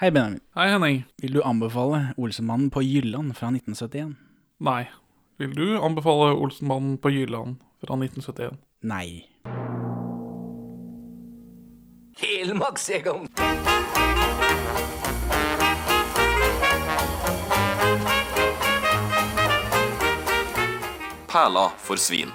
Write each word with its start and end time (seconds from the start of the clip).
Hei, 0.00 0.10
Benjamin. 0.10 0.40
Hei, 0.54 0.68
Henning. 0.70 1.04
Vil 1.18 1.32
du 1.34 1.40
anbefale 1.42 2.14
Olsenmannen 2.16 2.70
på 2.70 2.82
Jylland 2.82 3.34
fra 3.36 3.48
1971? 3.50 4.14
Nei. 4.60 4.84
Vil 5.38 5.56
du 5.56 5.78
anbefale 5.82 6.36
Olsenmannen 6.38 6.98
på 7.02 7.10
Jylland 7.10 7.56
fra 7.82 7.96
1971? 7.98 8.54
Nei. 8.82 9.26
Helmarksjegeren. 12.22 13.26
Perla 21.26 21.70
for 21.78 21.96
svin. 21.96 22.30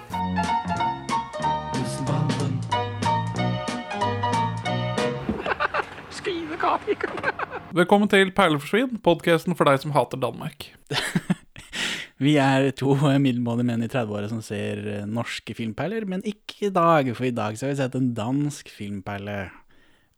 Velkommen 7.74 8.06
til 8.06 8.30
Perleforsvin, 8.38 9.00
podkasten 9.02 9.56
for 9.58 9.66
deg 9.66 9.80
som 9.82 9.96
hater 9.96 10.20
Danmark. 10.22 10.68
Vi 12.22 12.36
er 12.38 12.68
to 12.78 12.94
middelmådige 12.94 13.66
menn 13.66 13.82
i 13.82 13.90
30-åra 13.90 14.30
som 14.30 14.44
ser 14.46 14.84
norske 15.10 15.56
filmperler, 15.58 16.06
men 16.06 16.22
ikke 16.22 16.68
i 16.68 16.72
dag, 16.76 17.10
for 17.18 17.26
i 17.26 17.34
dag 17.34 17.58
så 17.58 17.66
har 17.66 17.74
vi 17.74 17.80
sett 17.82 17.98
en 17.98 18.12
dansk 18.14 18.70
filmperle. 18.70 19.48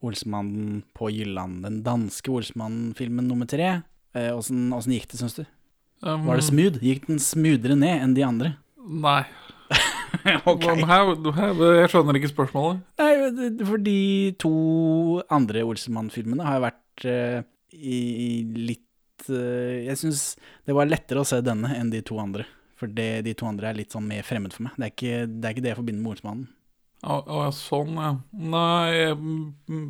Olsmannen 0.03 0.83
på 0.99 1.07
Jylland. 1.15 1.63
Den 1.63 1.79
danske 1.87 2.27
Olsmannen-filmen 2.35 3.31
nummer 3.31 3.47
tre. 3.47 3.71
Eh, 4.11 4.35
Åssen 4.35 4.67
eh, 4.75 4.91
gikk 4.97 5.07
det, 5.13 5.23
syns 5.23 5.39
du? 5.39 5.45
Um, 6.03 6.27
Var 6.27 6.43
det 6.43 6.49
smooth? 6.51 6.83
Gikk 6.83 7.07
den 7.07 7.23
smoothere 7.23 7.79
ned 7.79 8.03
enn 8.03 8.19
de 8.19 8.27
andre? 8.27 8.57
Nei. 8.83 9.21
okay. 10.51 10.83
Jeg 10.83 11.89
skjønner 11.89 12.19
ikke 12.19 12.35
spørsmålet. 12.35 12.83
Nei, 12.99 13.11
for 13.63 13.79
de 13.81 13.99
to 14.43 14.57
andre 15.31 15.63
Olsemann-filmene 15.71 16.51
har 16.51 16.67
vært 16.67 16.83
litt 17.03 19.27
eh, 19.29 19.83
Jeg 19.89 19.99
syns 19.99 20.21
det 20.65 20.75
var 20.77 20.87
lettere 20.87 21.23
å 21.23 21.27
se 21.27 21.41
denne 21.43 21.73
enn 21.75 21.91
de 21.91 22.01
to 22.05 22.17
andre. 22.21 22.47
For 22.79 22.91
det, 22.91 23.25
de 23.27 23.35
to 23.37 23.47
andre 23.47 23.69
er 23.69 23.79
litt 23.79 23.95
sånn 23.95 24.07
mer 24.07 24.23
fremmed 24.27 24.55
for 24.55 24.67
meg. 24.67 24.75
Det 24.75 24.85
er 24.85 24.93
ikke 24.93 25.19
det, 25.27 25.43
er 25.43 25.53
ikke 25.53 25.65
det 25.65 25.71
jeg 25.71 25.81
forbinder 25.81 26.03
med 26.03 26.15
Olsmannen. 26.15 26.47
Å, 27.05 27.19
å, 27.21 27.43
sånn, 27.55 27.99
ja. 27.99 28.11
Nei 28.55 28.95
jeg, 28.95 29.19
mm, 29.19 29.85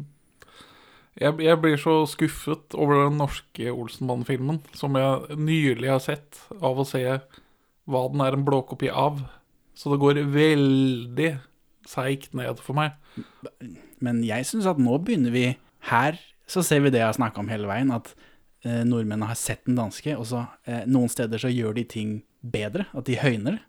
jeg, 1.22 1.38
jeg 1.46 1.62
blir 1.64 1.80
så 1.80 1.96
skuffet 2.12 2.76
over 2.76 3.06
den 3.06 3.18
norske 3.22 3.72
Olsenmann-filmen, 3.72 4.60
som 4.76 4.98
jeg 5.00 5.40
nylig 5.40 5.94
har 5.94 6.04
sett, 6.04 6.42
av 6.60 6.82
å 6.82 6.88
se 6.88 7.06
hva 7.06 8.02
den 8.12 8.24
er 8.26 8.36
en 8.36 8.46
blåkopi 8.46 8.90
av. 8.92 9.22
Så 9.76 9.92
det 9.92 10.02
går 10.02 10.24
veldig 10.34 11.32
seigt 11.88 12.34
ned 12.38 12.62
for 12.64 12.78
meg. 12.78 12.96
Men 14.04 14.24
jeg 14.26 14.48
syns 14.50 14.68
at 14.70 14.82
nå 14.82 14.98
begynner 15.04 15.34
vi 15.34 15.46
Her 15.86 16.18
så 16.48 16.64
ser 16.66 16.84
vi 16.86 16.94
det 16.94 17.02
jeg 17.02 17.10
har 17.10 17.18
snakka 17.18 17.42
om 17.42 17.52
hele 17.52 17.70
veien, 17.70 17.94
at 17.96 18.12
eh, 18.66 18.84
nordmennene 18.88 19.30
har 19.32 19.40
sett 19.40 19.66
den 19.68 19.78
danske, 19.80 20.16
og 20.18 20.28
så 20.30 20.46
eh, 20.70 20.84
noen 20.90 21.12
steder 21.12 21.42
så 21.42 21.52
gjør 21.52 21.78
de 21.80 21.86
ting 21.90 22.20
bedre. 22.46 22.88
At 22.94 23.08
de 23.10 23.18
høyner 23.22 23.58
det. 23.58 23.64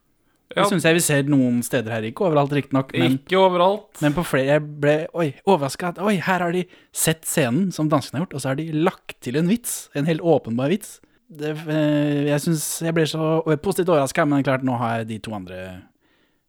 Det 0.54 0.66
syns 0.70 0.84
jeg 0.86 0.94
vi 0.94 1.02
ser 1.02 1.26
noen 1.26 1.58
steder 1.66 1.90
her, 1.90 2.04
ikke 2.06 2.28
overalt 2.28 2.52
riktignok, 2.54 2.92
men 2.94 3.16
Ikke 3.18 3.40
overalt. 3.40 3.88
Men 4.04 4.14
på 4.14 4.22
flere 4.28 4.54
jeg 4.54 4.62
ble 4.84 4.94
oi, 5.18 5.32
overraska 5.42 5.90
at 5.90 5.98
oi, 5.98 6.14
her 6.22 6.44
har 6.44 6.54
de 6.54 6.62
sett 6.94 7.26
scenen 7.26 7.72
som 7.74 7.90
danskene 7.90 8.20
har 8.20 8.26
gjort, 8.26 8.36
og 8.38 8.44
så 8.44 8.52
har 8.52 8.60
de 8.60 8.68
lagt 8.86 9.16
til 9.26 9.40
en 9.40 9.50
vits. 9.50 9.88
En 9.98 10.06
helt 10.06 10.22
åpenbar 10.22 10.70
vits. 10.70 11.00
Det, 11.26 11.50
eh, 11.66 12.28
jeg 12.28 12.44
synes 12.44 12.62
jeg 12.86 12.94
ble 12.94 13.08
så 13.10 13.40
positivt 13.58 13.90
overraska, 13.90 14.26
men 14.30 14.46
klart, 14.46 14.62
nå 14.66 14.78
har 14.78 15.02
de 15.08 15.18
to 15.18 15.34
andre 15.34 15.58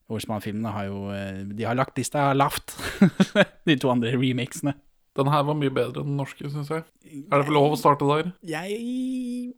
Olsmann-filmene 0.08 0.72
har 0.72 0.86
jo 0.88 1.00
eh, 1.12 1.42
De 1.58 1.66
har 1.68 1.76
lagt 1.76 1.98
lista 1.98 2.30
lavt. 2.38 2.78
de 3.68 3.80
to 3.82 3.90
andre 3.92 4.14
remakesene. 4.14 4.78
Den 5.18 5.32
her 5.34 5.46
var 5.48 5.58
mye 5.58 5.74
bedre 5.74 6.04
enn 6.04 6.12
den 6.12 6.20
norske, 6.20 6.50
syns 6.54 6.70
jeg. 6.74 6.84
Er 7.08 7.40
det 7.40 7.48
for 7.48 7.56
lov 7.56 7.74
å 7.74 7.80
starte 7.80 8.10
der? 8.10 8.34
Jeg 8.46 9.54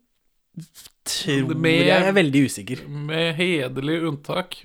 tror 1.09 1.55
Med- 1.55 1.87
Jeg 1.87 2.07
er 2.07 2.13
veldig 2.13 2.41
usikker. 2.45 2.87
Med 2.87 3.35
hederlig 3.35 4.03
unntak, 4.07 4.55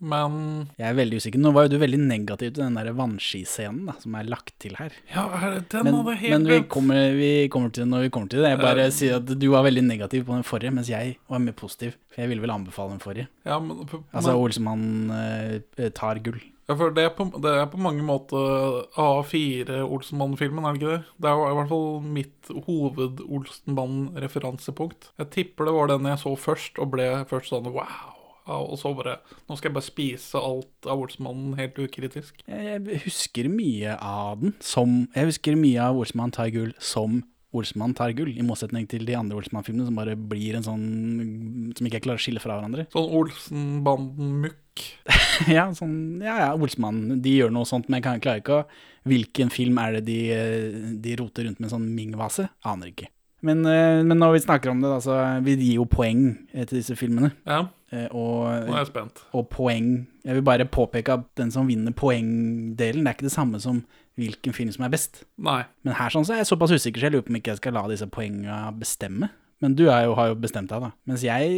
men 0.00 0.68
Jeg 0.78 0.88
er 0.88 0.94
veldig 0.94 1.16
usikker. 1.20 1.38
Nå 1.38 1.52
var 1.52 1.66
jo 1.66 1.76
du 1.76 1.78
veldig 1.78 1.98
negativ 1.98 2.54
til 2.54 2.64
den 2.64 2.74
der 2.74 2.92
vannskiscenen 2.92 3.86
da, 3.86 3.92
som 4.00 4.14
er 4.14 4.24
lagt 4.24 4.58
til 4.58 4.76
her. 4.76 4.90
Ja, 5.14 5.60
den 5.68 5.84
Men, 5.84 5.94
hadde 5.94 6.16
helt 6.16 6.30
men 6.30 6.46
vi, 6.46 6.60
kommer, 6.62 7.12
vi 7.12 7.48
kommer 7.48 7.72
til 7.72 7.84
det 7.84 7.90
når 7.90 8.00
vi 8.02 8.10
kommer 8.10 8.28
til 8.30 8.40
det. 8.40 8.50
Jeg 8.50 8.58
bare 8.58 8.86
uh, 8.86 8.90
sier 8.90 9.16
at 9.16 9.26
du 9.26 9.48
var 9.50 9.64
veldig 9.64 9.84
negativ 9.84 10.24
på 10.24 10.34
den 10.34 10.42
forrige, 10.42 10.72
mens 10.72 10.88
jeg 10.88 11.18
var 11.28 11.38
mer 11.38 11.52
positiv. 11.52 11.96
For 12.10 12.22
jeg 12.22 12.28
ville 12.28 12.40
vel 12.42 12.50
anbefale 12.50 12.90
den 12.90 13.00
forrige. 13.00 13.28
Ja, 13.44 13.58
men, 13.58 13.76
men, 13.76 14.04
Altså 14.14 14.36
Olsemann 14.36 15.10
uh, 15.10 15.90
tar 15.90 16.18
gull. 16.24 16.40
Ja, 16.70 16.76
for 16.78 16.94
det 16.94 17.02
er, 17.02 17.10
på, 17.18 17.24
det 17.42 17.50
er 17.50 17.66
på 17.66 17.80
mange 17.82 17.98
måter 18.06 18.86
A4 18.94 19.82
Olsenmann-filmen, 19.82 20.62
er 20.62 20.70
det 20.76 20.78
ikke 20.78 20.92
det? 20.92 21.02
Det 21.18 21.26
er 21.26 21.34
jo 21.34 21.42
i 21.48 21.56
hvert 21.58 21.72
fall 21.72 21.98
mitt 22.14 22.46
hoved-Olsenmann-referansepunkt. 22.68 25.10
Jeg 25.18 25.26
tipper 25.34 25.66
det 25.66 25.74
var 25.74 25.90
den 25.90 26.06
jeg 26.06 26.22
så 26.22 26.30
først, 26.38 26.78
og 26.78 26.94
ble 26.94 27.26
først 27.26 27.50
sånn 27.50 27.66
wow. 27.74 28.14
Og 28.50 28.74
så 28.80 28.90
bare 28.96 29.18
Nå 29.46 29.56
skal 29.58 29.68
jeg 29.68 29.76
bare 29.76 29.88
spise 29.88 30.38
alt 30.38 30.86
av 30.86 31.00
Olsenmannen 31.02 31.58
helt 31.58 31.78
ukritisk. 31.82 32.32
Jeg 32.46 33.00
husker 33.04 33.48
mye 33.50 33.96
av 33.98 34.40
den 34.40 34.54
som 34.62 35.08
Jeg 35.16 35.26
husker 35.32 35.56
mye 35.58 35.80
av 35.90 35.96
Olsemann 35.98 36.30
tar 36.34 36.50
gull 36.54 36.72
som 36.78 37.22
Olsemann 37.52 37.94
tar 37.98 38.12
gull, 38.14 38.30
i 38.38 38.44
motsetning 38.46 38.84
til 38.90 39.02
de 39.08 39.16
andre 39.18 39.36
Olsmann-filmene 39.40 39.88
som 39.88 39.96
bare 39.98 40.14
blir 40.14 40.54
en 40.54 40.62
sånn 40.66 40.84
Som 41.74 41.88
ikke 41.88 42.02
klarer 42.04 42.20
å 42.20 42.22
skille 42.22 42.42
fra 42.42 42.56
hverandre. 42.60 42.84
Sånn 42.94 43.10
Olsenbanden-mukk. 43.20 44.84
ja, 45.56 45.66
sånn, 45.76 46.20
ja, 46.22 46.36
ja, 46.44 46.50
Olsmann. 46.54 47.20
de 47.22 47.32
gjør 47.40 47.50
noe 47.54 47.66
sånt, 47.68 47.88
men 47.90 48.00
jeg 48.02 48.22
klarer 48.22 48.44
ikke 48.44 48.60
å 48.62 48.64
Hvilken 49.10 49.48
film 49.48 49.78
er 49.80 49.94
det 49.96 50.02
de, 50.10 50.18
de 51.00 51.14
roter 51.16 51.46
rundt 51.48 51.56
med 51.58 51.70
en 51.70 51.72
sånn 51.72 51.86
Ming-vase? 51.96 52.50
Aner 52.68 52.90
ikke. 52.90 53.06
Men, 53.40 53.62
eh, 53.64 54.02
men 54.04 54.18
når 54.20 54.34
vi 54.34 54.42
snakker 54.44 54.68
om 54.74 54.82
det, 54.82 54.90
da, 54.92 54.98
så 55.00 55.14
vi 55.40 55.54
gir 55.56 55.78
jo 55.78 55.86
poeng 55.88 56.26
eh, 56.52 56.66
til 56.68 56.82
disse 56.82 56.96
filmene. 57.00 57.32
Ja, 57.48 57.62
Eh, 57.90 58.06
Og, 58.14 58.44
nå 58.46 58.70
er 58.70 58.84
jeg 58.84 58.86
spent. 58.92 59.16
og 59.34 59.48
poeng 59.50 59.86
Jeg 60.22 60.36
vil 60.36 60.44
bare 60.46 60.62
påpeke 60.70 61.08
at 61.16 61.24
den 61.34 61.50
som 61.50 61.66
vinner 61.66 61.90
poengdelen, 61.90 63.02
det 63.02 63.08
er 63.10 63.16
ikke 63.16 63.26
det 63.26 63.32
samme 63.34 63.58
som 63.58 63.80
hvilken 64.20 64.56
film 64.56 64.72
som 64.74 64.86
er 64.86 64.94
best. 64.94 65.24
Nei. 65.40 65.62
Men 65.86 65.98
her 65.98 66.12
sånn 66.12 66.26
så 66.28 66.36
er 66.36 66.42
jeg 66.42 66.52
såpass 66.52 66.74
usikker, 66.74 67.00
så 67.00 67.08
jeg 67.08 67.16
lurer 67.16 67.26
på 67.26 67.34
om 67.34 67.40
ikke 67.40 67.54
jeg 67.54 67.62
skal 67.62 67.78
la 67.78 67.86
disse 67.90 68.08
poengene 68.12 68.64
bestemme. 68.80 69.32
Men 69.60 69.74
du 69.76 69.82
jo, 69.84 69.92
har 70.16 70.30
jo 70.30 70.36
bestemt 70.40 70.70
deg, 70.72 70.80
da. 70.80 70.90
Mens 71.08 71.22
jeg 71.24 71.48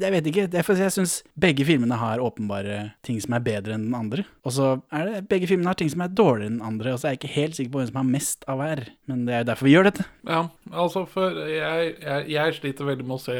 Jeg 0.00 0.12
vet 0.14 0.28
ikke. 0.30 0.46
Det 0.48 0.60
er 0.60 0.66
for 0.66 0.80
jeg 0.80 0.94
syns 0.94 1.18
begge 1.36 1.66
filmene 1.68 1.98
har 2.00 2.22
åpenbare 2.24 2.94
ting 3.04 3.18
som 3.20 3.36
er 3.36 3.44
bedre 3.44 3.76
enn 3.76 3.90
den 3.90 3.98
andre. 3.98 4.24
Og 4.48 4.54
så 4.56 4.70
er 4.94 5.10
det 5.10 5.26
begge 5.28 5.50
filmene 5.50 5.68
har 5.68 5.78
ting 5.80 5.92
som 5.92 6.04
er 6.04 6.12
dårligere 6.12 6.52
enn 6.52 6.60
den 6.62 6.68
andre, 6.70 6.94
og 6.94 7.00
så 7.00 7.08
er 7.08 7.14
jeg 7.14 7.22
ikke 7.22 7.34
helt 7.34 7.58
sikker 7.58 7.74
på 7.74 7.82
hvem 7.82 7.90
som 7.90 8.00
har 8.00 8.08
mest 8.14 8.48
av 8.48 8.62
hver. 8.62 8.86
Men 9.10 9.26
det 9.28 9.34
er 9.34 9.44
jo 9.44 9.50
derfor 9.50 9.68
vi 9.68 9.74
gjør 9.74 9.90
dette. 9.90 10.06
Ja, 10.28 10.40
altså, 10.72 11.04
for 11.10 11.44
jeg, 11.50 11.92
jeg, 12.00 12.24
jeg 12.32 12.56
sliter 12.60 12.88
veldig 12.88 13.08
med 13.10 13.18
å 13.18 13.24
se 13.26 13.36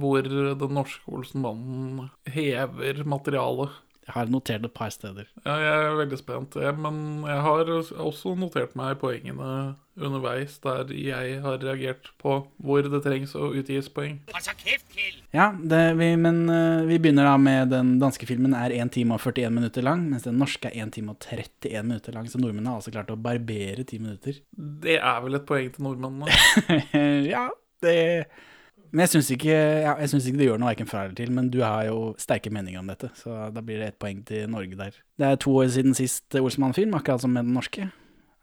hvor 0.00 0.26
den 0.26 0.74
norske 0.74 1.14
Olsenmannen 1.14 2.10
hever 2.30 3.04
materialet. 3.08 3.78
Jeg 4.10 4.16
har 4.16 4.30
notert 4.32 4.64
et 4.66 4.74
par 4.74 4.90
steder. 4.90 5.28
Ja, 5.44 5.54
jeg 5.62 5.84
er 5.86 6.00
veldig 6.00 6.16
spent, 6.18 6.56
men 6.82 6.96
jeg 7.30 7.42
har 7.46 7.68
også 7.70 8.34
notert 8.34 8.74
meg 8.78 8.98
poengene 8.98 9.76
underveis 10.00 10.56
der 10.64 10.90
jeg 10.96 11.36
har 11.44 11.60
reagert 11.62 12.10
på 12.18 12.40
hvor 12.58 12.82
det 12.82 13.02
trengs 13.04 13.36
å 13.38 13.52
utgis 13.54 13.90
poeng. 13.92 14.18
Ja, 15.30 15.50
det, 15.54 15.82
vi, 16.00 16.10
men 16.18 16.42
eh, 16.50 16.82
vi 16.88 16.98
begynner 16.98 17.28
da 17.28 17.36
med 17.38 17.70
den 17.70 17.94
danske 18.02 18.26
filmen 18.26 18.56
er 18.56 18.74
1 18.74 18.90
time 18.96 19.14
og 19.14 19.22
41 19.22 19.54
minutter 19.60 19.86
lang, 19.86 20.08
mens 20.10 20.26
den 20.26 20.40
norske 20.40 20.72
er 20.72 20.82
1 20.88 20.96
time 20.96 21.14
og 21.14 21.22
31 21.22 21.86
minutter 21.86 22.16
lang. 22.16 22.26
Så 22.26 22.42
nordmennene 22.42 22.74
har 22.74 22.82
altså 22.82 22.94
klart 22.94 23.14
å 23.14 23.20
barbere 23.20 23.84
10 23.84 24.02
minutter. 24.02 24.42
Det 24.50 24.98
er 24.98 25.22
vel 25.22 25.38
et 25.38 25.46
poeng 25.46 25.70
til 25.70 25.86
nordmennene. 25.86 26.40
ja, 27.34 27.46
det 27.84 27.98
Men 28.90 29.04
jeg 29.04 29.12
syns 29.14 29.30
ikke, 29.34 29.56
ja, 29.84 29.94
ikke 29.94 30.38
det 30.38 30.46
gjør 30.48 30.60
noe 30.60 30.72
verken 30.72 30.88
fra 30.90 31.04
eller 31.04 31.16
til, 31.18 31.30
men 31.34 31.50
du 31.52 31.60
har 31.62 31.84
jo 31.86 32.12
sterke 32.18 32.50
meninger 32.50 32.82
om 32.82 32.90
dette, 32.90 33.12
så 33.18 33.48
da 33.54 33.62
blir 33.62 33.78
det 33.78 33.92
ett 33.92 34.00
poeng 34.02 34.22
til 34.26 34.50
Norge 34.50 34.78
der. 34.78 34.96
Det 35.18 35.28
er 35.28 35.40
to 35.40 35.54
år 35.60 35.70
siden 35.70 35.94
sist 35.94 36.34
Olsmann-film, 36.38 36.96
akkurat 36.98 37.22
som 37.22 37.34
med 37.34 37.46
den 37.46 37.54
norske. 37.54 37.90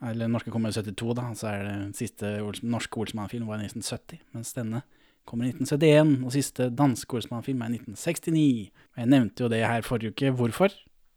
Eller 0.02 0.28
den 0.28 0.36
norske 0.36 0.54
kommer 0.54 0.70
i 0.70 0.78
72, 0.78 1.16
da, 1.18 1.26
så 1.36 1.50
er 1.52 1.66
det 1.66 1.78
siste 1.98 2.38
Olsen, 2.46 2.70
norske 2.72 3.02
Olsmann-film 3.02 3.48
var 3.50 3.60
i 3.60 3.68
1970, 3.68 4.22
mens 4.38 4.54
denne 4.56 4.84
kommer 5.28 5.48
i 5.48 5.52
1971, 5.52 6.14
og 6.24 6.36
siste 6.36 6.70
danske 6.72 7.18
Olsmann-film 7.18 7.64
er 7.66 7.74
i 7.74 7.80
1969. 7.82 8.70
Og 8.94 9.02
jeg 9.02 9.12
nevnte 9.14 9.44
jo 9.44 9.50
det 9.52 9.66
her 9.66 9.84
forrige 9.84 10.14
uke. 10.14 10.32
Hvorfor? 10.38 10.76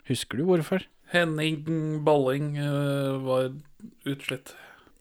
Husker 0.09 0.41
du 0.41 0.49
hvorfor? 0.49 0.87
Henning 1.13 2.03
Balling 2.07 2.57
eh, 2.59 3.21
var 3.27 3.53
utslitt. 4.07 4.55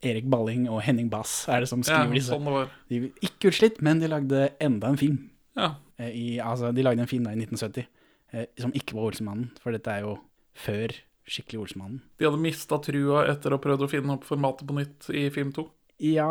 Erik 0.05 0.29
Balling 0.31 0.67
og 0.71 0.81
Henning 0.85 1.09
Bass 1.11 1.43
er 1.51 1.63
det 1.63 1.69
som 1.71 1.83
skriver 1.83 2.15
disse. 2.15 2.31
sånn. 2.31 2.69
De 2.89 3.01
var 3.03 3.25
ikke 3.25 3.51
utslitt, 3.51 3.81
men 3.85 3.99
de 3.99 4.09
lagde 4.11 4.47
enda 4.63 4.93
en 4.93 4.99
film. 4.99 5.19
Ja. 5.59 5.73
Eh, 5.99 6.11
I, 6.15 6.25
altså, 6.43 6.71
de 6.75 6.85
lagde 6.85 7.03
en 7.03 7.11
film 7.11 7.27
da 7.27 7.33
i 7.35 7.39
1970 7.41 7.85
eh, 8.33 8.47
som 8.61 8.73
ikke 8.77 8.95
var 8.97 9.09
Olsemannen, 9.09 9.51
for 9.59 9.75
dette 9.75 9.91
er 9.91 10.05
jo 10.07 10.15
før 10.59 10.95
skikkelig 11.29 11.63
Olsemannen. 11.65 12.01
De 12.17 12.25
hadde 12.27 12.41
mista 12.41 12.79
trua 12.81 13.25
etter 13.29 13.53
å 13.53 13.59
ha 13.59 13.63
prøvd 13.63 13.85
å 13.85 13.91
finne 13.91 14.15
opp 14.15 14.25
formatet 14.27 14.67
på 14.69 14.77
nytt 14.79 15.09
i 15.13 15.27
film 15.33 15.51
to. 15.55 15.67
Ja, 16.01 16.29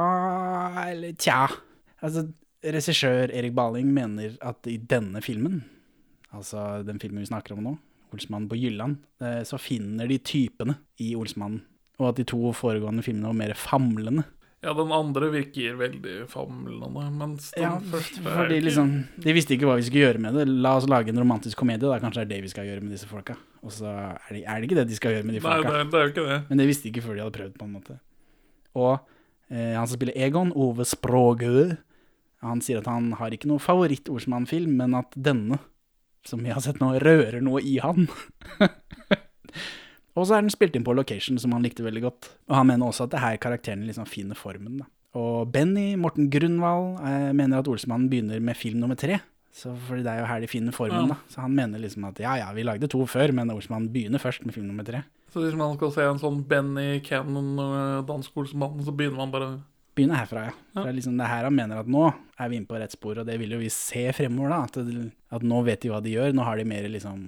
eller 0.88 1.12
tja. 1.20 1.44
Altså, 2.00 2.24
regissør 2.64 3.30
Erik 3.30 3.54
Baling 3.54 3.92
mener 3.94 4.38
at 4.42 4.66
i 4.70 4.78
denne 4.80 5.22
filmen, 5.22 5.60
altså 6.34 6.80
den 6.86 6.98
filmen 7.02 7.22
vi 7.22 7.30
snakker 7.30 7.54
om 7.54 7.66
nå, 7.66 7.74
Olsmannen 8.14 8.48
på 8.48 8.56
Jylland, 8.56 9.02
eh, 9.20 9.42
så 9.44 9.60
finner 9.60 10.08
de 10.08 10.16
typene 10.24 10.78
i 11.04 11.12
Olsmannen. 11.18 11.60
Og 11.98 12.10
at 12.12 12.18
de 12.20 12.24
to 12.30 12.52
foregående 12.54 13.02
filmene 13.02 13.26
var 13.32 13.38
mer 13.40 13.54
famlende. 13.58 14.24
Ja, 14.62 14.72
den 14.74 14.90
andre 14.90 15.28
virker 15.30 15.76
veldig 15.78 16.14
famlende, 16.30 17.04
mens 17.14 17.52
den 17.54 17.62
Ja, 17.62 17.76
første 17.78 18.18
er 18.24 18.32
fordi 18.40 18.56
liksom 18.64 18.88
De 19.22 19.34
visste 19.36 19.54
ikke 19.54 19.68
hva 19.68 19.76
vi 19.78 19.84
skulle 19.86 20.02
gjøre 20.08 20.18
med 20.22 20.34
det. 20.34 20.46
La 20.50 20.72
oss 20.78 20.88
lage 20.90 21.12
en 21.12 21.20
romantisk 21.22 21.58
komedie, 21.60 21.86
da. 21.86 21.98
Kanskje 22.02 22.24
det 22.24 22.26
er 22.26 22.32
det 22.32 22.40
vi 22.42 22.50
skal 22.54 22.66
gjøre 22.66 22.82
med 22.82 22.90
disse 22.96 23.06
folka. 23.10 23.36
Og 23.62 23.70
så 23.74 23.86
er 23.90 24.32
det, 24.34 24.42
er 24.46 24.58
det 24.58 24.66
ikke 24.70 24.78
det 24.80 24.86
de 24.90 24.98
skal 24.98 25.14
gjøre 25.14 25.26
med 25.28 25.36
de 25.38 25.42
Nei, 25.44 25.52
folka. 25.58 25.68
det, 25.70 25.78
er- 25.78 25.90
det 25.92 26.00
er 26.00 26.02
jo 26.08 26.12
ikke 26.14 26.26
det. 26.32 26.38
Men 26.50 26.58
det 26.62 26.66
visste 26.72 26.82
de 26.88 26.90
ikke 26.94 27.04
før 27.06 27.14
de 27.14 27.22
hadde 27.22 27.36
prøvd, 27.38 27.54
på 27.58 27.68
en 27.68 27.76
måte. 27.78 27.98
Og 28.78 28.92
eh, 29.50 29.74
han 29.78 29.86
som 29.86 29.94
spiller 29.98 30.18
Egon, 30.26 30.50
Ove 30.58 30.86
Språgø, 30.90 31.76
han 32.42 32.60
sier 32.62 32.78
at 32.82 32.86
han 32.90 33.12
har 33.18 33.30
ikke 33.34 33.50
noe 33.50 33.62
favoritt-Olsmann-film, 33.62 34.74
men 34.78 34.94
at 34.98 35.14
denne, 35.18 35.58
som 36.26 36.42
vi 36.42 36.50
har 36.54 36.62
sett 36.62 36.78
nå, 36.82 36.92
rører 37.02 37.38
noe 37.42 37.62
i 37.62 37.78
han. 37.82 38.06
og 40.18 40.26
så 40.28 40.36
er 40.38 40.44
den 40.44 40.52
spilt 40.54 40.76
inn 40.76 40.84
på 40.86 40.94
location, 40.96 41.38
som 41.40 41.52
han 41.56 41.64
likte 41.64 41.84
veldig 41.86 42.02
godt. 42.04 42.28
Og 42.50 42.56
han 42.58 42.66
mener 42.70 42.86
også 42.90 43.06
at 43.08 43.14
det 43.14 43.20
her 43.22 43.36
karakteren 43.42 43.86
liksom 43.88 44.06
finner 44.10 44.38
formen, 44.38 44.80
da. 44.82 44.88
Og 45.18 45.48
Benny 45.50 45.94
Morten 45.98 46.28
Grunwald 46.30 46.98
eh, 47.00 47.30
mener 47.34 47.62
at 47.62 47.68
Olsmannen 47.70 48.10
begynner 48.12 48.40
med 48.44 48.56
film 48.56 48.78
nummer 48.82 48.98
tre. 48.98 49.16
Så 49.58 49.72
fordi 49.88 50.04
det 50.04 50.12
er 50.12 50.20
jo 50.20 50.26
her 50.28 50.42
de 50.44 50.50
finner 50.50 50.74
formen, 50.76 51.08
Ja. 51.08 51.14
da. 51.14 51.32
Så 51.32 51.40
han 51.40 51.54
mener 51.56 51.80
liksom 51.82 52.04
at 52.06 52.20
ja 52.22 52.36
ja, 52.38 52.50
vi 52.54 52.62
lagde 52.62 52.86
to 52.92 53.00
før, 53.08 53.32
men 53.34 53.50
Olsmannen 53.50 53.88
begynner 53.90 54.20
først 54.22 54.44
med 54.46 54.54
film 54.54 54.68
nummer 54.68 54.84
tre. 54.86 55.00
Så 55.32 55.40
hvis 55.42 55.56
man 55.58 55.74
skal 55.76 55.90
se 55.92 56.04
en 56.08 56.20
sånn 56.20 56.44
Benny 56.48 57.00
Cannon 57.04 57.58
uh, 57.58 58.02
dansk 58.06 58.36
Olsenmann, 58.38 58.78
så 58.84 58.94
begynner 58.94 59.16
man 59.24 59.32
bare 59.34 59.48
Begynner 59.98 60.20
herfra, 60.20 60.44
ja. 60.46 60.52
Ja. 60.76 60.82
Det 60.84 60.90
er 60.92 60.94
liksom 61.00 61.16
det 61.18 61.26
her 61.26 61.42
han 61.48 61.56
mener 61.56 61.80
at 61.80 61.88
nå 61.90 62.04
er 62.38 62.48
vi 62.52 62.60
inne 62.60 62.68
på 62.70 62.78
rett 62.78 62.92
spor, 62.94 63.18
og 63.18 63.26
det 63.26 63.34
vil 63.40 63.50
jo 63.56 63.58
vi 63.58 63.68
se 63.74 64.04
fremover, 64.14 64.52
da. 64.54 64.60
At, 64.68 65.08
at 65.40 65.42
nå 65.42 65.58
vet 65.66 65.82
de 65.82 65.90
hva 65.90 65.98
de 66.04 66.12
gjør, 66.14 66.36
nå 66.38 66.44
har 66.46 66.60
de 66.60 66.66
mer 66.70 66.86
liksom 66.92 67.24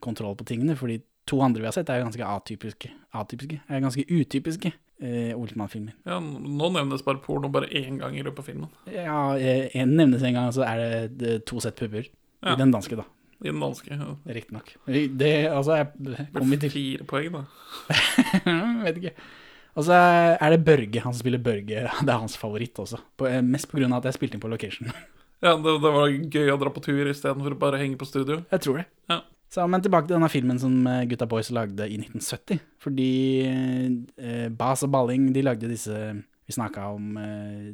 kontroll 0.00 0.32
på 0.40 0.46
tingene. 0.48 0.72
Fordi 0.78 1.02
to 1.28 1.40
andre 1.44 1.62
vi 1.62 1.68
har 1.68 1.76
sett, 1.76 1.90
er 1.90 2.00
jo 2.00 2.08
ganske 2.08 2.28
atypiske. 2.28 2.90
Atypiske? 3.16 3.60
Er 3.68 3.84
ganske 3.84 4.04
utypiske 4.08 4.72
eh, 5.00 5.32
Olsmann-filmer. 5.36 5.94
Ja, 6.08 6.18
nå 6.20 6.70
nevnes 6.74 7.04
bare 7.06 7.22
porno 7.24 7.50
bare 7.52 7.70
én 7.72 7.98
gang 8.00 8.16
i 8.18 8.24
løpet 8.24 8.42
av 8.42 8.48
filmen. 8.50 8.72
Ja, 8.92 9.18
én 9.38 9.70
en 9.84 9.96
nevnes 9.98 10.24
en 10.24 10.36
gang, 10.36 10.52
så 10.54 10.66
er 10.66 10.82
det, 10.82 10.90
det 11.20 11.36
to 11.48 11.60
sett 11.64 11.78
pupper. 11.80 12.08
Ja. 12.44 12.54
I 12.54 12.60
den 12.60 12.74
danske, 12.74 12.98
da. 13.00 13.06
I 13.40 13.50
den 13.50 13.62
danske. 13.62 13.94
Ja. 13.94 14.10
Riktignok. 14.36 14.74
Det, 14.86 15.32
altså, 15.50 15.80
jeg 15.80 16.28
kommer 16.32 16.54
vi 16.54 16.60
til 16.64 16.74
Fire 16.76 17.08
poeng, 17.08 17.40
da. 17.40 17.44
Vet 18.84 19.00
ikke. 19.02 19.16
Og 19.74 19.88
så 19.88 19.96
er 20.38 20.54
det 20.54 20.62
Børge, 20.64 21.02
han 21.02 21.16
spiller 21.16 21.42
Børge. 21.42 21.82
Det 21.82 22.08
er 22.12 22.20
hans 22.20 22.36
favoritt 22.38 22.78
også. 22.78 23.00
På, 23.18 23.26
eh, 23.26 23.42
mest 23.42 23.72
av 23.74 23.98
at 23.98 24.10
jeg 24.10 24.20
spilte 24.20 24.38
inn 24.38 24.44
på 24.44 24.52
location. 24.52 24.92
Ja, 25.42 25.56
det, 25.60 25.72
det 25.82 25.90
var 25.92 26.08
gøy 26.08 26.52
å 26.52 26.60
dra 26.60 26.70
på 26.72 26.80
tur 26.84 27.08
istedenfor 27.10 27.56
å 27.56 27.58
bare 27.58 27.80
henge 27.82 27.98
på 28.00 28.06
studio. 28.08 28.44
Jeg 28.52 28.62
tror 28.64 28.78
det. 28.80 28.84
Ja. 29.10 29.18
Så, 29.54 29.64
men 29.70 29.82
tilbake 29.84 30.08
til 30.08 30.16
denne 30.16 30.30
filmen 30.32 30.58
som 30.58 30.74
eh, 30.90 31.04
Gutta 31.10 31.28
Boys 31.30 31.52
lagde 31.54 31.86
i 31.86 31.98
1970. 32.00 32.58
Fordi 32.82 33.10
eh, 33.46 34.48
Bas 34.50 34.82
og 34.82 34.90
Balling 34.94 35.28
de 35.34 35.44
lagde 35.46 35.70
disse 35.70 35.94
Vi 35.94 36.56
snakka 36.56 36.88
om 36.96 37.14
eh, 37.20 37.68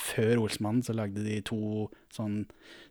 Før 0.00 0.46
Olsmannen 0.46 0.80
så 0.86 0.96
lagde 0.96 1.20
de 1.26 1.42
to 1.44 1.90
sånn 2.14 2.46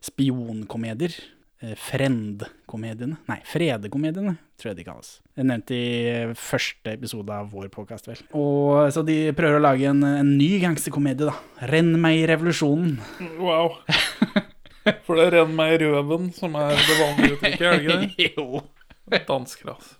spionkomedier. 0.06 1.16
Eh, 1.60 1.74
Frend-komediene. 1.76 3.18
Nei, 3.28 3.40
Fredekomediene, 3.50 4.36
tror 4.56 4.70
jeg 4.70 4.78
de 4.78 4.86
kalles. 4.86 5.10
Jeg 5.36 5.48
nevnte 5.50 5.76
i 5.76 6.38
første 6.38 6.94
episode 6.94 7.34
av 7.34 7.50
vår 7.52 7.66
podkast, 7.74 8.08
vel. 8.08 8.22
Og 8.38 8.94
Så 8.94 9.02
de 9.04 9.18
prøver 9.36 9.58
å 9.58 9.64
lage 9.66 9.90
en, 9.90 10.06
en 10.06 10.32
ny 10.38 10.54
gangsterkomedie, 10.62 11.28
da. 11.28 11.66
Renn 11.72 11.92
meg 12.00 12.22
i 12.22 12.24
revolusjonen. 12.30 12.96
Wow. 13.42 13.80
For 15.06 15.18
det 15.18 15.30
renner 15.34 15.56
meg 15.56 15.76
i 15.76 15.80
røven, 15.84 16.30
som 16.36 16.56
er 16.58 16.74
det 16.76 16.98
vanlige 16.98 17.36
uttrykket, 17.36 17.64
er 17.66 17.72
det 17.74 17.80
ikke 17.84 17.98
det? 18.02 18.28
jo. 18.36 18.62
Dansker, 19.10 19.72
altså. 19.72 19.96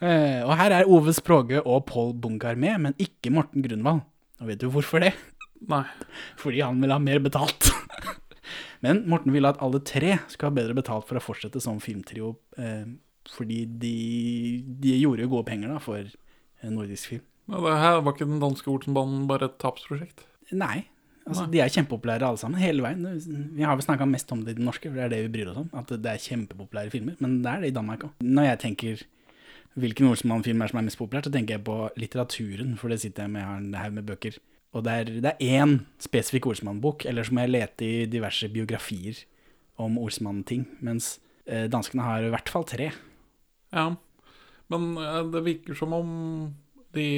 Eh, 0.00 0.40
og 0.46 0.54
her 0.56 0.72
er 0.72 0.88
Ove 0.88 1.12
Språge 1.16 1.60
og 1.60 1.84
Pål 1.90 2.14
Bunkar 2.22 2.56
med, 2.60 2.78
men 2.86 2.96
ikke 3.02 3.32
Morten 3.34 3.64
Grunvald. 3.64 4.00
Og 4.40 4.48
vet 4.48 4.62
du 4.62 4.70
hvorfor 4.72 5.02
det? 5.04 5.12
Nei. 5.68 5.84
Fordi 6.40 6.62
han 6.64 6.80
vil 6.80 6.94
ha 6.94 7.00
mer 7.02 7.20
betalt. 7.22 7.68
men 8.84 9.04
Morten 9.10 9.34
ville 9.34 9.50
at 9.52 9.60
alle 9.64 9.82
tre 9.84 10.16
skulle 10.30 10.52
ha 10.52 10.58
bedre 10.60 10.78
betalt 10.78 11.08
for 11.08 11.20
å 11.20 11.24
fortsette 11.24 11.62
som 11.62 11.82
filmtrio, 11.82 12.36
eh, 12.60 12.86
fordi 13.28 13.64
de, 13.82 13.96
de 14.80 14.96
gjorde 15.02 15.26
jo 15.26 15.34
gode 15.34 15.50
penger 15.50 15.74
da 15.74 15.80
for 15.82 16.00
eh, 16.00 16.70
nordisk 16.70 17.12
film. 17.12 17.26
Ja, 17.48 17.60
det 17.64 17.80
her 17.80 18.00
var 18.04 18.14
ikke 18.14 18.28
den 18.28 18.42
danske 18.42 18.70
Olsenbanen 18.72 19.26
bare 19.28 19.48
et 19.48 19.60
tapsprosjekt? 19.60 20.24
Nei. 20.56 20.86
Altså, 21.28 21.44
De 21.52 21.60
er 21.60 21.70
kjempepopulære 21.72 22.26
alle 22.26 22.40
sammen, 22.40 22.60
hele 22.60 22.82
veien. 22.84 23.04
Vi 23.54 23.66
har 23.66 23.76
vel 23.76 23.84
snakka 23.84 24.08
mest 24.08 24.32
om 24.32 24.42
det 24.44 24.54
i 24.54 24.58
den 24.58 24.68
norske, 24.68 24.88
for 24.88 24.96
det 24.96 25.04
er 25.06 25.14
det 25.14 25.22
vi 25.26 25.32
bryr 25.36 25.52
oss 25.52 25.60
om. 25.60 25.70
At 25.76 25.92
det 25.92 26.10
er 26.10 26.24
kjempepopulære 26.24 26.92
filmer. 26.94 27.18
Men 27.22 27.40
det 27.44 27.52
er 27.52 27.64
det 27.64 27.72
i 27.72 27.76
Danmark 27.76 28.06
òg. 28.08 28.12
Når 28.24 28.48
jeg 28.48 28.60
tenker 28.64 29.06
hvilken 29.78 30.08
Olsenmann-film 30.10 30.62
er 30.62 30.72
som 30.72 30.80
er 30.80 30.86
mest 30.88 30.98
populært, 30.98 31.28
så 31.28 31.34
tenker 31.34 31.58
jeg 31.58 31.64
på 31.66 31.76
litteraturen, 32.00 32.76
for 32.80 32.90
det 32.90 33.00
sitter 33.02 33.26
jeg 33.26 33.34
med, 33.34 33.42
jeg 33.42 33.50
har 33.50 33.60
en 33.62 33.74
haug 33.78 33.98
med 33.98 34.08
bøker. 34.08 34.38
Og 34.76 34.84
det 34.84 34.92
er, 34.94 35.12
det 35.24 35.32
er 35.32 35.62
én 35.62 35.78
spesifikk 36.02 36.48
Olsenmann-bok, 36.50 37.06
eller 37.08 37.24
så 37.24 37.34
må 37.34 37.44
jeg 37.44 37.54
lete 37.54 37.86
i 37.86 38.06
diverse 38.10 38.48
biografier 38.52 39.22
om 39.80 39.98
Olsenmann-ting. 40.00 40.66
Mens 40.84 41.16
eh, 41.46 41.68
danskene 41.70 42.04
har 42.04 42.26
i 42.26 42.32
hvert 42.32 42.52
fall 42.52 42.66
tre. 42.68 42.90
Ja. 43.72 43.90
Men 44.72 44.90
eh, 45.00 45.22
det 45.32 45.44
virker 45.46 45.78
som 45.78 45.94
om 45.96 46.10
de 46.98 47.10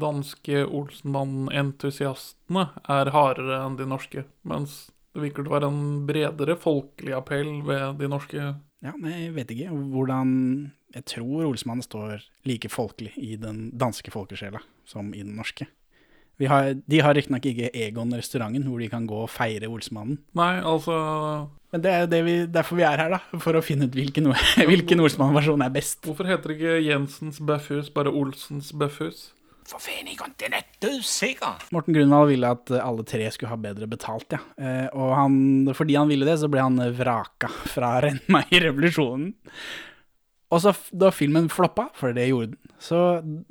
danske 0.00 0.64
Olsenmann-entusiastene 0.64 2.68
er 2.88 3.12
hardere 3.14 3.60
enn 3.66 3.76
de 3.78 3.86
norske. 3.88 4.24
Mens 4.48 4.86
det 5.14 5.26
virker 5.26 5.44
til 5.44 5.52
å 5.52 5.56
være 5.56 5.70
en 5.72 5.84
bredere 6.08 6.56
folkelig 6.60 7.14
appell 7.16 7.52
ved 7.66 8.00
de 8.00 8.10
norske. 8.10 8.54
Ja, 8.84 8.92
jeg 8.94 9.34
vet 9.34 9.50
ikke 9.50 9.74
hvordan 9.92 10.28
Jeg 10.94 11.04
tror 11.04 11.44
Olsenmann 11.44 11.82
står 11.84 12.22
like 12.48 12.70
folkelig 12.72 13.12
i 13.20 13.36
den 13.36 13.68
danske 13.76 14.10
folkesjela 14.10 14.62
som 14.88 15.12
i 15.12 15.20
den 15.20 15.36
norske. 15.36 15.66
Vi 16.38 16.46
har, 16.46 16.74
de 16.86 17.00
har 17.02 17.16
riktignok 17.18 17.46
ikke 17.50 17.70
Egon-restauranten 17.74 18.66
hvor 18.68 18.82
de 18.82 18.90
kan 18.92 19.06
gå 19.10 19.24
og 19.24 19.30
feire 19.32 19.70
Olsmannen. 19.70 20.20
Nei, 20.38 20.52
altså 20.62 20.98
Men 21.74 21.82
det 21.84 21.94
er 21.94 22.06
det 22.10 22.20
vi, 22.26 22.36
derfor 22.46 22.78
vi 22.78 22.86
er 22.86 23.00
her, 23.02 23.16
da. 23.16 23.40
For 23.42 23.58
å 23.58 23.64
finne 23.64 23.88
ut 23.88 23.98
hvilken, 23.98 24.30
hvilken 24.70 25.02
Olsmann-versjon 25.02 25.66
er 25.66 25.74
best. 25.74 26.00
Hvorfor 26.06 26.30
heter 26.30 26.52
det 26.54 26.60
ikke 26.60 26.78
Jensens 26.86 27.42
Bøffhus, 27.42 27.90
bare 27.94 28.14
Olsens 28.14 28.70
Bøffhus? 28.70 29.32
For 29.68 29.82
faen, 29.84 30.06
er 30.08 30.14
ikke 30.14 30.48
nett 30.48 30.86
usikker. 30.86 31.66
Morten 31.74 31.92
Grunwald 31.92 32.30
ville 32.30 32.54
at 32.54 32.70
alle 32.78 33.04
tre 33.04 33.26
skulle 33.34 33.52
ha 33.52 33.58
bedre 33.60 33.88
betalt, 33.90 34.32
ja. 34.32 34.40
Eh, 34.56 34.86
og 34.96 35.12
han, 35.12 35.34
fordi 35.76 35.98
han 35.98 36.08
ville 36.08 36.24
det, 36.24 36.38
så 36.40 36.48
ble 36.48 36.62
han 36.64 36.80
vraka 36.96 37.50
fra 37.68 37.98
Renn 38.06 38.22
meg 38.32 38.48
i 38.54 38.62
revolusjonen. 38.64 39.34
Og 40.48 40.62
så 40.64 40.72
da 40.96 41.10
filmen 41.12 41.50
floppa, 41.52 41.88
for 41.98 42.14
det 42.16 42.28
gjorde 42.30 42.54
den, 42.54 42.70
så 42.80 42.98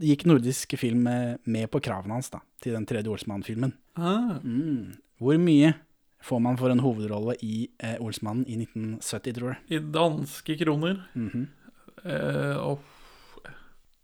gikk 0.02 0.24
nordisk 0.26 0.74
film 0.82 1.06
eh, 1.12 1.36
med 1.46 1.70
på 1.70 1.82
kravene 1.84 2.16
hans 2.18 2.32
da, 2.34 2.40
til 2.64 2.74
den 2.74 2.88
tredje 2.90 3.12
Olsmann-filmen. 3.14 3.76
Ah, 3.98 4.40
Mm. 4.44 4.96
Hvor 5.18 5.38
mye 5.42 5.72
får 6.22 6.42
man 6.42 6.58
for 6.58 6.70
en 6.70 6.82
hovedrolle 6.84 7.34
i 7.42 7.70
eh, 7.82 7.96
Olsmannen 8.02 8.46
i 8.46 8.58
1970, 8.62 9.34
tror 9.34 9.56
du? 9.56 9.74
I 9.74 9.80
danske 9.80 10.58
kroner. 10.62 11.00
Mhm. 11.18 11.48
Eh, 12.06 12.58
og 12.62 12.80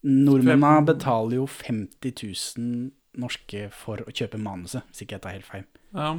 Nordmennene 0.03 0.83
betaler 0.85 1.37
jo 1.37 1.45
50 1.47 2.57
000 2.57 2.91
norske 3.21 3.67
for 3.71 4.01
å 4.03 4.11
kjøpe 4.11 4.39
manuset, 4.41 4.83
hvis 4.89 5.05
ikke 5.05 5.15
jeg 5.15 5.23
tar 5.23 5.37
helt 5.37 5.47
feil. 5.47 5.65
ja, 5.93 6.09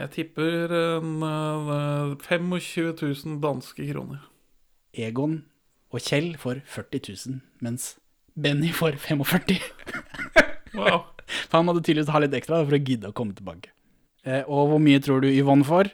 jeg 0.00 0.10
tipper 0.16 0.72
en, 0.72 1.22
en, 1.22 2.16
25 2.16 2.96
000 3.02 3.40
danske 3.42 3.86
kroner. 3.92 4.24
Egon 4.96 5.44
og 5.90 6.00
Kjell 6.04 6.32
får 6.38 6.60
40 6.70 7.00
000, 7.30 7.40
mens 7.60 7.96
Benny 8.38 8.70
får 8.72 8.96
45 9.02 9.58
Wow. 10.78 11.00
For 11.50 11.56
han 11.58 11.66
måtte 11.66 11.82
tydeligvis 11.82 12.12
ha 12.14 12.20
litt 12.22 12.34
ekstra 12.38 12.60
for 12.64 12.76
å 12.76 12.78
gidde 12.82 13.10
å 13.10 13.14
komme 13.16 13.34
tilbake. 13.34 13.72
Eh, 14.24 14.42
og 14.46 14.68
hvor 14.70 14.78
mye 14.82 15.00
tror 15.02 15.22
du 15.24 15.28
Yvonne 15.30 15.66
får? 15.66 15.90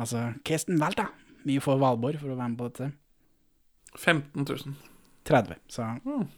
Altså, 0.00 0.26
Kirsten 0.44 0.78
Waldt, 0.80 1.00
da. 1.00 1.06
Mye 1.48 1.60
får 1.64 1.78
Valborg 1.80 2.18
for 2.20 2.32
å 2.32 2.36
være 2.36 2.50
med 2.52 2.58
på 2.60 2.68
dette? 2.68 2.90
15 3.96 4.44
000. 4.44 4.74
30. 5.24 5.56
Så 5.72 5.86
Mm. 6.04 6.28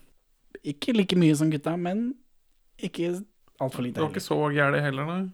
ikke 0.63 0.95
like 0.95 1.15
mye 1.19 1.35
som 1.35 1.49
gutta, 1.51 1.75
men 1.77 2.13
ikke 2.79 3.11
altfor 3.59 3.83
Det 3.83 3.89
lite 3.89 3.99
var 4.01 4.07
heller. 4.07 4.15
ikke 4.15 4.27
så 4.27 4.39
gærent 4.55 4.81
heller, 4.81 5.05
nei. 5.05 5.29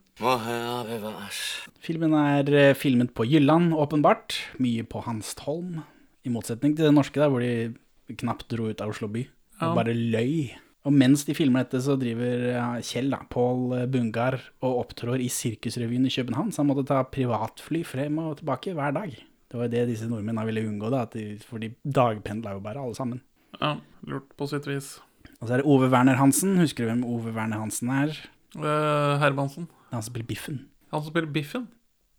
Filmen 1.85 2.13
er 2.13 2.53
eh, 2.53 2.73
filmet 2.73 3.13
på 3.13 3.25
Jylland, 3.29 3.73
åpenbart. 3.73 4.39
Mye 4.59 4.83
på 4.83 5.03
Hanstholm. 5.05 5.83
I 6.25 6.31
motsetning 6.33 6.75
til 6.75 6.89
det 6.89 6.95
norske, 6.95 7.19
der 7.21 7.31
hvor 7.31 7.43
de 7.43 8.15
knapt 8.19 8.49
dro 8.51 8.69
ut 8.71 8.81
av 8.83 8.91
Oslo 8.91 9.09
by. 9.11 9.23
Ja. 9.59 9.69
Og 9.69 9.77
bare 9.79 9.95
løy. 9.95 10.49
Og 10.87 10.95
mens 10.95 11.25
de 11.27 11.35
filmer 11.35 11.65
dette, 11.65 11.81
så 11.83 11.97
driver 11.99 12.79
Kjell, 12.85 13.11
da, 13.11 13.19
Pål 13.31 13.75
Bungar, 13.91 14.39
og 14.63 14.85
opptrår 14.85 15.21
i 15.21 15.27
Sirkusrevyen 15.31 16.07
i 16.07 16.13
København, 16.13 16.53
så 16.55 16.63
han 16.63 16.69
måtte 16.71 16.87
ta 16.89 17.01
privatfly 17.03 17.83
frem 17.87 18.21
og 18.23 18.39
tilbake 18.39 18.73
hver 18.77 18.95
dag. 18.95 19.17
Det 19.49 19.57
var 19.57 19.67
jo 19.67 19.73
det 19.73 19.87
disse 19.89 20.07
nordmennene 20.07 20.45
ville 20.47 20.63
unngå, 20.69 20.91
da, 20.93 21.03
at 21.07 21.17
de, 21.17 21.25
for 21.43 21.61
de 21.61 21.73
dagpendla 21.83 22.55
jo 22.55 22.63
bare, 22.63 22.81
alle 22.81 22.97
sammen. 22.97 23.21
Ja, 23.57 23.75
lurt 24.07 24.31
på 24.39 24.47
sitt 24.47 24.67
vis. 24.69 24.97
Og 25.39 25.47
så 25.47 25.55
er 25.55 25.61
det 25.61 25.69
Ove 25.71 25.89
Werner 25.91 26.19
Hansen. 26.19 26.57
Husker 26.59 26.85
du 26.85 26.91
hvem 26.91 27.03
Ove 27.07 27.33
Werner 27.35 27.61
Hansen 27.61 27.91
er? 27.91 28.15
Uh, 28.55 29.17
Hermansen. 29.21 29.67
Er 29.89 29.99
Han 29.99 30.03
som 30.03 30.13
spiller 30.13 30.27
Biffen. 30.29 30.59
Han 30.93 31.03
som 31.03 31.11
spiller 31.11 31.31
Biffen? 31.33 31.67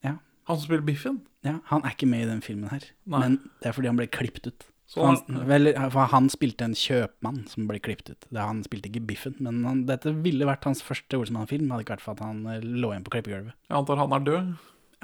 Ja. 0.04 0.16
Han 0.48 0.58
som 0.58 0.66
spiller 0.66 0.84
Biffen? 0.84 1.20
Ja, 1.46 1.58
Han 1.70 1.84
er 1.84 1.94
ikke 1.94 2.06
med 2.10 2.26
i 2.26 2.28
den 2.28 2.42
filmen 2.44 2.68
her, 2.70 2.84
Nei. 3.08 3.20
men 3.22 3.36
det 3.62 3.70
er 3.70 3.72
fordi 3.76 3.88
han 3.88 3.96
ble 3.96 4.06
klippet 4.12 4.46
ut. 4.50 4.66
Så 4.90 5.04
Han, 5.06 5.20
vel, 5.46 5.70
for 5.94 6.10
han 6.10 6.26
spilte 6.28 6.66
en 6.66 6.74
kjøpmann 6.74 7.44
som 7.48 7.68
ble 7.70 7.78
klippet 7.78 8.10
ut. 8.10 8.24
Det, 8.28 8.40
han 8.42 8.64
spilte 8.66 8.90
ikke 8.90 9.04
Biffen, 9.06 9.36
men 9.38 9.60
han, 9.64 9.84
dette 9.86 10.10
ville 10.24 10.44
vært 10.48 10.66
hans 10.66 10.82
første 10.82 11.14
Olsenmann-film. 11.16 11.70
Hadde 11.70 11.84
ikke 11.86 11.94
vært 11.94 12.02
for 12.02 12.16
at 12.18 12.24
han 12.26 12.40
eh, 12.50 12.58
lå 12.64 12.90
igjen 12.90 13.04
på 13.06 13.12
klippegulvet. 13.14 13.54
jeg 13.70 13.76
antar 13.78 14.00
han 14.02 14.12
er 14.18 14.24
død. 14.26 14.48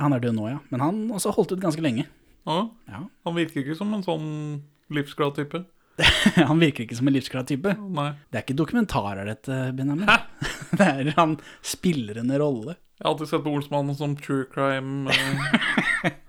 Han 0.03 0.13
er 0.17 0.25
død 0.27 0.35
nå, 0.37 0.49
ja. 0.51 0.59
Men 0.75 0.83
han 0.83 0.99
også 1.15 1.33
holdt 1.39 1.55
ut 1.55 1.63
ganske 1.63 1.81
lenge. 1.87 2.09
Ja, 2.51 2.59
Ja. 2.91 3.05
han 3.25 3.35
virker 3.39 3.63
ikke 3.63 3.77
som 3.79 3.95
en 3.95 4.03
sånn 4.03 4.27
livsglad 4.91 5.39
type. 5.39 5.63
Han 6.37 6.59
virker 6.61 6.85
ikke 6.85 6.97
som 6.99 7.09
en 7.09 7.15
livsglad 7.15 7.47
type. 7.49 7.71
Nei. 7.73 8.11
Det 8.29 8.37
er 8.37 8.43
ikke 8.45 8.59
dokumentarer, 8.59 9.25
dette, 9.31 9.55
Benjamin. 9.73 10.05
Det 10.77 10.85
er 10.91 11.15
Han 11.17 11.39
spiller 11.65 12.19
en 12.21 12.35
rolle. 12.37 12.75
Jeg 12.99 13.07
har 13.07 13.15
alltid 13.15 13.31
sett 13.31 13.45
på 13.47 13.55
Olsmannen 13.57 13.97
som 13.97 14.13
true 14.19 14.45
crime. 14.53 15.09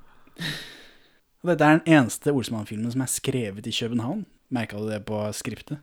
Og 1.47 1.53
dette 1.53 1.63
er 1.63 1.77
den 1.77 1.93
eneste 1.95 2.33
Olsemann-filmen 2.35 2.91
som 2.91 3.01
er 3.05 3.07
skrevet 3.07 3.67
i 3.69 3.71
København. 3.71 4.25
Merka 4.51 4.81
du 4.81 4.89
det 4.89 5.05
på 5.07 5.21
skriptet? 5.31 5.79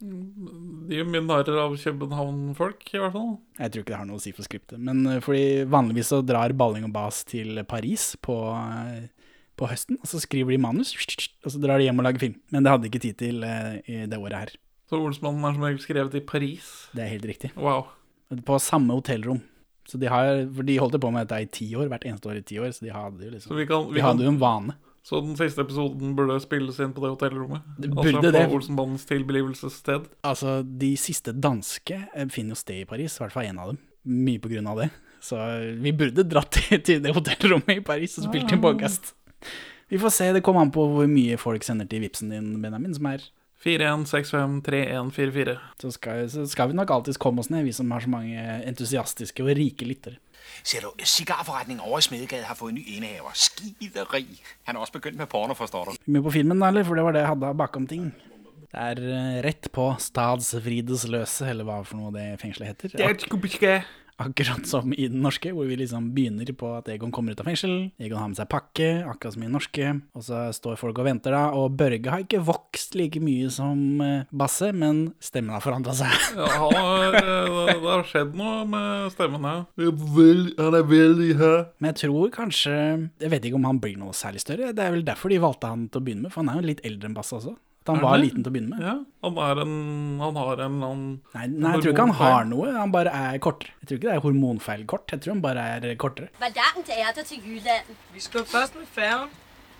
De 0.00 0.96
gjør 0.98 1.08
mye 1.08 1.22
narr 1.24 1.48
av 1.62 1.72
København-folk, 1.80 2.84
i 2.92 3.00
hvert 3.00 3.14
fall. 3.14 3.30
Jeg 3.56 3.72
tror 3.72 3.82
ikke 3.84 3.92
det 3.94 3.96
har 3.96 4.08
noe 4.10 4.20
å 4.20 4.22
si 4.26 4.32
for 4.36 4.44
skriptet. 4.44 4.76
Men 4.76 5.00
eh, 5.08 5.22
fordi 5.24 5.64
vanligvis 5.72 6.12
så 6.12 6.20
drar 6.20 6.52
Balling 6.52 6.84
og 6.84 6.92
Bas 6.92 7.22
til 7.28 7.62
Paris 7.68 8.10
på, 8.20 8.36
eh, 8.52 9.08
på 9.56 9.70
høsten, 9.72 9.96
og 10.00 10.12
så 10.12 10.20
skriver 10.20 10.52
de 10.52 10.60
manus, 10.60 10.92
og 10.92 11.54
så 11.56 11.62
drar 11.64 11.80
de 11.80 11.88
hjem 11.88 12.04
og 12.04 12.08
lager 12.10 12.24
film. 12.26 12.36
Men 12.52 12.64
det 12.64 12.74
hadde 12.74 12.84
de 12.84 12.92
ikke 12.92 13.04
tid 13.06 13.20
til 13.24 13.48
eh, 13.48 13.80
i 13.88 14.02
det 14.04 14.20
året 14.20 14.36
her. 14.36 14.54
Så 14.92 15.00
Olsmannen 15.00 15.48
er 15.48 15.56
som 15.56 15.64
regel 15.64 15.80
skrevet 15.80 16.20
i 16.20 16.26
Paris. 16.28 16.68
Det 16.92 17.06
er 17.06 17.14
helt 17.14 17.28
riktig. 17.32 17.54
Wow. 17.56 17.88
På 18.44 18.60
samme 18.60 18.92
hotellrom. 18.92 19.40
Så 19.88 19.96
de 20.00 20.12
har, 20.12 20.44
for 20.52 20.68
de 20.68 20.76
holdt 20.80 21.00
på 21.00 21.10
med 21.12 21.24
dette 21.24 21.40
i 21.40 21.50
ti 21.56 21.72
år, 21.72 21.88
hvert 21.88 22.04
eneste 22.04 22.28
år 22.28 22.40
i 22.40 22.46
ti 22.46 22.60
år, 22.60 22.68
så 22.76 22.84
de 22.84 22.92
hadde 22.94 23.24
jo 23.24 23.32
Så 23.32 23.36
liksom 23.36 23.58
vi 23.58 23.66
kan, 23.66 23.88
vi 23.88 23.98
De 23.98 24.04
hadde 24.04 24.26
jo 24.28 24.32
en 24.32 24.40
vane. 24.40 24.76
Så 25.06 25.20
den 25.24 25.36
siste 25.38 25.64
episoden 25.64 26.12
burde 26.16 26.36
spilles 26.44 26.78
inn 26.82 26.92
på 26.92 27.02
det 27.04 27.12
hotellrommet? 27.14 27.64
Det 27.80 27.88
burde 27.88 28.18
altså 28.18 28.26
på 28.26 28.34
det. 28.36 28.42
Olsenbandens 28.56 29.06
tilblivelsessted? 29.08 30.10
Altså, 30.28 30.60
de 30.62 30.90
siste 31.00 31.32
danske 31.32 32.02
eh, 32.12 32.28
finner 32.32 32.54
jo 32.54 32.60
sted 32.60 32.82
i 32.82 32.88
Paris, 32.88 33.16
i 33.16 33.24
hvert 33.24 33.34
fall 33.34 33.48
en 33.48 33.62
av 33.62 33.72
dem. 33.72 33.80
Mye 34.28 34.42
på 34.42 34.52
grunn 34.52 34.68
av 34.70 34.82
det. 34.82 34.90
Så 35.24 35.40
eh, 35.40 35.72
vi 35.80 35.94
burde 35.96 36.26
dratt 36.28 36.60
til, 36.86 37.00
det 37.04 37.16
hotellrommet 37.16 37.80
i 37.80 37.84
Paris 37.84 38.18
og 38.20 38.28
spilt 38.28 38.52
inn 38.52 38.62
podcast. 38.62 39.14
Vi 39.90 39.98
får 39.98 40.12
se, 40.14 40.32
det 40.36 40.44
kommer 40.46 40.62
an 40.62 40.74
på 40.74 40.84
hvor 40.86 41.08
mye 41.10 41.40
folk 41.40 41.64
sender 41.66 41.88
til 41.90 42.04
vipsen 42.04 42.30
din, 42.30 42.52
Benjamin, 42.62 42.94
som 42.94 43.08
er 43.10 43.24
41653144. 43.64 45.56
så 45.82 45.90
skal, 45.92 46.30
så 46.32 46.46
skal 46.48 46.70
vi 46.70 46.76
nok 46.78 46.90
alltids 46.94 47.18
komme 47.20 47.42
oss 47.42 47.50
ned, 47.52 47.64
vi 47.66 47.72
som 47.76 47.90
har 47.92 48.00
så 48.04 48.08
mange 48.12 48.38
entusiastiske 48.68 49.42
og 49.44 49.52
rike 49.58 49.84
lyttere. 49.88 50.16
Ser 50.62 50.86
du, 50.86 51.04
cigarforretningen 51.04 51.84
over 51.84 51.98
i 51.98 52.06
Smedegade 52.08 52.48
har 52.48 52.58
fået 52.58 52.74
ny 52.74 52.84
indehaver. 52.86 53.34
Skideri. 53.34 54.26
Han 54.68 54.76
har 54.76 54.82
også 54.82 54.98
begyndt 54.98 55.18
med 55.18 55.30
porno, 55.30 55.54
forstår 55.54 55.84
du. 55.84 56.02
Med 56.06 56.22
på 56.22 56.34
filmen, 56.34 56.62
eller? 56.62 56.84
For 56.84 56.98
det 56.98 57.04
var 57.04 57.16
det 57.16 57.24
jeg 57.24 57.32
hadde 57.34 57.54
bakom 57.58 57.86
ting. 57.90 58.10
Det 58.70 58.78
er 58.78 59.00
eh, 59.02 59.38
rett 59.42 59.66
på 59.74 59.88
Stadsfridesløse, 59.98 61.48
eller 61.50 61.66
hva 61.66 61.80
for 61.82 61.98
noe 61.98 62.12
det 62.14 62.26
fengselet 62.38 62.70
heter. 62.70 63.00
Ak 63.08 63.24
akkurat 64.20 64.66
som 64.68 64.92
i 64.92 65.08
den 65.08 65.22
norske, 65.24 65.52
hvor 65.54 65.68
vi 65.68 65.78
liksom 65.80 66.10
begynner 66.14 66.48
på 66.56 66.74
at 66.76 66.88
Egon 66.92 67.12
kommer 67.14 67.34
ut 67.34 67.40
av 67.42 67.48
fengsel. 67.48 67.90
Egon 68.00 68.20
har 68.20 68.30
med 68.30 68.38
seg 68.38 68.50
pakke, 68.52 68.88
akkurat 69.08 69.36
som 69.36 69.44
i 69.44 69.48
den 69.48 69.56
norske. 69.56 69.92
Og 70.16 70.26
så 70.26 70.42
står 70.56 70.78
folk 70.80 71.00
og 71.00 71.08
venter, 71.08 71.34
da. 71.34 71.42
Og 71.56 71.72
Børge 71.80 72.12
har 72.12 72.24
ikke 72.24 72.42
vokst 72.44 72.96
like 72.98 73.22
mye 73.22 73.50
som 73.52 74.02
eh, 74.04 74.28
Basse, 74.30 74.70
men 74.76 75.10
stemmen 75.22 75.54
har 75.56 75.64
forandra 75.64 75.96
seg. 75.96 76.12
Ja, 76.40 76.68
eh, 76.68 77.14
det, 77.14 77.22
det 77.70 77.76
har 77.84 78.04
skjedd 78.08 78.36
noe 78.38 78.64
med 78.68 79.10
stemmen 79.14 79.44
her. 79.46 79.64
Han 79.80 80.76
er 80.76 80.86
veldig 80.88 81.30
her. 81.40 81.58
Men 81.80 81.92
jeg 81.92 82.00
tror 82.04 82.30
kanskje 82.34 82.74
Jeg 83.20 83.30
vet 83.32 83.44
ikke 83.46 83.58
om 83.58 83.66
han 83.68 83.80
blir 83.82 83.98
noe 84.00 84.14
særlig 84.16 84.42
større. 84.44 84.72
Det 84.76 84.84
er 84.84 84.94
vel 84.94 85.06
derfor 85.06 85.32
de 85.32 85.40
valgte 85.42 85.70
han 85.70 85.88
til 85.88 86.00
å 86.00 86.04
begynne 86.06 86.26
med, 86.26 86.34
for 86.34 86.42
han 86.42 86.52
er 86.52 86.60
jo 86.60 86.70
litt 86.72 86.84
eldre 86.86 87.10
enn 87.10 87.16
Basse 87.16 87.36
også. 87.38 87.56
Han 87.90 87.98
Er 88.00 88.06
var 88.06 88.16
det? 88.16 88.24
liten 88.26 88.44
til 88.44 88.50
å 88.50 88.54
begynne 88.54 88.70
med. 88.76 88.80
Ja, 88.86 88.94
han 89.26 89.38
er 89.46 89.60
en 89.64 89.74
Han 90.20 90.36
har 90.40 90.52
en 90.64 90.76
eller 90.78 90.90
annen 90.90 91.20
Nei, 91.34 91.46
nei, 91.46 91.72
jeg 91.74 91.82
tror 91.84 91.92
ikke 91.94 92.06
han 92.06 92.16
har 92.20 92.44
noe, 92.50 92.72
han 92.78 92.92
bare 92.94 93.12
er 93.12 93.38
kortere. 93.42 93.74
Jeg 93.82 93.88
tror 93.90 93.98
ikke 94.00 94.08
det 94.10 94.16
er 94.16 94.24
hormonfeil 94.24 94.86
kort, 94.86 95.06
jeg 95.14 95.20
tror 95.24 95.34
han 95.36 95.42
bare 95.44 95.68
er 95.76 95.94
kortere. 96.00 96.28
Er 96.40 96.56
der 96.56 97.22
til 97.24 97.38
Jylland? 97.46 97.94
Vi 98.14 98.20
skal 98.20 98.44
først 98.48 98.76
med 98.78 98.86
færgen. 98.94 99.28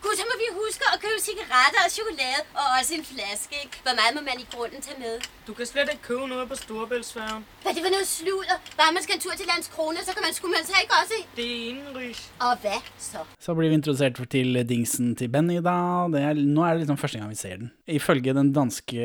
Gud, 0.05 0.15
så 0.21 0.25
må 0.31 0.35
vi 0.45 0.49
huske 0.63 0.83
at 0.95 0.99
købe 1.05 1.19
cigaretter 1.29 1.81
og 1.87 1.91
chokolade, 1.99 2.43
og 2.61 2.67
også 2.79 2.91
en 2.99 3.05
flaske, 3.13 3.55
ikke? 3.65 3.77
Hvor 3.87 3.95
meget 4.01 4.13
må 4.17 4.21
man 4.31 4.37
i 4.45 4.47
grunden 4.55 4.81
tage 4.87 4.99
med? 5.05 5.15
Du 5.49 5.53
kan 5.59 5.67
slet 5.73 5.89
ikke 5.93 6.05
købe 6.11 6.25
noget 6.33 6.45
på 6.51 6.57
Storebæltsfærgen. 6.65 7.43
Hvad, 7.63 7.73
det 7.77 7.83
var 7.87 7.93
noget 7.97 8.09
sludder. 8.19 8.57
Bare 8.81 8.91
man 8.97 9.03
skal 9.05 9.15
en 9.19 9.23
tur 9.27 9.35
til 9.41 9.47
Landskrona, 9.53 10.01
så 10.09 10.13
kan 10.17 10.23
man 10.27 10.33
sgu 10.37 10.45
man 10.57 10.65
så 10.71 10.75
ikke 10.83 10.95
også. 11.03 11.17
Det 11.39 11.47
er 11.55 11.61
indenrigs. 11.73 12.21
Og 12.47 12.53
hvad 12.63 12.81
så? 13.11 13.19
Så 13.45 13.51
blir 13.57 13.69
vi 13.73 13.75
introdusert 13.81 14.15
for- 14.19 14.31
til 14.35 14.49
dingsen 14.73 15.07
til 15.21 15.29
Benny, 15.35 15.57
da. 15.69 15.77
Det 16.13 16.21
er, 16.29 16.33
nå 16.57 16.61
er 16.67 16.71
det 16.75 16.81
liksom 16.83 16.99
første 17.03 17.19
gang 17.19 17.31
vi 17.35 17.39
ser 17.45 17.57
den. 17.63 17.69
Ifølge 18.01 18.35
den 18.41 18.49
danske, 18.59 18.99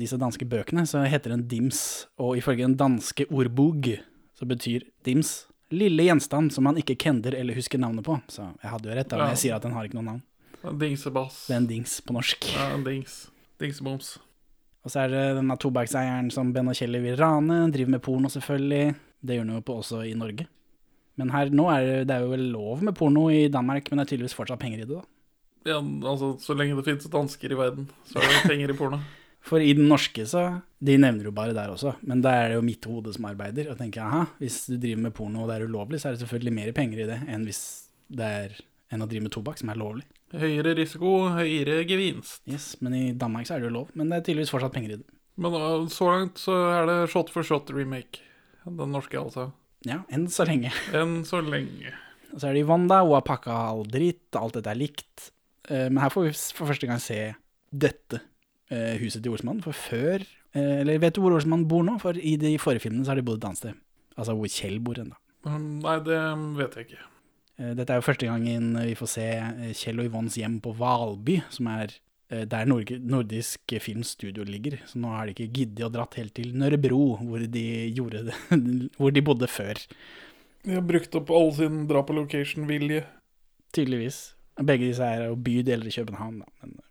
disse 0.00 0.16
danske 0.24 0.44
bøkene 0.52 0.86
så 0.92 0.98
heter 1.12 1.30
den 1.34 1.48
dims, 1.48 2.08
og 2.18 2.36
ifølge 2.40 2.62
den 2.68 2.76
danske 2.76 3.26
ordbog, 3.38 3.74
så 4.38 4.44
betyr 4.52 4.80
dims 5.06 5.46
lille 5.74 6.06
gjenstand 6.06 6.52
som 6.54 6.66
man 6.66 6.78
ikke 6.80 6.98
kender 7.00 7.34
eller 7.38 7.56
husker 7.56 7.80
navnet 7.80 8.06
på. 8.06 8.18
Så 8.30 8.48
jeg 8.62 8.72
hadde 8.72 8.90
jo 8.90 8.96
rett 8.98 9.10
da 9.10 9.20
når 9.20 9.34
jeg 9.34 9.42
sier 9.44 9.58
at 9.58 9.66
den 9.66 9.76
har 9.76 9.86
ikke 9.86 9.98
noe 10.00 10.08
navn. 10.08 10.24
En 10.66 10.80
dingsebass. 10.80 11.46
Det 11.48 11.54
er 11.56 11.62
en 11.62 11.70
dings 11.70 12.00
på 12.04 12.16
norsk. 12.16 12.50
Ja, 12.52 12.70
en 12.74 12.84
dings. 12.84 13.22
Dingseboms. 13.60 14.18
Og 14.84 14.92
så 14.92 15.04
er 15.04 15.12
det 15.12 15.24
denne 15.36 15.56
tobakkseieren 15.60 16.30
som 16.32 16.52
Ben 16.54 16.68
og 16.72 16.76
Kjelli 16.76 17.02
vil 17.04 17.18
rane, 17.20 17.66
driver 17.72 17.94
med 17.96 18.02
porno 18.04 18.30
selvfølgelig. 18.32 18.96
Det 19.20 19.36
gjør 19.36 19.46
han 19.46 19.54
jo 19.58 19.62
på 19.68 19.76
også 19.82 20.02
i 20.08 20.16
Norge. 20.16 20.46
Men 21.20 21.32
her 21.34 21.50
nå 21.52 21.66
er 21.72 21.84
det, 21.84 21.96
det 22.08 22.16
er 22.16 22.24
jo 22.24 22.32
vel 22.32 22.46
lov 22.54 22.84
med 22.86 22.96
porno 22.96 23.26
i 23.32 23.48
Danmark, 23.52 23.90
men 23.90 24.00
det 24.00 24.06
er 24.06 24.12
tydeligvis 24.14 24.36
fortsatt 24.36 24.60
penger 24.62 24.84
i 24.84 24.86
det, 24.88 25.00
da. 25.00 25.04
Ja, 25.68 25.76
altså, 26.08 26.32
så 26.40 26.56
lenge 26.56 26.78
det 26.78 26.86
finnes 26.86 27.10
dansker 27.12 27.52
i 27.52 27.58
verden, 27.58 27.90
så 28.08 28.22
er 28.22 28.30
det 28.30 28.44
penger 28.48 28.72
i 28.72 28.76
porno. 28.78 29.00
For 29.46 29.62
i 29.64 29.72
den 29.76 29.88
norske 29.88 30.26
så 30.28 30.60
De 30.80 30.96
nevner 31.00 31.24
jo 31.28 31.32
bare 31.32 31.54
der 31.56 31.72
også, 31.72 31.94
men 32.08 32.22
der 32.24 32.36
er 32.42 32.48
det 32.50 32.56
jo 32.58 32.64
mitt 32.64 32.84
hode 32.88 33.12
som 33.12 33.26
arbeider. 33.28 33.70
Og 33.72 33.76
tenker 33.80 34.00
aha, 34.04 34.22
hvis 34.40 34.62
du 34.70 34.78
driver 34.80 35.02
med 35.06 35.14
porno 35.16 35.42
og 35.44 35.50
det 35.50 35.58
er 35.58 35.66
ulovlig, 35.68 36.00
så 36.00 36.08
er 36.08 36.16
det 36.16 36.22
selvfølgelig 36.22 36.54
mer 36.56 36.72
penger 36.76 37.02
i 37.02 37.08
det 37.10 37.18
enn 37.28 37.44
hvis 37.48 37.60
det 38.08 38.30
er 38.40 38.54
enn 38.90 39.04
å 39.04 39.08
drive 39.10 39.26
med 39.26 39.34
tobakk, 39.34 39.60
som 39.60 39.70
er 39.70 39.78
lovlig. 39.78 40.06
Høyere 40.32 40.72
risiko, 40.78 41.10
høyere 41.34 41.82
gevinst. 41.88 42.40
Yes, 42.48 42.72
Men 42.80 42.94
i 42.96 43.02
Danmark 43.12 43.46
så 43.48 43.56
er 43.56 43.62
det 43.62 43.68
jo 43.68 43.74
lov. 43.76 43.90
Men 43.98 44.08
det 44.10 44.18
er 44.20 44.24
tydeligvis 44.28 44.52
fortsatt 44.54 44.74
penger 44.74 44.94
i 44.94 44.98
det. 45.02 45.06
Men 45.40 45.54
uh, 45.56 45.84
så 45.92 46.08
langt 46.10 46.40
så 46.42 46.56
er 46.72 46.88
det 46.88 46.96
shot 47.12 47.30
for 47.34 47.46
shot 47.46 47.70
remake. 47.74 48.22
Den 48.64 48.92
norske, 48.94 49.18
altså. 49.20 49.50
Ja, 49.88 50.00
enn 50.12 50.26
så 50.32 50.44
lenge. 50.48 50.72
Enn 50.96 51.20
så 51.28 51.40
lenge. 51.44 51.92
Og 52.32 52.40
så 52.40 52.48
er 52.50 52.56
det 52.56 52.64
Yvonne, 52.64 52.88
da. 52.90 53.02
Hun 53.04 53.16
har 53.16 53.26
pakka 53.26 53.60
all 53.70 53.84
dritt. 53.88 54.28
Alt 54.38 54.58
dette 54.58 54.72
er 54.72 54.80
likt. 54.80 55.30
Eh, 55.68 55.86
Men 55.88 56.02
her 56.04 56.12
får 56.14 56.28
vi 56.28 56.34
for 56.58 56.70
første 56.70 56.90
gang 56.90 57.00
se 57.02 57.20
dette 57.70 58.20
huset 59.02 59.22
til 59.24 59.32
Olsmann. 59.34 59.62
For 59.64 59.72
før 59.76 60.22
eh, 60.22 60.80
Eller 60.80 60.98
vet 61.02 61.14
du 61.16 61.22
hvor 61.24 61.34
Olsmann 61.36 61.66
bor 61.70 61.82
nå? 61.86 61.96
For 62.02 62.16
i 62.16 62.36
de 62.40 62.56
forrige 62.62 62.86
filmene 62.86 63.04
så 63.06 63.14
har 63.14 63.20
de 63.20 63.26
bodd 63.26 63.40
et 63.42 63.48
annet 63.50 63.58
sted. 63.62 63.78
Altså 64.16 64.34
hvor 64.38 64.50
Kjell 64.52 64.78
bor 64.84 64.98
ennå. 65.00 65.16
Um, 65.48 65.78
Nei, 65.80 65.96
det 66.04 66.18
vet 66.58 66.74
jeg 66.76 66.86
ikke. 66.90 67.04
Eh, 67.60 67.72
Dette 67.78 67.94
er 67.94 68.00
jo 68.02 68.06
første 68.10 68.28
gangen 68.28 68.74
vi 68.76 68.94
får 68.98 69.10
se 69.14 69.26
eh, 69.40 69.72
Kjell 69.76 70.02
og 70.02 70.10
Yvonnes 70.10 70.36
hjem 70.40 70.58
på 70.64 70.74
Valby, 70.76 71.38
som 71.54 71.70
er 71.72 71.94
eh, 72.28 72.42
der 72.48 72.68
Nordisk 72.68 73.74
Filmstudio 73.80 74.44
ligger. 74.44 74.78
Så 74.90 75.00
nå 75.00 75.14
har 75.14 75.26
de 75.30 75.34
ikke 75.36 75.48
giddet 75.62 75.86
å 75.86 75.92
dratt 75.94 76.18
helt 76.20 76.34
til 76.36 76.52
Nørrebro, 76.60 77.00
hvor 77.24 77.40
de, 77.46 77.64
gjorde 77.96 78.26
det, 78.28 78.36
hvor 79.00 79.14
de 79.16 79.24
bodde 79.24 79.48
før, 79.48 79.80
De 80.66 80.74
har 80.76 80.84
brukt 80.84 81.14
opp 81.16 81.30
all 81.32 81.54
sin 81.56 81.86
dra 81.88 82.02
på 82.04 82.12
location-vilje. 82.18 83.06
tydeligvis. 83.72 84.34
Begge 84.60 84.90
disse 84.90 85.06
er 85.06 85.22
jo 85.30 85.36
bydeler 85.40 85.88
i 85.88 85.94
København, 85.94 86.42
da. 86.42 86.48
Men 86.60 86.74
eh, 86.82 86.89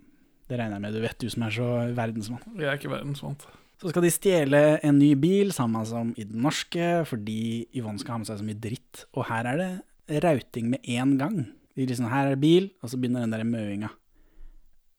det 0.49 0.57
regner 0.57 0.79
jeg 0.79 0.83
med 0.85 0.95
du 0.97 1.01
vet, 1.03 1.17
du 1.21 1.29
som 1.29 1.45
er 1.45 1.53
så 1.53 1.69
verdensmann. 1.97 2.45
Jeg 2.57 2.71
er 2.71 2.79
ikke 2.79 2.91
verdensvant. 2.91 3.45
Så 3.79 3.93
skal 3.93 4.03
de 4.03 4.11
stjele 4.11 4.59
en 4.83 4.97
ny 4.99 5.13
bil, 5.19 5.53
samme 5.55 5.85
som 5.87 6.11
i 6.19 6.25
den 6.27 6.41
norske, 6.43 7.05
fordi 7.07 7.69
Yvonne 7.77 8.01
skal 8.01 8.17
ha 8.17 8.19
med 8.19 8.27
seg 8.27 8.41
så 8.41 8.47
mye 8.47 8.59
dritt. 8.59 9.05
Og 9.15 9.29
her 9.29 9.47
er 9.47 9.61
det 9.61 10.23
rauting 10.25 10.73
med 10.73 10.89
en 10.97 11.15
gang. 11.21 11.37
De 11.77 11.85
liksom, 11.87 12.09
her 12.11 12.27
er 12.27 12.35
det 12.35 12.41
bil, 12.43 12.67
og 12.83 12.91
så 12.91 12.99
begynner 12.99 13.23
den 13.23 13.35
der 13.37 13.45
møinga. 13.47 13.91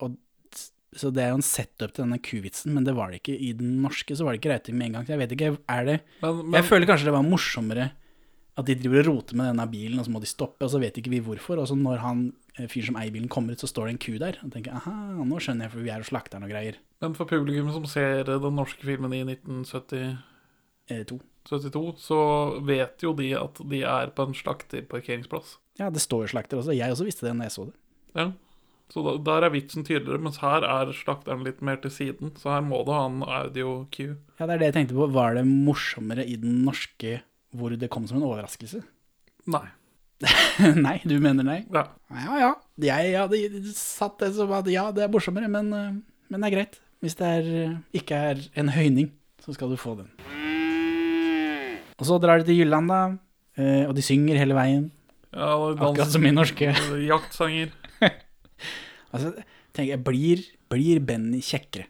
Og, 0.00 0.14
så 0.96 1.10
det 1.12 1.26
er 1.26 1.34
jo 1.34 1.40
en 1.42 1.44
setup 1.44 1.92
til 1.92 2.06
denne 2.06 2.22
kuvitsen, 2.24 2.72
men 2.72 2.86
det 2.86 2.96
var 2.96 3.12
det 3.12 3.20
ikke 3.20 3.36
i 3.36 3.52
den 3.58 3.82
norske. 3.84 4.16
Så 4.16 4.24
var 4.24 4.32
det 4.32 4.40
ikke 4.40 4.54
rauting 4.54 4.78
med 4.78 4.88
en 4.88 4.96
gang. 4.96 5.08
Så 5.08 5.16
jeg 5.16 5.22
vet 5.26 5.36
ikke, 5.36 5.52
er 5.68 5.90
det 5.90 5.98
Men, 6.22 6.40
men 6.46 6.60
Jeg 6.62 6.70
føler 6.70 6.88
kanskje 6.88 7.10
det 7.10 7.18
var 7.18 7.26
morsommere 7.26 7.90
at 8.60 8.66
de 8.68 8.76
driver 8.80 9.04
og 9.04 9.10
roter 9.12 9.36
med 9.38 9.50
denne 9.50 9.66
bilen, 9.70 10.00
og 10.00 10.06
så 10.06 10.12
må 10.14 10.20
de 10.22 10.28
stoppe, 10.28 10.64
og 10.64 10.72
så 10.72 10.80
vet 10.80 10.96
ikke 11.00 11.12
vi 11.12 11.20
hvorfor. 11.24 11.60
Og 11.60 11.68
så 11.68 11.76
når 11.76 12.00
han 12.00 12.30
eh, 12.58 12.66
fyren 12.68 12.90
som 12.90 12.96
eier 13.00 13.12
bilen 13.14 13.28
kommer 13.32 13.52
ut, 13.54 13.60
så 13.62 13.68
står 13.70 13.86
det 13.88 13.92
en 13.94 14.02
ku 14.06 14.12
der. 14.18 14.38
Og 14.44 14.52
tenker 14.54 14.74
aha, 14.78 14.94
nå 15.24 15.38
skjønner 15.42 15.66
jeg, 15.68 15.74
for 15.76 15.84
vi 15.86 15.92
er 15.94 16.02
jo 16.02 16.08
slakteren 16.10 16.46
og 16.46 16.50
greier. 16.52 16.78
Men 17.00 17.14
for 17.16 17.28
publikum 17.30 17.70
som 17.72 17.86
ser 17.88 18.24
den 18.28 18.56
norske 18.58 18.84
filmen 18.86 19.12
i 19.16 19.22
1972, 19.24 20.18
Eh, 20.90 21.04
to. 21.06 21.20
så 21.46 22.16
vet 22.66 22.98
jo 23.04 23.12
de 23.14 23.28
at 23.38 23.60
de 23.70 23.82
er 23.86 24.10
på 24.10 24.24
en 24.26 24.34
slakterparkeringsplass. 24.34 25.58
Ja, 25.78 25.88
det 25.90 26.00
står 26.02 26.24
jo 26.26 26.32
slakter 26.34 26.58
også. 26.58 26.74
Jeg 26.74 26.90
også 26.90 27.06
visste 27.06 27.26
det 27.28 27.36
når 27.36 27.46
jeg 27.46 27.54
så 27.54 27.66
det. 27.68 27.74
Ja. 28.18 28.24
Så 28.90 29.04
da, 29.06 29.12
der 29.22 29.46
er 29.46 29.52
vitsen 29.54 29.84
tydeligere, 29.86 30.18
mens 30.18 30.40
her 30.42 30.66
er 30.66 30.90
slakteren 30.92 31.44
litt 31.46 31.60
mer 31.62 31.76
til 31.78 31.92
siden. 31.94 32.32
Så 32.36 32.50
her 32.50 32.60
må 32.66 32.82
du 32.84 32.90
ha 32.90 33.04
en 33.06 33.22
audio-cue. 33.22 34.16
Ja, 34.40 34.46
det 34.48 34.56
er 34.56 34.58
det 34.58 34.66
jeg 34.72 34.74
tenkte 34.80 34.96
på. 34.98 35.06
Var 35.14 35.38
det 35.38 35.44
morsommere 35.46 36.26
i 36.26 36.34
den 36.42 36.64
norske 36.66 37.20
hvor 37.54 37.70
det 37.78 37.90
kom 37.90 38.06
som 38.10 38.18
en 38.18 38.26
overraskelse? 38.26 38.82
Nei. 39.46 39.68
nei, 40.84 40.98
du 41.08 41.14
mener 41.22 41.46
nei? 41.46 41.60
Ja. 41.72 41.86
Ja 42.12 42.38
ja. 42.42 42.50
Jeg 42.84 43.14
hadde 43.16 43.38
satt 43.76 44.18
det 44.20 44.32
som 44.36 44.50
at 44.56 44.68
ja, 44.72 44.86
det 44.92 45.04
er 45.06 45.12
morsommere, 45.12 45.48
men, 45.52 45.70
eh, 45.72 45.90
men 46.30 46.42
det 46.44 46.50
er 46.50 46.56
greit. 46.58 46.78
Hvis 47.00 47.16
det 47.16 47.28
er, 47.38 47.48
eh, 47.64 47.76
ikke 47.96 48.18
er 48.32 48.42
en 48.60 48.68
høyning, 48.74 49.10
så 49.40 49.54
skal 49.56 49.72
du 49.72 49.78
få 49.80 49.94
den. 50.02 50.10
Og 52.00 52.06
så 52.08 52.16
drar 52.20 52.40
de 52.40 52.48
til 52.48 52.60
Jylland, 52.62 52.88
da. 52.92 53.00
eh, 53.60 53.84
Og 53.88 53.94
de 53.96 54.04
synger 54.04 54.38
hele 54.40 54.56
veien. 54.56 54.90
ja 55.32 55.50
Akkurat 55.72 56.10
som 56.12 56.24
i 56.26 56.32
norske. 56.36 56.72
Jaktsanger. 57.12 57.72
Altså, 59.10 59.32
tenk, 59.74 59.88
jeg, 59.90 59.98
blir, 60.06 60.42
blir 60.70 61.00
Benny 61.02 61.40
kjekkere? 61.42 61.88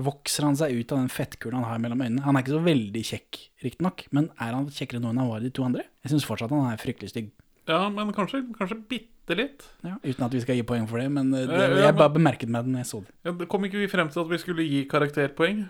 Vokser 0.00 0.46
han 0.46 0.54
seg 0.56 0.72
ut 0.78 0.94
av 0.94 1.02
den 1.02 1.10
fettkulen 1.12 1.58
han 1.60 1.66
har 1.68 1.82
mellom 1.82 2.00
øynene? 2.00 2.22
Han 2.24 2.38
er 2.38 2.40
ikke 2.40 2.54
så 2.54 2.60
veldig 2.64 3.02
kjekk, 3.04 3.40
riktignok, 3.66 4.06
men 4.16 4.30
er 4.40 4.54
han 4.56 4.70
kjekkere 4.72 5.02
nå 5.02 5.10
enn 5.12 5.20
han 5.20 5.28
var 5.28 5.44
de 5.44 5.50
to 5.52 5.66
andre? 5.66 5.84
Jeg 6.00 6.14
syns 6.14 6.24
fortsatt 6.24 6.54
han 6.56 6.64
er 6.70 6.80
fryktelig 6.80 7.12
stygg. 7.12 7.28
Ja, 7.68 7.88
men 7.88 8.10
kanskje, 8.12 8.42
kanskje 8.58 8.76
bitte 8.90 9.36
litt. 9.38 9.64
Ja, 9.86 9.94
uten 10.04 10.26
at 10.26 10.34
vi 10.36 10.42
skal 10.44 10.58
gi 10.58 10.66
poeng 10.68 10.84
for 10.90 11.00
det, 11.00 11.08
men 11.12 11.32
eh, 11.32 11.46
det, 11.48 11.56
Ja, 11.56 11.68
ja, 11.72 11.86
jeg 11.86 11.96
bare 11.96 12.12
bemerket 12.12 12.50
meg 12.52 12.66
den 12.66 12.76
jeg 12.80 12.88
så 12.90 13.00
det. 13.04 13.14
Ja, 13.24 13.32
kom 13.50 13.64
ikke 13.64 13.80
vi 13.80 13.88
frem 13.88 14.10
til 14.12 14.20
at 14.24 14.30
vi 14.32 14.40
skulle 14.42 14.66
gi 14.68 14.82
karakterpoeng? 14.90 15.64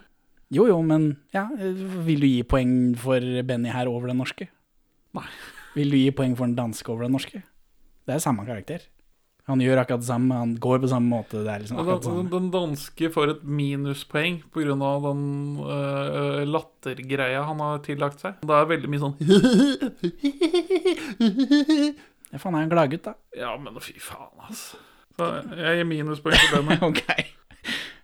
Jo 0.54 0.66
jo, 0.68 0.80
men 0.86 1.10
ja, 1.34 1.46
eh, 1.58 1.84
vil 2.06 2.20
du 2.24 2.28
gi 2.28 2.42
poeng 2.50 2.74
for 3.00 3.22
Benny 3.46 3.70
her 3.74 3.90
over 3.90 4.10
den 4.10 4.18
norske? 4.22 4.48
Nei. 5.14 5.28
Vil 5.74 5.90
du 5.94 5.98
gi 5.98 6.10
poeng 6.14 6.34
for 6.38 6.46
den 6.50 6.58
danske 6.58 6.90
over 6.90 7.06
den 7.06 7.14
norske? 7.14 7.42
Det 8.04 8.14
er 8.14 8.22
samme 8.22 8.44
karakter. 8.46 8.82
Han 9.44 9.60
gjør 9.60 9.76
akkurat 9.82 10.00
det 10.00 10.08
samme, 10.08 10.36
han 10.40 10.54
går 10.56 10.78
på 10.80 10.88
samme 10.88 11.10
måte, 11.12 11.42
det 11.44 11.50
er 11.52 11.60
liksom 11.64 11.76
akkurat 11.82 12.00
det 12.00 12.08
Den, 12.08 12.16
samme. 12.16 12.30
den 12.32 12.46
danske 12.54 13.10
får 13.12 13.32
et 13.34 13.42
minuspoeng 13.44 14.38
pga. 14.54 14.72
den 15.04 15.24
uh, 15.60 16.40
lattergreia 16.48 17.42
han 17.44 17.60
har 17.60 17.82
tillagt 17.84 18.24
seg. 18.24 18.40
Det 18.40 18.56
er 18.56 18.70
veldig 18.72 18.88
mye 18.88 19.02
sånn 19.04 19.16
Ja, 22.32 22.40
faen, 22.40 22.56
er 22.56 22.64
en 22.64 22.72
gladgutt, 22.72 23.04
da. 23.06 23.12
Ja, 23.38 23.52
men 23.60 23.76
fy 23.84 23.94
faen, 24.02 24.32
altså. 24.48 24.80
Så 25.14 25.28
jeg 25.54 25.76
gir 25.78 25.86
minuspoeng 25.86 26.40
for 26.48 26.56
denne. 26.58 26.78
ok. 26.88 27.04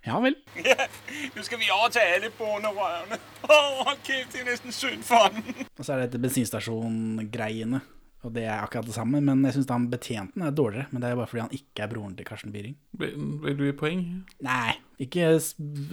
Ja 0.07 0.17
vel. 0.23 0.37
Nu 1.35 1.41
skal 1.45 1.59
vi 1.61 1.67
overta 1.73 1.99
alle 2.15 2.29
bonderørene. 2.37 3.17
Åh, 3.43 3.81
hold 3.85 3.99
kæft, 4.05 4.31
det 4.33 4.41
er 4.41 4.47
nesten 4.53 4.71
synd 4.73 5.03
for 5.05 5.27
den. 5.33 5.65
Og 5.75 5.83
så 5.83 5.93
er 5.93 5.97
det 6.01 6.07
dette 6.11 6.21
bensinstasjon-greiene. 6.23 7.81
Og 8.21 8.33
det 8.35 8.43
er 8.45 8.61
akkurat 8.61 8.85
det 8.85 8.93
samme, 8.93 9.17
men 9.25 9.41
jeg 9.47 9.55
syns 9.55 9.71
han 9.73 9.87
betjenten 9.89 10.43
er 10.45 10.53
dårligere. 10.53 10.91
Men 10.91 11.01
det 11.01 11.09
er 11.09 11.17
bare 11.17 11.29
fordi 11.31 11.41
han 11.41 11.55
ikke 11.57 11.85
er 11.85 11.89
broren 11.89 12.13
til 12.17 12.27
Karsten 12.27 12.53
Byring. 12.53 12.75
Vil 13.01 13.15
vil 13.41 13.55
du 13.57 13.63
gi 13.65 13.77
poeng? 13.79 14.03
Nei, 14.45 14.75
ikke, 15.01 15.31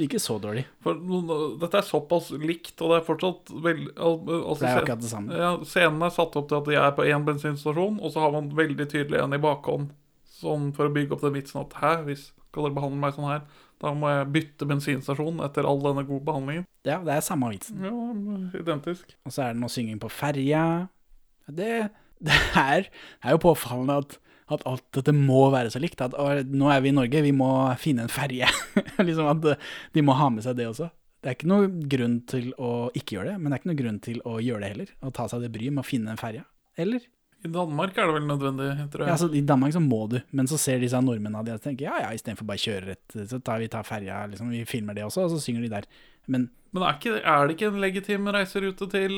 ikke 0.05 0.21
så 0.21 0.37
dårlig. 0.43 0.67
For 0.85 0.99
dette 1.63 1.81
er 1.81 1.87
såpass 1.89 2.29
likt, 2.37 2.75
og 2.83 2.93
det 2.93 2.99
er 2.99 3.07
fortsatt 3.07 3.55
veldig 3.69 3.95
altså, 3.97 4.59
det 4.61 4.73
er 4.73 4.83
akkurat 4.83 5.05
det 5.07 5.13
samme. 5.13 5.39
Ja, 5.41 5.55
scenen 5.65 6.05
er 6.05 6.13
satt 6.13 6.37
opp 6.37 6.51
til 6.51 6.61
at 6.61 6.69
de 6.69 6.77
er 6.77 6.93
på 6.99 7.07
én 7.09 7.25
bensinstasjon, 7.29 7.97
og 8.03 8.13
så 8.13 8.27
har 8.27 8.35
man 8.37 8.53
veldig 8.59 8.89
tydelig 8.93 9.23
en 9.23 9.39
i 9.39 9.41
bakhånd. 9.49 9.95
Sånn 10.39 10.69
for 10.77 10.87
å 10.91 10.93
bygge 10.95 11.17
opp 11.17 11.25
den 11.25 11.35
vitsen 11.39 11.65
at 11.65 11.81
hæ, 11.81 11.95
hvis 12.07 12.29
skal 12.49 12.69
dere 12.69 12.77
behandle 12.77 13.01
meg 13.01 13.17
sånn 13.17 13.31
her, 13.31 13.43
da 13.79 13.93
må 13.95 14.11
jeg 14.11 14.29
bytte 14.35 14.67
bensinstasjon 14.69 15.41
etter 15.47 15.67
all 15.69 15.81
denne 15.85 16.05
gode 16.09 16.25
behandlingen. 16.27 16.67
Ja, 16.87 16.99
det 17.05 17.15
er 17.15 17.25
samme 17.25 17.51
vitsen. 17.53 17.81
Ja, 17.85 17.95
identisk. 18.59 19.15
Og 19.25 19.35
så 19.35 19.45
er 19.47 19.55
det 19.55 19.63
noe 19.63 19.73
synging 19.73 20.01
på 20.03 20.11
ferja. 20.11 20.65
Det, 21.49 21.89
det 22.25 22.39
er, 22.59 22.89
er 23.23 23.35
jo 23.35 23.43
påfallende 23.43 23.99
at, 24.03 24.17
at 24.55 24.65
alt 24.69 24.85
dette 24.97 25.15
må 25.15 25.49
være 25.55 25.73
så 25.75 25.83
likt. 25.83 26.03
At 26.05 26.17
nå 26.49 26.71
er 26.73 26.85
vi 26.85 26.93
i 26.93 26.97
Norge, 26.97 27.25
vi 27.25 27.35
må 27.37 27.51
finne 27.81 28.07
en 28.07 28.13
ferje. 28.13 28.49
liksom 29.09 29.31
at 29.31 29.53
eh, 29.53 29.69
de 29.97 30.05
må 30.07 30.17
ha 30.19 30.31
med 30.33 30.47
seg 30.47 30.59
det 30.59 30.69
også. 30.71 30.91
Det 31.19 31.31
er 31.31 31.35
ikke 31.35 31.51
noe 31.51 31.71
grunn 31.91 32.21
til 32.31 32.53
å 32.63 32.73
ikke 32.97 33.17
gjøre 33.17 33.33
det, 33.33 33.39
men 33.41 33.51
det 33.51 33.57
er 33.57 33.63
ikke 33.63 33.73
noe 33.73 33.81
grunn 33.81 34.03
til 34.05 34.21
å 34.23 34.37
gjøre 34.39 34.63
det 34.63 34.73
heller. 34.75 34.93
Å 35.03 35.15
ta 35.15 35.27
seg 35.31 35.43
det 35.43 35.53
bryet 35.55 35.75
med 35.75 35.83
å 35.83 35.89
finne 35.89 36.15
en 36.15 36.21
ferje. 36.21 36.45
Eller? 36.79 37.07
I 37.47 37.49
Danmark 37.55 37.95
er 37.95 38.09
det 38.11 38.15
vel 38.17 38.27
nødvendig, 38.27 38.69
tror 38.91 39.05
jeg. 39.05 39.09
Ja, 39.09 39.15
altså, 39.15 39.29
I 39.31 39.43
Danmark 39.47 39.73
så 39.77 39.81
må 39.83 40.01
du, 40.11 40.17
men 40.35 40.49
så 40.51 40.59
ser 40.59 40.81
disse 40.83 40.99
nordmennene 40.99 41.45
de 41.47 41.53
og 41.55 41.63
tenker 41.63 41.87
ja 41.87 42.01
ja, 42.03 42.13
istedenfor 42.17 42.49
bare 42.49 42.59
kjøre 42.59 42.89
rett, 42.93 43.19
så 43.31 43.39
tar 43.39 43.61
vi 43.63 43.69
tar 43.71 43.87
ferja, 43.87 44.25
liksom, 44.27 44.51
vi 44.51 44.65
filmer 44.67 44.97
det 44.99 45.05
også, 45.07 45.29
og 45.29 45.31
så 45.37 45.39
synger 45.45 45.63
de 45.63 45.71
der. 45.77 45.87
Men 46.27 46.49
Men 46.75 46.83
er, 46.83 46.99
ikke, 46.99 47.21
er 47.23 47.47
det 47.47 47.55
ikke 47.55 47.69
en 47.71 47.81
legitim 47.81 48.27
reiserute 48.35 48.89
til 48.93 49.13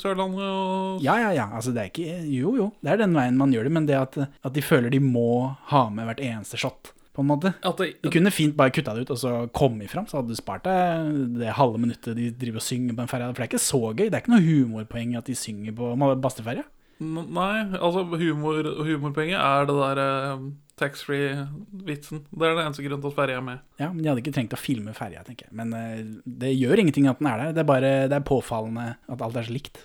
Sørlandet 0.00 0.46
og 0.46 1.02
Ja, 1.04 1.18
ja, 1.20 1.32
ja. 1.36 1.48
Altså, 1.52 1.74
det 1.74 1.82
er 1.82 1.90
ikke 1.90 2.22
Jo, 2.30 2.54
jo, 2.56 2.68
det 2.80 2.92
er 2.94 3.02
den 3.02 3.12
veien 3.18 3.36
man 3.36 3.52
gjør 3.52 3.66
det, 3.66 3.72
men 3.72 3.88
det 3.90 3.98
at, 3.98 4.16
at 4.22 4.54
de 4.54 4.62
føler 4.62 4.88
de 4.94 5.00
må 5.02 5.56
ha 5.74 5.88
med 5.90 6.06
hvert 6.08 6.22
eneste 6.24 6.56
shot, 6.56 6.94
på 7.12 7.22
en 7.22 7.28
måte. 7.28 7.52
Det, 7.62 7.90
De 8.02 8.10
kunne 8.10 8.30
fint 8.34 8.56
bare 8.56 8.72
kutta 8.74 8.94
det 8.94 9.04
ut 9.04 9.12
og 9.14 9.18
så 9.20 9.34
kommet 9.52 9.90
fram, 9.90 10.06
så 10.06 10.22
hadde 10.22 10.32
du 10.32 10.38
spart 10.38 10.64
deg 10.64 11.36
det 11.42 11.52
halve 11.58 11.78
minuttet 11.82 12.16
de 12.16 12.30
driver 12.30 12.62
og 12.62 12.66
synger 12.70 12.96
på 12.96 13.04
en 13.04 13.10
ferja. 13.12 13.28
For 13.34 13.42
det 13.42 13.44
er 13.44 13.52
ikke 13.52 13.66
så 13.66 13.82
gøy. 13.92 14.06
Det 14.08 14.14
er 14.14 14.22
ikke 14.24 14.32
noe 14.38 14.46
humorpoeng 14.48 15.18
at 15.18 15.28
de 15.28 15.36
synger 15.38 15.76
på 15.76 15.92
Bastøferja. 16.24 16.64
Nei, 17.02 17.64
altså 17.74 18.04
humor, 18.06 18.68
humorpoenget 18.86 19.40
er 19.40 19.66
det 19.68 19.74
der 19.78 20.00
eh, 20.02 20.44
taxfree-vitsen. 20.78 22.22
Det 22.30 22.46
er 22.46 22.54
den 22.54 22.66
eneste 22.66 22.84
grunnen 22.84 23.02
til 23.02 23.10
at 23.10 23.16
ferja 23.16 23.38
er 23.40 23.46
med. 23.46 23.64
Ja, 23.80 23.88
men 23.90 24.02
de 24.02 24.10
hadde 24.10 24.22
ikke 24.22 24.34
trengt 24.36 24.54
å 24.54 24.60
filme 24.60 24.94
ferja, 24.96 25.24
tenker 25.26 25.48
jeg. 25.48 25.56
Men 25.58 25.74
eh, 25.78 26.04
det 26.24 26.54
gjør 26.54 26.84
ingenting 26.84 27.08
at 27.10 27.20
den 27.22 27.30
er 27.30 27.42
der. 27.42 27.56
Det 27.56 27.64
er 27.64 27.68
bare 27.70 27.92
det 28.10 28.18
er 28.18 28.26
påfallende 28.26 28.86
at 29.10 29.26
alt 29.26 29.40
er 29.40 29.48
så 29.48 29.54
likt. 29.56 29.82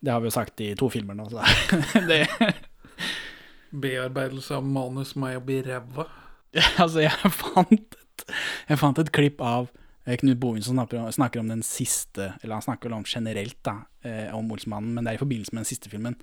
Det 0.00 0.12
har 0.14 0.22
vi 0.22 0.30
jo 0.30 0.34
sagt 0.34 0.62
i 0.64 0.72
to 0.78 0.88
filmer 0.92 1.18
nå, 1.18 1.28
så 1.30 1.44
det 2.10 2.24
Bearbeidelse 3.82 4.56
av 4.56 4.66
manus 4.66 5.14
meg 5.20 5.38
å 5.38 5.44
bli 5.46 5.60
ræva. 5.68 6.08
Altså, 6.82 7.04
jeg 7.04 7.30
fant 7.30 7.70
et, 7.94 8.24
jeg 8.66 8.78
fant 8.80 8.98
et 8.98 9.12
klipp 9.14 9.38
av 9.46 9.68
Knut 10.04 10.38
Bovin 10.40 10.64
snakker 10.64 11.40
om, 11.40 11.48
den 11.48 11.62
siste 11.62 12.32
Eller 12.40 12.56
han 12.56 12.64
snakker 12.64 12.92
om 12.92 13.04
generelt, 13.04 13.58
da, 13.62 13.82
eh, 14.02 14.34
om 14.34 14.48
Olsmannen, 14.52 14.94
men 14.94 15.04
det 15.04 15.12
er 15.12 15.18
i 15.18 15.22
forbindelse 15.24 15.52
med 15.52 15.62
den 15.64 15.68
siste 15.68 15.90
filmen. 15.92 16.16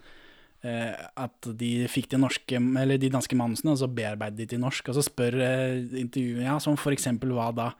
Eh, 0.66 0.94
at 1.16 1.50
de 1.60 1.86
fikk 1.86 2.10
de 2.10 2.18
norske 2.18 2.58
Eller 2.58 2.98
de 2.98 3.12
danske 3.14 3.38
manusene, 3.38 3.76
og 3.76 3.78
så 3.78 3.88
bearbeidet 3.88 4.38
de 4.42 4.46
til 4.46 4.64
norsk. 4.64 4.90
Og 4.90 4.98
så 4.98 5.06
spør 5.06 5.40
eh, 5.46 5.86
intervjuet 6.02 6.48
ja, 6.48 6.58
som 6.60 6.78
for 6.78 6.96
eksempel 6.96 7.36
hva 7.38 7.52
da? 7.54 7.72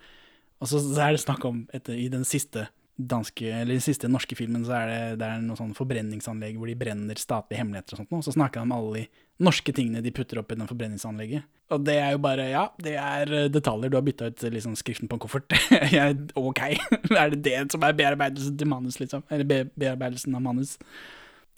Og 0.62 0.70
så, 0.70 0.82
så 0.82 1.02
er 1.08 1.16
det 1.16 1.26
snakk 1.26 1.46
om 1.46 1.66
etter, 1.74 1.98
I 1.98 2.08
den 2.14 2.26
siste 2.26 2.68
danske, 2.98 3.46
eller 3.46 3.76
den 3.76 3.84
siste 3.84 4.10
norske 4.10 4.36
filmen 4.36 4.64
så 4.66 4.74
er 4.80 4.90
det, 4.90 5.02
det 5.22 5.28
er 5.30 5.42
noe 5.46 5.58
sånn 5.60 5.76
forbrenningsanlegg 5.78 6.58
hvor 6.58 6.70
de 6.70 6.78
brenner 6.80 7.20
statlige 7.22 7.62
hemmeligheter 7.62 7.94
og 7.94 8.02
sånt 8.02 8.16
noe. 8.16 8.26
Så 8.26 8.34
snakker 8.34 8.64
han 8.64 8.72
om 8.72 8.78
alle 8.80 9.04
de 9.04 9.46
norske 9.46 9.74
tingene 9.76 10.02
de 10.02 10.14
putter 10.16 10.42
opp 10.42 10.52
i 10.52 10.58
den 10.58 10.70
forbrenningsanlegget. 10.70 11.46
Og 11.76 11.84
det 11.86 11.98
er 12.02 12.16
jo 12.16 12.22
bare, 12.24 12.48
ja, 12.50 12.64
det 12.82 12.96
er 12.98 13.34
eh, 13.36 13.50
detaljer. 13.54 13.92
Du 13.92 14.00
har 14.00 14.06
bytta 14.08 14.32
ut 14.32 14.46
liksom, 14.56 14.76
skriften 14.80 15.10
på 15.12 15.20
en 15.20 15.24
koffert. 15.28 15.54
Jeg, 15.98 16.18
ok, 16.40 16.64
er 17.22 17.34
det 17.36 17.42
det 17.46 17.58
som 17.74 17.86
er 17.86 17.98
bearbeidelsen 17.98 18.58
til 18.58 18.72
manus, 18.72 19.02
liksom? 19.04 19.26
Eller 19.30 19.48
be 19.48 19.64
bearbeidelsen 19.76 20.38
av 20.40 20.46
manus? 20.48 20.78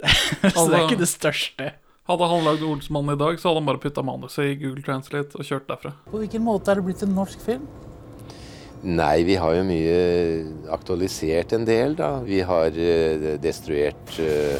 så 0.00 0.66
det 0.68 0.76
er 0.76 0.88
ikke 0.88 1.00
det 1.00 1.08
største. 1.08 1.72
Hadde 2.10 2.26
han 2.26 2.42
lagd 2.42 2.64
Olsmannen 2.66 3.14
i 3.14 3.20
dag, 3.20 3.38
så 3.38 3.48
hadde 3.48 3.62
han 3.62 3.70
bare 3.70 3.80
putta 3.80 4.02
manuset 4.04 4.50
i 4.50 4.58
Google 4.58 4.82
Translate 4.84 5.38
og 5.38 5.46
kjørt 5.46 5.68
derfra. 5.70 5.94
På 6.10 6.20
hvilken 6.20 6.42
måte 6.42 6.72
er 6.72 6.80
det 6.80 6.88
blitt 6.88 7.04
en 7.06 7.14
norsk 7.14 7.44
film? 7.44 7.68
Nei, 8.80 9.24
vi 9.28 9.34
har 9.36 9.54
jo 9.58 9.64
mye 9.68 9.96
aktualisert 10.72 11.52
en 11.52 11.66
del, 11.68 11.96
da. 11.98 12.14
Vi 12.24 12.38
har 12.48 12.72
uh, 12.72 13.26
destruert 13.42 14.14
uh, 14.22 14.56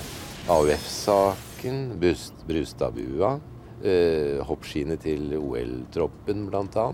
AUF-saken, 0.53 1.79
Brust- 2.03 2.45
Brustadbua, 2.49 3.39
uh, 3.81 4.43
hoppskiene 4.45 4.99
til 5.01 5.33
OL-troppen 5.39 6.47
bl.a. 6.51 6.87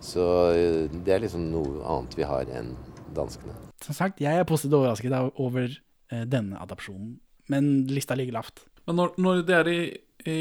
Så 0.00 0.24
eh, 0.56 0.86
det 1.04 1.12
er 1.12 1.20
liksom 1.20 1.42
noe 1.52 1.82
annet 1.84 2.14
vi 2.16 2.24
har 2.24 2.48
enn 2.56 2.70
danskene. 3.12 3.52
Som 3.84 3.92
sagt, 3.98 4.22
jeg 4.24 4.32
er 4.40 4.46
positivt 4.48 4.78
overrasket 4.78 5.12
over 5.36 5.66
eh, 5.68 6.22
denne 6.24 6.56
adopsjonen, 6.56 7.18
men 7.52 7.68
lista 7.92 8.16
ligger 8.16 8.38
lavt. 8.38 8.62
Men 8.88 8.96
når, 8.96 9.12
når 9.20 9.42
det 9.44 9.58
er 9.58 9.68
i, 9.68 9.82
i, 10.24 10.38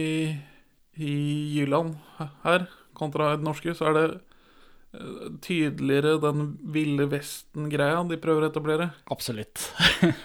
i 0.96 1.12
Jylland 1.58 1.98
her, 2.46 2.70
kontra 2.96 3.34
det 3.36 3.44
norske, 3.50 3.76
så 3.76 3.90
er 3.92 3.98
det 3.98 4.06
eh, 4.14 4.24
tydeligere 5.46 6.16
den 6.24 6.54
ville 6.74 7.06
vesten-greia 7.12 8.02
de 8.10 8.18
prøver 8.22 8.48
å 8.48 8.50
etablere. 8.50 8.90
Absolutt. 9.14 9.68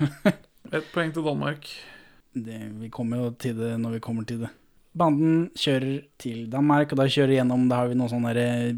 Ett 0.75 0.87
poeng 0.95 1.13
til 1.15 1.27
Danmark. 1.27 1.69
det, 2.35 2.61
vi 2.81 2.89
kommer 2.91 3.21
jo 3.21 3.33
til 3.39 3.55
det 3.59 3.75
når 3.79 3.99
vi 3.99 4.05
kommer 4.05 4.25
til 4.27 4.41
det. 4.47 4.51
Banden 4.95 5.49
kjører 5.59 6.05
til 6.23 6.45
Danmark, 6.51 6.93
og 6.95 7.01
da 7.01 7.09
kjører 7.11 7.33
vi 7.33 7.37
gjennom 7.41 7.65
Da 7.67 7.81
har 7.81 7.89
vi 7.91 7.97
noen 7.99 8.11
sånne 8.13 8.33
eh, 8.39 8.77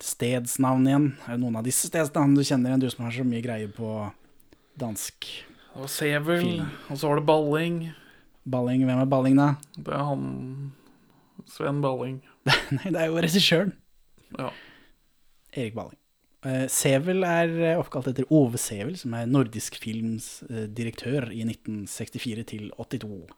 stedsnavn 0.00 0.86
igjen. 0.88 1.06
Er 1.28 1.36
det 1.36 1.42
noen 1.42 1.58
av 1.60 1.66
disse 1.66 1.90
stedsnavnene 1.90 2.40
du 2.40 2.48
kjenner 2.48 2.72
igjen, 2.72 2.80
du 2.80 2.88
som 2.92 3.04
har 3.04 3.12
så 3.12 3.26
mye 3.28 3.44
greie 3.44 3.68
på 3.76 3.90
dansk? 4.80 5.28
Det 5.70 5.82
var 5.84 5.92
Sevel, 5.92 6.40
Film. 6.42 6.70
og 6.88 6.98
så 6.98 7.10
var 7.12 7.20
det 7.20 7.26
Balling. 7.28 7.76
Balling, 8.50 8.86
hvem 8.88 9.02
er 9.04 9.10
Balling, 9.12 9.36
da? 9.38 9.50
Det 9.76 9.92
er 9.94 10.06
han 10.08 10.24
Sven 11.46 11.84
Balling. 11.84 12.18
Nei, 12.78 12.88
det 12.88 12.96
er 12.96 13.12
jo 13.12 13.20
regissøren. 13.20 13.74
Ja. 14.40 14.48
Erik 15.52 15.74
Balling. 15.74 15.98
Eh, 16.46 16.66
Sevel 16.72 17.24
er 17.28 17.50
eh, 17.58 17.78
oppkalt 17.78 18.08
etter 18.08 18.24
Ove 18.32 18.58
Sevel, 18.60 18.96
som 18.96 19.12
er 19.16 19.28
Nordisk 19.28 19.76
Films 19.82 20.40
eh, 20.48 20.64
direktør 20.72 21.28
i 21.28 21.42
1964 21.44 22.46
til 22.48 22.70
82. 22.78 23.28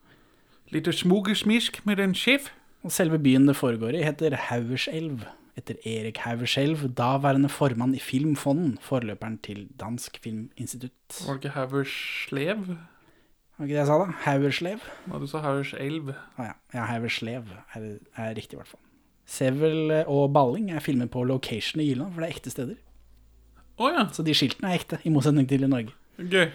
Lite 0.72 0.94
smugesmisk 0.94 1.80
med 1.88 2.02
en 2.02 2.14
sjef. 2.14 2.52
Og 2.82 2.94
selve 2.94 3.18
byen 3.22 3.46
det 3.46 3.54
foregår 3.58 3.94
i, 3.94 4.02
heter 4.02 4.34
Haugerselv, 4.48 5.26
etter 5.58 5.76
Erik 5.86 6.18
Haugerselv, 6.24 6.88
daværende 6.98 7.50
formann 7.52 7.94
i 7.94 8.00
Filmfonden, 8.02 8.74
forløperen 8.82 9.36
til 9.44 9.68
Dansk 9.78 10.18
Filminstitutt. 10.22 11.20
Var 11.26 11.38
det 11.38 11.44
ikke 11.44 11.54
Haverslev? 11.58 12.64
Var 13.58 13.68
ikke 13.68 13.74
det 13.76 13.82
jeg 13.82 13.90
sa, 13.90 13.98
da? 14.02 14.08
Haugerslev? 14.24 14.88
Når 15.06 15.22
du 15.22 15.28
sa 15.30 15.42
Haugers 15.44 15.74
elv. 15.78 16.14
Ah, 16.36 16.48
ja. 16.48 16.54
ja, 16.74 16.86
Haugerslev 16.90 17.52
er, 17.74 17.86
er 18.16 18.34
riktig, 18.34 18.56
i 18.56 18.62
hvert 18.62 18.72
fall. 18.74 18.82
Sevel 19.28 19.92
og 20.02 20.32
Balling 20.34 20.72
er 20.74 20.82
filmet 20.84 21.10
på 21.12 21.22
location 21.26 21.82
i 21.82 21.88
Jylland, 21.90 22.12
for 22.14 22.22
det 22.22 22.28
er 22.28 22.36
ekte 22.36 22.52
steder. 22.52 22.78
Oh, 23.80 23.88
ja, 23.90 24.06
Så 24.12 24.24
de 24.26 24.34
skiltene 24.36 24.72
er 24.72 24.80
ekte, 24.80 24.98
i 25.04 25.12
motsetning 25.12 25.48
til 25.48 25.64
i 25.64 25.70
Norge. 25.70 25.94
gøy. 26.32 26.50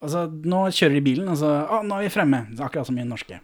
Altså, 0.00 0.24
nå 0.30 0.62
kjører 0.72 0.96
de 0.96 1.04
bilen, 1.04 1.28
og 1.28 1.36
så 1.40 1.50
Å, 1.66 1.82
nå 1.84 1.98
er 1.98 2.06
vi 2.06 2.14
fremme! 2.14 2.46
Så 2.56 2.64
akkurat 2.64 2.88
som 2.88 2.96
i 2.96 3.02
den 3.02 3.12
norske. 3.12 3.40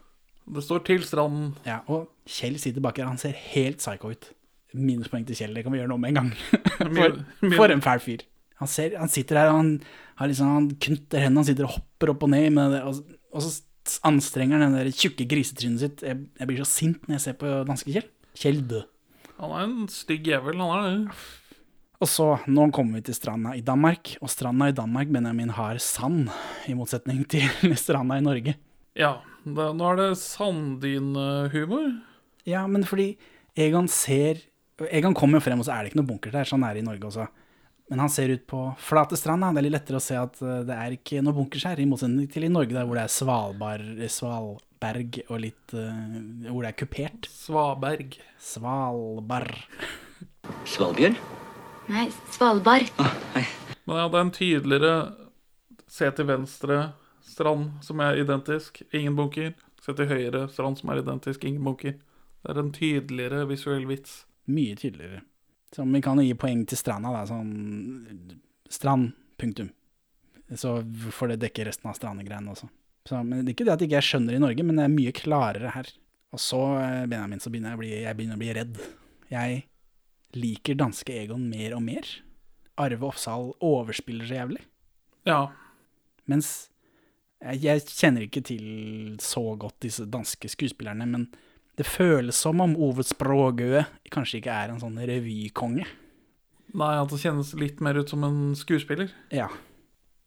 Det 0.47 0.62
står 0.62 0.85
til 0.87 1.05
stranden. 1.05 1.51
Ja, 1.66 1.83
og 1.90 2.09
Kjell 2.31 2.57
sitter 2.62 2.85
bak 2.85 2.99
her, 3.01 3.11
han 3.11 3.21
ser 3.21 3.37
helt 3.53 3.83
psycho 3.83 4.12
ut. 4.14 4.31
Minuspoeng 4.77 5.27
til 5.27 5.37
Kjell, 5.38 5.55
det 5.57 5.66
kan 5.66 5.75
vi 5.75 5.83
gjøre 5.83 5.90
noe 5.92 6.01
med 6.03 6.14
en 6.14 6.21
gang. 6.21 6.33
For, 6.97 7.21
for 7.57 7.73
en 7.73 7.85
fæl 7.85 8.03
fyr. 8.05 8.25
Han, 8.61 8.71
ser, 8.73 8.97
han 8.97 9.11
sitter 9.12 9.40
her, 9.40 9.51
og 9.53 9.59
han, 9.61 9.71
har 10.16 10.31
liksom, 10.31 10.53
han 10.55 10.69
knytter 10.81 11.21
hendene, 11.21 11.42
han 11.42 11.49
sitter 11.51 11.66
og 11.69 11.75
hopper 11.77 12.12
opp 12.14 12.25
og 12.25 12.31
ned, 12.33 12.49
med 12.57 12.73
det, 12.73 12.83
og, 12.88 13.19
og 13.37 13.45
så 13.45 13.53
anstrenger 14.07 14.62
den 14.62 14.77
der 14.77 14.90
tjukke 14.92 15.27
grisetrynet 15.29 15.83
sitt. 15.83 16.05
Jeg, 16.07 16.27
jeg 16.38 16.51
blir 16.51 16.62
så 16.62 16.68
sint 16.70 17.07
når 17.07 17.18
jeg 17.18 17.25
ser 17.27 17.40
på 17.40 17.55
danske 17.68 17.94
Kjell. 17.94 18.09
Kjell 18.37 18.62
død. 18.68 18.87
Han 19.37 19.53
er 19.53 19.66
en 19.66 19.90
stygg 19.92 20.29
jævel, 20.31 20.62
han 20.62 20.72
er 20.77 20.87
det. 20.87 21.18
Og 21.96 22.11
så, 22.12 22.27
nå 22.53 22.66
kommer 22.77 22.99
vi 22.99 23.07
til 23.07 23.16
stranda 23.16 23.55
i 23.57 23.64
Danmark, 23.64 24.16
og 24.20 24.29
stranda 24.29 24.68
i 24.68 24.77
Danmark, 24.77 25.09
Benjamin, 25.12 25.55
har 25.57 25.81
sand, 25.81 26.29
i 26.68 26.77
motsetning 26.77 27.22
til 27.33 27.46
stranda 27.85 28.18
i 28.20 28.25
Norge. 28.25 28.57
Ja, 28.96 29.14
det, 29.44 29.70
nå 29.79 29.88
er 29.92 30.03
det 30.03 30.11
sanddynehumor. 30.20 31.88
Ja, 32.49 32.66
men 32.68 32.85
fordi 32.87 33.14
Egon 33.57 33.88
ser 33.90 34.44
Egon 34.92 35.14
kommer 35.16 35.40
jo 35.40 35.46
frem, 35.46 35.61
og 35.62 35.64
så 35.64 35.72
er 35.72 35.85
det 35.85 35.90
ikke 35.90 36.03
noe 36.03 36.11
bunker 36.11 36.35
der. 36.35 36.49
Sånn 36.49 36.64
er 36.68 36.77
det 36.77 36.83
i 36.83 36.85
Norge 36.85 37.09
også. 37.09 37.25
Men 37.88 38.03
han 38.03 38.11
ser 38.11 38.33
ut 38.35 38.46
på 38.51 38.61
flate 38.83 39.16
stranda. 39.18 39.53
Det 39.55 39.61
er 39.61 39.66
litt 39.68 39.77
lettere 39.77 40.01
å 40.01 40.03
se 40.03 40.16
at 40.18 40.40
eh, 40.42 40.62
det 40.66 40.77
er 40.77 40.96
ikke 40.96 41.22
noe 41.22 41.37
bunkers 41.37 41.66
her, 41.68 41.79
i 41.79 41.87
motsetning 41.87 42.31
til 42.33 42.49
i 42.49 42.51
Norge, 42.51 42.75
der 42.75 42.88
hvor 42.88 42.99
det 42.99 43.05
er 43.07 43.14
Svalbard, 43.14 44.01
Svalberg 44.11 45.20
og 45.29 45.38
litt 45.44 45.77
uh, 45.79 45.92
Hvor 46.49 46.66
det 46.66 46.72
er 46.72 46.79
kupert. 46.81 47.29
Svaberg. 47.31 48.18
Svalbard. 48.42 49.55
Svalbjørn? 50.66 51.14
Nei, 51.94 52.09
Svalbard. 52.35 52.90
Men 53.87 54.03
ja, 54.03 54.09
det 54.11 54.18
er 54.18 54.25
en 54.25 54.35
tydeligere 54.35 54.96
se 55.96 56.11
til 56.11 56.27
venstre 56.29 56.81
strand 57.27 57.70
som 57.87 58.03
er 58.03 58.18
identisk, 58.20 58.83
ingen 58.90 59.16
bunker. 59.18 59.55
Se 59.83 59.94
til 59.94 60.11
høyre 60.11 60.46
strand 60.51 60.81
som 60.81 60.90
er 60.90 61.03
identisk, 61.03 61.44
ingen 61.46 61.64
bunker. 61.64 61.94
Det 62.42 62.53
er 62.53 62.62
en 62.62 62.75
tydeligere 62.75 63.46
visuell 63.51 63.87
vits. 63.88 64.25
Mye 64.51 64.75
tydeligere. 64.79 65.22
Så 65.75 65.85
vi 65.91 66.03
kan 66.05 66.21
gi 66.23 66.35
poeng 66.39 66.65
til 66.69 66.79
stranda, 66.79 67.13
da. 67.15 67.25
Sånn 67.29 68.41
Strand, 68.71 69.13
punktum. 69.39 69.69
Så 70.59 70.81
får 71.15 71.33
det 71.33 71.43
dekke 71.45 71.69
resten 71.69 71.91
av 71.91 71.95
strandegreiene 71.95 72.51
også. 72.51 72.67
Så, 73.07 73.21
men 73.23 73.45
det 73.45 73.53
er 73.53 73.55
ikke 73.55 73.67
det 73.69 73.75
at 73.77 73.83
jeg 73.85 73.91
ikke 73.93 74.01
skjønner 74.03 74.35
i 74.35 74.41
Norge, 74.43 74.65
men 74.67 74.79
det 74.79 74.87
er 74.87 74.95
mye 74.95 75.13
klarere 75.15 75.75
her. 75.77 75.91
Og 76.35 76.43
så, 76.43 76.63
eh, 76.81 77.05
Benjamin, 77.07 77.43
så 77.43 77.53
begynner 77.53 77.75
jeg 77.75 77.79
å 77.79 77.83
bli, 77.83 77.93
jeg 78.03 78.19
begynner 78.19 78.39
å 78.39 78.43
bli 78.43 78.55
redd. 78.57 78.81
Jeg 79.31 79.61
liker 80.35 80.79
danske 80.81 81.15
Egon 81.15 81.47
mer 81.51 81.77
og 81.79 81.85
mer. 81.87 82.11
Arve 82.83 83.07
Oppsal 83.07 83.53
overspiller 83.65 84.27
så 84.27 84.41
jævlig. 84.41 84.65
Ja, 85.31 85.41
Mens 86.31 86.69
jeg, 87.41 87.63
jeg 87.63 87.85
kjenner 87.87 88.27
ikke 88.27 88.43
til 88.47 89.17
så 89.23 89.43
godt 89.59 89.79
disse 89.85 90.07
danske 90.11 90.51
skuespillerne, 90.51 91.07
men 91.09 91.29
det 91.77 91.87
føles 91.89 92.39
som 92.41 92.62
om 92.65 92.75
Ove 92.81 93.05
Språgøe 93.05 93.85
kanskje 94.12 94.41
ikke 94.41 94.55
er 94.55 94.73
en 94.73 94.81
sånn 94.81 94.97
revykonge. 94.97 95.85
Nei, 96.77 96.93
det 97.09 97.21
kjennes 97.21 97.53
litt 97.57 97.83
mer 97.85 97.99
ut 98.01 98.11
som 98.12 98.25
en 98.27 98.41
skuespiller. 98.59 99.12
Ja. 99.33 99.49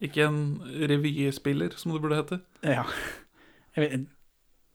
Ikke 0.01 0.27
en 0.29 0.59
revyspiller, 0.89 1.73
som 1.77 1.93
det 1.93 2.03
burde 2.03 2.21
hete. 2.21 2.39
ja. 2.65 2.85
Vet, 3.79 4.07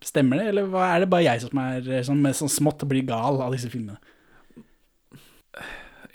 stemmer 0.05 0.41
det, 0.41 0.51
eller 0.53 0.69
hva, 0.71 0.85
er 0.95 1.03
det 1.03 1.09
bare 1.13 1.25
jeg 1.25 1.43
som 1.43 1.59
er 1.61 1.87
sånn, 2.07 2.21
med 2.25 2.37
sånn 2.37 2.53
smått 2.53 2.85
blir 2.89 3.05
gal 3.09 3.41
av 3.45 3.55
disse 3.55 3.71
filmene? 3.73 3.99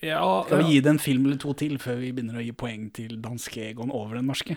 Ja, 0.02 0.22
Skal 0.45 0.62
vi 0.62 0.63
ja. 0.63 0.69
gi 0.72 0.82
det 0.86 0.91
en 0.93 1.02
film 1.02 1.26
eller 1.28 1.39
to 1.41 1.54
til 1.60 1.76
før 1.82 1.98
vi 2.00 2.12
begynner 2.15 2.39
å 2.39 2.43
gi 2.43 2.54
poeng 2.56 2.88
til 2.95 3.17
danske 3.22 3.65
Egon 3.72 3.91
over 3.91 4.19
den 4.19 4.30
norske? 4.32 4.56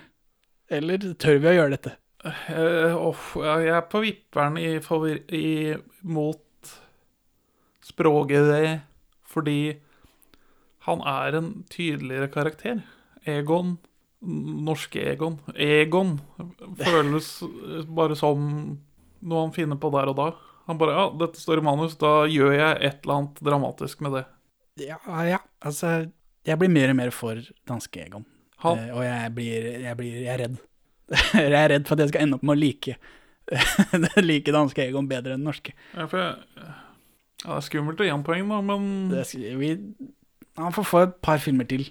Eller 0.73 1.03
tør 1.21 1.41
vi 1.43 1.51
å 1.51 1.57
gjøre 1.57 1.75
dette? 1.75 1.95
Eh, 2.23 2.95
oh, 2.95 3.23
jeg 3.43 3.71
er 3.75 3.87
på 3.91 4.03
vipperen 4.05 4.59
i. 4.61 4.77
I, 5.35 5.47
mot 6.07 6.75
språket 7.83 8.47
det, 8.47 8.67
fordi 9.27 9.75
han 10.87 11.03
er 11.07 11.39
en 11.39 11.51
tydeligere 11.71 12.31
karakter. 12.31 12.85
Egon, 13.27 13.77
norske 14.23 15.03
Egon. 15.13 15.41
Egon 15.55 16.17
føles 16.79 17.35
bare 17.91 18.17
som 18.19 18.49
noe 19.23 19.45
han 19.45 19.55
finner 19.55 19.79
på 19.83 19.91
der 19.95 20.11
og 20.11 20.19
da. 20.19 20.31
Han 20.71 20.79
bare 20.79 20.95
Ja, 20.95 21.07
dette 21.19 21.43
står 21.43 21.59
i 21.59 21.67
manus, 21.67 21.99
da 21.99 22.23
gjør 22.31 22.55
jeg 22.55 22.79
et 22.79 23.03
eller 23.03 23.19
annet 23.19 23.41
dramatisk 23.43 24.03
med 24.03 24.21
det. 24.21 24.27
Ja, 24.87 24.99
ja, 25.27 25.39
altså 25.61 26.11
Jeg 26.47 26.59
blir 26.59 26.71
mer 26.73 26.91
og 26.91 26.97
mer 26.97 27.11
for 27.15 27.39
danske 27.69 28.07
Egon. 28.07 28.25
Han, 28.63 28.79
Eh, 28.79 28.95
og 28.95 29.03
jeg 29.05 29.35
blir, 29.35 29.67
jeg 29.83 29.97
blir 29.99 30.23
Jeg 30.23 30.35
er 30.35 30.39
redd. 30.47 30.63
jeg 31.42 31.59
er 31.59 31.70
redd 31.75 31.88
for 31.88 31.96
at 31.96 32.07
jeg 32.07 32.14
skal 32.14 32.27
ende 32.27 32.38
opp 32.38 32.46
med 32.46 32.57
å 32.57 32.61
like 32.61 32.96
like 34.22 34.55
danske 34.55 34.85
Egon 34.85 35.09
bedre 35.11 35.37
enn 35.37 35.44
norske. 35.44 35.75
ja, 35.96 36.07
for 36.07 36.20
jeg, 36.20 36.37
ja, 36.57 36.68
det 37.42 37.57
er 37.57 37.64
skummelt 37.66 38.01
å 38.01 38.07
gi 38.07 38.12
ham 38.12 38.22
poeng, 38.27 38.46
da, 38.48 38.61
men 38.64 38.87
Det 39.11 39.27
vi, 39.59 39.72
han 40.61 40.75
får 40.75 40.88
få 40.88 41.05
et 41.09 41.16
par 41.25 41.42
filmer 41.42 41.68
til. 41.68 41.88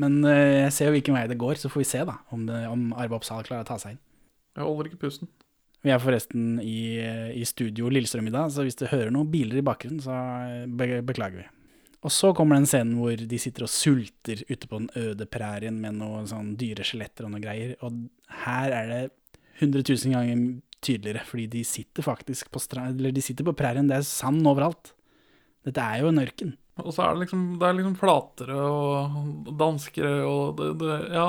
Men 0.00 0.20
eh, 0.28 0.66
jeg 0.66 0.74
ser 0.76 0.90
jo 0.90 0.96
hvilken 0.96 1.16
vei 1.16 1.26
det 1.28 1.40
går, 1.40 1.58
så 1.60 1.70
får 1.72 1.82
vi 1.82 1.88
se 1.88 2.02
da 2.08 2.16
om, 2.32 2.46
det, 2.48 2.62
om 2.70 2.90
Arve 2.96 3.18
Oppsal 3.18 3.44
klarer 3.46 3.64
å 3.64 3.68
ta 3.68 3.78
seg 3.80 3.96
inn. 3.96 4.02
jeg 4.56 4.66
holder 4.66 4.90
ikke 4.90 5.04
pusten. 5.06 5.30
Vi 5.80 5.92
er 5.92 6.00
forresten 6.02 6.58
i, 6.60 7.00
i 7.32 7.44
studio 7.48 7.88
Lillestrøm 7.88 8.28
i 8.28 8.34
dag, 8.34 8.50
så 8.52 8.66
hvis 8.66 8.76
du 8.76 8.84
hører 8.90 9.12
noen 9.14 9.30
biler 9.32 9.60
i 9.60 9.64
bakgrunnen, 9.64 10.02
så 10.04 10.16
eh, 10.44 10.66
be 10.68 11.00
beklager 11.08 11.40
vi. 11.40 11.48
Og 12.04 12.12
så 12.12 12.30
kommer 12.36 12.56
den 12.56 12.68
scenen 12.68 12.96
hvor 12.96 13.12
de 13.12 13.38
sitter 13.40 13.66
og 13.66 13.72
sulter 13.72 14.40
ute 14.48 14.68
på 14.68 14.78
den 14.78 14.88
øde 14.96 15.26
prærien 15.28 15.76
med 15.82 15.98
noen 15.98 16.28
sånn 16.28 16.54
dyre 16.60 16.84
skjeletter 16.86 17.26
og 17.26 17.34
noe 17.34 17.42
greier. 17.42 17.74
Og 17.84 18.06
her 18.44 18.74
er 18.74 18.90
det 18.90 19.02
100 19.60 19.84
000 19.84 20.14
ganger 20.14 20.60
tydeligere, 20.80 21.26
fordi 21.28 21.46
de 21.52 21.64
sitter 21.66 22.04
faktisk 22.04 22.50
på, 22.52 22.62
de 22.96 23.22
sitter 23.22 23.44
på 23.44 23.56
prærien. 23.56 23.88
Det 23.88 23.98
er 23.98 24.08
sand 24.08 24.46
overalt. 24.48 24.94
Dette 25.66 25.84
er 25.84 26.00
jo 26.00 26.08
en 26.08 26.22
ørken. 26.22 26.56
Og 26.80 26.94
så 26.96 27.04
er 27.04 27.14
det 27.14 27.26
liksom, 27.26 27.40
det 27.60 27.66
er 27.66 27.76
liksom 27.76 27.96
flatere 28.00 28.56
og 28.56 29.48
danskere 29.60 30.20
og 30.24 30.60
det, 30.60 30.68
det, 30.80 30.98
Ja, 31.12 31.26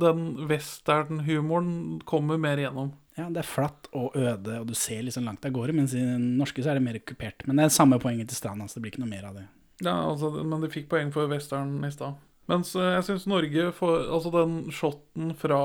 den 0.00 0.22
western-humoren 0.48 2.00
kommer 2.08 2.40
mer 2.40 2.62
igjennom. 2.62 2.94
Ja, 3.18 3.28
det 3.30 3.44
er 3.44 3.46
flatt 3.46 3.90
og 3.94 4.16
øde, 4.18 4.56
og 4.58 4.66
du 4.66 4.74
ser 4.74 5.04
liksom 5.06 5.26
langt 5.28 5.44
av 5.46 5.52
gårde, 5.54 5.74
mens 5.76 5.92
i 5.94 6.02
den 6.02 6.32
norske 6.38 6.64
så 6.64 6.72
er 6.72 6.80
det 6.80 6.86
mer 6.86 6.98
kupert. 7.06 7.44
Men 7.46 7.60
det 7.60 7.66
er 7.66 7.76
samme 7.76 8.00
poenget 8.02 8.32
til 8.32 8.40
stranda, 8.40 8.66
så 8.66 8.78
det 8.78 8.86
blir 8.86 8.94
ikke 8.94 9.04
noe 9.04 9.12
mer 9.12 9.28
av 9.28 9.36
det. 9.38 9.44
Ja, 9.84 9.94
altså, 10.08 10.30
Men 10.40 10.62
de 10.62 10.70
fikk 10.72 10.88
poeng 10.90 11.12
for 11.14 11.30
western 11.30 11.76
i 11.86 11.92
stad. 11.94 12.16
Mens 12.50 12.74
eh, 12.76 12.94
jeg 12.98 13.06
syns 13.06 13.22
Norge 13.30 13.70
får 13.72 14.02
Altså 14.12 14.30
den 14.34 14.56
shotten 14.74 15.30
fra 15.40 15.60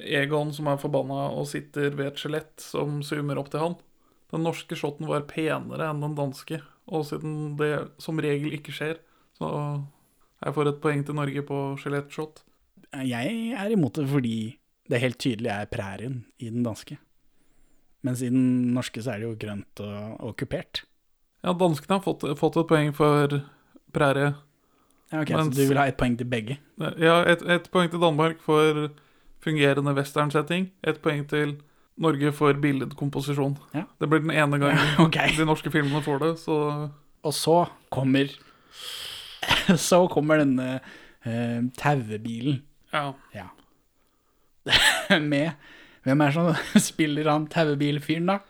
Egon 0.00 0.52
som 0.56 0.68
er 0.72 0.78
forbanna 0.80 1.26
og 1.36 1.46
sitter 1.50 1.90
ved 1.94 2.12
et 2.12 2.20
skjelett 2.22 2.62
som 2.64 3.00
zoomer 3.04 3.38
opp 3.40 3.50
til 3.52 3.60
han. 3.60 3.74
Den 4.32 4.46
norske 4.46 4.76
shotten 4.78 5.08
var 5.10 5.26
penere 5.28 5.90
enn 5.90 6.00
den 6.00 6.14
danske, 6.16 6.62
og 6.88 7.04
siden 7.10 7.56
det 7.60 7.74
som 8.00 8.20
regel 8.22 8.54
ikke 8.56 8.72
skjer, 8.74 8.96
så 9.36 9.50
jeg 10.42 10.54
får 10.56 10.70
et 10.72 10.80
poeng 10.82 11.04
til 11.06 11.14
Norge 11.18 11.42
på 11.46 11.58
skjelettshot. 11.82 12.40
Jeg 13.06 13.52
er 13.56 13.72
imot 13.72 14.00
det 14.00 14.08
fordi 14.10 14.36
det 14.90 15.00
helt 15.00 15.20
tydelig 15.22 15.50
er 15.52 15.68
prærien 15.70 16.22
i 16.42 16.48
den 16.50 16.64
danske. 16.66 16.96
Mens 18.02 18.22
i 18.24 18.30
den 18.32 18.72
norske 18.74 19.02
så 19.04 19.12
er 19.14 19.22
det 19.22 19.28
jo 19.28 19.36
grønt 19.44 19.80
og, 19.84 20.16
og 20.26 20.32
kupert. 20.40 20.82
Ja, 21.44 21.52
danskene 21.54 21.98
har 21.98 22.02
fått, 22.04 22.24
fått 22.40 22.58
et 22.58 22.68
poeng 22.70 22.90
for 22.96 23.36
prærie. 23.94 24.32
Ja, 25.12 25.20
ok, 25.22 25.30
Mens- 25.36 25.54
Så 25.54 25.60
du 25.62 25.68
vil 25.68 25.78
ha 25.78 25.86
ett 25.90 25.96
poeng 26.00 26.16
til 26.18 26.26
begge? 26.26 26.56
Ja, 26.98 27.20
ett 27.28 27.42
et 27.44 27.68
poeng 27.70 27.90
til 27.92 28.00
Danmark 28.02 28.40
for 28.42 28.88
fungerende 29.42 29.94
westernsetting. 29.96 30.70
Ett 30.86 31.02
poeng 31.02 31.24
til 31.28 31.56
Norge 32.02 32.32
for 32.34 32.56
billedkomposisjon. 32.56 33.56
Ja. 33.76 33.84
Det 34.00 34.08
blir 34.08 34.22
den 34.24 34.32
ene 34.32 34.58
gangen 34.58 34.80
Ja, 34.96 35.04
okay. 35.04 35.34
de 35.36 35.46
norske 35.46 35.70
filmene 35.70 36.02
får 36.04 36.22
det, 36.22 36.32
så 36.40 36.56
Og 37.22 37.34
så 37.36 37.58
kommer 37.92 38.32
Så 39.88 40.06
kommer 40.12 40.40
denne 40.42 40.78
uh, 41.26 41.60
tauebilen 41.78 42.62
ja. 42.92 43.48
med 45.20 45.52
Hvem 46.02 46.20
er 46.20 46.32
det 46.32 46.34
som 46.34 46.80
spiller 46.82 47.30
han 47.30 47.46
tauebilfyren, 47.46 48.26
da? 48.32 48.40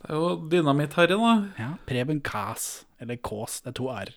Det 0.00 0.10
er 0.12 0.18
jo 0.18 0.48
Dynamitt-Harry, 0.52 1.16
da. 1.16 1.32
Ja, 1.56 1.70
Preben 1.88 2.20
Kaas. 2.24 2.84
Eller 3.00 3.16
Kaas, 3.16 3.60
det 3.64 3.72
er 3.72 3.76
to 3.78 3.88
r. 3.88 4.12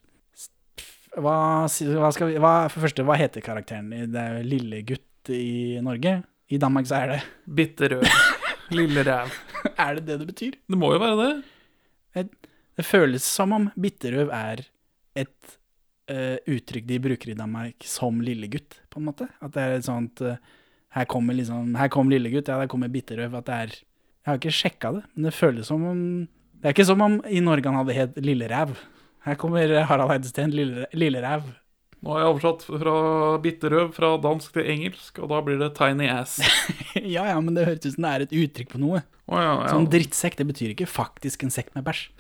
Hva, 1.14 1.36
hva 1.68 2.12
skal 2.12 2.30
vi 2.30 2.38
hva, 2.42 2.54
For 2.72 2.84
første, 2.84 3.06
hva 3.08 3.16
heter 3.20 3.44
karakteren? 3.46 3.92
Det 3.92 4.20
er 4.20 4.40
jo 4.40 4.52
lille 4.52 4.82
gutt 5.24 5.36
i 5.36 5.80
Norge. 5.82 6.24
I 6.50 6.58
Danmark 6.58 6.88
så 6.88 6.96
er 6.96 7.08
det 7.08 7.22
Bitterød. 7.46 8.06
Lille 8.72 9.04
ræv. 9.04 9.30
Er 9.78 9.96
det 9.96 10.08
det 10.08 10.20
det 10.20 10.28
betyr? 10.28 10.52
Det 10.68 10.78
må 10.78 10.94
jo 10.94 11.00
være 11.00 11.44
det. 12.16 12.28
Det 12.76 12.86
føles 12.86 13.24
som 13.24 13.52
om 13.54 13.70
bitterøv 13.78 14.32
er 14.34 14.64
et 15.16 15.58
uh, 16.10 16.38
uttrykk 16.50 16.88
de 16.88 17.00
bruker 17.00 17.30
i 17.30 17.36
Danmark 17.38 17.84
som 17.86 18.20
lillegutt, 18.20 18.82
på 18.90 19.00
en 19.00 19.06
måte. 19.06 19.28
At 19.42 19.54
det 19.54 19.62
er 19.62 19.76
et 19.78 19.86
sånt 19.86 20.22
uh, 20.26 20.38
her 20.90 21.06
kommer 21.06 21.34
liksom 21.34 21.76
Her 21.76 21.88
kommer 21.88 22.16
lillegutt, 22.16 22.48
ja, 22.48 22.58
der 22.58 22.68
kommer 22.68 22.90
bitterøv. 22.90 23.36
At 23.36 23.46
det 23.46 23.54
er 23.54 23.76
Jeg 24.24 24.32
har 24.32 24.40
ikke 24.40 24.52
sjekka 24.58 24.92
det, 24.94 25.04
men 25.14 25.26
det 25.26 25.34
føles 25.34 25.68
som 25.68 25.86
om 25.86 26.00
Det 26.58 26.66
er 26.66 26.74
ikke 26.74 26.86
som 26.86 27.02
om 27.02 27.22
i 27.30 27.40
Norge 27.40 27.70
han 27.70 27.78
hadde 27.78 27.94
het 27.94 28.18
Lilleræv. 28.18 28.74
Her 29.26 29.36
kommer 29.36 29.84
Harald 29.86 30.10
Heidesteen, 30.10 30.50
Lille, 30.50 30.88
Lilleræv. 30.94 31.44
Nå 32.04 32.12
har 32.12 32.20
jeg 32.20 32.32
oversatt 32.34 32.64
fra 32.68 32.94
bitterøv 33.40 33.94
fra 33.96 34.10
dansk 34.20 34.58
til 34.58 34.68
engelsk, 34.74 35.22
og 35.24 35.30
da 35.32 35.38
blir 35.46 35.62
det 35.62 35.70
tiny 35.78 36.10
ass. 36.12 36.36
ja 37.16 37.30
ja, 37.30 37.38
men 37.40 37.56
det 37.56 37.64
høres 37.70 37.86
ut 37.86 37.94
som 37.96 38.04
det 38.04 38.12
er 38.12 38.26
et 38.26 38.36
uttrykk 38.42 38.74
på 38.74 38.82
noe. 38.84 39.00
Oh, 39.32 39.40
ja, 39.40 39.54
ja. 39.62 39.70
Sånn 39.72 39.88
drittsekk, 39.88 40.36
det 40.42 40.50
betyr 40.50 40.74
ikke 40.74 40.90
faktisk 40.92 41.46
en 41.48 41.54
sekk 41.54 41.72
med 41.78 41.88
bæsj. 41.88 42.10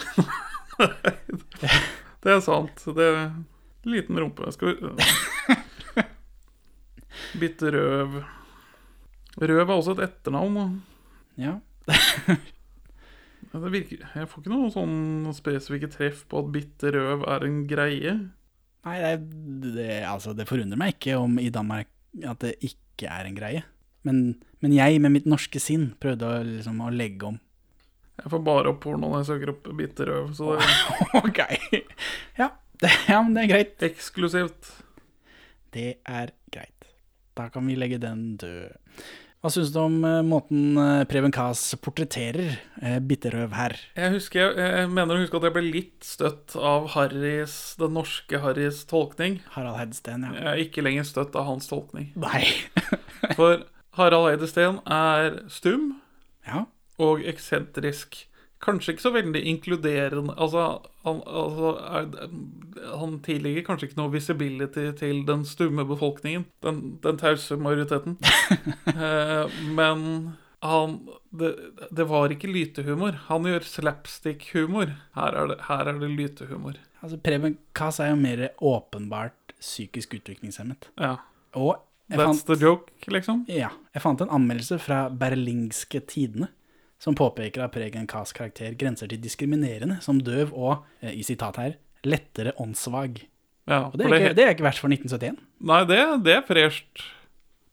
Det 2.23 2.31
er 2.31 2.39
sant. 2.39 2.79
Det 2.95 3.03
er 3.03 3.25
liten 3.83 4.15
rumpe. 4.15 4.47
Skal 4.55 4.71
vi 4.71 4.77
Bitterøv 7.41 8.21
Røv 9.43 9.63
er 9.63 9.73
også 9.73 9.95
et 9.97 10.03
etternavn. 10.05 10.77
Ja. 11.41 11.57
Virker, 13.53 14.05
jeg 14.15 14.29
får 14.29 14.39
ikke 14.39 14.53
noe 14.53 14.69
sånn 14.73 15.33
spesifikke 15.35 15.89
treff 15.91 16.23
på 16.29 16.41
at 16.41 16.51
bitterøv 16.53 17.25
er 17.27 17.45
en 17.47 17.59
greie. 17.69 18.13
Nei, 18.83 18.97
det, 18.99 19.73
det, 19.77 19.89
altså, 20.09 20.33
det 20.35 20.47
forundrer 20.49 20.79
meg 20.79 20.97
ikke 20.97 21.15
om 21.21 21.37
i 21.39 21.49
Danmark 21.53 21.89
at 22.27 22.43
det 22.43 22.57
ikke 22.65 23.09
er 23.09 23.29
en 23.29 23.37
greie. 23.37 23.63
Men, 24.03 24.35
men 24.63 24.75
jeg 24.75 24.99
med 25.01 25.15
mitt 25.15 25.27
norske 25.29 25.61
sinn 25.63 25.93
prøvde 26.03 26.27
å, 26.27 26.41
liksom, 26.45 26.81
å 26.83 26.91
legge 26.93 27.29
om. 27.31 27.39
Jeg 28.19 28.29
får 28.29 28.43
bare 28.45 28.69
opp 28.73 28.83
porno 28.83 29.09
når 29.09 29.23
jeg 29.23 29.29
søker 29.31 29.51
opp 29.55 29.69
bitterøv, 29.79 30.33
så 30.37 30.57
det 30.59 30.67
ok. 31.23 31.39
Ja, 32.37 32.51
det, 32.83 32.91
ja, 33.09 33.21
men 33.23 33.33
det 33.37 33.45
er 33.45 33.51
greit. 33.55 33.75
eksklusivt. 33.87 34.69
Det 35.73 35.89
er 36.03 36.35
greit. 36.53 36.89
Da 37.33 37.47
kan 37.49 37.65
vi 37.65 37.77
legge 37.79 37.97
den 38.03 38.35
død. 38.37 38.75
Hva 39.43 39.49
syns 39.51 39.73
du 39.75 39.79
om 39.81 39.95
eh, 40.07 40.21
måten 40.23 40.77
eh, 40.79 41.01
Preben 41.11 41.33
Kaas 41.35 41.61
portretterer 41.83 42.53
eh, 42.79 42.99
Bitterøv 43.03 43.51
her? 43.57 43.73
Jeg 43.99 44.13
husker, 44.15 44.53
jeg, 44.55 44.69
jeg 44.79 44.91
mener 44.95 45.17
å 45.17 45.23
huske 45.25 45.35
at 45.35 45.47
jeg 45.49 45.55
ble 45.57 45.63
litt 45.67 46.07
støtt 46.07 46.55
av 46.55 46.85
Harrys, 46.93 47.57
den 47.81 47.91
norske 47.97 48.39
Harrys 48.39 48.85
tolkning. 48.87 49.41
Harald 49.57 49.75
Heidesteen, 49.81 50.23
ja. 50.23 50.31
Jeg 50.37 50.47
er 50.53 50.61
ikke 50.63 50.85
lenger 50.87 51.09
støtt 51.09 51.35
av 51.35 51.49
hans 51.49 51.67
tolkning. 51.67 52.13
Nei. 52.23 52.45
For 53.35 53.65
Harald 53.99 54.29
Heidesteen 54.31 54.79
er 54.87 55.41
stum 55.51 55.89
Ja. 56.47 56.63
og 57.03 57.27
eksentrisk. 57.27 58.23
Kanskje 58.63 58.93
ikke 58.95 59.03
så 59.03 59.11
veldig 59.11 59.41
inkluderende 59.51 60.33
Altså, 60.39 60.61
han, 61.03 61.17
altså 61.27 61.71
er, 61.83 62.29
han 62.99 63.17
tillegger 63.25 63.65
kanskje 63.67 63.89
ikke 63.89 63.99
noe 63.99 64.13
visibility 64.13 64.85
til 65.01 65.19
den 65.27 65.43
stumme 65.49 65.83
befolkningen. 65.89 66.45
Den, 66.63 66.79
den 67.03 67.19
tause 67.19 67.57
majoriteten. 67.59 68.15
eh, 68.93 69.51
men 69.75 70.05
han 70.63 70.95
det, 71.35 71.51
det 71.91 72.05
var 72.07 72.31
ikke 72.31 72.47
lytehumor. 72.47 73.17
Han 73.27 73.43
gjør 73.49 73.65
slapstick-humor. 73.67 74.93
Her, 75.17 75.35
er 75.43 75.47
det- 75.51 75.61
her 75.67 75.87
er 75.91 75.99
det 75.99 76.11
lytehumor. 76.15 76.77
Altså, 77.03 77.17
Preben 77.19 77.57
Kaas 77.75 77.99
er 77.99 78.13
jo 78.13 78.15
mer 78.21 78.45
åpenbart 78.61 79.55
psykisk 79.59 80.13
utviklingshemmet. 80.21 80.87
Ja. 80.99 81.17
Og 81.55 81.81
That's 82.11 82.23
fant, 82.23 82.45
the 82.47 82.55
joke, 82.59 82.91
liksom. 83.11 83.45
ja, 83.47 83.69
jeg 83.95 84.01
fant 84.03 84.21
en 84.21 84.29
anmeldelse 84.29 84.77
fra 84.79 85.05
Berlingske 85.09 86.01
Tidene 86.07 86.47
som 87.03 87.15
påpeker 87.19 87.65
at 87.65 87.73
Pregen 87.75 88.07
Kaas 88.07 88.31
karakter 88.35 88.77
grenser 88.79 89.09
til 89.11 89.19
diskriminerende 89.23 89.99
som 90.03 90.21
døv 90.23 90.53
og, 90.55 90.85
eh, 91.03 91.11
i 91.19 91.23
sitat 91.27 91.59
her, 91.59 91.75
lettere 92.07 92.55
åndssvag. 92.59 93.25
Ja, 93.67 93.85
Og 93.87 93.97
det 93.97 94.07
er, 94.07 94.13
ikke, 94.19 94.35
det 94.35 94.43
er 94.43 94.55
ikke 94.55 94.65
verst 94.65 94.83
for 94.83 94.91
1971. 94.91 95.37
Nei, 95.63 95.83
det, 95.87 95.99
det 96.23 96.37
er 96.37 96.47
fresht. 96.47 97.03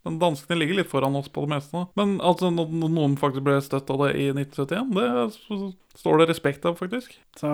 Men 0.07 0.17
danskene 0.21 0.57
ligger 0.57 0.79
litt 0.79 0.89
foran 0.89 1.17
oss 1.19 1.29
på 1.29 1.43
det 1.45 1.53
meste 1.53 1.77
nå. 1.77 1.85
Men 1.99 2.17
altså, 2.25 2.49
når 2.55 2.71
noen 2.89 3.19
faktisk 3.21 3.45
ble 3.45 3.59
støtt 3.65 3.91
av 3.93 4.07
det 4.07 4.15
i 4.17 4.31
1971, 4.33 4.95
det 4.97 6.01
står 6.01 6.23
det 6.23 6.29
respekt 6.31 6.65
av, 6.65 6.79
faktisk. 6.79 7.19
Så 7.37 7.51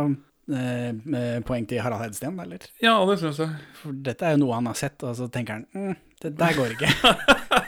eh, 0.53 0.93
eh, 0.93 1.39
poeng 1.49 1.67
til 1.67 1.83
Harald 1.83 2.05
Hedsten, 2.05 2.39
eller? 2.45 2.69
Ja, 2.85 3.01
det 3.09 3.19
syns 3.23 3.41
jeg. 3.43 3.57
For 3.81 3.97
dette 4.07 4.29
er 4.29 4.37
jo 4.37 4.45
noe 4.45 4.61
han 4.61 4.71
har 4.71 4.79
sett, 4.79 5.01
og 5.03 5.17
så 5.19 5.27
tenker 5.33 5.59
han 5.59 5.67
mm, 5.75 5.97
det 6.23 6.37
der 6.39 6.61
går 6.61 6.77
ikke. 6.77 6.93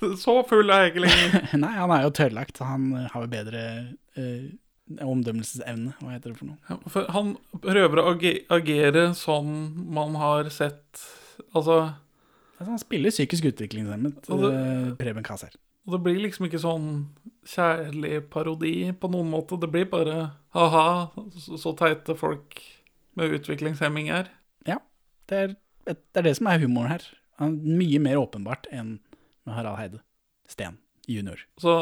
Så 0.22 0.34
full 0.48 0.70
er 0.72 0.90
lenger. 0.96 1.46
Nei, 1.64 1.72
han 1.76 1.92
er 1.94 2.04
jo 2.06 2.10
tørrlagt, 2.16 2.58
han 2.64 2.90
eh, 2.96 3.08
har 3.12 3.24
jo 3.26 3.30
bedre 3.32 3.62
eh, 4.16 4.50
omdømmelsesevne, 5.06 5.92
hva 6.00 6.14
heter 6.16 6.32
det 6.32 6.38
for 6.40 6.50
noe? 6.50 6.58
Ja, 6.70 6.78
For 6.90 7.08
han 7.14 7.34
prøver 7.62 8.00
å 8.02 8.06
age- 8.14 8.40
agere 8.52 9.04
som 9.18 9.50
man 9.94 10.16
har 10.20 10.50
sett 10.54 11.02
Altså, 11.54 11.76
Altså, 12.60 12.66
han 12.74 12.78
spiller 12.82 13.10
psykisk 13.14 13.46
utviklingshemmet, 13.48 14.26
eh, 14.28 14.90
Preben 15.00 15.24
Kasser. 15.24 15.54
og 15.86 15.94
det 15.94 16.00
blir 16.04 16.18
liksom 16.20 16.44
ikke 16.46 16.60
sånn 16.60 16.88
kjærlig 17.48 18.18
parodi 18.30 18.92
på 18.92 19.08
noen 19.10 19.30
måte. 19.32 19.56
Det 19.58 19.70
blir 19.72 19.86
bare 19.88 20.18
ha-ha, 20.52 21.08
så, 21.40 21.56
så 21.56 21.72
teite 21.78 22.12
folk 22.20 22.60
med 23.16 23.32
utviklingshemming 23.38 24.10
er. 24.12 24.28
Det 25.30 25.38
er, 25.38 25.52
det 25.86 25.96
er 26.18 26.24
det 26.26 26.32
som 26.36 26.48
er 26.50 26.58
humoren 26.58 26.90
her. 26.90 27.04
Er 27.40 27.52
mye 27.54 28.00
mer 28.02 28.18
åpenbart 28.20 28.66
enn 28.74 28.96
med 29.46 29.56
Harald 29.56 29.80
Heide 29.80 30.00
Steen 30.50 30.78
junior. 31.10 31.40
Så 31.60 31.72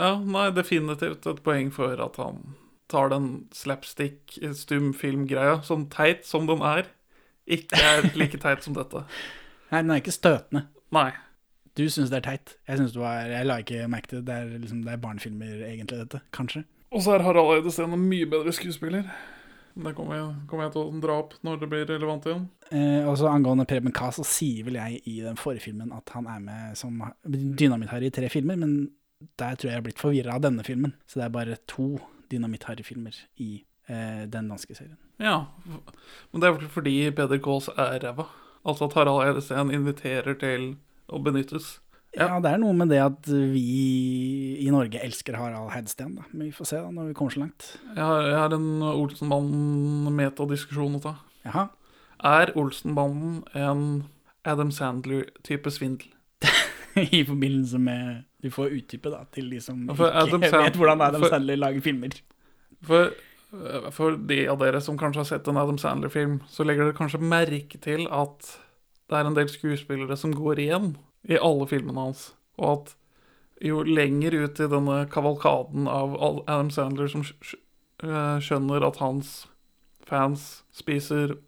ja, 0.00 0.12
nei, 0.22 0.48
definitivt 0.54 1.26
et 1.26 1.42
poeng 1.46 1.72
for 1.74 1.98
at 2.02 2.18
han 2.20 2.42
tar 2.90 3.10
den 3.10 3.30
slapstick 3.56 4.36
stumfilmgreia, 4.54 5.60
sånn 5.66 5.88
teit 5.90 6.26
som 6.28 6.46
den 6.46 6.62
er, 6.62 6.90
ikke 7.46 7.78
er 7.78 8.10
like 8.18 8.38
teit 8.42 8.66
som 8.66 8.76
dette. 8.76 9.04
Nei, 9.70 9.80
den 9.82 9.92
er 9.94 10.02
ikke 10.02 10.14
støtende. 10.14 10.66
Nei. 10.94 11.10
Du 11.76 11.84
syns 11.92 12.10
det 12.12 12.20
er 12.20 12.24
teit. 12.24 12.52
Jeg 12.68 12.78
synes 12.80 12.94
det 12.94 13.00
var, 13.02 13.26
jeg 13.28 13.46
la 13.46 13.58
ikke 13.60 13.88
merke 13.90 14.08
til 14.08 14.20
det. 14.22 14.26
Det 14.28 14.36
er, 14.36 14.60
liksom, 14.62 14.84
det 14.86 14.92
er 14.94 15.00
barnefilmer, 15.02 15.64
egentlig, 15.66 15.98
dette. 16.00 16.20
Kanskje. 16.34 16.62
Og 16.94 17.02
så 17.04 17.16
er 17.16 17.24
Harald 17.26 17.52
Eide 17.52 17.72
Steen 17.74 17.92
en 17.92 18.06
mye 18.08 18.28
bedre 18.30 18.54
skuespiller. 18.54 19.10
Det 19.76 19.92
kommer 19.92 20.16
jeg, 20.16 20.28
kommer 20.48 20.66
jeg 20.66 20.72
til 20.72 20.82
å 20.86 21.00
dra 21.04 21.16
opp 21.20 21.34
når 21.44 21.58
det 21.60 21.66
blir 21.68 21.88
relevant 21.90 22.26
igjen. 22.28 22.44
Eh, 22.70 23.04
og 23.04 23.18
så 23.20 23.28
angående 23.28 23.66
Preben 23.68 23.92
Kaas, 23.94 24.16
så 24.16 24.24
sier 24.24 24.64
vel 24.64 24.78
jeg 24.78 25.02
i 25.04 25.18
den 25.20 25.36
forrige 25.36 25.66
filmen 25.68 25.92
at 25.92 26.14
han 26.16 26.28
er 26.32 26.40
med 26.42 26.78
som 26.80 27.02
Dynamitt-Harry 27.28 28.08
i 28.08 28.14
tre 28.16 28.30
filmer, 28.32 28.56
men 28.56 28.78
der 29.36 29.56
tror 29.56 29.68
jeg 29.68 29.74
jeg 29.74 29.82
har 29.82 29.86
blitt 29.86 30.00
forvirra 30.00 30.36
av 30.38 30.46
denne 30.46 30.64
filmen. 30.64 30.96
Så 31.04 31.20
det 31.20 31.26
er 31.26 31.34
bare 31.36 31.58
to 31.68 31.90
Dynamitt-Harry-filmer 32.32 33.20
i 33.44 33.50
eh, 33.92 34.24
den 34.32 34.48
danske 34.52 34.76
serien. 34.78 34.96
Ja, 35.20 35.46
men 36.32 36.42
det 36.42 36.48
er 36.48 36.56
vel 36.56 36.72
fordi 36.72 36.96
Peder 37.16 37.40
Kaas 37.44 37.68
er 37.76 38.00
ræva. 38.04 38.28
Altså 38.66 38.88
at 38.88 38.96
Harald 38.98 39.22
Eide 39.28 39.76
inviterer 39.76 40.40
til 40.40 40.72
å 41.06 41.20
benyttes. 41.22 41.76
Ja. 42.16 42.38
det 42.40 42.48
er 42.54 42.58
noe 42.62 42.72
med 42.72 42.88
det 42.88 42.96
at 43.04 43.26
vi 43.28 44.56
i 44.64 44.70
Norge 44.72 44.96
elsker 45.04 45.36
Harald 45.36 45.68
Heidsten. 45.74 46.14
da. 46.16 46.22
Men 46.32 46.46
vi 46.48 46.52
får 46.56 46.64
se 46.70 46.76
da 46.80 46.88
når 46.90 47.06
vi 47.10 47.14
kommer 47.18 47.32
så 47.34 47.40
langt. 47.44 47.66
Jeg 47.94 48.00
har, 48.04 48.22
jeg 48.30 48.38
har 48.40 48.52
en 48.56 48.68
Olsenbanden-metadiskusjon 48.82 50.96
å 50.98 51.02
ta. 51.04 51.12
Jaha. 51.46 51.66
Er 52.24 52.46
Olsenbanden 52.56 53.42
en 53.54 53.82
Adam 54.48 54.70
Sandler-type 54.72 55.70
svindel? 55.74 56.08
I 56.96 57.24
forbindelse 57.28 57.78
med 57.80 58.22
Du 58.42 58.50
får 58.52 58.70
utdype, 58.78 59.10
da, 59.12 59.24
til 59.34 59.50
de 59.50 59.60
som 59.60 59.84
Ja, 59.88 59.94
Adam 60.22 60.40
ikke 60.42 60.50
Sand- 60.52 60.64
vet 60.70 60.76
hvordan 60.80 61.00
Adam 61.02 61.20
for- 61.24 61.30
Sandler 61.34 61.56
lager 61.60 61.80
filmer. 61.84 62.08
For, 62.86 63.10
øh, 63.56 63.90
for 63.92 64.10
de 64.16 64.46
av 64.52 64.58
dere 64.60 64.80
som 64.84 64.98
kanskje 65.00 65.20
har 65.24 65.28
sett 65.32 65.48
en 65.50 65.56
Adam 65.60 65.78
Sandler-film, 65.80 66.40
så 66.48 66.64
legger 66.64 66.84
dere 66.88 66.96
kanskje 66.98 67.20
merke 67.20 67.78
til 67.82 68.06
at 68.12 68.38
det 69.10 69.16
er 69.20 69.26
en 69.28 69.34
del 69.36 69.48
skuespillere 69.50 70.16
som 70.18 70.32
går 70.34 70.56
igjen 70.64 70.96
i 71.26 71.38
alle 71.38 71.66
filmene 71.70 72.08
hans, 72.08 72.30
og 72.60 72.72
at 72.72 72.94
jo 73.64 73.80
lenger 73.86 74.34
ut 74.36 74.60
i 74.60 74.68
denne 74.70 74.98
kavalkaden 75.12 75.88
av 75.88 76.16
Adam 76.20 76.70
Sandler 76.70 77.08
som 77.10 77.24
øh, 77.24 78.36
skjønner 78.44 78.84
at 78.84 79.00
hans 79.00 79.46
fans 80.06 80.62
spiser 80.76 81.38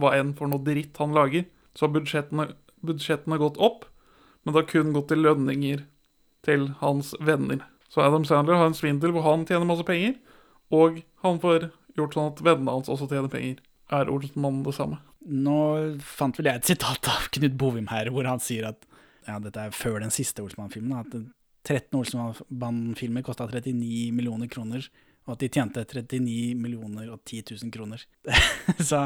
hva 0.00 0.14
enn 0.16 0.32
for 0.38 0.50
noe 0.50 0.64
dritt 0.64 0.98
han 1.02 1.14
lager, 1.14 1.44
så 1.76 1.86
har 1.86 1.94
budsjettene, 1.94 2.48
budsjettene 2.86 3.38
gått 3.40 3.60
opp, 3.60 3.84
men 4.42 4.54
det 4.54 4.62
har 4.62 4.70
kun 4.70 4.94
gått 4.96 5.10
til 5.12 5.22
lønninger 5.26 5.84
til 6.46 6.70
hans 6.80 7.12
venner. 7.20 7.62
Så 7.92 8.02
Adam 8.04 8.24
Sandler 8.28 8.58
har 8.58 8.70
en 8.70 8.76
svindel 8.76 9.12
hvor 9.14 9.26
han 9.26 9.46
tjener 9.48 9.68
masse 9.68 9.86
penger, 9.86 10.16
og 10.74 11.00
han 11.24 11.40
får 11.42 11.70
gjort 11.98 12.16
sånn 12.16 12.32
at 12.32 12.42
vennene 12.44 12.78
hans 12.78 12.90
også 12.92 13.08
tjener 13.10 13.30
penger. 13.32 13.60
Er 13.92 14.10
Olsenmannen 14.12 14.64
det 14.66 14.74
samme? 14.76 15.00
Nå 15.28 15.58
fant 16.04 16.36
vel 16.38 16.50
jeg 16.50 16.60
et 16.60 16.70
sitat 16.70 17.08
av 17.10 17.28
Knut 17.34 17.56
Bovim 17.60 17.88
her, 17.90 18.10
hvor 18.12 18.28
han 18.28 18.40
sier 18.42 18.70
at 18.70 18.84
ja, 19.28 19.36
dette 19.44 19.66
er 19.66 19.76
før 19.76 20.00
den 20.02 20.14
siste 20.14 20.44
Olsmann-filmen, 20.44 20.96
at 20.96 21.14
13 21.68 21.98
Olsmann-filmer 21.98 23.24
kosta 23.26 23.46
39 23.48 24.08
millioner 24.16 24.50
kroner, 24.50 24.88
og 25.26 25.34
at 25.34 25.44
de 25.44 25.50
tjente 25.52 25.84
39 25.84 26.56
millioner 26.56 27.10
og 27.12 27.20
10 27.20 27.42
000 27.52 27.72
kroner. 27.74 28.04
Så 28.90 29.02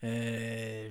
eh, 0.00 0.88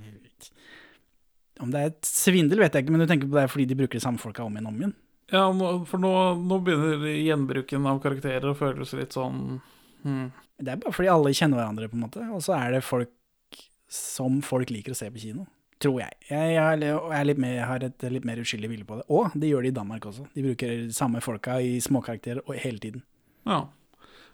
Om 1.59 1.73
det 1.73 1.81
er 1.81 1.93
et 1.93 2.09
svindel, 2.09 2.61
vet 2.61 2.75
jeg 2.75 2.85
ikke, 2.85 2.93
men 2.93 3.03
du 3.03 3.09
tenker 3.09 3.29
på 3.29 3.39
det 3.39 3.47
er 3.47 3.53
fordi 3.55 3.69
de 3.71 3.79
bruker 3.79 3.97
de 3.97 4.05
samme 4.05 4.21
folka 4.21 4.45
om 4.45 4.53
igjen 4.53 4.69
om 4.69 4.77
igjen? 4.83 4.97
Ja, 5.29 5.45
for 5.85 6.01
nå, 6.01 6.11
nå 6.41 6.57
begynner 6.65 7.05
gjenbruken 7.09 7.85
av 7.89 7.99
karakterer 8.01 8.49
å 8.49 8.57
føles 8.57 8.95
litt 8.97 9.13
sånn 9.13 9.59
hmm. 10.01 10.29
Det 10.59 10.73
er 10.73 10.79
bare 10.81 10.91
fordi 10.91 11.11
alle 11.13 11.31
kjenner 11.37 11.61
hverandre, 11.61 11.87
på 11.87 11.95
en 11.95 12.01
måte, 12.03 12.23
og 12.35 12.41
så 12.43 12.57
er 12.57 12.73
det 12.75 12.81
folk 12.83 13.13
som 13.89 14.41
folk 14.43 14.73
liker 14.73 14.91
å 14.91 14.97
se 14.97 15.07
på 15.09 15.21
kino. 15.21 15.45
Tror 15.79 16.01
jeg. 16.01 16.15
Jeg, 16.27 16.53
jeg, 16.57 16.59
er, 16.59 16.81
jeg 16.83 17.31
er 17.31 17.39
mer, 17.39 17.53
jeg 17.55 17.67
har 17.69 17.83
et 17.87 18.05
litt 18.11 18.25
mer 18.27 18.41
uskyldig 18.41 18.69
bilde 18.71 18.87
på 18.87 18.99
det. 18.99 19.05
Og 19.15 19.35
det 19.39 19.51
gjør 19.51 19.63
de 19.63 19.71
i 19.71 19.77
Danmark 19.77 20.09
også. 20.09 20.25
De 20.35 20.43
bruker 20.43 20.73
samme 20.95 21.21
folka 21.23 21.55
i 21.63 21.77
småkarakterer 21.83 22.43
og 22.43 22.59
hele 22.59 22.83
tiden. 22.83 23.05
Ja. 23.47 23.63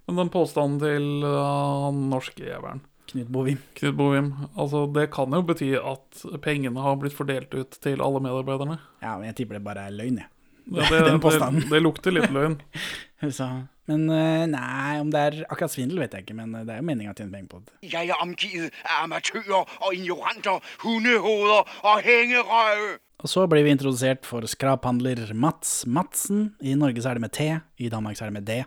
Men 0.09 0.21
den 0.21 0.31
påstanden 0.33 0.81
til 0.81 1.25
uh, 1.25 1.89
norske 1.93 2.45
jævelen 2.45 2.81
Knut 3.05 3.29
Bovim. 3.29 3.59
Knut 3.77 3.97
Bovim, 3.97 4.31
altså 4.57 4.85
det 4.89 5.11
kan 5.13 5.33
jo 5.33 5.43
bety 5.45 5.67
at 5.77 6.23
pengene 6.41 6.81
har 6.81 6.97
blitt 6.97 7.13
fordelt 7.13 7.53
ut 7.53 7.77
til 7.81 8.01
alle 8.01 8.21
medarbeiderne. 8.25 8.79
Ja, 9.03 9.13
men 9.19 9.29
jeg 9.29 9.37
tipper 9.41 9.59
det 9.59 9.65
bare 9.67 9.85
er 9.85 9.93
løgn, 9.93 10.17
jeg. 10.23 10.31
Ja, 10.73 10.87
det, 10.89 11.03
Den 11.11 11.21
påstanden. 11.21 11.67
Det, 11.67 11.75
det 11.75 11.83
lukter 11.85 12.15
litt 12.15 12.33
løgn. 12.33 12.57
Så, 13.37 13.49
men 13.89 14.05
eh, 14.09 14.43
nei, 14.49 14.97
om 15.01 15.11
det 15.13 15.21
er 15.21 15.39
akkurat 15.45 15.73
svindel, 15.73 15.99
vet 16.01 16.15
jeg 16.17 16.25
ikke. 16.25 16.37
Men 16.37 16.53
eh, 16.57 16.65
det 16.65 16.75
er 16.75 16.81
jo 16.81 16.87
meninga 16.89 17.13
å 17.13 17.17
tjene 17.17 17.33
penger 17.35 17.49
på 17.51 17.61
det. 17.61 17.75
Jeg 17.91 18.09
er 18.09 18.21
omgitt 18.23 18.79
av 18.83 19.05
amatører 19.05 19.57
og 19.61 19.89
ignoranter, 19.93 20.69
hundehoder 20.83 21.73
og 21.85 22.05
hengerøve. 22.05 22.95
Og 23.23 23.31
så 23.31 23.45
blir 23.49 23.63
vi 23.65 23.73
introdusert 23.73 24.25
for 24.27 24.45
skraphandler 24.49 25.29
Mats 25.37 25.83
Madsen. 25.87 26.49
I 26.59 26.75
Norge 26.77 27.01
så 27.01 27.13
er 27.13 27.19
det 27.19 27.25
med 27.27 27.33
T, 27.37 27.47
i 27.81 27.91
Danmark 27.93 28.17
så 28.17 28.25
er 28.25 28.33
det 28.33 28.39
med 28.41 28.49
D. 28.49 28.57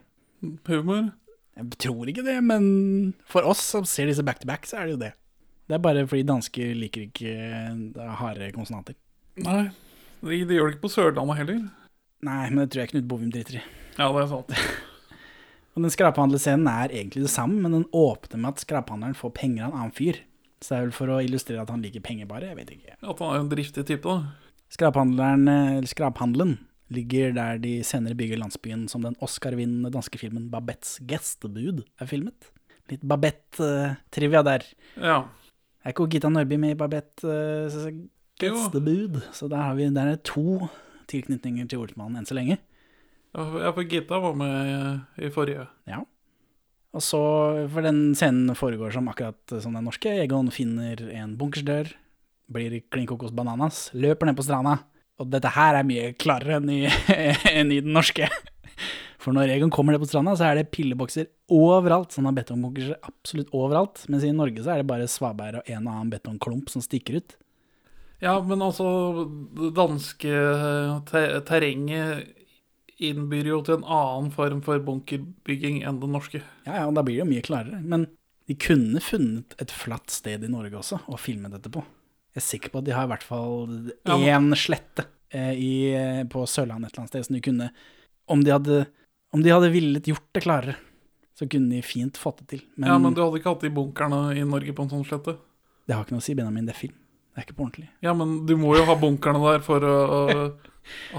Humor. 0.70 1.10
Jeg 1.58 1.78
tror 1.82 2.10
ikke 2.10 2.22
det, 2.22 2.36
men 2.46 2.68
for 3.26 3.46
oss 3.46 3.60
som 3.74 3.86
ser 3.86 4.06
disse 4.06 4.22
back 4.22 4.38
to 4.38 4.46
back, 4.46 4.66
så 4.66 4.78
er 4.78 4.86
det 4.86 4.94
jo 4.94 5.00
det. 5.02 5.12
Det 5.68 5.76
er 5.76 5.82
bare 5.84 6.06
fordi 6.08 6.24
dansker 6.24 6.70
liker 6.78 7.08
ikke 7.08 7.32
eh, 7.34 8.12
harde 8.22 8.52
konsonanter. 8.54 8.96
Nei, 9.42 9.66
de, 10.22 10.38
de 10.46 10.56
gjør 10.56 10.70
det 10.70 10.76
ikke 10.78 10.86
på 10.86 10.92
Sørlandet 10.94 11.42
heller. 11.42 11.64
Nei, 12.24 12.44
men 12.50 12.62
det 12.62 12.70
tror 12.72 12.86
jeg 12.86 12.92
Knut 12.94 13.10
Bovim 13.10 13.34
driter 13.34 13.58
i. 13.60 13.64
Ja, 13.98 14.08
det 14.14 14.22
er 14.22 14.30
sant. 14.30 14.54
Og 15.78 15.84
den 15.84 15.92
skraphandelscenen 15.94 16.66
er 16.66 16.90
egentlig 16.90 17.22
det 17.22 17.30
samme, 17.30 17.60
men 17.62 17.76
den 17.76 17.84
åpner 17.94 18.40
med 18.42 18.56
at 18.56 18.62
skraphandleren 18.64 19.14
får 19.14 19.30
penger 19.36 19.68
av 19.68 19.68
en 19.70 19.76
annen 19.78 19.94
fyr. 19.94 20.16
Så 20.58 20.72
det 20.72 20.78
er 20.78 20.86
vel 20.88 20.96
for 20.96 21.12
å 21.14 21.18
illustrere 21.22 21.62
at 21.62 21.70
han 21.70 21.84
liker 21.84 22.02
penger 22.02 22.26
bare, 22.26 22.48
jeg 22.50 22.58
vet 22.58 22.72
ikke. 22.74 22.96
At 22.98 23.20
han 23.22 23.30
er 23.30 23.44
en 23.44 23.50
driftig 23.52 23.84
type, 23.86 24.02
da. 24.02 24.56
Skraphandleren, 24.74 25.46
eh, 25.46 25.76
eller 25.76 25.86
skraphandelen, 25.86 26.56
ligger 26.90 27.30
der 27.36 27.60
de 27.62 27.76
senere 27.86 28.18
bygger 28.18 28.40
landsbyen 28.40 28.88
som 28.90 29.04
den 29.06 29.14
Oscar-vinnende 29.22 29.92
danske 29.94 30.18
filmen 30.18 30.48
Babettes 30.50 30.96
gjestebud 31.06 31.84
er 31.86 32.10
filmet. 32.10 32.50
Litt 32.90 33.04
Babette-trivia 33.06 34.42
der. 34.42 34.66
Ja. 34.96 35.20
Er 35.84 35.94
ikke 35.94 36.08
Gita 36.10 36.32
Nørby 36.32 36.58
med 36.58 36.74
i 36.74 36.80
Babette 36.80 37.22
uh, 37.22 37.92
gjestebud? 38.42 39.20
Så 39.30 39.46
der, 39.46 39.62
har 39.62 39.78
vi, 39.78 39.86
der 39.94 40.16
er 40.16 40.22
to 40.26 40.66
tilknytninger 41.12 41.70
til 41.70 41.84
Olsmannen 41.84 42.18
enn 42.18 42.26
så 42.26 42.34
lenge. 42.34 42.58
Ja, 43.36 43.72
for 43.72 43.84
Gita 43.84 44.18
var 44.22 44.36
med 44.38 45.00
i, 45.20 45.30
forrige. 45.30 45.66
Ja. 45.88 46.02
Og 46.96 47.04
så, 47.04 47.20
for 47.70 47.84
den 47.84 48.14
scenen 48.16 48.56
foregår 48.56 48.94
som 48.94 49.10
akkurat 49.10 49.58
som 49.60 49.74
den 49.76 49.84
norske. 49.86 50.14
Egon 50.24 50.48
finner 50.54 51.02
en 51.12 51.36
bunkersdør, 51.38 51.90
blir 52.48 52.78
klin 52.88 53.08
kokos 53.08 53.34
bananas, 53.36 53.88
løper 53.92 54.30
ned 54.30 54.38
på 54.38 54.46
stranda. 54.46 54.78
Og 55.18 55.28
dette 55.32 55.50
her 55.52 55.76
er 55.76 55.86
mye 55.86 56.12
klarere 56.16 56.60
enn 56.60 56.70
i, 56.72 56.80
enn 57.58 57.74
i 57.74 57.82
den 57.84 57.92
norske. 57.96 58.30
For 59.18 59.34
når 59.34 59.52
Egon 59.56 59.72
kommer 59.74 59.92
ned 59.92 60.00
på 60.00 60.08
stranda, 60.08 60.36
så 60.38 60.46
er 60.48 60.60
det 60.60 60.70
pillebokser 60.72 61.28
overalt. 61.52 62.14
Sånne 62.14 62.32
betongbunkerser 62.36 63.02
absolutt 63.02 63.52
overalt. 63.56 64.04
Mens 64.08 64.24
i 64.24 64.32
Norge 64.32 64.62
så 64.64 64.72
er 64.72 64.80
det 64.80 64.88
bare 64.88 65.10
svaberg 65.10 65.60
og 65.60 65.68
en 65.68 65.84
og 65.84 65.92
annen 65.92 66.14
betongklump 66.14 66.72
som 66.72 66.84
stikker 66.84 67.18
ut. 67.20 67.36
Ja, 68.22 68.38
men 68.42 68.62
altså 68.64 69.28
Det 69.54 69.68
danske 69.76 70.38
te 71.06 71.20
terrenget 71.46 72.37
innbyr 72.98 73.46
jo 73.52 73.58
til 73.66 73.78
en 73.78 73.84
annen 73.86 74.30
form 74.34 74.60
for 74.66 74.80
bunkerbygging 74.84 75.82
enn 75.86 76.00
det 76.02 76.08
norske. 76.10 76.40
Ja, 76.66 76.80
ja, 76.80 76.86
og 76.88 76.96
da 76.96 77.04
blir 77.06 77.18
det 77.18 77.24
jo 77.24 77.30
mye 77.30 77.44
klarere. 77.46 77.78
Men 77.82 78.08
de 78.48 78.56
kunne 78.58 79.00
funnet 79.04 79.54
et 79.62 79.70
flatt 79.74 80.10
sted 80.10 80.44
i 80.44 80.50
Norge 80.50 80.78
også, 80.80 80.98
og 81.06 81.20
filmet 81.20 81.54
dette 81.54 81.70
på. 81.72 81.82
Jeg 82.34 82.42
er 82.42 82.46
sikker 82.46 82.72
på 82.72 82.80
at 82.82 82.86
de 82.88 82.94
har 82.96 83.06
i 83.08 83.12
hvert 83.12 83.24
fall 83.26 83.92
Ja, 84.06 84.38
men- 84.40 84.52
slette 84.58 85.06
eh, 85.30 85.54
i, 85.54 85.70
på 86.30 86.44
Sørlandet 86.46 86.90
et 86.90 86.94
eller 86.94 87.02
annet 87.04 87.14
sted 87.14 87.26
som 87.26 87.34
de 87.38 87.40
kunne 87.44 87.70
Om 88.28 88.44
de 88.44 88.52
hadde, 88.52 88.78
om 89.32 89.42
de 89.42 89.50
hadde 89.50 89.70
villet 89.72 90.04
gjort 90.10 90.26
det 90.36 90.42
klarere, 90.44 90.76
så 91.38 91.48
kunne 91.48 91.70
de 91.72 91.80
fint 91.82 92.16
fått 92.20 92.42
det 92.42 92.48
til. 92.52 92.62
Men, 92.76 92.90
ja, 92.90 92.98
men 93.00 93.14
du 93.16 93.22
hadde 93.22 93.38
ikke 93.40 93.54
hatt 93.54 93.64
de 93.64 93.70
bunkerne 93.72 94.18
i 94.36 94.42
Norge 94.44 94.74
på 94.76 94.84
en 94.84 94.90
sånn 94.92 95.06
slette? 95.08 95.38
det 95.88 95.96
har 95.96 96.04
ikke 96.04 96.12
noe 96.12 96.20
å 96.20 96.26
si, 96.26 96.34
Benjamin. 96.36 96.66
Det 96.68 96.74
er 96.74 96.80
film. 96.82 96.96
Det 97.32 97.40
er 97.40 97.46
ikke 97.46 97.54
på 97.56 97.64
ordentlig. 97.64 97.86
Ja, 98.04 98.12
men 98.12 98.34
du 98.44 98.52
må 98.60 98.74
jo 98.76 98.82
ha 98.84 98.96
bunkerne 99.00 99.40
der 99.40 99.62
for 99.64 99.80
å 99.88 99.98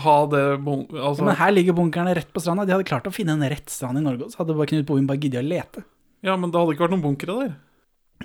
ha 0.03 0.17
det 0.31 0.43
Altså, 0.59 1.23
Men 1.25 1.35
her 1.39 1.51
ligger 1.53 1.77
bunkerne 1.77 2.15
rett 2.17 2.29
på 2.33 2.41
stranda. 2.43 2.65
De 2.65 2.73
hadde 2.75 2.87
klart 2.89 3.07
å 3.09 3.13
finne 3.13 3.35
en 3.37 3.49
rett 3.49 3.69
strand 3.69 3.97
i 3.99 4.03
Norge, 4.03 4.29
så 4.31 4.41
hadde 4.41 4.57
bare 4.57 4.69
Knut 4.71 4.85
Bovim 4.89 5.07
bare 5.09 5.21
giddet 5.21 5.43
å 5.43 5.47
lete. 5.47 5.83
ja, 6.25 6.35
men 6.35 6.51
det 6.51 6.59
hadde 6.59 6.75
ikke 6.75 6.87
vært 6.87 6.95
noen 6.97 7.05
bunkere 7.05 7.37
der. 7.39 7.55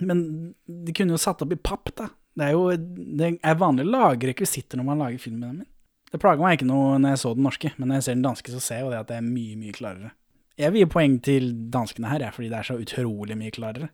Men 0.02 0.24
de 0.66 0.92
kunne 0.96 1.14
jo 1.14 1.20
satt 1.22 1.42
opp 1.44 1.52
i 1.54 1.60
papp, 1.60 1.92
da. 1.94 2.08
Det 2.34 2.48
er 2.48 2.56
jo 2.56 2.64
det 2.74 3.28
er 3.46 3.54
vanlig 3.60 3.84
å 3.86 3.92
lage 3.94 4.26
rekvisitter 4.32 4.80
når 4.80 4.88
man 4.88 4.98
lager 5.04 5.22
film 5.22 5.38
med 5.38 5.48
dem. 5.52 5.66
Det 6.10 6.18
plager 6.22 6.42
meg 6.42 6.56
ikke 6.58 6.66
noe 6.66 6.96
når 6.98 7.14
jeg 7.14 7.20
så 7.22 7.34
den 7.34 7.46
norske, 7.46 7.70
men 7.76 7.90
når 7.90 8.00
jeg 8.00 8.06
ser 8.08 8.16
den 8.18 8.26
danske, 8.26 8.54
så 8.54 8.62
ser 8.62 8.80
jeg 8.80 8.86
jo 8.86 8.90
det 8.90 8.98
at 9.04 9.10
det 9.12 9.16
er 9.20 9.26
mye, 9.26 9.54
mye 9.58 9.74
klarere. 9.74 10.10
Jeg 10.58 10.70
vil 10.74 10.84
gi 10.84 10.90
poeng 10.90 11.14
til 11.26 11.46
danskene 11.74 12.10
her, 12.10 12.24
fordi 12.34 12.50
det 12.50 12.58
er 12.58 12.66
så 12.68 12.76
utrolig 12.78 13.36
mye 13.38 13.54
klarere. 13.54 13.88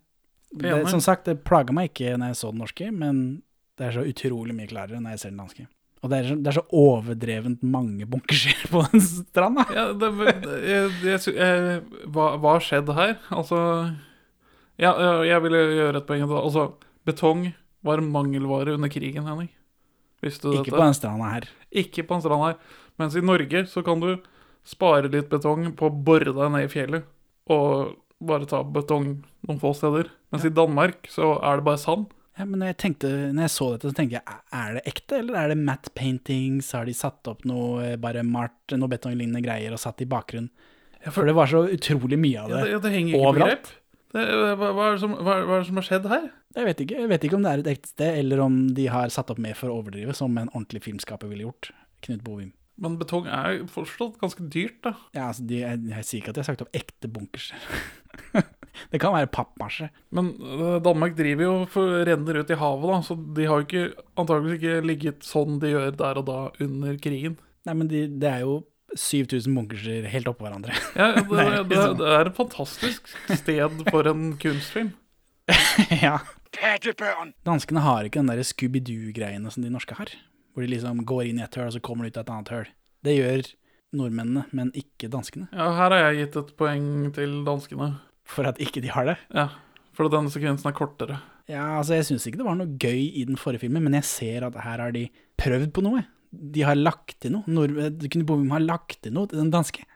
Det, 0.50 0.72
som 0.90 1.00
sagt, 1.04 1.28
det 1.28 1.44
plaga 1.46 1.72
meg 1.72 1.92
ikke 1.92 2.16
når 2.18 2.32
jeg 2.32 2.40
så 2.40 2.50
den 2.52 2.60
norske, 2.64 2.88
men 2.92 3.20
det 3.78 3.86
er 3.86 3.94
så 3.96 4.04
utrolig 4.04 4.56
mye 4.56 4.68
klarere 4.68 5.00
når 5.00 5.14
jeg 5.14 5.22
ser 5.22 5.32
den 5.32 5.40
danske. 5.44 5.66
Og 6.00 6.08
det 6.08 6.18
er 6.18 6.28
så, 6.30 6.34
det 6.40 6.48
er 6.48 6.56
så 6.56 6.62
overdrevent 6.72 7.64
mange 7.66 8.06
bunkerser 8.08 8.62
på 8.72 8.80
den 8.88 9.02
stranda. 9.04 9.66
Ja, 9.76 9.86
det, 9.92 10.08
jeg, 10.64 10.92
jeg, 11.04 11.34
jeg, 11.36 11.80
hva, 12.08 12.30
hva 12.40 12.54
har 12.56 12.64
skjedd 12.64 12.92
her? 12.96 13.18
Altså 13.28 13.58
ja, 14.80 14.94
ja, 14.96 15.10
Jeg 15.28 15.44
ville 15.44 15.60
gjøre 15.76 16.00
et 16.00 16.06
poeng. 16.08 16.24
da. 16.24 16.40
Altså, 16.40 16.70
betong 17.04 17.50
var 17.84 18.00
mangelvare 18.04 18.78
under 18.78 18.88
krigen, 18.92 19.28
Henning. 19.28 19.50
Visste 20.24 20.48
du 20.48 20.54
Ikke 20.56 20.70
dette? 20.70 20.76
på 20.78 20.84
den 20.86 20.96
stranda 20.96 21.32
her. 21.34 21.48
Ikke 21.82 22.04
på 22.04 22.16
den 22.16 22.24
stranda 22.24 22.50
her. 22.50 22.78
Mens 23.00 23.16
i 23.16 23.24
Norge 23.24 23.64
så 23.68 23.84
kan 23.84 24.00
du 24.00 24.14
spare 24.68 25.08
litt 25.12 25.28
betong 25.32 25.70
på 25.76 25.88
å 25.88 25.92
bore 26.08 26.32
deg 26.36 26.52
ned 26.52 26.66
i 26.66 26.72
fjellet 26.72 27.06
og 27.50 27.94
bare 28.20 28.48
ta 28.48 28.60
betong 28.64 29.06
noen 29.48 29.60
få 29.60 29.72
steder. 29.76 30.10
Mens 30.32 30.44
i 30.44 30.52
Danmark 30.52 31.08
så 31.12 31.34
er 31.40 31.60
det 31.60 31.66
bare 31.68 31.80
sand. 31.80 32.08
Ja, 32.40 32.46
men 32.48 32.62
jeg, 32.64 32.76
tenkte, 32.80 33.08
når 33.34 33.44
jeg 33.44 33.52
så 33.52 33.66
dette, 33.74 33.90
så 33.90 33.96
tenkte 33.98 34.16
jeg, 34.16 34.36
"Er- 34.56 34.74
det 34.78 34.84
ekte, 34.88 35.18
eller 35.20 35.36
er 35.36 35.48
det 35.52 35.58
matte 35.60 35.90
paintings? 35.92 36.72
Har 36.72 36.86
de 36.88 36.94
satt 36.96 37.28
opp 37.28 37.44
noe, 37.44 37.82
eh, 37.84 37.96
bare 38.00 38.22
malt 38.24 38.72
noe 38.72 38.88
betonglignende 38.88 39.42
greier 39.44 39.72
og 39.76 39.82
satt 39.82 40.00
i 40.00 40.06
bakgrunnen? 40.08 40.48
For 41.12 41.24
det 41.24 41.34
var 41.36 41.46
så 41.46 41.66
utrolig 41.68 42.18
mye 42.18 42.40
av 42.40 42.48
Ja, 42.48 42.56
det. 42.56 42.64
det, 42.64 42.70
ja, 42.72 42.78
det 42.78 42.92
henger 42.92 43.12
ikke 43.14 43.28
Overalt. 43.28 43.70
Det, 44.12 44.24
hva, 44.26 44.72
hva, 44.74 44.88
er 44.88 44.92
det 44.96 45.00
som, 45.00 45.12
hva, 45.14 45.34
hva 45.46 45.54
er 45.54 45.60
det 45.60 45.66
som 45.68 45.76
har 45.76 45.86
skjedd 45.86 46.08
her? 46.08 46.30
Jeg 46.56 46.64
vet 46.66 46.80
ikke, 46.82 46.96
jeg 46.98 47.08
vet 47.08 47.24
ikke 47.24 47.34
om 47.38 47.42
det 47.42 47.52
er 47.52 47.58
et 47.62 47.76
ekte 47.78 47.88
sted, 47.92 48.18
eller 48.24 48.40
om 48.40 48.56
de 48.74 48.86
har 48.86 49.08
satt 49.08 49.30
opp 49.30 49.38
mer 49.38 49.54
for 49.54 49.68
å 49.68 49.76
overdrive, 49.84 50.14
som 50.16 50.36
en 50.36 50.48
ordentlig 50.48 50.82
filmskaper 50.82 51.28
ville 51.28 51.44
gjort. 51.46 51.70
Knut 52.02 52.24
Bovim. 52.24 52.52
Men 52.80 52.96
betong 53.00 53.28
er 53.28 53.58
jo 53.58 53.66
fortsatt 53.70 54.16
ganske 54.22 54.46
dyrt, 54.52 54.78
da. 54.86 54.94
Ja, 55.16 55.28
altså, 55.28 55.44
de, 55.48 55.60
jeg, 55.60 55.82
jeg 55.90 56.06
sier 56.08 56.22
ikke 56.22 56.32
at 56.32 56.38
de 56.38 56.42
har 56.42 56.48
sagt 56.48 56.64
opp 56.64 56.76
ekte 56.76 57.10
bunkers. 57.12 57.50
det 58.92 59.00
kan 59.02 59.12
være 59.12 59.28
pappmasje. 59.34 59.90
Men 60.16 60.32
uh, 60.40 60.78
Danmark 60.82 61.16
driver 61.18 61.44
jo 61.44 61.54
for 61.70 62.00
renner 62.08 62.40
ut 62.40 62.52
i 62.52 62.58
havet, 62.60 62.88
da, 62.94 63.02
så 63.04 63.18
de 63.36 63.46
har 63.50 63.60
jo 63.60 63.68
ikke, 63.68 64.06
antageligvis 64.16 64.58
ikke 64.60 64.88
ligget 64.88 65.28
sånn 65.28 65.60
de 65.60 65.74
gjør 65.74 65.92
der 66.00 66.22
og 66.22 66.28
da 66.30 66.40
under 66.64 66.96
krigen. 67.04 67.36
Nei, 67.68 67.76
men 67.76 67.92
de, 67.92 68.06
det 68.22 68.32
er 68.32 68.46
jo 68.46 68.62
7000 68.96 69.54
bunkerser 69.54 70.08
helt 70.10 70.32
oppå 70.32 70.48
hverandre. 70.48 70.74
Ja, 70.98 71.12
det, 71.20 71.26
det, 71.28 71.62
det, 71.70 71.84
det 72.00 72.10
er 72.16 72.32
et 72.32 72.40
fantastisk 72.40 73.12
sted 73.28 73.84
for 73.92 74.08
en 74.10 74.32
kunstfilm. 74.40 74.94
ja. 76.00 76.18
Danskene 77.46 77.82
har 77.84 78.06
ikke 78.06 78.18
den 78.18 78.32
der 78.32 78.42
Scooby-Doo-greiene 78.42 79.52
som 79.52 79.62
de 79.62 79.70
norske 79.70 79.94
har. 79.94 80.10
Hvor 80.60 80.66
de 80.68 80.74
liksom 80.74 80.98
går 81.08 81.22
inn 81.24 81.38
i 81.40 81.44
et 81.46 81.54
høl, 81.56 81.70
og 81.70 81.72
så 81.72 81.80
kommer 81.80 82.04
de 82.04 82.10
ut 82.12 82.18
av 82.20 82.26
et 82.26 82.30
annet 82.34 82.50
høl. 82.52 82.66
Det 83.00 83.12
gjør 83.16 83.46
nordmennene, 83.96 84.42
men 84.52 84.68
ikke 84.76 85.08
danskene. 85.08 85.46
Ja, 85.56 85.70
her 85.72 85.94
har 85.94 86.02
jeg 86.10 86.18
gitt 86.18 86.34
et 86.36 86.50
poeng 86.60 86.88
til 87.16 87.38
danskene. 87.46 87.86
For 88.28 88.44
at 88.44 88.60
ikke 88.60 88.82
de 88.84 88.90
har 88.92 89.08
det. 89.08 89.14
Ja, 89.32 89.46
for 89.96 90.12
denne 90.12 90.28
sekvensen 90.28 90.68
er 90.68 90.74
kortere. 90.76 91.16
Ja, 91.48 91.78
altså 91.78 91.96
Jeg 91.96 92.10
syns 92.10 92.26
ikke 92.28 92.42
det 92.42 92.46
var 92.50 92.58
noe 92.58 92.76
gøy 92.76 93.06
i 93.08 93.24
den 93.24 93.40
forrige 93.40 93.64
filmen, 93.64 93.86
men 93.86 93.96
jeg 93.96 94.06
ser 94.10 94.44
at 94.50 94.58
her 94.60 94.82
har 94.84 94.92
de 94.92 95.06
prøvd 95.40 95.72
på 95.72 95.84
noe. 95.86 96.02
De 96.28 96.66
har 96.68 96.76
lagt 96.76 97.16
til 97.24 97.32
noe. 97.38 97.48
Nord 97.48 97.72
Knut 98.04 98.28
Bovim 98.28 98.52
har 98.52 98.60
lagt 98.60 99.00
til 99.00 99.16
noe 99.16 99.32
til 99.32 99.40
den 99.40 99.48
danske. 99.54 99.86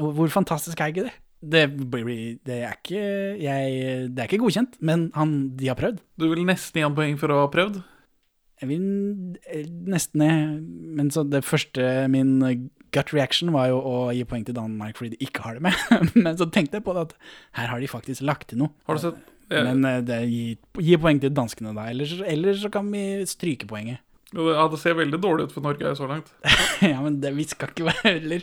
Hvor 0.00 0.32
fantastisk 0.32 0.80
er 0.80 0.94
ikke 0.94 1.04
det? 1.10 1.12
Det, 1.44 1.66
blir, 1.76 2.40
det, 2.40 2.62
er, 2.64 2.80
ikke, 2.80 3.04
jeg, 3.36 4.08
det 4.16 4.24
er 4.24 4.30
ikke 4.30 4.40
godkjent, 4.46 4.80
men 4.80 5.10
han, 5.12 5.36
de 5.60 5.68
har 5.68 5.76
prøvd. 5.76 6.00
Du 6.16 6.30
vil 6.32 6.40
nesten 6.48 6.80
gi 6.80 6.86
ham 6.88 6.96
poeng 6.96 7.20
for 7.20 7.36
å 7.36 7.42
ha 7.44 7.52
prøvd? 7.52 7.82
Jeg 8.62 8.70
vil 8.70 9.36
nesten 9.90 10.22
ned, 10.22 10.66
Men 10.96 11.10
så 11.12 11.26
det 11.28 11.44
første 11.44 12.06
min 12.08 12.38
gut 12.94 13.12
reaction 13.12 13.52
var 13.52 13.68
jo 13.68 13.80
å 13.84 13.96
gi 14.16 14.24
poeng 14.28 14.46
til 14.46 14.56
Danmark 14.56 14.96
fordi 14.96 15.14
de 15.14 15.26
ikke 15.26 15.44
har 15.44 15.58
det 15.58 15.66
med. 15.68 15.76
Men 16.24 16.38
så 16.38 16.48
tenkte 16.48 16.78
jeg 16.78 16.86
på 16.86 16.94
det 16.96 17.08
at 17.10 17.16
her 17.60 17.72
har 17.72 17.82
de 17.82 17.90
faktisk 17.90 18.24
lagt 18.24 18.48
til 18.52 18.62
noe. 18.64 18.72
Har 18.88 18.98
du 18.98 19.08
sett 19.08 19.32
Ja. 19.46 19.60
Men 19.62 19.84
eh, 19.86 20.00
det 20.02 20.16
gir, 20.26 20.56
gir 20.82 20.98
poeng 20.98 21.20
til 21.22 21.30
danskene 21.30 21.70
da, 21.76 21.84
ellers, 21.92 22.16
ellers 22.26 22.64
så 22.64 22.70
kan 22.74 22.88
vi 22.90 23.22
stryke 23.30 23.68
poenget. 23.70 24.00
Ja, 24.34 24.64
det 24.66 24.80
ser 24.82 24.96
veldig 24.98 25.20
dårlig 25.22 25.46
ut 25.46 25.54
for 25.54 25.62
Norge 25.62 25.92
så 25.94 26.08
langt. 26.10 26.32
ja, 26.82 26.98
men 26.98 27.20
det, 27.22 27.30
vi 27.36 27.46
skal 27.46 27.70
ikke 27.70 27.86
være 27.86 28.16
heller 28.16 28.42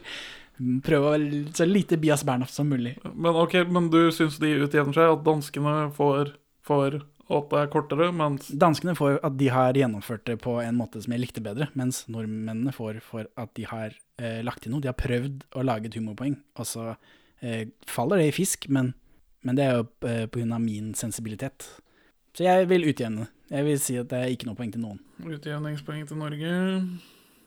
prøve 0.86 1.10
å 1.10 1.14
være 1.16 1.42
så 1.58 1.66
lite 1.68 1.98
Bias 2.00 2.24
Bernhoft 2.28 2.56
som 2.56 2.70
mulig. 2.72 2.96
Men 3.04 3.36
ok, 3.36 3.58
men 3.74 3.90
du 3.94 4.00
syns 4.14 4.38
de 4.42 4.54
utjevner 4.64 4.96
seg? 4.96 5.12
At 5.16 5.26
danskene 5.26 5.76
får, 5.98 6.36
får 6.66 7.02
og 7.32 7.38
at 7.38 7.52
det 7.52 7.60
er 7.62 7.70
kortere, 7.72 8.10
mens 8.16 8.50
Danskene 8.60 8.96
får 8.98 9.22
at 9.24 9.38
de 9.40 9.48
har 9.54 9.78
gjennomført 9.80 10.26
det 10.28 10.38
på 10.44 10.58
en 10.60 10.76
måte 10.76 11.00
som 11.04 11.14
jeg 11.16 11.24
likte 11.24 11.44
bedre, 11.44 11.70
mens 11.80 12.04
nordmennene 12.12 12.74
får 12.76 13.00
for 13.06 13.30
at 13.40 13.54
de 13.56 13.68
har 13.70 13.96
eh, 14.20 14.42
lagt 14.44 14.68
inn 14.68 14.76
noe. 14.76 14.84
De 14.84 14.92
har 14.92 15.00
prøvd 15.00 15.46
å 15.56 15.64
lage 15.64 15.88
et 15.88 15.96
humorpoeng, 15.96 16.36
og 16.60 16.68
så 16.68 16.90
eh, 17.40 17.72
faller 17.88 18.20
det 18.20 18.28
i 18.34 18.36
fisk, 18.36 18.68
men, 18.74 18.92
men 19.48 19.60
det 19.60 19.70
er 19.70 19.80
jo 19.80 19.88
eh, 20.10 20.28
av 20.44 20.62
min 20.66 20.92
sensibilitet. 21.00 21.70
Så 22.36 22.44
jeg 22.48 22.68
vil 22.68 22.90
utjevne. 22.92 23.30
Jeg 23.54 23.68
vil 23.70 23.80
si 23.80 23.96
at 24.02 24.12
det 24.12 24.20
er 24.20 24.34
ikke 24.34 24.50
noe 24.50 24.58
poeng 24.58 24.72
til 24.74 24.84
noen. 24.84 25.02
utjevningspoeng 25.24 26.08
til 26.10 26.20
Norge 26.20 26.54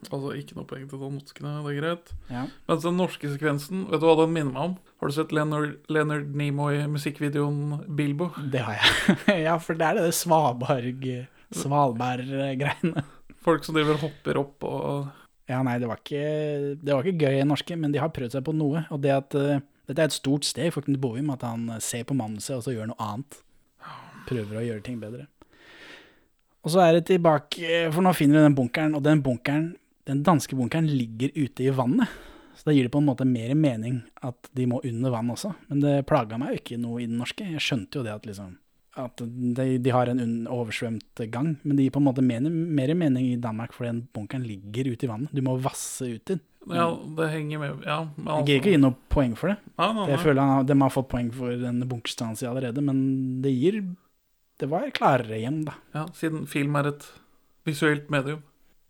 Altså 0.07 0.33
ikke 0.39 0.55
noe 0.59 0.69
poeng 0.69 0.85
til 0.91 1.01
danskene, 1.01 1.53
det 1.65 1.73
er 1.73 1.79
greit. 1.81 2.11
Ja. 2.31 2.45
Mens 2.69 2.85
den 2.85 2.99
norske 3.01 3.31
sekvensen, 3.33 3.87
vet 3.91 4.03
du 4.03 4.07
hva 4.07 4.17
den 4.21 4.35
minner 4.35 4.53
meg 4.53 4.65
om? 4.69 4.75
Har 5.01 5.11
du 5.11 5.17
sett 5.17 5.35
Leonard, 5.35 5.77
Leonard 5.93 6.35
Nimoy-musikkvideoen 6.37 7.87
Bilbo? 7.99 8.31
Det 8.53 8.63
har 8.67 8.79
jeg. 8.79 9.17
ja, 9.49 9.57
for 9.63 9.79
det 9.79 9.89
er 9.89 10.01
det 10.01 10.15
Svalbard, 10.17 11.07
Svalbard-greiene. 11.57 13.07
Folk 13.47 13.67
som 13.67 13.77
driver 13.79 13.97
og 13.97 14.09
hopper 14.09 14.43
opp 14.43 14.67
og 14.67 14.91
Ja, 15.47 15.61
nei, 15.63 15.77
det 15.79 15.87
var 15.87 16.01
ikke, 16.03 16.23
det 16.83 16.91
var 16.91 17.07
ikke 17.07 17.27
gøy 17.27 17.41
i 17.41 17.47
norske, 17.47 17.77
men 17.79 17.93
de 17.95 18.03
har 18.03 18.11
prøvd 18.15 18.35
seg 18.35 18.43
på 18.47 18.55
noe. 18.57 18.83
Og 18.91 18.99
det 19.03 19.13
at 19.15 19.37
eh, 19.39 19.63
dette 19.87 20.03
er 20.03 20.11
et 20.11 20.17
stort 20.17 20.47
steg 20.47 20.73
for 20.75 20.83
Knut 20.83 20.99
Bovim, 21.03 21.31
at 21.31 21.45
han 21.47 21.69
ser 21.83 22.03
på 22.09 22.17
manuset 22.19 22.57
og 22.57 22.65
så 22.67 22.75
gjør 22.75 22.91
noe 22.91 22.99
annet. 23.03 23.39
Prøver 24.27 24.59
å 24.59 24.65
gjøre 24.67 24.83
ting 24.87 24.99
bedre. 24.99 25.29
Og 26.67 26.73
så 26.75 26.83
er 26.83 26.97
det 26.97 27.07
tilbake, 27.07 27.85
for 27.95 28.03
nå 28.03 28.11
finner 28.19 28.41
du 28.41 28.49
den 28.49 28.57
bunkeren, 28.59 28.97
og 28.99 29.05
den 29.07 29.23
bunkeren, 29.23 29.69
den 30.07 30.23
danske 30.27 30.57
bunkeren 30.59 30.89
ligger 30.91 31.33
ute 31.35 31.67
i 31.67 31.73
vannet. 31.75 32.11
Så 32.57 32.71
da 32.71 32.73
gir 32.73 32.87
det 32.87 32.93
på 32.95 33.03
en 33.03 33.09
måte 33.09 33.27
mer 33.29 33.53
mening 33.59 33.99
at 34.25 34.49
de 34.57 34.69
må 34.71 34.81
under 34.87 35.13
vann 35.13 35.33
også. 35.35 35.53
Men 35.69 35.83
det 35.83 35.97
plaga 36.09 36.39
meg 36.41 36.55
jo 36.55 36.61
ikke 36.63 36.79
noe 36.81 37.03
i 37.03 37.09
den 37.09 37.19
norske. 37.21 37.45
Jeg 37.53 37.63
skjønte 37.63 38.01
jo 38.01 38.07
det 38.07 38.15
at 38.15 38.29
liksom 38.29 38.55
at 38.97 39.21
de, 39.21 39.65
de 39.77 39.93
har 39.93 40.09
en 40.09 40.47
oversvømt 40.49 41.21
gang, 41.29 41.51
men 41.63 41.77
det 41.77 41.85
gir 41.85 41.93
på 41.93 42.01
en 42.01 42.07
måte 42.07 42.25
mer, 42.25 42.47
mer 42.49 42.93
mening 42.97 43.27
i 43.29 43.41
Danmark, 43.41 43.75
fordi 43.77 43.91
den 43.91 43.99
bunkeren 44.17 44.47
ligger 44.49 44.89
ute 44.89 45.05
i 45.05 45.11
vannet. 45.11 45.35
Du 45.37 45.43
må 45.45 45.59
vasse 45.61 46.09
ut 46.09 46.25
den. 46.33 46.41
Ja, 46.67 46.89
det 47.19 47.29
henger 47.31 47.61
med 47.63 47.85
Ja, 47.87 48.01
men 48.17 48.41
Jeg 48.41 48.47
gir 48.49 48.57
ikke 48.59 48.73
gi 48.75 48.79
noe 48.83 48.97
poeng 49.13 49.37
for 49.39 49.53
det. 49.53 49.59
Nei, 49.79 49.91
nei, 49.95 50.07
Jeg 50.11 50.23
føler 50.25 50.43
han, 50.43 50.67
De 50.67 50.75
har 50.81 50.91
fått 50.91 51.09
poeng 51.13 51.29
for 51.31 51.53
den 51.61 51.85
bunkerstansen 51.87 52.49
allerede, 52.51 52.83
men 52.83 52.99
det 53.45 53.53
gir 53.55 53.79
Det 54.59 54.67
var 54.73 54.89
klarere 54.97 55.39
hjem, 55.39 55.61
da. 55.69 55.77
Ja, 55.95 56.07
siden 56.17 56.47
film 56.51 56.75
er 56.81 56.91
et 56.91 57.07
visuelt 57.69 58.11
medium. 58.11 58.43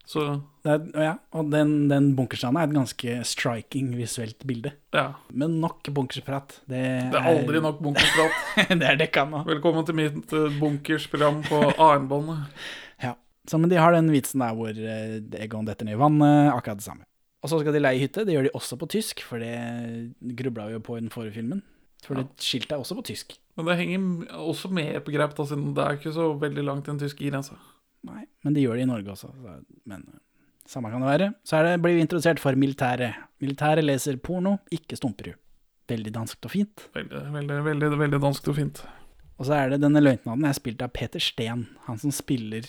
Så 0.07 0.23
er, 0.63 0.85
ja, 0.95 1.15
og 1.35 1.49
den, 1.51 1.89
den 1.91 2.13
bunkerstranda 2.15 2.63
er 2.63 2.69
et 2.71 2.77
ganske 2.77 3.15
striking 3.27 3.89
visuelt 3.99 4.45
bilde. 4.47 4.71
ja. 4.95 5.09
Men 5.35 5.57
nok 5.63 5.89
bunkersprat. 5.91 6.61
Det, 6.71 6.83
Det 7.11 7.19
er 7.19 7.27
aldri 7.33 7.63
nok 7.65 7.81
bunkerprat. 7.83 8.37
det 8.81 8.87
er 8.87 9.01
dekka 9.01 9.25
nå. 9.27 9.43
Velkommen 9.49 9.87
til 9.89 9.99
mitt 9.99 10.35
uh, 10.37 10.47
bunkersprogram 10.61 11.43
på 11.49 11.63
AM-båndet. 11.75 12.47
Ja. 13.03 13.13
Så, 13.47 13.59
men 13.61 13.71
de 13.71 13.77
har 13.77 13.93
den 13.93 14.09
vitsen 14.15 14.41
der 14.41 14.55
hvor 14.57 14.71
eh, 14.73 15.19
Egon 15.43 15.67
detter 15.69 15.85
ned 15.87 15.99
i 15.99 16.01
vannet, 16.01 16.49
akkurat 16.55 16.81
det 16.81 16.87
samme. 16.87 17.05
Og 17.45 17.51
så 17.53 17.59
skal 17.61 17.75
de 17.77 17.83
leie 17.83 18.01
hytte. 18.01 18.25
Det 18.27 18.33
gjør 18.35 18.49
de 18.49 18.55
også 18.57 18.79
på 18.81 18.89
tysk, 18.91 19.21
for 19.27 19.43
det 19.43 19.53
grubla 20.39 20.71
vi 20.71 20.79
jo 20.79 20.81
på 20.87 20.97
i 20.97 21.03
den 21.03 21.13
forrige 21.13 21.37
filmen. 21.37 21.61
For 22.07 22.19
det 22.19 22.25
skiltet 22.43 22.73
er 22.75 22.83
også 22.83 22.97
på 22.99 23.05
tysk. 23.11 23.37
Men 23.59 23.69
det 23.69 23.77
henger 23.83 24.39
også 24.41 24.71
med 24.75 24.97
på 25.05 25.15
grep, 25.15 25.37
da, 25.37 25.47
siden 25.47 25.75
det 25.77 25.85
er 25.85 25.99
ikke 25.99 26.15
så 26.17 26.31
veldig 26.41 26.65
langt 26.65 26.87
til 26.87 26.95
den 26.95 27.03
tyske 27.05 27.29
grensa. 27.29 27.59
Nei, 28.07 28.27
men 28.45 28.55
de 28.55 28.63
gjør 28.63 28.79
det 28.79 28.87
i 28.87 28.91
Norge 28.91 29.15
også. 29.15 29.33
Så, 29.33 29.57
men 29.89 30.05
eh, 30.13 30.21
samme 30.69 30.93
kan 30.93 31.03
det 31.03 31.11
være. 31.11 31.33
Så 31.47 31.59
er 31.59 31.69
det, 31.69 31.81
blir 31.85 31.97
vi 31.97 32.05
introdusert 32.05 32.43
for 32.43 32.59
militæret. 32.59 33.19
Militæret 33.43 33.87
leser 33.87 34.21
porno, 34.23 34.59
ikke 34.75 34.99
Stumperud. 34.99 35.39
Veldig 35.87 36.13
danskt 36.15 36.47
og 36.49 36.51
fint. 36.51 36.89
Veldig, 36.97 37.21
veldig, 37.35 37.61
veldig, 37.69 37.91
veldig 38.01 38.23
danskt 38.23 38.49
og 38.51 38.57
fint. 38.59 38.83
Og 39.37 39.47
så 39.47 39.55
er 39.55 39.71
det 39.71 39.83
denne 39.85 40.03
løytnanten 40.03 40.49
er 40.49 40.57
spilt 40.57 40.83
av 40.83 40.91
Peter 40.97 41.23
Steen, 41.23 41.67
han 41.87 42.01
som 42.01 42.15
spiller 42.15 42.67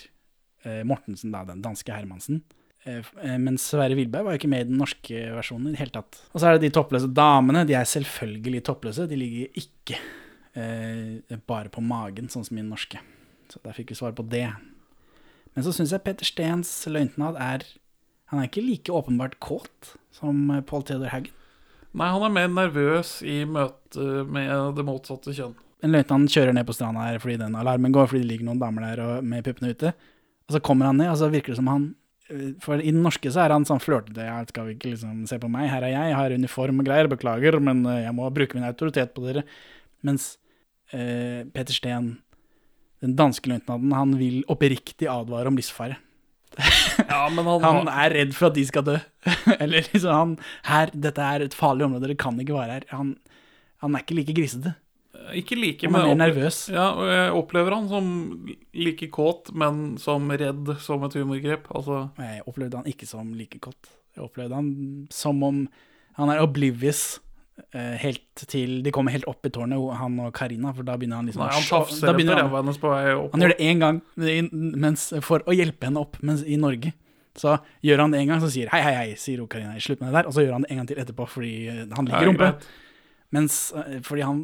eh, 0.67 0.84
Mortensen, 0.86 1.34
da, 1.34 1.41
den 1.47 1.63
danske 1.65 1.95
Hermansen. 1.95 2.43
Eh, 2.88 3.01
eh, 3.23 3.49
Sverre 3.61 3.97
Wilberg 3.97 4.28
var 4.28 4.36
jo 4.36 4.41
ikke 4.41 4.51
med 4.51 4.65
i 4.65 4.69
den 4.69 4.80
norske 4.82 5.23
versjonen 5.36 5.71
i 5.71 5.75
det 5.75 5.82
hele 5.82 5.95
tatt. 5.97 6.21
Og 6.32 6.39
så 6.39 6.49
er 6.49 6.57
det 6.57 6.67
de 6.67 6.73
toppløse 6.78 7.09
damene. 7.15 7.65
De 7.67 7.75
er 7.78 7.89
selvfølgelig 7.89 8.63
toppløse. 8.69 9.07
De 9.09 9.19
ligger 9.19 9.61
ikke 9.63 9.99
eh, 10.57 11.38
bare 11.49 11.73
på 11.73 11.84
magen, 11.84 12.30
sånn 12.32 12.45
som 12.47 12.57
i 12.57 12.63
den 12.63 12.71
norske. 12.71 13.01
Så 13.51 13.63
der 13.63 13.75
fikk 13.75 13.93
vi 13.93 13.99
svar 13.99 14.15
på 14.15 14.25
det. 14.28 14.49
Men 15.58 15.66
så 15.66 15.74
syns 15.74 15.89
jeg 15.89 16.05
Peter 16.05 16.28
Steens 16.28 16.70
løytnant 16.86 17.39
er 17.41 17.66
Han 18.30 18.43
er 18.43 18.45
ikke 18.45 18.62
like 18.62 18.93
åpenbart 18.93 19.39
kåt 19.41 19.95
som 20.14 20.51
eh, 20.53 20.62
Paul 20.62 20.84
Theodor 20.86 21.10
Haugen. 21.10 21.34
Nei, 21.97 22.10
han 22.14 22.26
er 22.28 22.34
mer 22.36 22.49
nervøs 22.51 23.22
i 23.26 23.39
møte 23.47 24.26
med 24.30 24.76
det 24.78 24.86
motsatte 24.86 25.34
kjønn. 25.34 25.55
En 25.82 25.93
løytnant 25.95 26.30
kjører 26.30 26.53
ned 26.53 26.68
på 26.68 26.76
stranda 26.76 27.08
her 27.08 27.18
fordi 27.24 27.39
den 27.41 27.55
alarmen 27.58 27.95
går, 27.95 28.10
fordi 28.12 28.22
det 28.26 28.30
ligger 28.34 28.49
noen 28.49 28.62
damer 28.62 28.86
der 28.86 29.01
og, 29.05 29.26
med 29.26 29.45
puppene 29.47 29.72
ute. 29.74 29.93
Og 30.47 30.53
så 30.58 30.62
kommer 30.62 30.91
han 30.91 30.99
ned, 31.01 31.10
og 31.10 31.18
så 31.22 31.32
virker 31.34 31.55
det 31.55 31.60
som 31.62 31.72
han 31.72 31.88
øh, 32.30 32.51
For 32.62 32.78
i 32.78 32.93
den 32.93 33.01
norske 33.05 33.32
så 33.34 33.45
er 33.47 33.55
han 33.55 33.66
sånn 33.66 33.82
flørtete. 33.82 34.28
Ja, 34.28 34.38
skal 34.51 34.70
vi 34.70 34.78
ikke 34.78 34.91
liksom 34.91 35.26
se 35.32 35.39
på 35.41 35.49
meg, 35.49 35.72
her 35.72 35.88
er 35.88 35.95
jeg, 35.95 36.12
jeg 36.12 36.20
har 36.20 36.38
uniform 36.38 36.84
og 36.84 36.91
greier, 36.91 37.10
beklager, 37.10 37.58
men 37.64 37.82
øh, 37.88 38.03
jeg 38.03 38.14
må 38.20 38.30
bruke 38.36 38.60
min 38.60 38.68
autoritet 38.68 39.16
på 39.16 39.26
dere. 39.26 39.47
Mens 40.05 40.36
eh, 40.91 41.47
Peter 41.49 41.74
Steen, 41.74 42.18
den 43.04 43.14
danske 43.18 43.50
løytnanten, 43.52 43.93
han 43.93 44.16
vil 44.20 44.41
oppriktig 44.52 45.10
advare 45.12 45.52
om 45.52 45.60
livsfare. 45.60 46.00
Ja, 47.08 47.28
men 47.30 47.45
han, 47.45 47.62
Han 47.62 47.89
er 47.91 48.14
redd 48.16 48.32
for 48.34 48.50
at 48.50 48.56
de 48.58 48.64
skal 48.66 48.86
dø. 48.88 48.95
Eller 49.62 49.86
liksom 49.86 50.10
han 50.10 50.32
Her, 50.66 50.89
dette 50.95 51.22
er 51.22 51.45
et 51.45 51.56
farlig 51.56 51.86
område, 51.86 52.08
dere 52.08 52.18
kan 52.20 52.39
ikke 52.41 52.56
være 52.56 52.80
her. 52.80 52.88
Han, 52.95 53.14
han 53.84 53.95
er 53.95 54.04
ikke 54.04 54.18
like 54.18 54.36
grisete. 54.38 54.74
Ikke 55.38 55.58
like, 55.60 55.86
Han 55.86 56.00
er 56.00 56.08
mer 56.10 56.20
nervøs. 56.24 56.64
Ja, 56.72 56.88
og 56.95 57.12
jeg 57.12 57.36
opplever 57.38 57.76
han 57.76 57.88
som 57.91 58.08
like 58.74 59.10
kåt, 59.14 59.52
men 59.54 59.98
som 60.02 60.30
redd 60.32 60.74
som 60.84 61.06
et 61.06 61.18
humorgrep. 61.20 61.70
Altså, 61.76 62.08
jeg 62.22 62.45
opplevde 62.50 62.82
han 62.82 62.89
ikke 62.89 63.10
som 63.10 63.34
like 63.38 63.62
kåt. 63.64 63.91
Jeg 64.16 64.26
opplevde 64.26 64.58
han 64.58 64.72
som 65.14 65.43
om 65.45 65.66
han 66.18 66.32
er 66.34 66.41
oblivious 66.41 67.20
eh, 67.20 67.26
helt 67.74 68.43
til 68.47 68.82
de 68.86 68.91
kommer 68.93 69.12
helt 69.12 69.26
opp 69.30 69.45
i 69.47 69.51
tårnet, 69.53 69.82
han 69.97 70.20
og 70.22 70.30
Karina, 70.38 70.72
for 70.78 70.86
da 70.86 70.93
begynner 70.99 71.22
han 71.22 71.28
liksom 71.30 71.41
nei, 71.41 71.49
han 71.55 71.66
tafser 71.66 72.12
etter 72.14 72.38
ræva 72.38 72.62
hennes 72.62 72.78
på 72.82 72.91
vei 72.91 73.16
opp. 73.16 73.32
Han 73.34 73.43
gjør 73.43 73.53
det 73.55 73.66
én 73.66 73.82
gang 73.82 74.01
mens, 74.86 75.10
for 75.26 75.41
å 75.49 75.55
hjelpe 75.58 75.89
henne 75.89 76.03
opp, 76.03 76.20
mens 76.22 76.45
i 76.45 76.60
Norge 76.62 76.93
så 77.38 77.58
gjør 77.86 78.03
han 78.03 78.14
det 78.14 78.22
en 78.24 78.32
gang, 78.32 78.41
så 78.41 78.49
sier 78.53 78.72
hei, 78.74 78.82
hei, 78.82 78.93
hei, 78.97 79.10
sier 79.20 79.41
hun 79.41 79.49
Karina, 79.51 79.76
slutt 79.84 80.01
med 80.01 80.10
det 80.10 80.20
der, 80.20 80.30
og 80.30 80.36
så 80.36 80.45
gjør 80.45 80.55
han 80.58 80.66
det 80.66 80.72
en 80.74 80.82
gang 80.82 80.89
til 80.89 81.01
etterpå 81.03 81.28
fordi 81.30 81.53
eh, 81.70 81.84
han 81.93 82.10
liker 82.10 82.30
rumpa. 82.32 82.49
Mens 83.36 83.60
eh, 83.78 83.99
fordi 84.05 84.26
han 84.26 84.41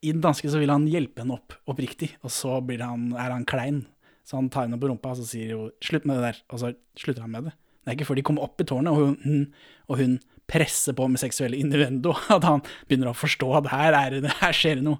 I 0.00 0.14
den 0.14 0.22
danske 0.24 0.50
så 0.50 0.60
vil 0.62 0.72
han 0.72 0.88
hjelpe 0.90 1.22
henne 1.22 1.36
opp 1.36 1.54
oppriktig, 1.70 2.14
og 2.24 2.32
så 2.34 2.58
blir 2.64 2.82
han, 2.82 3.10
er 3.12 3.34
han 3.34 3.46
klein. 3.48 3.84
Så 4.24 4.38
han 4.38 4.48
tar 4.52 4.66
henne 4.66 4.78
på 4.80 4.88
rumpa, 4.88 5.12
og 5.12 5.20
så 5.20 5.26
sier 5.28 5.56
hun 5.58 5.74
'slutt 5.82 6.06
med 6.08 6.16
det 6.16 6.30
der', 6.30 6.42
og 6.48 6.62
så 6.62 6.72
slutter 6.96 7.26
han 7.26 7.34
med 7.34 7.50
det. 7.50 7.54
Det 7.80 7.92
er 7.92 7.96
ikke 7.98 8.08
før 8.10 8.18
de 8.18 8.24
kommer 8.24 8.44
opp 8.44 8.60
i 8.60 8.64
tårnet, 8.64 8.92
og 8.92 8.96
hun, 9.24 9.52
og 9.88 9.98
hun 10.00 10.18
presser 10.50 10.96
på 10.98 11.06
med 11.10 11.22
seksuelle 11.22 11.58
innuendo, 11.60 12.12
at 12.36 12.46
han 12.46 12.64
begynner 12.88 13.12
å 13.12 13.16
forstå 13.16 13.50
at 13.62 13.70
her, 13.72 13.96
er 14.00 14.18
det, 14.18 14.34
her 14.42 14.56
skjer 14.56 14.80
det 14.80 14.86
noe. 14.88 14.98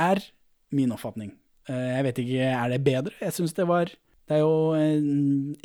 Er 0.00 0.20
min 0.74 0.92
oppfatning. 0.94 1.32
Eh, 1.70 1.90
Jeg 1.96 2.04
vet 2.08 2.18
ikke, 2.24 2.48
er 2.52 2.72
det 2.74 2.82
bedre? 2.84 3.14
Jeg 3.22 3.32
syns 3.36 3.54
det 3.56 3.64
var 3.70 3.88
Det 4.28 4.36
er 4.38 4.40
jo 4.42 4.74
eh, 4.76 5.00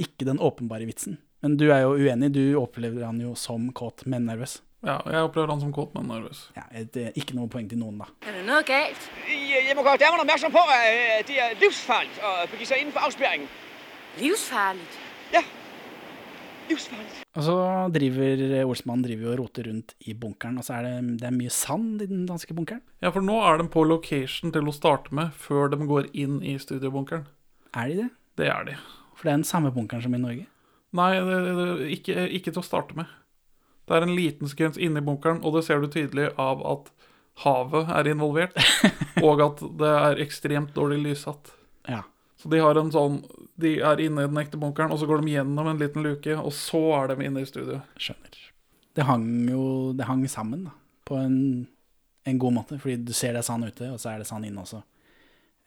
ikke 0.03 0.27
den 0.27 0.39
åpenbare 0.43 0.87
vitsen. 0.87 1.17
Men 1.43 1.55
du 1.59 1.69
er 1.71 1.85
jo 1.85 1.93
uenig, 1.95 2.33
du 2.35 2.41
opplever 2.59 3.05
han 3.07 3.19
jo 3.23 3.31
som 3.39 3.69
kåt, 3.71 4.03
men 4.11 4.25
nervøs. 4.27 4.57
Ja, 4.83 4.97
jeg 5.11 5.23
opplever 5.27 5.51
han 5.51 5.59
som 5.63 5.71
kåt, 5.75 5.93
men 5.95 6.07
nervøs. 6.11 6.45
Ja, 6.55 6.65
det 6.71 7.05
er 7.09 7.15
ikke 7.19 7.35
noe 7.35 7.47
poeng 7.51 7.67
til 7.71 7.79
noen, 7.79 7.97
da. 7.99 8.07
Er 8.27 8.35
det 8.37 8.43
noe 8.47 8.59
galt? 8.67 9.07
Jeg, 9.27 9.75
må 9.75 9.83
gjøre 9.83 9.99
damerne 10.03 10.23
oppmerksom 10.25 10.51
på, 10.55 10.63
at 10.75 11.27
det 11.27 11.39
er 11.43 11.55
livsfarlig 11.63 12.19
å 12.23 12.33
begi 12.51 12.67
seg 12.69 12.83
inden 12.83 12.95
for 12.95 13.07
afspærringen. 13.07 13.47
Livsfarligt. 14.19 14.99
Ja. 15.35 15.43
Og 16.69 17.45
så 17.45 17.55
driver 17.93 18.43
Olsmann 18.65 19.03
driver 19.05 19.33
og 19.33 19.41
roter 19.43 19.69
rundt 19.69 19.95
i 20.09 20.15
bunkeren, 20.17 20.59
og 20.59 20.65
så 20.65 20.77
er 20.77 20.87
det, 20.87 20.93
det 21.21 21.27
er 21.29 21.35
mye 21.35 21.53
sand 21.53 22.03
i 22.03 22.09
den 22.09 22.25
danske 22.29 22.55
bunkeren. 22.57 22.83
Ja, 23.03 23.11
for 23.15 23.25
nå 23.25 23.37
er 23.45 23.59
de 23.61 23.67
på 23.71 23.85
location 23.87 24.53
til 24.55 24.69
å 24.69 24.75
starte 24.75 25.13
med, 25.15 25.33
før 25.37 25.71
de 25.73 25.81
går 25.89 26.09
inn 26.13 26.39
i 26.45 26.57
studiobunkeren. 26.61 27.27
Er 27.77 27.91
de 27.91 27.99
det? 28.03 28.09
Det 28.39 28.49
er 28.49 28.69
de. 28.69 28.77
For 29.17 29.27
det 29.27 29.33
er 29.33 29.41
den 29.41 29.49
samme 29.49 29.73
bunkeren 29.75 30.05
som 30.05 30.15
i 30.15 30.21
Norge. 30.21 30.45
Nei, 30.95 31.11
det, 31.21 31.39
det, 31.57 31.89
ikke, 31.99 32.27
ikke 32.39 32.53
til 32.53 32.63
å 32.63 32.65
starte 32.65 32.97
med. 32.97 33.09
Det 33.89 33.97
er 33.97 34.05
en 34.05 34.15
liten 34.17 34.49
sekvens 34.49 34.77
inni 34.81 35.01
bunkeren, 35.05 35.41
og 35.45 35.57
det 35.57 35.65
ser 35.65 35.81
du 35.81 35.89
tydelig 35.89 36.31
av 36.39 36.61
at 36.65 36.91
havet 37.43 37.89
er 37.95 38.09
involvert, 38.11 38.57
og 39.25 39.43
at 39.45 39.61
det 39.79 39.91
er 39.95 40.23
ekstremt 40.25 40.73
dårlig 40.75 41.01
lyssatt. 41.07 41.53
Ja. 41.89 42.03
Så 42.39 42.49
de 42.51 42.61
har 42.63 42.77
en 42.79 42.91
sånn 42.93 43.17
De 43.59 43.73
er 43.83 43.99
inne 43.99 44.23
i 44.23 44.29
den 44.29 44.39
ekte 44.39 44.59
bunkeren, 44.59 44.93
og 44.93 45.01
så 45.01 45.07
går 45.09 45.23
de 45.23 45.33
gjennom 45.33 45.67
en 45.67 45.81
liten 45.81 46.05
luke, 46.05 46.37
og 46.39 46.53
så 46.55 46.79
er 47.01 47.11
de 47.11 47.25
inne 47.27 47.43
i 47.43 47.49
studio. 47.49 47.81
Skjønner. 47.99 48.37
Det 48.95 49.05
hang 49.07 49.25
jo 49.51 49.63
det 49.95 50.07
hang 50.07 50.23
sammen, 50.31 50.69
da. 50.69 50.71
På 51.07 51.17
en, 51.19 51.67
en 52.23 52.39
god 52.39 52.55
måte. 52.55 52.79
Fordi 52.79 52.95
du 53.03 53.11
ser 53.15 53.35
det 53.35 53.43
sand 53.47 53.67
ute, 53.67 53.91
og 53.91 53.99
så 53.99 54.13
er 54.13 54.21
det 54.21 54.29
sand 54.29 54.47
inne 54.47 54.63
også. 54.63 54.79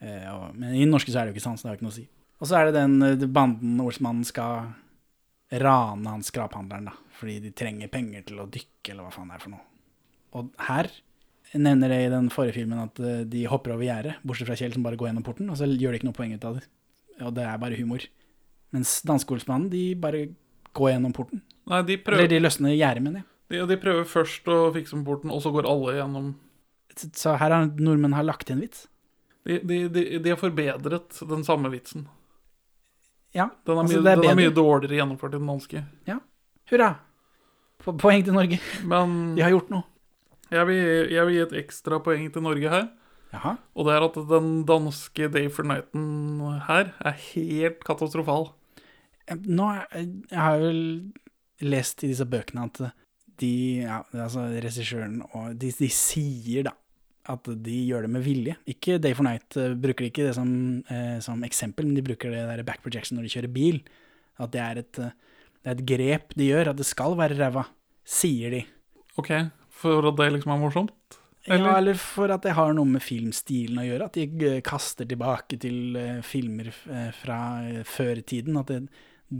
Eh, 0.00 0.24
og, 0.32 0.56
men 0.56 0.72
i 0.74 0.82
den 0.82 0.94
norske 0.94 1.12
så 1.12 1.20
er 1.20 1.28
det 1.28 1.34
jo 1.34 1.38
ikke 1.38 1.44
sand, 1.44 1.60
så 1.60 1.66
det 1.66 1.72
har 1.72 1.80
ikke 1.80 1.88
noe 1.90 1.94
å 1.94 1.98
si. 2.00 2.08
Og 2.40 2.48
så 2.48 2.58
er 2.58 2.68
det 2.68 2.78
den 2.80 2.96
eh, 3.06 3.28
banden 3.28 3.84
Olsmannen 3.84 4.24
skal 4.26 4.72
rane 5.62 6.16
han 6.16 6.24
skraphandleren, 6.24 6.88
da. 6.88 6.96
Fordi 7.18 7.38
de 7.44 7.52
trenger 7.54 7.92
penger 7.92 8.24
til 8.26 8.40
å 8.42 8.48
dykke, 8.50 8.94
eller 8.94 9.06
hva 9.06 9.14
faen 9.14 9.28
det 9.30 9.36
er 9.36 9.44
for 9.44 9.54
noe. 9.54 9.66
Og 10.32 10.48
her 10.70 10.88
nevner 11.60 11.92
det 11.92 12.00
i 12.06 12.12
den 12.12 12.30
forrige 12.32 12.56
filmen 12.60 12.80
at 12.84 13.00
eh, 13.02 13.24
de 13.28 13.44
hopper 13.50 13.74
over 13.74 13.84
gjerdet, 13.84 14.18
bortsett 14.24 14.48
fra 14.48 14.56
Kjell 14.58 14.72
som 14.76 14.84
bare 14.84 14.98
går 15.00 15.10
gjennom 15.10 15.26
porten, 15.26 15.50
og 15.52 15.58
så 15.60 15.68
gjør 15.68 15.92
de 15.92 16.00
ikke 16.00 16.08
noe 16.08 16.16
poeng 16.16 16.32
ut 16.36 16.46
av 16.48 16.58
det. 16.58 16.64
Og 17.22 17.34
det 17.36 17.44
er 17.44 17.58
bare 17.60 17.78
humor. 17.78 18.06
Mens 18.72 18.94
danske-Olsmannen, 19.08 19.68
de 19.72 19.82
bare 20.00 20.22
går 20.76 20.94
gjennom 20.94 21.12
porten. 21.16 21.42
Nei, 21.68 21.82
de 21.86 21.98
Eller 22.00 22.30
de 22.30 22.40
løsner 22.40 22.72
gjerdet, 22.74 23.04
mener 23.04 23.22
jeg. 23.22 23.28
de, 23.52 23.66
de 23.68 23.80
prøver 23.82 24.08
først 24.08 24.48
å 24.48 24.62
fikse 24.74 24.96
med 24.96 25.04
porten, 25.06 25.34
og 25.34 25.44
så 25.44 25.52
går 25.54 25.68
alle 25.68 25.98
gjennom 25.98 26.32
Så 27.12 27.36
her 27.40 27.52
har 27.52 27.68
nordmenn 27.76 28.16
har 28.16 28.26
lagt 28.26 28.48
til 28.48 28.56
en 28.56 28.64
vits. 28.64 28.86
De, 29.44 29.58
de, 29.58 29.86
de, 29.90 30.28
har 30.30 30.38
forbedret 30.38 31.20
den 31.28 31.44
samme 31.44 31.68
vitsen. 31.72 32.06
Ja, 33.34 33.48
Den 33.66 33.76
er, 33.76 33.84
altså, 33.84 34.00
mye, 34.00 34.10
er 34.12 34.20
den 34.20 34.30
er 34.30 34.38
mye 34.38 34.54
dårligere 34.54 35.00
gjennomført 35.00 35.34
enn 35.34 35.42
den 35.42 35.52
danske. 35.52 35.84
Hurra! 36.72 36.92
Poeng 37.82 38.22
til 38.22 38.36
Norge. 38.36 38.60
Men 38.86 39.34
De 39.36 39.42
har 39.42 39.52
gjort 39.52 39.72
noe. 39.72 39.91
Jeg 40.52 40.68
vil, 40.68 40.82
jeg 41.12 41.26
vil 41.26 41.36
gi 41.36 41.44
et 41.46 41.54
ekstra 41.62 42.00
poeng 42.04 42.26
til 42.32 42.44
Norge 42.44 42.72
her. 42.72 42.90
Jaha. 43.32 43.54
Og 43.74 43.88
det 43.88 43.94
er 43.94 44.04
at 44.04 44.18
den 44.28 44.50
danske 44.68 45.28
Day 45.32 45.48
for 45.52 45.64
Nighten 45.64 46.42
her 46.68 46.92
er 47.00 47.16
helt 47.32 47.80
katastrofal. 47.86 48.50
Nå, 49.32 49.68
jeg 49.94 50.36
har 50.36 50.60
vel 50.60 50.82
lest 51.62 52.02
i 52.04 52.10
disse 52.10 52.26
bøkene 52.28 52.66
at 52.68 52.82
de, 53.40 53.54
ja, 53.86 54.02
altså 54.12 54.44
regissøren 54.62 55.22
og 55.32 55.54
de, 55.58 55.70
de 55.72 55.88
sier 55.88 56.68
da 56.68 56.74
at 57.30 57.46
de 57.64 57.76
gjør 57.86 58.06
det 58.06 58.10
med 58.10 58.24
vilje. 58.26 58.56
Ikke 58.70 58.98
Day 58.98 59.14
for 59.14 59.26
Night 59.26 59.56
eh, 59.60 59.76
bruker 59.78 60.04
de 60.04 60.10
ikke 60.10 60.26
det 60.26 60.34
som, 60.34 60.50
eh, 60.90 61.18
som 61.22 61.42
eksempel, 61.46 61.86
men 61.86 61.94
de 61.94 62.02
bruker 62.02 62.32
det 62.34 62.42
der 62.48 62.64
back 62.66 62.82
projection 62.82 63.18
når 63.18 63.28
de 63.28 63.34
kjører 63.36 63.54
bil. 63.54 63.78
At 64.42 64.50
det 64.54 64.62
er 64.62 64.80
et, 64.82 64.98
eh, 64.98 65.14
det 65.62 65.70
er 65.70 65.76
et 65.76 65.86
grep 65.92 66.34
de 66.34 66.48
gjør, 66.50 66.72
at 66.72 66.80
det 66.80 66.88
skal 66.88 67.14
være 67.18 67.38
ræva, 67.38 67.68
sier 68.02 68.56
de. 68.56 68.64
OK, 69.20 69.30
for 69.82 70.08
at 70.08 70.18
det 70.20 70.30
liksom 70.36 70.54
er 70.54 70.62
morsomt? 70.62 71.18
Eller? 71.44 71.66
Ja, 71.66 71.76
eller 71.80 71.98
for 71.98 72.30
at 72.30 72.44
det 72.46 72.54
har 72.54 72.74
noe 72.76 72.86
med 72.86 73.02
filmstilen 73.02 73.80
å 73.82 73.86
gjøre. 73.86 74.06
At 74.06 74.18
de 74.18 74.58
kaster 74.66 75.08
tilbake 75.10 75.58
til 75.62 75.98
eh, 75.98 76.20
filmer 76.26 76.70
eh, 76.70 77.08
fra 77.18 77.38
eh, 77.66 77.80
før 77.88 78.20
i 78.20 78.26
tiden. 78.34 78.60
At 78.60 78.70
det, 78.70 78.84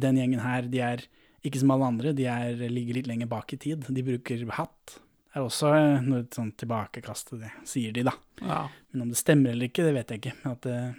den 0.02 0.18
gjengen 0.18 0.42
her, 0.42 0.66
de 0.66 0.82
er 0.82 1.06
ikke 1.46 1.62
som 1.62 1.72
alle 1.74 1.92
andre, 1.92 2.14
de 2.16 2.26
er, 2.30 2.58
ligger 2.70 2.98
litt 2.98 3.08
lenger 3.10 3.30
bak 3.30 3.54
i 3.54 3.60
tid. 3.62 3.86
De 3.86 4.04
bruker 4.06 4.42
hatt. 4.58 4.98
Det 5.32 5.40
er 5.40 5.46
også 5.46 5.70
noe 6.04 6.26
sånn 6.34 6.50
tilbakekast, 6.60 7.32
det 7.40 7.50
sier 7.68 7.94
de, 7.96 8.04
da. 8.04 8.12
Ja. 8.42 8.66
Men 8.92 9.06
om 9.06 9.14
det 9.14 9.20
stemmer 9.20 9.54
eller 9.54 9.70
ikke, 9.70 9.86
det 9.86 9.94
vet 9.96 10.12
jeg 10.12 10.20
ikke. 10.20 10.34
At, 10.50 10.66
eh, 10.68 10.90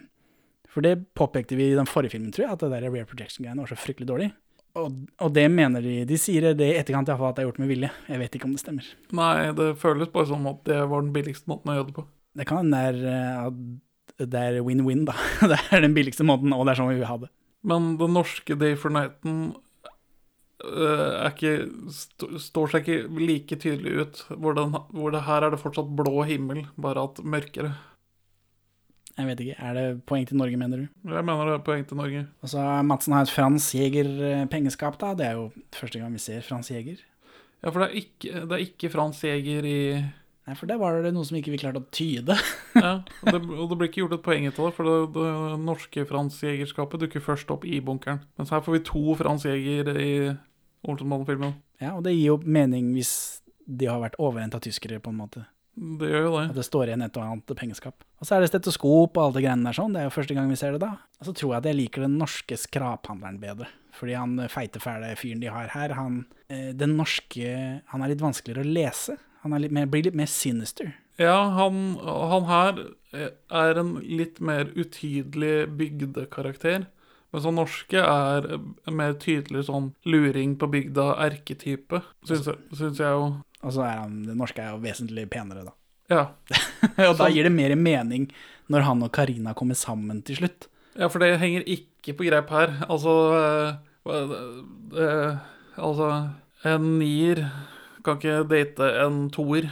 for 0.73 0.85
det 0.85 0.95
påpekte 1.13 1.59
vi 1.59 1.69
i 1.69 1.77
den 1.77 1.89
forrige 1.89 2.15
filmen, 2.15 2.31
tror 2.33 2.47
jeg, 2.47 2.55
at 2.55 2.63
det 2.63 2.71
der 2.73 2.87
rear 2.87 3.05
projection-greiene 3.09 3.61
var 3.61 3.69
så 3.69 3.77
fryktelig 3.77 4.09
dårlig. 4.09 4.31
Og, 4.79 4.93
og 5.21 5.33
det 5.35 5.45
mener 5.53 5.83
de. 5.85 5.99
De 6.09 6.17
sier 6.17 6.49
det 6.57 6.65
i 6.65 6.77
etterkant 6.79 7.09
iallfall 7.09 7.29
at 7.29 7.37
det 7.37 7.43
er 7.43 7.49
gjort 7.51 7.61
med 7.61 7.69
vilje. 7.69 7.91
Jeg 8.09 8.21
vet 8.23 8.37
ikke 8.37 8.47
om 8.49 8.55
det 8.55 8.63
stemmer. 8.63 8.87
Nei, 9.13 9.35
det 9.57 9.67
føles 9.81 10.09
bare 10.13 10.29
som 10.31 10.47
at 10.49 10.63
det 10.69 10.79
var 10.89 11.03
den 11.05 11.13
billigste 11.13 11.51
måten 11.51 11.69
å 11.69 11.77
gjøre 11.77 11.89
det 11.91 11.97
på. 11.99 12.05
Det 12.33 12.47
kan 12.49 12.63
hende 12.63 12.79
det 14.17 14.39
er, 14.39 14.57
eh, 14.57 14.65
win-win, 14.65 15.05
da. 15.05 15.13
Det 15.51 15.59
er 15.69 15.85
den 15.85 15.93
billigste 15.93 16.25
måten, 16.25 16.55
og 16.55 16.65
det 16.65 16.73
er 16.73 16.81
sånn 16.81 16.89
vi 16.89 16.97
vil 17.01 17.09
ha 17.09 17.19
det. 17.21 17.29
Men 17.63 17.93
den 18.01 18.17
norske 18.17 18.57
Day 18.59 18.73
for 18.79 18.93
Nighten 18.93 19.53
er 20.63 21.29
ikke, 21.29 21.53
st 21.91 22.27
står 22.39 22.71
seg 22.71 22.87
ikke 22.87 23.21
like 23.21 23.57
tydelig 23.59 23.93
ut. 23.99 24.21
Hvor, 24.31 24.55
den, 24.57 24.75
hvor 24.95 25.13
det 25.13 25.25
her 25.27 25.45
er 25.45 25.53
det 25.53 25.61
fortsatt 25.61 25.91
blå 25.97 26.23
himmel, 26.27 26.65
bare 26.79 27.03
at 27.09 27.21
mørkere. 27.23 27.73
Jeg 29.13 29.29
vet 29.29 29.41
ikke. 29.43 29.55
Er 29.61 29.77
det 29.77 29.85
poeng 30.09 30.25
til 30.25 30.39
Norge, 30.39 30.57
mener 30.57 30.83
du? 30.83 30.87
Jeg 31.13 31.25
mener 31.27 31.49
det 31.51 31.55
er 31.59 31.65
poeng 31.67 31.85
til 31.85 31.99
Norge. 31.99 32.25
Og 32.41 32.49
så 32.49 32.63
Madsen 32.85 33.13
har 33.13 33.27
et 33.27 33.33
Frans 33.33 33.69
Jæger-pengeskap, 33.77 34.97
da. 35.01 35.13
Det 35.17 35.27
er 35.27 35.37
jo 35.37 35.51
første 35.75 36.01
gang 36.01 36.15
vi 36.15 36.21
ser 36.23 36.41
Frans 36.45 36.71
Jæger. 36.71 37.03
Ja, 37.63 37.69
for 37.69 37.79
det 37.79 37.87
er 37.87 37.99
ikke, 38.01 38.33
det 38.33 38.57
er 38.57 38.65
ikke 38.65 38.89
Frans 38.91 39.23
Jæger 39.23 39.69
i 39.69 39.79
Nei, 40.43 40.57
for 40.59 40.67
det 40.67 40.75
var 40.75 40.97
det 40.99 41.13
noe 41.15 41.23
som 41.23 41.37
ikke 41.39 41.53
vi 41.53 41.59
klarte 41.61 41.79
å 41.79 41.85
tyde. 41.95 42.35
Ja, 42.73 42.97
og 43.21 43.29
det, 43.29 43.39
og 43.53 43.69
det 43.69 43.75
blir 43.77 43.87
ikke 43.87 44.01
gjort 44.01 44.15
et 44.17 44.23
poeng 44.25 44.47
ut 44.49 44.57
av 44.57 44.65
det, 44.65 44.73
for 44.75 44.89
det, 44.89 44.95
det 45.15 45.59
norske 45.61 46.03
Frans 46.09 46.39
Jægerskapet 46.43 47.03
dukker 47.05 47.23
først 47.23 47.53
opp 47.53 47.63
i 47.69 47.77
bunkeren. 47.85 48.23
Mens 48.39 48.51
her 48.51 48.63
får 48.65 48.75
vi 48.75 48.81
to 48.89 49.13
Frans 49.19 49.45
Jæger 49.47 49.93
i 49.93 50.11
Olsenmannen-filmen. 50.89 51.53
Ja, 51.79 51.93
og 51.93 52.03
det 52.03 52.15
gir 52.17 52.33
jo 52.33 52.39
mening 52.43 52.91
hvis 52.97 53.13
de 53.63 53.87
har 53.87 54.01
vært 54.03 54.17
overrent 54.19 54.57
av 54.57 54.65
tyskere, 54.65 54.99
på 54.99 55.13
en 55.13 55.21
måte. 55.21 55.45
Det 55.73 56.09
gjør 56.09 56.27
jo 56.27 56.33
det. 56.35 56.43
At 56.51 56.57
det 56.59 56.65
står 56.67 56.89
igjen 56.89 57.05
et 57.05 57.15
og 57.17 57.25
annet 57.25 57.53
pengeskap. 57.57 58.03
Og 58.21 58.27
så 58.27 58.35
er 58.35 58.43
det 58.43 58.51
stetoskop 58.51 59.17
og 59.17 59.23
alle 59.23 59.39
de 59.39 59.45
greiene 59.45 59.67
der 59.67 59.77
sånn. 59.77 59.95
Det 59.95 60.03
er 60.03 60.07
jo 60.07 60.13
første 60.13 60.37
gang 60.37 60.51
vi 60.51 60.57
ser 60.59 60.75
det 60.75 60.83
da. 60.83 60.91
Og 61.19 61.29
så 61.29 61.33
tror 61.35 61.53
jeg 61.53 61.63
at 61.63 61.69
jeg 61.71 61.79
liker 61.79 62.05
den 62.05 62.17
norske 62.21 62.57
skraphandleren 62.61 63.39
bedre. 63.41 63.69
Fordi 63.97 64.17
han 64.17 64.37
eh, 64.39 64.51
feite, 64.53 64.81
fæle 64.83 65.13
fyren 65.19 65.41
de 65.41 65.51
har 65.53 65.71
her, 65.73 65.95
han 65.97 66.23
eh, 66.47 66.71
Den 66.77 66.95
norske 66.97 67.53
Han 67.91 68.01
er 68.01 68.13
litt 68.13 68.23
vanskeligere 68.23 68.65
å 68.65 68.75
lese. 68.77 69.17
Han 69.43 69.53
er 69.53 69.65
litt 69.65 69.75
mer, 69.75 69.89
blir 69.91 70.05
litt 70.05 70.17
mer 70.17 70.29
sinister. 70.31 70.93
Ja, 71.21 71.35
han, 71.57 71.97
han 72.01 72.47
her 72.49 72.79
er 73.13 73.77
en 73.77 73.97
litt 74.01 74.39
mer 74.41 74.71
utydelig 74.73 75.67
bygdekarakter. 75.77 76.87
Mens 77.33 77.47
han 77.49 77.57
norske 77.57 77.97
er 77.97 78.47
en 78.53 78.95
mer 78.97 79.15
tydelig 79.21 79.65
sånn 79.67 79.91
luring 80.05 80.53
på 80.61 80.69
bygda 80.69 81.15
erketype, 81.25 82.03
syns 82.29 82.49
jeg, 82.49 82.61
syns 82.77 83.01
jeg 83.01 83.17
jo. 83.17 83.25
Og 83.63 83.73
så 83.75 83.85
er 83.87 84.01
han 84.03 84.23
Det 84.27 84.35
norske 84.37 84.61
er 84.61 84.73
jo 84.73 84.81
vesentlig 84.83 85.25
penere, 85.31 85.65
da. 85.67 85.73
Ja. 86.11 86.23
og 87.09 87.17
da 87.17 87.29
gir 87.31 87.47
det 87.47 87.53
mer 87.55 87.75
mening 87.79 88.27
når 88.71 88.85
han 88.87 89.03
og 89.05 89.11
Karina 89.15 89.53
kommer 89.57 89.75
sammen 89.75 90.21
til 90.23 90.41
slutt. 90.41 90.67
ja, 90.99 91.07
for 91.07 91.19
det 91.19 91.39
henger 91.39 91.63
ikke 91.65 92.13
på 92.13 92.27
greip 92.27 92.49
her. 92.49 92.75
Altså 92.89 93.13
øh, 93.39 93.73
eh, 94.99 95.37
Altså, 95.77 96.29
en 96.69 96.99
nier 96.99 97.47
kan 98.05 98.19
ikke 98.19 98.43
date 98.49 98.89
en 99.05 99.29
toer. 99.33 99.71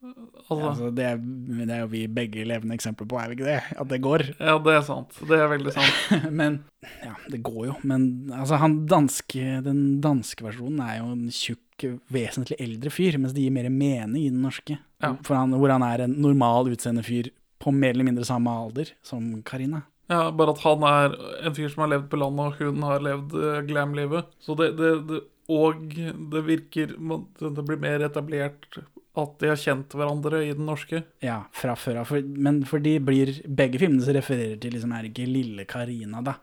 Altså, 0.00 0.56
Altså, 0.70 0.90
det, 0.96 1.04
er, 1.04 1.18
det 1.20 1.74
er 1.74 1.82
jo 1.82 1.90
vi 1.92 2.06
begge 2.08 2.44
levende 2.48 2.76
eksempler 2.76 3.08
på, 3.08 3.18
er 3.20 3.30
vi 3.30 3.36
ikke 3.36 3.48
det? 3.48 3.58
At 3.82 3.90
det 3.90 4.00
går. 4.02 4.24
ja, 4.38 4.54
det 4.64 4.76
er 4.76 4.84
sant. 4.86 5.18
Det 5.28 5.36
er 5.36 5.50
veldig 5.52 5.74
sant. 5.76 6.14
Men 6.40 6.62
Ja, 7.04 7.12
det 7.28 7.42
går 7.44 7.66
jo. 7.66 7.74
Men 7.84 8.30
altså, 8.32 8.56
han 8.62 8.78
danske, 8.88 9.60
den 9.66 10.00
danske 10.00 10.46
versjonen 10.46 10.80
er 10.84 11.00
jo 11.02 11.10
en 11.12 11.26
tjukk, 11.34 11.66
vesentlig 12.12 12.58
eldre 12.60 12.92
fyr, 12.92 13.16
mens 13.20 13.32
det 13.36 13.44
gir 13.44 13.52
mer 13.54 13.68
mening 13.72 14.24
i 14.24 14.32
den 14.32 14.42
norske. 14.44 14.78
Ja. 15.00 15.14
Han, 15.28 15.54
hvor 15.56 15.72
han 15.72 15.84
er 15.84 16.04
en 16.04 16.16
normal 16.20 16.68
utseende 16.72 17.04
fyr 17.04 17.30
på 17.60 17.72
mer 17.72 17.94
eller 17.94 18.08
mindre 18.08 18.26
samme 18.28 18.52
alder 18.52 18.92
som 19.04 19.42
Karina. 19.44 19.82
Ja, 20.10 20.26
bare 20.34 20.52
at 20.56 20.62
han 20.64 20.84
er 20.84 21.14
en 21.46 21.54
fyr 21.54 21.68
som 21.70 21.84
har 21.84 21.92
levd 21.92 22.08
på 22.10 22.18
landet, 22.18 22.56
og 22.56 22.72
hun 22.72 22.84
har 22.88 23.04
levd 23.04 23.36
uh, 23.36 23.60
glam-livet. 23.68 24.32
Så 24.42 24.56
det, 24.58 24.72
det, 24.80 24.94
det 25.08 25.20
Og 25.50 25.94
det 26.30 26.40
virker 26.46 26.92
Det 26.94 27.64
blir 27.66 27.78
mer 27.82 28.04
etablert 28.06 28.78
at 29.18 29.32
de 29.42 29.48
har 29.50 29.58
kjent 29.58 29.94
hverandre 29.98 30.44
i 30.46 30.52
den 30.54 30.68
norske. 30.68 31.02
Ja, 31.24 31.40
fra 31.56 31.74
før 31.78 32.02
av. 32.02 32.10
For, 32.12 32.22
men 32.22 32.62
fordi 32.68 32.94
blir 33.02 33.32
begge 33.46 33.80
filmene 33.82 34.04
som 34.06 34.14
refererer 34.14 34.60
til 34.62 34.76
liksom 34.76 34.94
er 34.94 35.08
ikke 35.10 35.26
lille 35.26 35.66
Karina, 35.68 36.22
da. 36.24 36.36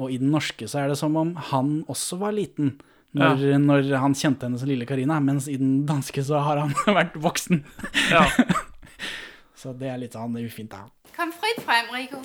Og 0.00 0.12
i 0.12 0.20
den 0.20 0.32
norske 0.32 0.68
så 0.68 0.82
er 0.82 0.92
det 0.92 0.98
som 1.00 1.16
om 1.16 1.32
han 1.50 1.80
også 1.90 2.20
var 2.20 2.36
liten 2.36 2.76
når, 3.16 3.40
når 3.58 3.88
han 3.98 4.14
kjente 4.14 4.46
henne 4.46 4.60
som 4.60 4.68
lille 4.70 4.86
Karina, 4.86 5.16
mens 5.24 5.48
i 5.50 5.56
den 5.58 5.80
danske 5.88 6.22
så 6.22 6.38
har 6.46 6.60
han 6.62 6.74
vært 7.00 7.16
voksen. 7.20 7.64
Ja. 8.12 8.26
Så 9.60 9.74
det 9.76 9.90
er 9.92 9.98
litt 10.00 10.14
sånn 10.16 10.38
ufint, 10.40 10.72
da. 10.72 10.86
Kom 11.12 11.34
fritt 11.36 11.58
frem, 11.66 11.90
Rico. 11.92 12.22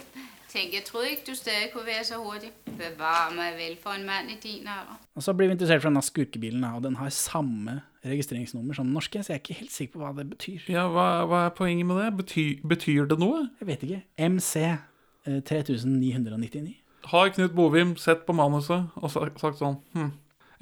Tænk, 0.55 0.73
jeg 0.73 0.83
troede 0.85 1.09
ikke, 1.09 1.23
du 1.27 1.35
stadig 1.35 1.67
kunne 1.73 1.85
være 1.85 2.03
så 2.03 2.15
hurtig. 2.15 2.51
Bevare 2.65 3.33
meg 3.35 3.57
vel 3.59 3.73
for 3.83 3.91
en 3.91 4.05
mann 4.07 4.29
i 4.31 4.37
din 4.43 4.67
alder. 4.71 4.95
Og 5.15 5.23
så 5.23 5.33
blir 5.33 5.49
vi 5.49 5.55
interessert 5.57 5.81
for 5.83 5.89
denne 5.89 6.03
skurkebilen, 6.05 6.63
og 6.63 6.83
den 6.83 6.95
har 6.95 7.09
samme 7.09 7.81
registreringsnummer 8.05 8.73
som 8.73 8.85
den 8.87 8.93
norske, 8.95 9.23
så 9.23 9.33
jeg 9.33 9.35
er 9.35 9.43
ikke 9.43 9.59
helt 9.59 9.73
sikker 9.73 9.93
på 9.93 10.05
hva 10.05 10.13
det 10.15 10.29
betyr. 10.29 10.69
ja 10.71 10.85
hva, 10.87 11.07
hva 11.27 11.41
er 11.45 11.51
poenget 11.57 11.89
med 11.89 11.99
det? 11.99 12.07
Betyr, 12.21 12.63
betyr 12.63 13.09
det 13.11 13.19
noe? 13.19 13.49
Jeg 13.59 13.67
vet 13.67 13.83
ikke. 13.83 14.01
MC 14.17 14.55
eh, 14.63 15.41
3999. 15.43 16.75
Har 17.11 17.33
Knut 17.35 17.55
Bovim 17.55 17.97
sett 17.99 18.23
på 18.25 18.33
manuset 18.33 18.95
og 18.95 19.11
sagt 19.11 19.59
sånn 19.59 19.81
hm, 19.91 20.13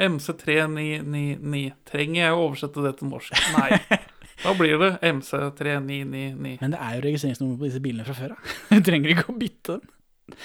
MC3999, 0.02 1.70
trenger 1.86 2.22
jeg 2.24 2.34
å 2.34 2.42
oversette 2.48 2.82
det 2.82 2.96
til 2.98 3.14
norsk? 3.14 3.38
Nei. 3.60 3.78
Da 4.44 4.52
blir 4.60 4.76
det 4.82 4.92
MC3999. 5.08 6.58
Men 6.60 6.74
det 6.74 6.80
er 6.82 6.98
jo 6.98 7.06
registreringsnummer 7.06 7.60
på 7.62 7.70
disse 7.70 7.82
bilene 7.84 8.04
fra 8.08 8.16
før 8.18 8.36
av. 8.36 8.52
Du 8.74 8.84
trenger 8.84 9.14
ikke 9.14 9.32
å 9.32 9.38
bytte 9.40 9.78
den. 9.78 10.42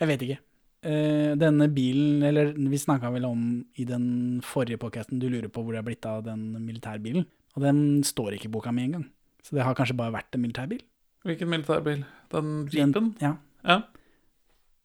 Jeg 0.00 0.10
vet 0.10 0.24
ikke. 0.26 0.38
Eh, 0.82 1.32
denne 1.38 1.68
bilen, 1.70 2.24
eller 2.26 2.54
vi 2.56 2.80
snakka 2.80 3.12
vel 3.14 3.26
om 3.28 3.42
i 3.78 3.84
den 3.86 4.06
forrige 4.46 4.80
podcasten, 4.82 5.20
du 5.22 5.28
lurer 5.28 5.52
på 5.52 5.62
hvor 5.62 5.76
det 5.76 5.82
er 5.82 5.86
blitt 5.86 6.08
av 6.08 6.24
den 6.26 6.48
militærbilen. 6.64 7.26
Og 7.52 7.66
den 7.66 8.00
står 8.08 8.38
ikke 8.38 8.48
i 8.48 8.54
boka 8.56 8.72
mi 8.72 8.86
engang. 8.88 9.04
Så 9.44 9.54
det 9.58 9.66
har 9.66 9.76
kanskje 9.76 9.98
bare 9.98 10.14
vært 10.16 10.32
en 10.34 10.42
militærbil. 10.42 10.80
Hvilken 11.26 11.52
militærbil? 11.52 12.06
Den 12.32 12.54
jeepen? 12.72 13.12
Ja. 13.22 13.36
Ja. 13.62 13.82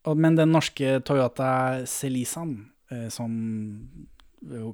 Og, 0.08 0.20
men 0.20 0.36
den 0.38 0.52
norske 0.54 1.00
Toyota 1.08 1.86
Celisaen, 1.90 2.60
eh, 2.92 3.08
som 3.14 3.32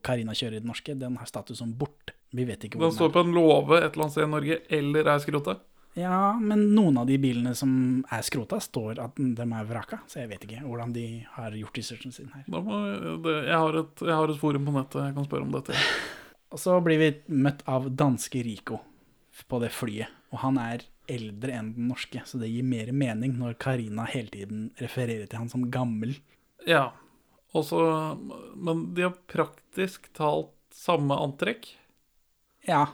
Karina 0.03 0.35
kjører 0.35 0.57
i 0.57 0.63
den 0.63 0.71
norske, 0.73 0.97
den 0.97 1.15
har 1.21 1.29
status 1.29 1.61
som 1.61 1.71
borte. 1.77 2.17
Vi 2.33 2.45
vet 2.47 2.65
ikke 2.65 2.79
hvor 2.79 2.89
Den 2.89 2.97
står 2.97 3.13
på 3.13 3.23
en 3.23 3.35
låve 3.35 3.77
et 3.77 3.91
eller 3.91 4.07
annet 4.07 4.15
sted 4.15 4.25
i 4.25 4.31
Norge, 4.31 4.59
eller 4.79 5.09
er 5.13 5.21
skrota. 5.21 5.57
Ja, 5.93 6.33
men 6.41 6.71
noen 6.73 6.97
av 6.97 7.05
de 7.05 7.19
bilene 7.21 7.53
som 7.57 7.73
er 8.09 8.23
skrota, 8.25 8.57
står 8.63 8.97
at 9.03 9.19
de 9.21 9.45
er 9.45 9.67
vraka. 9.69 9.99
Så 10.09 10.23
jeg 10.23 10.31
vet 10.31 10.47
ikke 10.47 10.63
hvordan 10.65 10.95
de 10.95 11.05
har 11.35 11.53
gjort 11.57 11.77
researchen 11.77 12.15
sin 12.15 12.31
her. 12.33 12.47
Må, 12.49 12.63
det, 13.21 13.35
jeg, 13.45 13.59
har 13.61 13.77
et, 13.83 14.01
jeg 14.01 14.17
har 14.17 14.33
et 14.33 14.41
forum 14.41 14.65
på 14.65 14.73
nettet 14.79 15.03
jeg 15.03 15.17
kan 15.19 15.27
spørre 15.27 15.45
om 15.45 15.53
dette. 15.53 15.77
Og 16.53 16.61
så 16.61 16.79
blir 16.85 17.01
vi 17.01 17.11
møtt 17.33 17.61
av 17.69 17.91
danske 17.93 18.41
Rico. 18.45 18.81
på 19.49 19.59
det 19.61 19.69
flyet. 19.73 20.09
Og 20.33 20.41
han 20.41 20.57
er 20.61 20.83
eldre 21.09 21.53
enn 21.53 21.71
den 21.75 21.87
norske, 21.89 22.21
så 22.25 22.39
det 22.41 22.49
gir 22.49 22.65
mer 22.65 22.91
mening 22.95 23.35
når 23.37 23.57
Karina 23.61 24.05
hele 24.09 24.31
tiden 24.33 24.67
refererer 24.81 25.25
til 25.27 25.41
han 25.41 25.49
som 25.51 25.69
gammel. 25.73 26.15
Ja. 26.69 26.93
også, 27.51 27.79
Men 28.55 28.93
de 28.95 29.07
har 29.09 29.17
praktisk 29.29 30.09
talt 30.13 30.53
samme 30.73 31.17
antrekk. 31.21 31.67
Ja. 32.67 32.85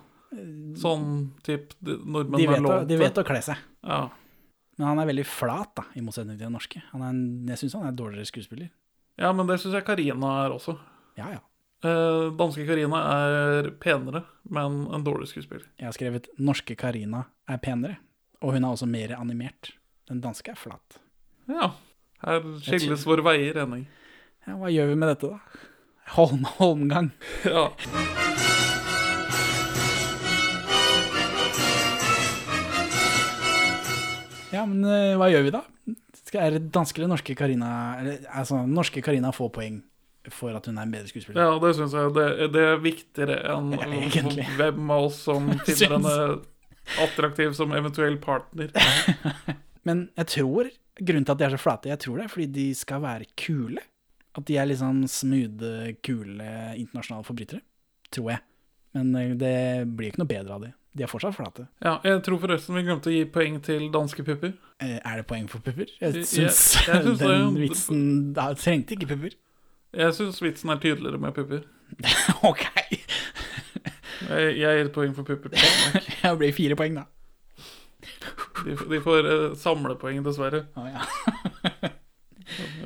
Sånn 0.78 1.32
type 1.46 1.74
nordmenn 1.84 2.44
er 2.44 2.52
vet, 2.54 2.66
å, 2.70 2.80
de 2.90 2.98
vet 3.00 3.18
å 3.22 3.26
kle 3.26 3.42
seg. 3.46 3.58
Ja. 3.84 4.08
Men 4.80 4.88
han 4.92 5.02
er 5.02 5.10
veldig 5.10 5.26
flat, 5.28 5.72
da, 5.76 5.84
i 5.98 6.02
motsetning 6.06 6.38
til 6.38 6.46
den 6.48 6.56
norske. 6.56 6.82
Han 6.94 7.02
en, 7.04 7.22
jeg 7.50 7.60
syns 7.64 7.76
han 7.76 7.88
er 7.88 7.94
en 7.94 8.00
dårligere 8.00 8.30
skuespiller. 8.30 8.70
ja, 9.20 9.32
men 9.36 9.48
det 9.50 9.58
syns 9.60 9.76
jeg 9.76 9.86
Karina 9.88 10.30
er 10.46 10.56
også. 10.56 10.78
Ja, 11.20 11.34
ja. 11.34 11.42
Eh, 11.84 12.30
danske 12.36 12.66
Karina 12.68 13.02
er 13.16 13.72
penere, 13.80 14.24
men 14.52 14.86
en 14.94 15.04
dårlig 15.04 15.30
skuespiller. 15.32 15.66
Jeg 15.80 15.88
har 15.88 15.94
skrevet 15.96 16.28
'norske 16.38 16.76
Karina 16.78 17.26
er 17.48 17.58
penere', 17.58 17.98
og 18.42 18.54
hun 18.54 18.64
er 18.64 18.70
også 18.70 18.88
mer 18.88 19.16
animert. 19.18 19.74
Den 20.08 20.22
danske 20.22 20.52
er 20.52 20.56
flat. 20.60 21.00
Ja. 21.48 21.72
Her 22.24 22.42
skilles 22.60 23.06
våre 23.08 23.24
veier, 23.24 23.56
Henning. 23.56 23.88
Ja, 24.48 24.56
hva 24.60 24.70
gjør 24.72 24.88
vi 24.90 24.96
med 24.96 25.10
dette, 25.10 25.30
da? 25.30 25.40
Holm, 26.16 26.44
holmgang. 26.60 27.12
Ja. 27.46 27.70
Ja, 34.60 34.66
men 34.68 34.84
eh, 34.84 35.16
hva 35.20 35.30
gjør 35.32 35.46
vi 35.48 35.54
da? 35.56 35.64
Skal, 36.20 36.42
er 36.44 36.58
det 36.58 36.74
danske 36.76 37.00
eller 37.00 37.14
norske 37.14 37.36
Karina 37.38 37.70
eller, 38.02 38.20
Altså, 38.28 38.60
norske 38.68 39.02
Karina 39.06 39.32
får 39.36 39.54
poeng 39.56 39.80
for 40.30 40.54
at 40.54 40.68
hun 40.68 40.78
er 40.78 40.86
en 40.86 40.92
bedre 40.94 41.10
skuespiller. 41.10 41.42
Ja, 41.42 41.56
det 41.64 41.72
syns 41.78 41.96
jeg. 41.96 42.12
Det, 42.14 42.50
det 42.54 42.66
er 42.74 42.82
viktigere 42.84 43.38
enn 43.56 43.72
Ja, 43.80 44.50
hvem 44.60 44.92
av 44.94 45.08
oss 45.08 45.24
som 45.30 45.48
finner 45.66 45.96
henne 45.96 46.18
attraktiv 47.06 47.56
som 47.58 47.74
eventuell 47.78 48.18
partner. 48.22 48.74
Men 49.88 50.08
jeg 50.20 50.32
tror 50.36 50.70
grunnen 51.00 51.26
til 51.26 51.34
at 51.36 51.40
de 51.40 51.48
er 51.48 51.56
så 51.56 51.62
flate, 51.62 51.92
jeg 51.94 52.02
tror 52.04 52.20
det 52.20 52.26
er 52.26 52.34
fordi 52.34 52.50
de 52.60 52.68
skal 52.78 53.02
være 53.06 53.30
kule. 53.40 53.84
At 54.38 54.46
de 54.46 54.60
er 54.62 54.68
liksom 54.70 55.02
smoothe, 55.10 55.96
kule 56.06 56.50
internasjonale 56.78 57.26
forbrytere. 57.28 57.64
Tror 58.14 58.34
jeg. 58.36 58.44
Men 58.98 59.16
eh, 59.18 59.34
det 59.38 59.56
blir 59.96 60.12
ikke 60.12 60.24
noe 60.24 60.30
bedre 60.30 60.58
av 60.58 60.66
det. 60.68 60.74
De 60.98 61.04
er 61.06 61.08
fortsatt 61.12 61.36
flate. 61.38 61.68
Ja, 61.86 61.98
jeg 62.04 62.24
tror 62.26 62.40
forresten 62.42 62.76
vi 62.76 62.82
glemte 62.88 63.12
å 63.12 63.14
gi 63.14 63.26
poeng 63.30 63.60
til 63.64 63.90
danske 63.94 64.24
pupper. 64.26 64.56
Eh, 64.82 64.98
Er 65.06 65.20
det 65.22 65.28
poeng 65.30 65.48
for 65.52 65.60
pupper? 65.62 65.86
Jeg- 66.02 66.16
Jeg 66.16 66.26
syns 66.26 66.88
jeg 66.88 67.04
syns 67.04 67.20
det, 67.20 67.28
den 67.28 67.56
ja. 67.56 67.68
vitsen 67.68 68.34
da 68.34 68.48
trengte 68.58 68.96
ikke 68.98 69.08
pupper. 69.14 69.36
Jeg 69.94 70.14
syns 70.18 70.42
vitsen 70.42 70.70
er 70.74 70.82
tydeligere 70.82 71.20
med 71.22 71.34
pupper. 71.34 71.62
OK. 72.50 72.66
Jeg, 74.30 74.58
jeg 74.60 74.82
gir 74.84 74.90
poeng 74.94 75.14
for 75.16 75.24
pupper. 75.24 75.54
Det 76.24 76.34
blir 76.42 76.52
fire 76.54 76.76
poeng, 76.76 76.98
da. 77.00 77.06
De, 78.66 78.76
de 78.76 79.00
får 79.02 79.26
uh, 79.30 79.56
samlepoeng, 79.56 80.20
dessverre. 80.26 80.66
Oh, 80.76 80.86
ja. 80.90 81.06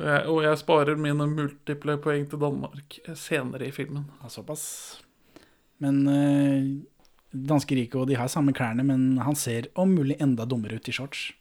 Jeg, 0.04 0.26
og 0.28 0.44
jeg 0.44 0.58
sparer 0.60 1.00
mine 1.00 1.26
multiple 1.32 1.96
poeng 2.04 2.26
til 2.30 2.40
Danmark 2.42 2.98
senere 3.18 3.68
i 3.70 3.72
filmen. 3.74 4.06
Ja, 4.22 4.30
såpass. 4.30 4.66
Men 5.82 6.04
uh, 6.08 6.68
danske 7.34 7.76
og 7.98 8.08
de 8.08 8.18
har 8.18 8.30
samme 8.32 8.54
klærne, 8.54 8.86
men 8.86 9.18
han 9.18 9.36
ser 9.36 9.68
om 9.80 9.94
mulig 9.96 10.20
enda 10.22 10.46
dummere 10.46 10.78
ut 10.78 10.90
i 10.90 10.94
shorts. 10.96 11.32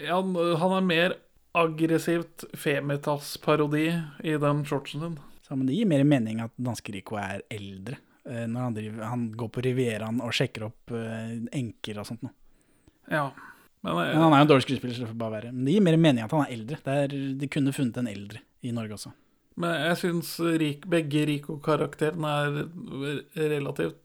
Ja, 0.00 0.18
han, 0.18 0.72
er 0.72 0.86
mer 0.86 1.14
aggressivt 1.52 2.46
Femitas-parodi 2.56 3.86
i 4.24 4.36
den 4.40 4.64
shortsen 4.64 5.04
din. 5.04 5.18
Så, 5.44 5.56
men 5.56 5.68
det 5.68 5.76
gir 5.76 5.90
mer 5.90 6.04
mening 6.08 6.40
at 6.40 6.54
danske 6.56 6.94
Rico 6.94 7.18
er 7.20 7.44
eldre. 7.52 7.98
eh, 8.24 8.46
når 8.48 8.60
han, 8.60 8.74
driver, 8.74 9.04
han 9.04 9.24
går 9.36 9.48
på 9.48 9.64
Rivieraen 9.66 10.20
og 10.22 10.34
sjekker 10.34 10.68
opp 10.68 10.94
eh, 10.96 11.40
enker 11.58 12.00
og 12.00 12.08
sånt 12.08 12.22
noe. 12.24 12.34
Ja. 13.10 13.26
Men, 13.82 13.98
jeg, 13.98 14.14
Men 14.14 14.22
han 14.22 14.32
er 14.32 14.38
jo 14.42 14.46
en 14.46 14.52
dårlig 14.52 14.66
skuespiller, 14.68 14.94
så 14.94 15.04
det 15.04 15.10
får 15.10 15.18
bare 15.18 15.36
være. 15.40 15.52
Men 15.52 15.66
det 15.66 15.74
gir 15.74 15.84
mer 15.84 15.98
mening 15.98 16.24
at 16.24 16.32
han 16.32 16.44
er 16.46 16.54
eldre. 16.54 16.78
Det 16.86 16.96
er, 17.04 17.16
de 17.40 17.50
kunne 17.50 17.74
funnet 17.74 17.98
en 17.98 18.10
eldre 18.10 18.40
i 18.62 18.72
Norge 18.74 18.96
også. 18.96 19.12
men 19.60 19.74
jeg 19.88 19.96
syns 20.00 20.28
rik, 20.62 20.86
begge 20.88 21.26
Rico-karakterene 21.28 22.30
er 22.46 23.50
relativt 23.50 23.98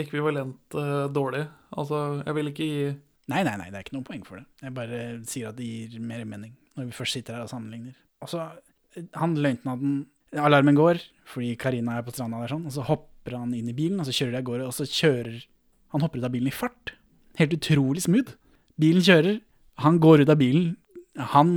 ekvivalent 0.00 0.76
uh, 0.76 1.06
dårlig. 1.12 1.44
Altså, 1.76 2.22
jeg 2.24 2.36
vil 2.38 2.52
ikke 2.52 2.68
gi 2.68 2.90
Nei, 3.30 3.44
nei, 3.46 3.52
nei, 3.60 3.68
det 3.70 3.78
er 3.78 3.84
ikke 3.84 3.94
noe 3.94 4.06
poeng 4.08 4.22
for 4.26 4.40
det. 4.40 4.48
Jeg 4.58 4.74
bare 4.74 4.96
sier 5.28 5.52
at 5.52 5.58
det 5.58 5.66
gir 5.68 6.00
mer 6.02 6.24
mening 6.26 6.56
når 6.74 6.88
vi 6.88 6.96
først 6.96 7.14
sitter 7.14 7.36
her 7.36 7.44
og 7.44 7.52
sammenligner. 7.52 7.94
Og 8.24 8.30
så, 8.32 8.48
eh, 8.96 9.04
han 9.14 9.36
løytnanten 9.38 10.00
Alarmen 10.34 10.74
går 10.78 10.98
fordi 11.30 11.52
Karina 11.58 11.96
er 11.98 12.02
på 12.06 12.14
stranda 12.14 12.40
der 12.42 12.50
sånn, 12.50 12.66
og 12.66 12.74
så 12.74 12.82
hopper 12.86 13.36
han 13.38 13.54
inn 13.54 13.70
i 13.70 13.76
bilen, 13.76 14.00
og 14.02 14.08
så 14.08 14.14
kjører 14.14 14.34
de 14.34 14.40
av 14.40 14.48
gårde, 14.48 14.66
og 14.66 14.74
så 14.74 14.86
kjører 14.86 15.46
Han 15.90 16.04
hopper 16.04 16.20
ut 16.22 16.26
av 16.28 16.30
bilen 16.30 16.46
i 16.46 16.54
fart. 16.54 16.92
Helt 17.34 17.54
utrolig 17.56 18.04
smooth. 18.04 18.36
Bilen 18.78 19.02
kjører, 19.02 19.40
han 19.82 19.96
går 19.98 20.22
ut 20.22 20.30
av 20.30 20.38
bilen, 20.38 20.76
han 21.18 21.50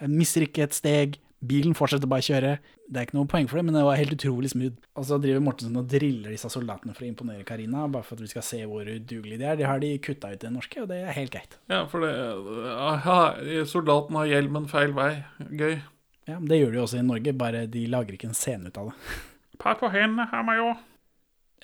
eh, 0.00 0.08
mister 0.08 0.46
ikke 0.46 0.64
et 0.64 0.76
steg, 0.76 1.18
bilen 1.48 1.74
fortsetter 1.76 2.10
bare 2.10 2.24
å 2.24 2.26
kjøre. 2.26 2.52
Det 2.84 3.00
er 3.00 3.06
ikke 3.08 3.16
noe 3.16 3.28
poeng 3.30 3.46
for 3.50 3.58
det, 3.60 3.64
men 3.68 3.76
det 3.76 3.84
var 3.86 3.98
helt 4.00 4.14
utrolig 4.16 4.50
smooth. 4.52 4.76
Og 4.98 5.06
så 5.08 5.18
driver 5.22 5.42
Mortensen 5.44 5.80
og 5.80 5.88
driller 5.90 6.34
disse 6.34 6.50
soldatene 6.52 6.94
for 6.96 7.06
å 7.06 7.08
imponere 7.08 7.46
Karina, 7.48 7.86
bare 7.90 8.06
for 8.06 8.18
at 8.18 8.24
vi 8.24 8.30
skal 8.32 8.46
se 8.46 8.60
hvor 8.68 8.88
udugelige 8.88 9.40
de 9.40 9.48
er. 9.48 9.58
Det 9.60 9.68
har 9.68 9.82
de 9.82 9.90
kutta 10.04 10.32
ut 10.32 10.38
i 10.38 10.44
det 10.46 10.52
norske, 10.54 10.82
og 10.82 10.90
det 10.92 11.00
er 11.02 11.16
helt 11.16 11.34
greit. 11.34 11.58
Ja, 11.72 11.82
for 11.90 12.04
det 12.04 12.12
aha, 12.74 13.18
Soldaten 13.70 14.20
har 14.20 14.30
hjelmen 14.30 14.68
feil 14.70 14.94
vei. 14.96 15.10
Gøy. 15.50 15.76
Ja, 16.28 16.38
men 16.38 16.48
Det 16.48 16.60
gjør 16.60 16.72
de 16.72 16.82
også 16.84 17.00
i 17.00 17.04
Norge, 17.04 17.36
bare 17.36 17.66
de 17.68 17.84
lager 17.92 18.16
ikke 18.16 18.30
en 18.30 18.38
scene 18.38 18.70
ut 18.72 18.80
av 18.80 18.90
det. 18.90 18.96
Pass 19.62 19.78
på 19.80 19.90
hendene, 19.92 20.28
her 20.30 20.46
major. 20.46 20.80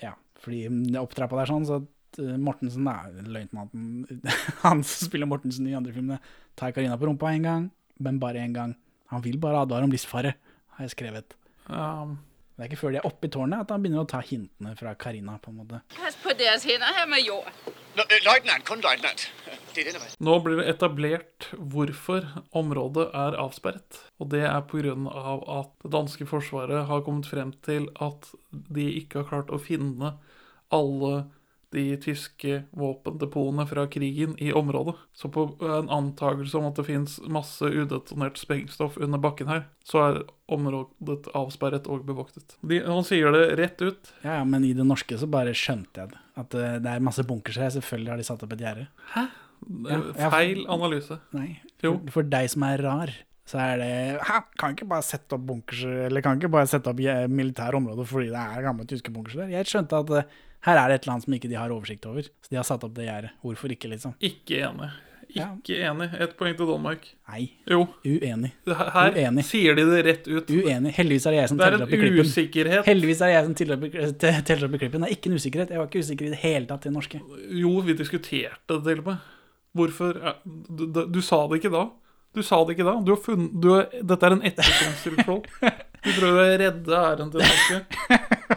Ja, 0.02 0.14
fordi 0.40 0.66
det 0.92 1.00
opptrappa 1.00 1.40
der 1.40 1.50
sånn, 1.50 1.66
så 1.68 1.80
eh, 2.20 2.36
Mortensen, 2.36 2.86
er 2.90 3.16
løytnanten 3.24 4.22
Han 4.64 4.84
som 4.84 5.08
spiller 5.08 5.28
Mortensen 5.30 5.68
i 5.68 5.76
andre 5.78 5.94
filmene, 5.96 6.20
tar 6.60 6.76
Karina 6.76 7.00
på 7.00 7.08
rumpa 7.08 7.32
en 7.32 7.48
gang, 7.48 7.66
men 8.00 8.20
bare 8.22 8.44
én 8.44 8.54
gang. 8.56 8.76
Han 9.10 9.22
vil 9.26 9.38
bare 9.42 9.64
advare 9.64 9.86
om 9.86 9.94
livsfare, 9.94 10.34
har 10.76 10.88
jeg 10.88 10.96
skrevet. 10.96 11.38
Um. 11.68 12.18
Det 12.60 12.66
er 12.66 12.74
ikke 12.74 12.80
før 12.82 12.92
de 12.92 12.98
er 13.00 13.06
oppe 13.08 13.24
i 13.24 13.30
tårnet 13.32 13.62
at 13.62 13.70
han 13.72 13.80
begynner 13.80 14.02
å 14.02 14.08
ta 14.10 14.18
hintene 14.20 14.74
fra 14.76 14.90
Karina, 15.00 15.38
på 15.40 15.48
en 15.48 15.62
måte. 15.62 15.78
Pass 15.94 16.18
på 16.20 16.34
deres 16.36 16.66
hender, 16.68 16.90
herr 16.92 17.06
major. 17.08 17.46
Løjtnant, 17.96 18.66
kun 18.68 18.84
er 18.84 19.00
vej. 19.00 19.22
Nå 20.20 20.34
blir 20.44 20.60
det 20.60 20.66
etablert 20.74 21.48
hvorfor 21.56 22.26
området 22.60 23.06
er 23.16 23.38
avsperret. 23.40 24.02
Og 24.20 24.28
det 24.34 24.42
er 24.44 24.60
pga. 24.68 24.92
at 25.56 25.72
det 25.86 25.92
danske 25.96 26.28
forsvaret 26.28 26.84
har 26.92 27.00
kommet 27.06 27.30
frem 27.32 27.54
til 27.64 27.88
at 27.96 28.28
de 28.52 28.90
ikke 29.00 29.22
har 29.22 29.30
klart 29.32 29.56
å 29.56 29.62
finne 29.62 30.18
alle 30.68 31.14
de 31.74 31.84
tyske 32.02 32.62
våpendepotene 32.74 33.66
fra 33.70 33.86
krigen 33.90 34.34
i 34.42 34.52
området. 34.52 34.96
Så 35.14 35.30
på 35.30 35.46
en 35.62 35.90
antakelse 35.92 36.58
om 36.58 36.66
at 36.70 36.80
det 36.80 36.86
fins 36.88 37.18
masse 37.30 37.66
udetonert 37.66 38.40
sprengstoff 38.40 38.98
under 38.98 39.22
bakken 39.22 39.50
her, 39.50 39.64
så 39.86 40.02
er 40.08 40.20
området 40.50 41.30
avsperret 41.38 41.86
og 41.90 42.02
bevoktet. 42.08 42.56
De, 42.66 42.80
han 42.82 43.06
sier 43.06 43.30
det 43.34 43.44
rett 43.60 43.84
ut. 43.84 44.12
Ja, 44.24 44.40
ja, 44.40 44.44
men 44.48 44.66
i 44.66 44.74
det 44.74 44.86
norske 44.86 45.18
så 45.20 45.30
bare 45.30 45.54
skjønte 45.54 46.02
jeg 46.02 46.14
det. 46.14 46.20
At 46.42 46.58
eh, 46.58 46.76
det 46.82 46.96
er 46.96 47.06
masse 47.06 47.24
bunkers 47.26 47.60
her. 47.60 47.70
Selvfølgelig 47.76 48.14
har 48.14 48.20
de 48.22 48.28
satt 48.32 48.44
opp 48.46 48.58
et 48.58 48.66
gjerde. 48.66 48.90
Hæ? 49.14 49.26
Ja, 49.86 50.02
ja. 50.16 50.30
Feil 50.32 50.62
analyse. 50.72 51.20
Nei. 51.36 51.52
Jo. 51.84 51.98
For, 52.08 52.16
for 52.18 52.30
deg 52.34 52.50
som 52.50 52.64
er 52.66 52.82
rar, 52.82 53.14
så 53.50 53.58
er 53.62 53.80
det 53.80 53.94
Hæ, 54.26 54.42
kan 54.58 54.76
ikke 54.76 54.88
bare 54.90 55.06
sette 55.06 55.36
opp 55.36 55.46
bunkers, 55.48 55.82
eller 55.86 56.24
kan 56.24 56.38
ikke 56.38 56.52
bare 56.52 56.70
sette 56.70 56.90
opp 56.92 57.02
eh, 57.02 57.26
militære 57.30 57.78
områder 57.78 58.08
fordi 58.08 58.30
det 58.32 58.44
er 58.44 58.66
gamle 58.66 58.86
tyske 58.90 59.12
bunkers 59.14 59.38
der. 59.38 59.52
Jeg 59.54 59.70
skjønte 59.70 60.02
at 60.04 60.14
eh, 60.18 60.38
her 60.66 60.76
er 60.76 60.88
det 60.88 60.94
et 61.00 61.04
eller 61.06 61.14
annet 61.16 61.24
som 61.24 61.34
ikke 61.38 61.48
de 61.48 61.56
har 61.60 61.70
oversikt 61.72 62.06
over, 62.06 62.22
så 62.22 62.50
de 62.50 62.56
har 62.60 62.64
satt 62.68 62.82
opp 62.84 62.94
det 62.94 63.06
gjerdet. 63.06 63.30
Hvorfor 63.44 63.72
ikke, 63.72 63.88
liksom? 63.92 64.12
Ikke 64.20 64.58
enig. 64.68 64.90
Ja. 65.30 65.44
Ikke 65.54 65.76
enig. 65.86 66.08
Ett 66.20 66.32
poeng 66.36 66.56
til 66.58 66.66
Danmark. 66.66 67.04
Nei, 67.30 67.44
Jo. 67.70 67.84
uenig. 68.04 68.50
Her 68.66 69.12
Uenig. 69.14 69.44
sier 69.46 69.76
de 69.78 69.84
det 69.86 70.00
rett 70.08 70.26
ut. 70.26 70.48
Uenig. 70.50 70.90
Heldigvis 70.96 71.26
er 71.26 71.30
det 71.36 71.38
jeg 71.38 71.48
som 71.52 71.60
er 71.60 71.64
teller 71.68 71.76
en 71.78 71.84
opp 71.86 71.92
i 71.94 72.00
klippen. 72.00 72.26
usikkerhet. 72.26 72.84
Heldigvis 72.88 73.20
er 73.22 73.26
det 73.30 73.36
jeg 73.36 73.44
som 73.46 73.54
teller 73.54 73.76
opp, 73.78 73.84
i- 73.84 73.86
i 73.86 74.78
klippen. 74.82 75.00
Det 75.00 75.08
er 75.10 75.14
ikke 75.14 75.30
en 75.30 75.38
usikkerhet. 75.38 75.70
Jeg 75.70 75.78
var 75.78 75.86
ikke 75.86 76.02
usikker 76.02 76.26
i 76.26 76.32
det 76.34 76.40
hele 76.42 76.66
tatt 76.66 76.82
det 76.82 76.92
norske. 76.92 77.20
Jo, 77.62 77.80
vi 77.80 77.94
diskuterte 77.94 78.58
det 78.74 78.82
til 78.84 78.98
og 78.98 79.06
med. 79.06 79.18
Hvorfor 79.76 80.18
du, 80.44 80.86
du, 80.90 81.06
du 81.06 81.20
sa 81.22 81.46
det 81.46 81.62
ikke 81.62 81.70
da. 81.78 81.84
Du 82.34 82.42
sa 82.42 82.58
det 82.64 82.74
ikke 82.76 82.84
da. 82.90 82.96
Du 83.06 83.14
har 83.14 83.22
funnet, 83.22 83.54
du 83.62 83.68
har, 83.76 83.86
dette 84.02 84.26
er 84.26 84.32
en 84.34 84.42
etterkonstruksjon. 84.42 85.44
Du 86.00 86.08
prøver 86.16 86.38
å 86.40 86.58
redde 86.58 86.96
æren 86.96 87.30
til 87.30 87.42
norske. 87.44 88.56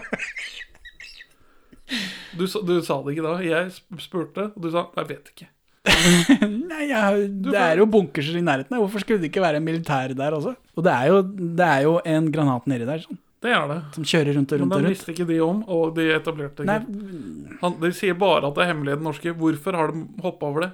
Du, 2.37 2.45
du 2.45 2.73
sa 2.85 2.99
det 3.03 3.15
ikke 3.15 3.25
da. 3.25 3.33
Jeg 3.45 3.71
spurte, 4.01 4.49
og 4.55 4.61
du 4.61 4.69
sa 4.73 4.87
'jeg 4.95 5.09
vet 5.09 5.33
ikke'. 5.33 5.49
Nei, 6.71 6.85
jeg, 6.87 7.25
det 7.43 7.59
er 7.59 7.81
jo 7.81 7.85
bunkers 7.91 8.29
i 8.31 8.41
nærheten. 8.41 8.77
Hvorfor 8.79 9.03
skulle 9.03 9.19
det 9.19 9.27
ikke 9.31 9.43
være 9.43 9.59
en 9.59 9.65
militær 9.65 10.13
der 10.15 10.31
også? 10.37 10.55
Og 10.77 10.83
det 10.85 10.93
er 10.93 11.09
jo, 11.11 11.17
det 11.59 11.65
er 11.67 11.81
jo 11.83 11.97
en 12.05 12.29
granat 12.31 12.69
nedi 12.71 12.85
der 12.87 13.03
sånn, 13.03 13.19
Det 13.43 13.51
er 13.51 13.67
det. 13.67 13.79
som 13.97 14.05
kjører 14.07 14.37
rundt 14.37 14.53
og 14.55 14.61
rundt 14.61 14.71
den 14.73 14.85
rundt. 14.85 14.93
visste 14.93 15.11
ikke 15.11 15.27
de 15.27 15.39
om, 15.43 15.63
og 15.67 15.95
de 15.97 16.05
etablerte 16.15 16.63
Nei, 16.63 16.77
ikke. 16.79 17.57
Han, 17.61 17.75
de 17.81 17.91
sier 17.91 18.15
bare 18.15 18.47
at 18.47 18.55
det 18.55 18.63
er 18.63 18.71
hemmelig 18.71 18.93
i 18.93 18.95
det 18.95 19.03
norske. 19.09 19.35
Hvorfor 19.35 19.75
har 19.75 19.91
de 19.91 20.05
hoppa 20.23 20.45
over 20.47 20.61
det? 20.61 20.71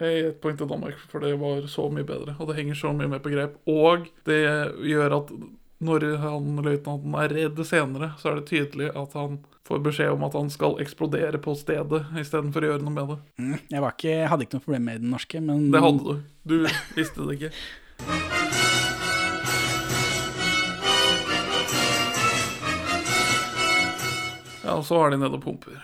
Jeg 0.00 0.16
gir 0.16 0.26
et 0.30 0.40
poeng 0.40 0.56
til 0.56 0.68
Danmark, 0.68 0.96
for 1.12 1.20
det 1.24 1.34
var 1.40 1.60
så 1.72 1.84
mye 1.92 2.04
bedre. 2.08 2.34
Og 2.40 2.48
det 2.48 2.56
henger 2.56 2.74
så 2.80 2.92
mye 2.96 3.08
med 3.08 3.22
på 3.24 3.32
greip. 3.32 3.60
Og 3.68 4.08
det 4.28 4.40
gjør 4.88 5.14
at 5.20 5.30
når 5.84 6.16
han 6.24 6.56
løytnanten 6.64 7.14
er 7.20 7.28
redd 7.36 7.60
senere, 7.68 8.14
så 8.20 8.30
er 8.32 8.40
det 8.40 8.48
tydelig 8.48 8.90
at 8.96 9.12
han 9.16 9.38
får 9.66 9.82
beskjed 9.82 10.12
om 10.14 10.22
at 10.28 10.36
han 10.38 10.50
skal 10.54 10.78
eksplodere 10.82 11.40
på 11.42 11.54
stedet 11.58 12.04
istedenfor 12.22 12.62
å 12.66 12.70
gjøre 12.72 12.86
noe 12.86 12.94
med 12.94 13.10
det. 13.12 13.18
Mm, 13.42 13.56
Jeg, 13.74 13.82
var 13.84 13.96
ikke, 13.96 14.14
hadde 14.30 14.46
ikke 14.46 14.58
noe 14.60 14.66
problem 14.68 14.88
med 14.90 15.02
den 15.04 15.12
norske, 15.16 15.42
men 15.42 15.68
Det 15.74 15.82
hadde 15.82 16.06
du. 16.06 16.22
Du 16.46 16.56
visste 16.96 17.26
det 17.26 17.38
ikke. 17.40 17.52
Ja, 24.66 24.74
og 24.74 24.84
så 24.86 24.98
er 25.04 25.12
de 25.14 25.20
nede 25.20 25.38
og 25.38 25.44
pumper. 25.44 25.76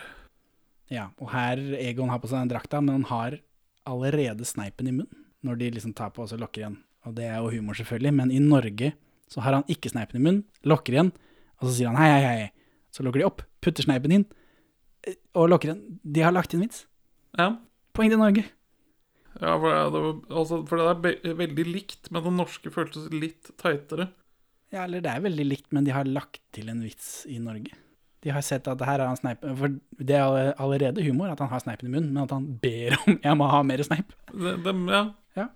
Ja, 0.93 1.07
og 1.23 1.31
her 1.33 1.61
Egon 1.79 2.11
har 2.13 2.21
på 2.21 2.29
seg 2.31 2.43
den 2.43 2.51
drakta, 2.51 2.81
men 2.83 2.99
han 3.01 3.07
har 3.13 3.37
allerede 3.89 4.47
sneipen 4.47 4.89
i 4.91 4.95
munnen 4.95 5.19
når 5.43 5.57
de 5.59 5.69
liksom 5.75 5.95
tar 5.99 6.13
på 6.15 6.23
og 6.23 6.29
så 6.31 6.37
lokker 6.39 6.61
igjen. 6.63 6.77
Og 7.03 7.17
det 7.17 7.25
er 7.27 7.41
jo 7.43 7.49
humor, 7.51 7.75
selvfølgelig, 7.75 8.13
men 8.15 8.31
i 8.31 8.39
Norge 8.43 8.93
så 9.31 9.43
har 9.43 9.57
han 9.57 9.65
ikke 9.73 9.91
sneipen 9.91 10.21
i 10.21 10.23
munnen, 10.23 10.43
lokker 10.71 10.95
igjen, 10.95 11.09
og 11.59 11.65
så 11.67 11.73
sier 11.75 11.91
han 11.91 11.99
hei, 11.99 12.11
hei, 12.23 12.35
hei. 12.45 12.51
Så 12.93 13.05
lukker 13.05 13.23
de 13.23 13.29
opp, 13.29 13.45
putter 13.65 13.87
sneipen 13.87 14.15
inn, 14.15 14.27
eh, 15.07 15.19
og 15.39 15.51
lukker 15.53 15.73
igjen. 15.73 16.01
De 16.03 16.25
har 16.25 16.35
lagt 16.35 16.55
inn 16.55 16.65
vits. 16.65 16.85
Ja. 17.39 17.55
Poeng 17.97 18.13
til 18.13 18.21
Norge. 18.21 18.45
Ja, 19.41 19.55
for 19.57 19.73
det, 19.73 20.03
altså, 20.29 20.59
for 20.69 20.81
det 20.81 21.13
er 21.33 21.39
veldig 21.39 21.65
likt, 21.71 22.11
men 22.13 22.25
den 22.27 22.37
norske 22.41 22.73
føltes 22.73 23.09
litt 23.15 23.55
teitere. 23.61 24.11
Ja, 24.73 24.85
eller 24.85 25.05
det 25.05 25.13
er 25.13 25.25
veldig 25.25 25.47
likt, 25.49 25.71
men 25.73 25.89
de 25.89 25.93
har 25.93 26.09
lagt 26.09 26.43
til 26.57 26.69
en 26.73 26.83
vits 26.85 27.25
i 27.29 27.39
Norge. 27.41 27.73
De 28.23 28.31
har 28.31 28.45
sett 28.47 28.69
at 28.71 28.85
her 28.87 29.01
har 29.01 29.09
han 29.09 29.19
sneip 29.19 29.41
For 29.59 29.73
det 29.99 30.15
er 30.15 30.53
allerede 30.63 31.03
humor 31.03 31.33
at 31.33 31.41
han 31.43 31.51
har 31.51 31.65
sneipen 31.65 31.89
i 31.89 31.95
munnen, 31.97 32.13
men 32.15 32.23
at 32.23 32.35
han 32.37 32.47
ber 32.63 32.95
om 33.01 33.17
jeg 33.27 33.39
må 33.41 33.49
ha 33.51 33.65
mer 33.67 33.83
sneip. 33.85 34.15
Det, 34.31 34.55
det, 34.63 34.77
ja. 34.93 35.49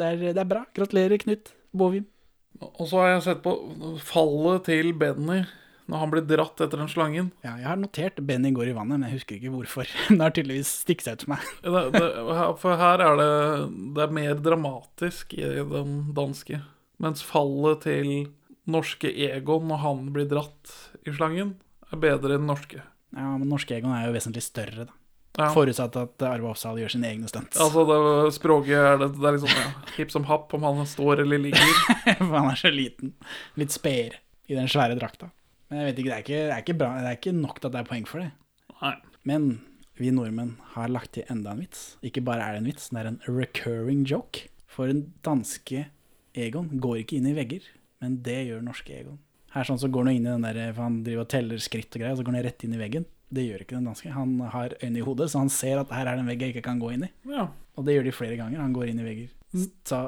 Det 0.00 0.06
er, 0.06 0.22
det 0.32 0.40
er 0.40 0.48
bra. 0.48 0.64
Gratulerer, 0.76 1.20
Knut 1.20 1.52
Bovim. 1.76 2.06
Og 2.60 2.86
så 2.88 3.02
har 3.02 3.12
jeg 3.12 3.26
sett 3.28 3.42
på 3.44 3.52
fallet 4.04 4.64
til 4.68 4.94
Benny 4.96 5.42
når 5.90 6.02
han 6.04 6.12
blir 6.12 6.26
dratt 6.28 6.60
etter 6.62 6.78
den 6.78 6.90
slangen. 6.90 7.30
Ja, 7.42 7.56
jeg 7.58 7.66
har 7.66 7.78
notert 7.80 8.20
Benny 8.26 8.52
går 8.54 8.70
i 8.70 8.74
vannet, 8.76 9.00
men 9.00 9.08
jeg 9.08 9.18
husker 9.18 9.36
ikke 9.36 9.54
hvorfor. 9.54 9.90
Det 10.10 10.20
har 10.22 10.34
tydeligvis 10.36 10.70
stikket 10.84 11.08
seg 11.08 11.16
ut 11.18 11.24
for 11.26 11.32
meg. 11.34 11.48
Det, 11.64 11.82
det, 11.96 12.44
for 12.62 12.80
her 12.80 13.02
er 13.06 13.18
det 13.18 13.32
Det 13.96 14.04
er 14.04 14.14
mer 14.20 14.44
dramatisk 14.44 15.34
i 15.38 15.48
den 15.72 15.98
danske. 16.16 16.62
Mens 17.00 17.24
fallet 17.26 17.82
til 17.88 18.12
norske 18.70 19.10
Egon 19.10 19.66
når 19.70 19.82
han 19.82 20.06
blir 20.14 20.30
dratt 20.30 20.72
i 21.02 21.14
slangen, 21.16 21.56
er 21.90 22.02
bedre 22.02 22.36
enn 22.38 22.46
norske. 22.46 22.84
Ja, 23.16 23.34
men 23.34 23.48
norske 23.50 23.74
Egon 23.78 23.94
er 23.96 24.06
jo 24.06 24.14
vesentlig 24.14 24.44
større, 24.46 24.86
da. 24.86 24.96
Ja. 25.38 25.46
Forutsatt 25.54 25.94
at 25.96 26.22
Arve 26.26 26.50
Oppsal 26.50 26.80
gjør 26.82 26.90
sine 26.92 27.06
egne 27.12 27.28
stunts. 27.30 27.58
Altså, 27.62 27.84
det, 27.86 27.98
språket 28.34 28.74
er 28.76 28.98
det, 28.98 29.12
det 29.14 29.28
er 29.28 29.36
liksom 29.36 29.52
ja, 29.54 29.68
hipp 29.96 30.10
som 30.12 30.26
happ 30.26 30.50
om 30.58 30.66
han 30.66 30.82
står 30.90 31.22
eller 31.24 31.40
ligger. 31.40 31.76
For 32.18 32.34
han 32.34 32.50
er 32.50 32.58
så 32.58 32.72
liten. 32.74 33.14
Litt 33.58 33.74
spedere 33.74 34.18
i 34.50 34.58
den 34.58 34.68
svære 34.70 34.98
drakta. 34.98 35.30
Men 35.70 35.80
jeg 35.80 35.88
vet 35.88 36.00
ikke, 36.02 36.10
det 36.10 36.16
er 36.16 36.24
ikke, 36.24 36.38
det 36.42 36.54
er 36.54 36.62
ikke, 36.64 36.78
bra, 36.82 36.92
det 36.98 37.10
er 37.10 37.18
ikke 37.18 37.34
nok 37.36 37.60
til 37.60 37.70
at 37.70 37.74
det 37.76 37.80
er 37.80 37.90
poeng 37.90 38.06
for 38.10 38.24
det. 38.24 38.30
Nei. 38.80 38.94
Men 39.30 39.48
vi 40.00 40.10
nordmenn 40.14 40.54
har 40.74 40.90
lagt 40.90 41.12
til 41.14 41.28
enda 41.30 41.52
en 41.54 41.62
vits. 41.62 41.82
Ikke 42.06 42.24
bare 42.26 42.42
er 42.46 42.56
det 42.56 42.62
en 42.62 42.70
vits, 42.70 42.88
det 42.90 43.02
er 43.02 43.10
en 43.12 43.20
recurring 43.28 44.02
joke. 44.08 44.48
For 44.70 44.90
den 44.90 45.10
danske 45.26 45.86
Egon 46.38 46.70
går 46.82 47.02
ikke 47.02 47.18
inn 47.18 47.28
i 47.30 47.34
vegger, 47.36 47.64
men 48.02 48.20
det 48.26 48.38
gjør 48.48 48.62
norske 48.66 48.94
Egon. 48.96 49.18
Her 49.54 49.66
sånn 49.66 49.80
så 49.82 49.90
går 49.90 50.06
han 50.06 50.14
inn 50.14 50.28
i 50.28 50.30
den 50.30 50.46
der, 50.46 50.60
for 50.76 50.86
han 50.86 51.00
driver 51.06 51.26
og 51.26 51.32
teller 51.32 51.62
skritt 51.62 51.94
og 51.94 52.02
greier, 52.02 52.18
så 52.18 52.26
går 52.26 52.36
han 52.38 52.46
rett 52.46 52.66
inn 52.66 52.76
i 52.76 52.80
veggen. 52.80 53.06
Det 53.30 53.44
gjør 53.46 53.62
ikke 53.64 53.76
den 53.76 53.86
danske. 53.90 54.12
Han 54.14 54.36
har 54.54 54.74
øyne 54.82 54.98
i 54.98 55.04
hodet, 55.06 55.28
så 55.30 55.42
han 55.42 55.50
ser 55.54 55.82
at 55.82 55.92
her 55.94 56.06
er 56.06 56.18
det 56.18 56.24
en 56.24 56.30
vegg 56.30 56.42
jeg 56.42 56.54
ikke 56.54 56.66
kan 56.66 56.80
gå 56.82 56.92
inn 56.94 57.06
i. 57.06 57.10
Ja. 57.30 57.48
Og 57.78 57.86
det 57.86 57.94
gjør 57.94 58.08
de 58.08 58.14
flere 58.14 58.38
ganger. 58.38 58.62
Han 58.62 58.74
går 58.74 58.90
inn 58.90 59.02
i 59.02 59.06
vegger. 59.06 59.28
Så 59.86 60.00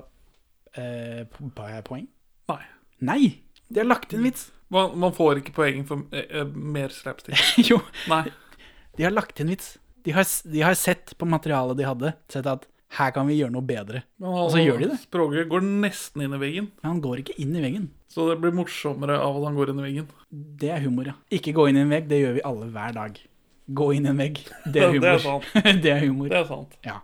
eh, 0.79 1.23
Ba 1.59 1.69
jeg 1.71 1.85
poeng? 1.87 2.09
Nei. 2.51 2.63
Nei! 3.03 3.21
De 3.69 3.83
har 3.83 3.89
lagt 3.89 4.15
inn 4.15 4.27
vits. 4.27 4.49
Man, 4.73 4.95
man 5.01 5.13
får 5.17 5.43
ikke 5.43 5.55
poeng 5.57 5.83
for 5.89 6.05
eh, 6.17 6.45
mer 6.49 6.93
slapstick. 6.95 7.41
jo, 7.71 7.81
Nei. 8.09 8.25
de 8.97 9.07
har 9.07 9.15
lagt 9.15 9.41
inn 9.43 9.53
vits. 9.53 9.75
De 10.03 10.15
har, 10.17 10.27
de 10.27 10.63
har 10.65 10.75
sett 10.79 11.13
på 11.19 11.29
materialet 11.29 11.79
de 11.79 11.87
hadde, 11.87 12.15
sett 12.33 12.49
at 12.51 12.65
her 12.99 13.13
kan 13.15 13.29
vi 13.29 13.39
gjøre 13.39 13.55
noe 13.55 13.65
bedre. 13.65 14.03
Men 14.21 14.35
Og 14.43 14.51
så 14.53 14.61
gjør 14.61 14.83
de 14.83 14.89
det. 14.91 14.99
Språket 15.07 15.49
går 15.49 15.63
nesten 15.65 16.25
inn 16.27 16.35
i 16.37 16.41
veggen. 16.41 16.67
Men 16.83 16.91
han 16.91 17.05
går 17.05 17.23
ikke 17.23 17.37
inn 17.41 17.55
i 17.57 17.63
veggen. 17.65 17.87
Så 18.13 18.27
det 18.29 18.37
blir 18.43 18.53
morsommere 18.57 19.17
av 19.23 19.39
at 19.39 19.47
han 19.49 19.57
går 19.57 19.73
inn 19.73 19.81
i 19.81 19.87
veggen. 19.87 20.11
Det 20.61 20.73
er 20.75 20.83
humor, 20.85 21.09
ja. 21.09 21.15
Ikke 21.33 21.55
gå 21.57 21.71
inn 21.71 21.79
i 21.81 21.85
en 21.87 21.95
vegg, 21.95 22.11
det 22.11 22.19
gjør 22.21 22.37
vi 22.37 22.45
alle 22.51 22.69
hver 22.75 22.99
dag. 22.99 23.17
Gå 23.73 23.87
inn 23.97 24.09
i 24.09 24.13
en 24.13 24.21
vegg, 24.21 24.43
det 24.67 24.83
er 24.85 24.93
humor. 24.93 25.01
det 25.07 25.15
er 25.15 25.25
sant. 25.25 25.49
det 25.87 25.95
er 25.95 26.05
humor. 26.05 26.29
Det 26.29 26.41
er 26.43 26.47
sant. 26.51 26.77
Ja. 26.85 26.99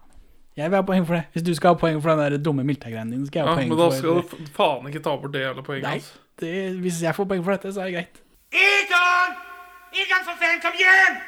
Jeg 0.59 0.73
vil 0.73 0.81
ha 0.81 0.85
poeng 0.85 1.05
for 1.07 1.15
det. 1.15 1.25
Hvis 1.33 1.47
du 1.47 1.53
skal 1.55 1.73
ha 1.73 1.79
poeng 1.81 2.01
for 2.03 2.13
den 2.13 2.35
der 2.35 2.43
dumme 2.43 2.65
miltagreien 2.67 3.13
din, 3.15 3.25
skal 3.29 3.41
jeg 3.41 3.47
Ja, 3.47 3.53
ha 3.53 3.61
poeng 3.61 3.73
men 3.73 3.79
da 3.79 3.89
skal 3.95 4.19
du 4.19 4.49
faen 4.57 4.91
ikke 4.91 5.05
ta 5.05 5.15
bort 5.23 5.33
det 5.37 5.45
jævla 5.47 5.65
poenget 5.65 5.87
Nei, 5.87 5.99
hans. 6.01 6.09
Det, 6.43 6.55
hvis 6.83 7.01
jeg 7.05 7.17
får 7.17 7.29
poeng 7.31 7.43
for 7.45 7.55
dette, 7.57 7.73
så 7.75 7.83
er 7.85 7.91
det 7.91 7.97
greit. 7.99 8.21
Egon! 8.55 9.35
Egon, 9.99 10.23
for 10.27 10.39
fanden, 10.41 10.63
kom 10.65 10.79
hjem! 10.79 11.19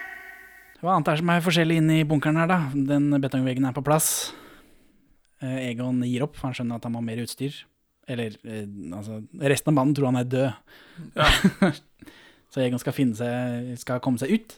Hva 0.80 0.94
annet 0.94 1.10
er 1.10 1.18
det 1.18 1.20
som 1.22 1.32
er 1.34 1.42
forskjellig 1.44 1.76
inni 1.82 1.98
bunkeren 2.08 2.38
her, 2.40 2.48
da? 2.48 2.60
Den 2.72 3.10
betongveggen 3.20 3.66
er 3.68 3.74
på 3.76 3.84
plass. 3.84 4.30
Eh, 5.44 5.68
Egon 5.70 6.00
gir 6.06 6.24
opp, 6.24 6.38
for 6.38 6.48
han 6.48 6.56
skjønner 6.56 6.80
at 6.80 6.86
han 6.88 6.94
må 6.94 7.02
ha 7.02 7.08
mer 7.10 7.20
utstyr. 7.24 7.58
Eller, 8.10 8.34
eh, 8.48 8.64
altså 8.96 9.20
Resten 9.52 9.72
av 9.72 9.76
mannen 9.76 9.94
tror 9.96 10.08
han 10.10 10.20
er 10.22 10.30
død. 10.32 11.76
Så 12.50 12.64
Egon 12.64 12.80
skal 12.82 12.94
finne 12.96 13.14
seg 13.14 13.68
Skal 13.78 14.00
komme 14.02 14.18
seg 14.18 14.32
ut. 14.34 14.56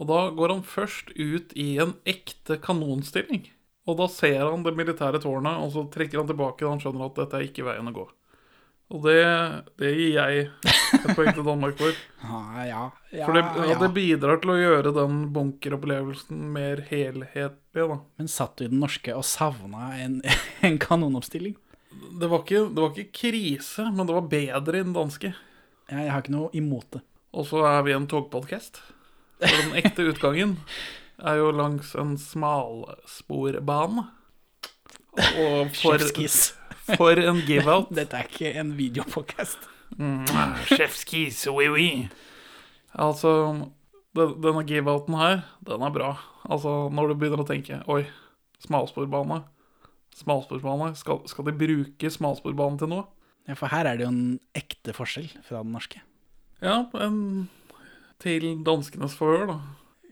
Og 0.00 0.06
da 0.08 0.20
går 0.36 0.54
han 0.54 0.62
først 0.64 1.10
ut 1.16 1.52
i 1.58 1.74
en 1.82 1.96
ekte 2.08 2.56
kanonstilling. 2.62 3.48
Og 3.88 3.98
da 3.98 4.06
ser 4.10 4.44
han 4.46 4.62
det 4.64 4.76
militære 4.78 5.20
tårnet, 5.22 5.58
og 5.64 5.72
så 5.74 5.82
trekker 5.92 6.20
han 6.20 6.28
tilbake 6.30 6.62
da 6.62 6.70
han 6.70 6.80
skjønner 6.82 7.08
at 7.08 7.18
dette 7.18 7.38
er 7.38 7.48
ikke 7.48 7.66
veien 7.66 7.90
å 7.90 7.94
gå. 7.96 8.04
Og 8.92 9.06
det, 9.06 9.20
det 9.80 9.90
gir 9.96 10.18
jeg 10.18 10.42
et 10.44 11.12
poeng 11.16 11.32
til 11.32 11.46
Danmark 11.46 11.78
for. 11.80 11.96
Ja, 12.22 12.64
ja, 12.64 12.82
ja, 13.10 13.24
For 13.26 13.34
det, 13.34 13.42
ja. 13.66 13.74
det 13.80 13.88
bidrar 13.96 14.38
til 14.38 14.52
å 14.52 14.58
gjøre 14.60 14.92
den 14.94 15.24
bunkeropplevelsen 15.34 16.44
mer 16.54 16.84
helhetlig, 16.86 17.56
da. 17.74 17.96
Men 18.20 18.30
satt 18.30 18.60
du 18.60 18.66
i 18.66 18.70
den 18.70 18.78
norske 18.84 19.16
og 19.16 19.24
savna 19.26 19.88
en, 19.98 20.20
en 20.68 20.78
kanonoppstilling? 20.80 21.56
Det 22.20 22.28
var, 22.30 22.44
ikke, 22.44 22.68
det 22.70 22.84
var 22.84 22.94
ikke 22.94 23.18
krise, 23.18 23.88
men 23.90 24.06
det 24.06 24.14
var 24.14 24.30
bedre 24.30 24.78
i 24.78 24.86
den 24.86 24.94
danske. 24.94 25.32
Jeg, 25.90 26.08
har 26.12 26.22
ikke 26.22 26.36
noe 26.36 26.52
imot 26.56 26.88
det. 26.94 27.02
Og 27.34 27.48
så 27.48 27.64
er 27.68 27.82
vi 27.88 27.96
en 27.96 28.08
togpodcast. 28.08 28.78
For 29.42 29.58
den 29.58 29.76
ekte 29.82 30.06
utgangen 30.12 30.58
er 31.18 31.40
jo 31.40 31.50
langs 31.56 31.96
en 31.98 32.14
smalsporbane. 32.20 34.06
Og 35.42 35.72
for. 35.76 35.98
For 36.98 37.18
en 37.20 37.40
give-out. 37.46 37.92
Dette 37.98 38.18
er 38.18 38.28
ikke 38.28 38.52
en 38.60 38.74
videopodkast. 38.78 39.68
Mm, 39.98 40.24
Sjefskis, 40.70 41.42
oui, 41.52 41.68
oui. 41.72 41.88
Altså, 42.92 43.32
denne 44.16 44.64
give-outen 44.68 45.16
her, 45.20 45.42
den 45.68 45.84
er 45.84 45.94
bra. 45.94 46.12
Altså, 46.48 46.88
når 46.92 47.12
du 47.12 47.18
begynner 47.20 47.42
å 47.44 47.48
tenke 47.48 47.80
Oi, 47.92 48.04
smalsporbane. 48.66 49.42
Smalsporbane. 50.16 50.92
Skal, 50.98 51.22
skal 51.30 51.48
de 51.48 51.56
bruke 51.56 52.12
smalsporbanen 52.12 52.80
til 52.80 52.92
noe? 52.92 53.06
Ja, 53.48 53.56
for 53.58 53.72
her 53.72 53.88
er 53.88 53.98
det 53.98 54.06
jo 54.06 54.12
en 54.12 54.38
ekte 54.56 54.94
forskjell 54.94 55.30
fra 55.46 55.62
den 55.64 55.72
norske. 55.74 56.02
Ja, 56.62 56.84
en, 57.02 57.48
til 58.22 58.52
danskenes 58.66 59.16
favør, 59.18 59.48
da. 59.50 59.60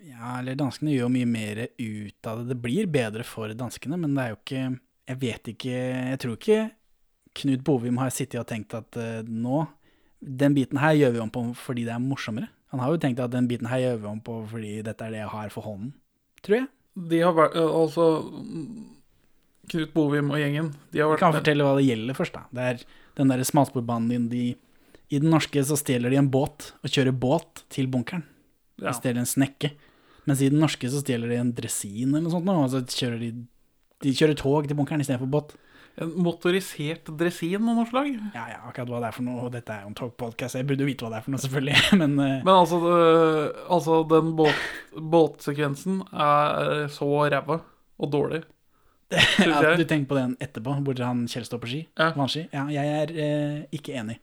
Ja, 0.08 0.38
eller 0.40 0.56
danskene 0.58 0.94
gjør 0.94 1.06
jo 1.06 1.12
mye 1.14 1.28
mer 1.28 1.60
ut 1.68 2.28
av 2.28 2.40
det. 2.40 2.54
Det 2.54 2.58
blir 2.64 2.88
bedre 2.90 3.24
for 3.26 3.52
danskene, 3.54 3.98
men 4.00 4.16
det 4.16 4.24
er 4.24 4.32
jo 4.32 4.40
ikke 4.40 4.64
Jeg 5.10 5.18
vet 5.20 5.50
ikke 5.54 5.74
Jeg 5.74 6.20
tror 6.22 6.38
ikke 6.38 6.60
Knut 7.40 7.62
Bovim 7.66 7.98
har 8.02 8.10
sittet 8.14 8.40
og 8.40 8.48
tenkt 8.50 8.74
at 8.74 8.98
uh, 8.98 9.20
nå 9.26 9.64
Den 10.20 10.56
biten 10.56 10.80
her 10.82 10.96
gjør 10.98 11.14
vi 11.16 11.22
om 11.22 11.30
på 11.32 11.44
fordi 11.58 11.86
det 11.86 11.94
er 11.94 12.02
morsommere. 12.02 12.50
Han 12.74 12.82
har 12.82 12.92
jo 12.92 13.00
tenkt 13.02 13.22
at 13.22 13.32
den 13.32 13.48
biten 13.50 13.68
her 13.70 13.82
gjør 13.82 14.00
vi 14.02 14.08
om 14.10 14.20
på 14.22 14.36
fordi 14.50 14.72
dette 14.86 15.06
er 15.06 15.14
det 15.14 15.22
jeg 15.22 15.32
har 15.32 15.52
for 15.54 15.66
hånden. 15.66 15.94
Tror 16.44 16.60
jeg. 16.60 16.66
De 17.10 17.20
har 17.22 17.34
vært 17.34 17.56
Altså 17.58 18.06
Knut 19.70 19.92
Bovim 19.94 20.32
og 20.34 20.40
gjengen, 20.40 20.72
de 20.90 20.98
har 20.98 21.06
Jeg 21.06 21.12
vært 21.14 21.22
kan 21.22 21.36
fortelle 21.36 21.66
hva 21.66 21.76
det 21.78 21.86
gjelder 21.86 22.16
først. 22.18 22.34
da. 22.34 22.42
Det 22.50 22.66
er 22.66 22.82
den 23.20 23.30
der 23.30 23.44
smalsporbanen 23.46 24.08
din. 24.10 24.26
De, 24.30 24.44
I 25.14 25.20
den 25.22 25.30
norske 25.30 25.62
så 25.66 25.78
stjeler 25.78 26.10
de 26.10 26.18
en 26.18 26.30
båt 26.32 26.72
og 26.82 26.90
kjører 26.90 27.14
båt 27.14 27.62
til 27.70 27.86
bunkeren. 27.90 28.24
Ja. 28.80 28.90
De 28.90 28.96
stjeler 28.98 29.22
en 29.22 29.30
snekke. 29.30 29.72
Mens 30.26 30.42
i 30.42 30.50
den 30.50 30.60
norske 30.62 30.90
så 30.90 31.02
stjeler 31.02 31.30
de 31.30 31.38
en 31.40 31.52
dresin 31.54 32.10
eller 32.10 32.26
noe 32.26 32.34
sånt, 32.34 32.50
og 32.50 32.72
så 32.72 32.82
kjører 32.82 33.22
de, 33.22 33.30
de 34.02 34.12
kjører 34.16 34.36
tog 34.40 34.68
til 34.68 34.76
bunkeren 34.78 35.02
istedenfor 35.04 35.28
båt. 35.32 35.56
En 36.00 36.12
motorisert 36.22 37.10
dresin 37.18 37.66
av 37.68 37.76
noe 37.76 37.88
slag. 37.90 38.12
Ja, 38.32 38.44
ja, 38.52 38.60
akkurat 38.70 38.88
hva 38.88 39.00
det 39.02 39.08
er 39.10 39.16
for 39.16 39.26
noe. 39.26 39.50
Dette 39.52 39.74
er 39.74 39.82
jo 39.82 39.90
en 39.90 39.96
togpodkast, 39.98 40.56
jeg 40.56 40.68
burde 40.68 40.84
jo 40.86 40.88
vite 40.88 41.04
hva 41.04 41.10
det 41.12 41.18
er 41.18 41.24
for 41.26 41.34
noe, 41.34 41.42
selvfølgelig. 41.42 41.82
Men, 42.00 42.14
eh, 42.24 42.38
Men 42.46 42.54
altså, 42.54 42.78
det, 42.84 43.50
altså 43.76 43.98
den 44.08 44.30
båt, 44.38 44.62
båtsekvensen 45.14 46.00
er 46.14 46.86
så 46.94 47.10
ræva 47.32 47.60
og 48.00 48.10
dårlig. 48.14 48.42
Ja, 49.42 49.74
du 49.74 49.82
tenker 49.90 50.06
på 50.12 50.16
den 50.20 50.36
etterpå, 50.40 50.76
hvor 50.86 51.00
han 51.02 51.24
Kjell 51.28 51.44
står 51.48 51.58
på 51.64 51.70
ski? 51.72 51.80
Ja. 51.98 52.12
Vannski? 52.14 52.44
Ja, 52.54 52.68
jeg 52.70 52.92
er 53.02 53.10
eh, 53.18 53.56
ikke 53.74 53.96
enig. 53.98 54.20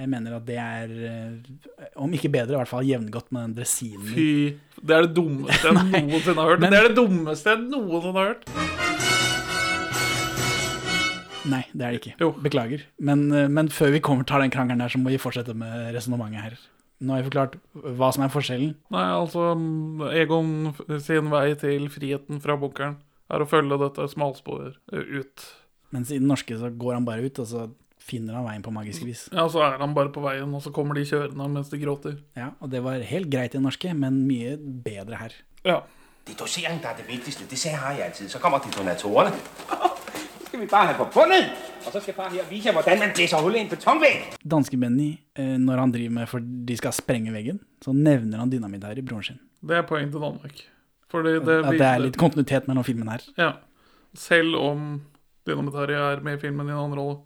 Jeg 0.00 0.08
mener 0.08 0.36
at 0.38 0.46
det 0.46 0.56
er, 0.62 0.92
eh, 1.10 1.90
om 2.00 2.14
ikke 2.16 2.30
bedre, 2.32 2.54
i 2.54 2.60
hvert 2.62 2.70
fall 2.70 2.86
jevngodt 2.88 3.26
med 3.34 3.42
den 3.48 3.56
dresinen. 3.58 4.06
Fy. 4.14 4.28
Det 4.80 4.96
er 4.96 5.08
det 5.08 5.16
dummeste 5.18 5.74
jeg 5.74 6.06
noensinne 6.06 6.38
har 6.40 6.54
hørt. 6.54 6.62
men- 6.62 6.72
Det 6.72 6.78
er 6.84 6.88
det 6.88 6.96
dummeste 7.02 7.52
jeg 7.56 7.66
noensinne 7.66 8.16
har 8.22 8.30
hørt. 8.30 8.89
Nei, 11.50 11.62
det 11.74 11.86
er 11.86 11.94
det 11.96 12.00
ikke. 12.00 12.32
Beklager. 12.44 12.84
Men, 12.98 13.26
eh, 13.34 13.48
men 13.50 13.68
før 13.74 13.92
vi 13.96 14.02
kommer 14.04 14.26
til 14.28 14.42
den 14.44 14.52
krangelen 14.54 14.82
der, 14.84 14.92
så 14.92 15.00
må 15.02 15.10
vi 15.12 15.20
fortsette 15.22 15.54
med 15.56 15.90
resonnementet 15.96 16.44
her. 16.46 16.58
Nå 17.00 17.14
har 17.14 17.22
jeg 17.22 17.30
forklart 17.30 17.54
hva 17.96 18.10
som 18.12 18.24
er 18.26 18.32
forskjellen. 18.32 18.74
Nei, 18.92 19.04
altså 19.16 19.54
Egon 20.12 20.50
sin 21.00 21.30
vei 21.32 21.46
til 21.60 21.86
friheten 21.92 22.42
fra 22.44 22.58
bunkeren 22.60 22.98
er 23.30 23.40
å 23.40 23.48
følge 23.48 23.78
dette 23.80 24.04
smalsporet 24.12 24.76
ut. 24.92 25.46
Mens 25.94 26.10
i 26.12 26.18
den 26.20 26.28
norske 26.30 26.58
så 26.60 26.68
går 26.70 26.98
han 26.98 27.06
bare 27.08 27.24
ut, 27.24 27.38
og 27.42 27.48
så 27.48 27.68
finner 28.00 28.36
han 28.36 28.46
veien 28.46 28.64
på 28.64 28.72
magisk 28.74 29.04
vis. 29.06 29.24
Ja, 29.32 29.46
så 29.50 29.62
er 29.64 29.78
han 29.80 29.94
bare 29.96 30.12
på 30.12 30.22
veien, 30.24 30.52
og 30.56 30.62
så 30.64 30.72
kommer 30.74 30.98
de 30.98 31.06
kjørende 31.08 31.48
mens 31.52 31.70
de 31.72 31.80
gråter. 31.80 32.18
Ja, 32.38 32.50
Og 32.60 32.70
det 32.72 32.82
var 32.84 33.00
helt 33.00 33.30
greit 33.32 33.54
i 33.54 33.58
den 33.58 33.66
norske, 33.68 33.94
men 33.96 34.26
mye 34.28 34.56
bedre 34.58 35.20
her. 35.20 35.36
Ja. 35.64 35.80
Det 36.26 36.34
er 36.34 36.42
dosering, 36.44 36.82
der 36.82 36.92
er 36.92 37.00
det 37.00 37.08
viktigste. 37.08 37.46
Det 37.48 37.58
sagde 37.58 37.80
jeg 37.96 38.04
alltid. 38.10 38.28
Så 38.28 38.38
kommer 38.38 38.60
detonatorerne. 38.60 39.32
Skal 40.50 40.60
vi 40.60 40.66
bare 40.66 40.86
have 40.90 40.98
forbundet. 40.98 41.52
Og 41.86 41.92
så 41.94 42.00
skal 42.02 42.14
far 42.16 42.30
her 42.32 42.46
vise 42.50 42.66
jer, 42.66 42.74
hvordan 42.74 42.98
man 42.98 43.12
blæser 43.14 43.38
hul 43.38 43.54
i 43.54 43.60
en 43.62 43.68
betonvæg. 43.70 44.16
Danske-Benny, 44.42 45.10
eh, 45.38 45.56
når 45.62 45.78
han 45.78 45.92
driver 45.94 46.10
med 46.16 46.26
for 46.26 46.42
de 46.42 46.76
skal 46.76 46.92
sprenge 46.96 47.30
veggen, 47.32 47.60
så 47.84 47.94
nevner 47.94 48.42
han 48.42 48.50
dynamitt 48.50 48.84
her 48.84 48.98
i 48.98 49.04
broren 49.06 49.22
sin. 49.22 49.38
Det 49.62 49.76
er 49.78 49.86
poeng 49.86 50.10
til 50.10 50.20
Danmark. 50.20 50.64
Fordi 51.10 51.36
det, 51.38 51.58
At 51.64 51.78
det 51.78 51.86
er 51.86 52.02
litt 52.02 52.18
kontinuitet 52.18 52.66
mellom 52.66 52.84
filmene 52.84 53.14
her. 53.14 53.28
Ja. 53.38 53.50
Selv 54.14 54.58
om 54.58 54.88
Dynamitari 55.46 55.94
er 55.94 56.24
med 56.26 56.38
i 56.38 56.40
filmen 56.42 56.66
i 56.66 56.74
en 56.74 56.78
annen 56.78 56.98
rolle. 56.98 57.20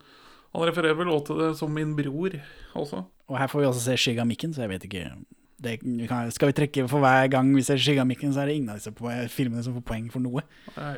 Han 0.54 0.68
refererer 0.68 1.00
vel 1.00 1.08
også 1.08 1.26
til 1.30 1.40
det 1.42 1.50
som 1.58 1.72
min 1.72 1.96
bror 1.96 2.36
også. 2.74 3.02
Og 3.28 3.38
her 3.40 3.48
får 3.48 3.60
vi 3.60 3.66
også 3.66 3.86
se 3.88 3.96
Skygga 3.96 4.24
Mikken, 4.28 4.52
så 4.54 4.66
jeg 4.66 4.74
vet 4.74 4.84
ikke 4.84 5.08
det, 5.64 5.78
kan, 6.08 6.30
Skal 6.30 6.52
vi 6.52 6.52
trekke 6.60 6.88
for 6.88 7.00
hver 7.00 7.26
gang 7.32 7.56
vi 7.56 7.64
ser 7.64 7.80
Skygga 7.80 8.04
Mikken, 8.04 8.34
så 8.34 8.44
er 8.44 8.52
det 8.52 8.60
ingen 8.60 8.70
av 8.70 8.76
disse 8.76 8.92
filmene 9.32 9.64
som 9.64 9.74
får 9.74 9.86
poeng 9.88 10.12
for 10.12 10.20
noe. 10.20 10.44
Nei. 10.76 10.94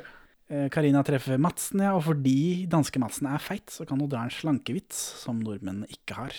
Eh, 0.49 0.69
Karina 0.71 1.01
treffer 1.03 1.41
Madsen, 1.43 1.81
ja, 1.83 1.95
og 1.99 2.05
fordi 2.07 2.67
danske 2.71 3.01
Madsen 3.03 3.27
er 3.33 3.43
feit, 3.43 3.67
så 3.75 3.87
kan 3.89 3.99
hun 3.99 4.09
dra 4.13 4.23
en 4.27 4.31
slankevits 4.31 5.01
som 5.25 5.41
nordmennene 5.43 5.89
ikke 5.91 6.15
har. 6.21 6.37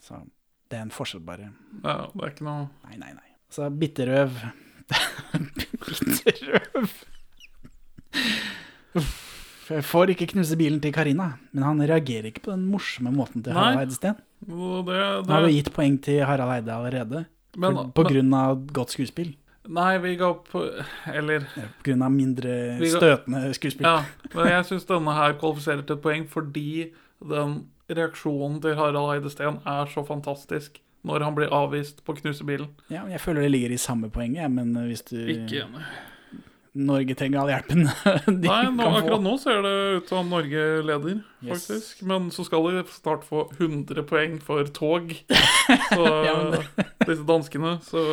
Så 0.00 0.22
det 0.70 0.78
er 0.78 0.86
en 0.86 0.94
forskjell, 0.94 1.20
bare. 1.26 1.50
Ja, 1.84 2.06
det 2.14 2.22
er 2.24 2.32
ikke 2.32 2.46
noe 2.46 2.68
Nei, 2.88 2.96
nei, 3.02 3.12
nei. 3.18 3.26
Så 3.52 3.66
bitterøv 3.74 4.32
Bitterøv! 6.24 6.88
Jeg 9.70 9.84
får 9.86 10.10
ikke 10.14 10.26
knuse 10.32 10.56
bilen 10.58 10.80
til 10.82 10.90
Karina, 10.94 11.28
men 11.54 11.62
han 11.66 11.82
reagerer 11.86 12.30
ikke 12.32 12.42
på 12.48 12.50
den 12.56 12.64
morsomme 12.72 13.12
måten 13.14 13.44
til 13.46 13.54
Harald 13.54 13.84
Eide 13.84 13.94
Steen. 13.94 14.16
Det, 14.40 14.50
Nå 14.50 15.30
har 15.30 15.44
vi 15.46 15.52
gitt 15.60 15.70
poeng 15.76 15.98
til 16.02 16.24
Harald 16.26 16.56
Eide 16.56 16.74
allerede, 16.74 17.20
Men- 17.56 17.76
for, 17.76 17.92
på 18.00 18.06
grunn 18.08 18.34
av 18.34 18.64
godt 18.74 18.96
skuespill. 18.96 19.36
Nei, 19.70 19.98
vi 20.02 20.16
ga 20.18 20.32
opp 20.32 20.48
Eller 21.06 21.44
På 21.54 21.84
grunn 21.86 22.02
av 22.02 22.10
mindre 22.10 22.54
støtende 22.90 23.52
skuespill. 23.54 23.86
Ja, 23.86 24.02
men 24.34 24.48
jeg 24.50 24.66
syns 24.70 24.88
denne 24.88 25.14
her 25.14 25.36
kvalifiserer 25.38 25.84
til 25.86 25.96
et 25.98 26.02
poeng 26.04 26.26
fordi 26.32 26.66
den 27.20 27.56
reaksjonen 27.90 28.60
til 28.64 28.74
Harald 28.78 29.14
Eide 29.16 29.30
Steen 29.32 29.60
er 29.68 29.86
så 29.92 30.02
fantastisk 30.06 30.78
når 31.06 31.22
han 31.24 31.34
blir 31.38 31.52
avvist 31.54 32.02
på 32.04 32.12
knusebilen. 32.18 32.68
Ja, 32.92 33.06
jeg 33.08 33.20
føler 33.22 33.46
det 33.46 33.52
ligger 33.54 33.72
i 33.72 33.78
samme 33.80 34.10
poenget, 34.12 34.50
men 34.52 34.74
hvis 34.88 35.00
du 35.08 35.16
Ikke 35.16 35.62
enig. 35.64 35.84
Norge 36.76 37.16
trenger 37.18 37.40
all 37.40 37.48
hjelpen 37.50 37.80
de 38.42 38.46
Nei, 38.46 38.58
nå, 38.68 38.76
kan 38.76 38.76
få. 38.78 38.98
akkurat 39.00 39.24
nå 39.24 39.32
ser 39.42 39.62
det 39.64 39.72
ut 39.96 40.12
som 40.12 40.28
Norge 40.30 40.66
leder, 40.86 41.22
Yes. 41.42 41.64
faktisk. 41.66 42.02
Men 42.06 42.28
så 42.30 42.44
skal 42.46 42.68
de 42.68 42.82
snart 42.94 43.24
få 43.26 43.46
100 43.56 44.04
poeng 44.06 44.36
for 44.44 44.68
tog. 44.76 45.10
Så 45.94 46.04
Ja, 46.28 46.36
disse 47.08 47.24
danskene, 47.26 47.78
så 47.82 48.04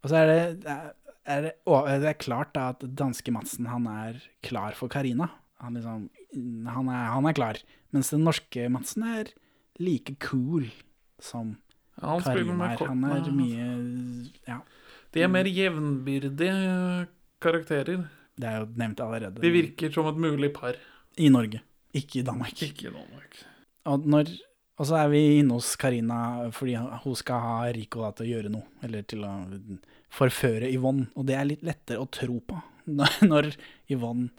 Og 0.00 0.10
så 0.12 0.16
er 0.22 0.30
det, 0.30 0.74
er 1.28 1.44
det, 1.46 1.52
det 2.02 2.10
er 2.10 2.18
klart 2.20 2.54
da 2.56 2.70
at 2.72 2.84
danske 2.96 3.32
Madsen 3.34 3.68
han 3.70 3.86
er 3.90 4.20
klar 4.46 4.76
for 4.78 4.88
Karina. 4.92 5.28
Han, 5.60 5.76
liksom, 5.76 6.06
han, 6.72 6.88
er, 6.88 7.10
han 7.14 7.28
er 7.28 7.36
klar. 7.36 7.60
Mens 7.92 8.12
den 8.14 8.24
norske 8.24 8.68
Madsen 8.72 9.04
er 9.04 9.32
like 9.80 10.16
cool 10.24 10.70
som 11.20 11.56
Ja, 12.00 12.14
han 12.14 12.24
Karina 12.24 12.56
med 12.56 12.80
er. 12.80 12.86
Han 12.88 13.04
er 13.04 13.32
mye 13.36 13.66
Ja, 14.48 14.60
De 15.12 15.22
er 15.24 15.28
mer 15.28 15.44
jevnbyrdige 15.44 17.06
karakterer. 17.42 18.06
det 18.40 18.48
er 18.48 18.60
jo 18.62 18.68
nevnt 18.76 19.00
allerede. 19.00 19.42
De 19.42 19.50
virker 19.52 19.92
som 19.92 20.06
et 20.06 20.16
mulig 20.16 20.52
par. 20.54 20.78
I 21.18 21.28
Norge, 21.28 21.60
ikke 21.92 22.20
i 22.20 22.22
Danmark. 22.22 22.62
Ikke 22.62 22.88
i 22.88 22.92
Danmark. 22.94 23.42
Og, 23.84 24.06
når, 24.06 24.30
og 24.80 24.88
så 24.88 24.96
er 24.96 25.10
vi 25.12 25.20
inne 25.42 25.58
hos 25.58 25.74
Karina 25.76 26.48
fordi 26.56 26.78
hun 26.80 27.16
skal 27.18 27.42
ha 27.44 27.56
Rico 27.76 28.00
da, 28.00 28.14
til 28.16 28.24
å 28.24 28.30
gjøre 28.30 28.52
noe, 28.54 28.64
eller 28.86 29.04
til 29.04 29.26
å 29.28 29.32
forføre 30.16 30.70
Yvonne. 30.72 31.10
Og 31.20 31.26
det 31.28 31.36
er 31.36 31.48
litt 31.50 31.64
lettere 31.66 32.00
å 32.00 32.08
tro 32.08 32.38
på 32.40 32.60
når, 33.30 33.52
Yvonne 33.92 34.30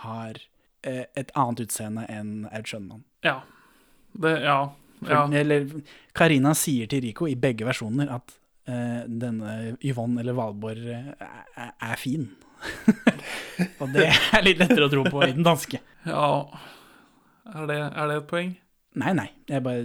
har 0.00 0.40
eh, 0.88 1.04
et 1.04 1.32
annet 1.36 1.66
utseende 1.66 2.06
enn 2.08 2.46
Aud 2.48 2.70
Schønmann. 2.70 3.04
Ja. 3.26 3.42
Det, 4.16 4.32
ja. 4.46 4.60
For. 5.00 5.36
Eller 5.36 5.68
Karina 6.16 6.54
sier 6.56 6.88
til 6.90 7.04
Rico 7.04 7.28
i 7.28 7.36
begge 7.40 7.68
versjoner 7.68 8.08
at 8.16 8.34
eh, 8.72 9.04
denne 9.04 9.76
Yvonne 9.84 10.24
eller 10.24 10.36
Valborg 10.36 10.88
eh, 10.96 11.12
er, 11.20 11.76
er 11.76 12.00
fin. 12.00 12.24
og 13.80 13.92
det 13.92 14.08
er 14.08 14.48
litt 14.48 14.64
lettere 14.64 14.88
å 14.88 14.92
tro 14.92 15.04
på 15.12 15.22
i 15.28 15.32
den 15.36 15.44
danske. 15.44 15.84
ja. 16.08 16.32
Er, 17.50 17.64
det, 17.66 17.78
er 17.82 18.06
det 18.06 18.16
et 18.20 18.26
poeng? 18.30 18.50
Nei, 18.98 19.12
nei. 19.14 19.28
Bare, 19.62 19.84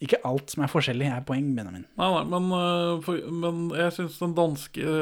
ikke 0.00 0.22
alt 0.24 0.52
som 0.54 0.62
er 0.64 0.70
forskjellig, 0.72 1.08
er 1.12 1.24
poeng, 1.28 1.50
Benjamin. 1.56 1.84
Nei, 2.00 2.06
nei, 2.14 2.22
men, 2.32 2.46
øh, 2.56 3.02
for, 3.04 3.20
men 3.44 3.66
jeg 3.76 3.92
syns 3.92 4.16
den 4.22 4.32
danske 4.38 4.94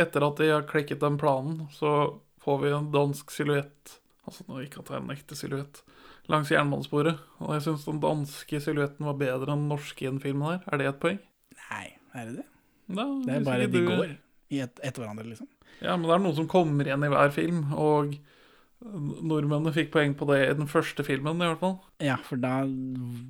Etter 0.00 0.24
at 0.24 0.40
de 0.40 0.48
har 0.48 0.64
klekket 0.68 1.02
den 1.04 1.18
planen, 1.20 1.66
så 1.76 1.92
får 2.44 2.62
vi 2.62 2.72
en 2.72 2.88
dansk 2.94 3.30
silhuett. 3.34 3.98
Altså 4.24 4.46
nå 4.48 4.62
ikke 4.64 4.80
at 4.80 4.88
det 4.88 4.96
er 4.96 5.04
en 5.04 5.12
ekte 5.12 5.36
silhuett. 5.36 5.82
Langs 6.32 6.48
jernbanesporet. 6.52 7.20
Og 7.44 7.52
jeg 7.52 7.66
syns 7.66 7.84
den 7.84 8.00
danske 8.00 8.60
silhuetten 8.64 9.06
var 9.10 9.20
bedre 9.20 9.52
enn 9.52 9.66
den 9.66 9.70
norske 9.74 10.06
i 10.06 10.08
den 10.08 10.22
filmen 10.24 10.48
her. 10.48 10.64
Er 10.72 10.80
det 10.80 10.88
et 10.88 11.02
poeng? 11.02 11.20
Nei, 11.68 11.86
er 12.16 12.30
det 12.30 12.38
det? 12.40 12.46
Da, 12.96 13.04
Det 13.26 13.34
er 13.36 13.44
bare 13.44 13.68
de 13.68 13.84
går 13.84 14.06
i 14.52 14.60
et, 14.64 14.80
etter 14.80 15.04
hverandre, 15.04 15.26
liksom. 15.28 15.48
Ja, 15.82 15.96
men 15.96 16.08
det 16.08 16.16
er 16.16 16.24
noe 16.24 16.36
som 16.36 16.48
kommer 16.48 16.86
igjen 16.86 17.04
i 17.04 17.12
hver 17.12 17.32
film, 17.34 17.62
og 17.76 18.16
nordmennene 18.84 19.72
fikk 19.74 19.92
poeng 19.94 20.14
på 20.18 20.28
det 20.30 20.40
i 20.44 20.56
den 20.58 20.68
første 20.70 21.04
filmen, 21.06 21.40
i 21.40 21.48
hvert 21.48 21.62
fall. 21.62 21.78
Ja, 22.04 22.18
for 22.26 22.40
da 22.40 22.62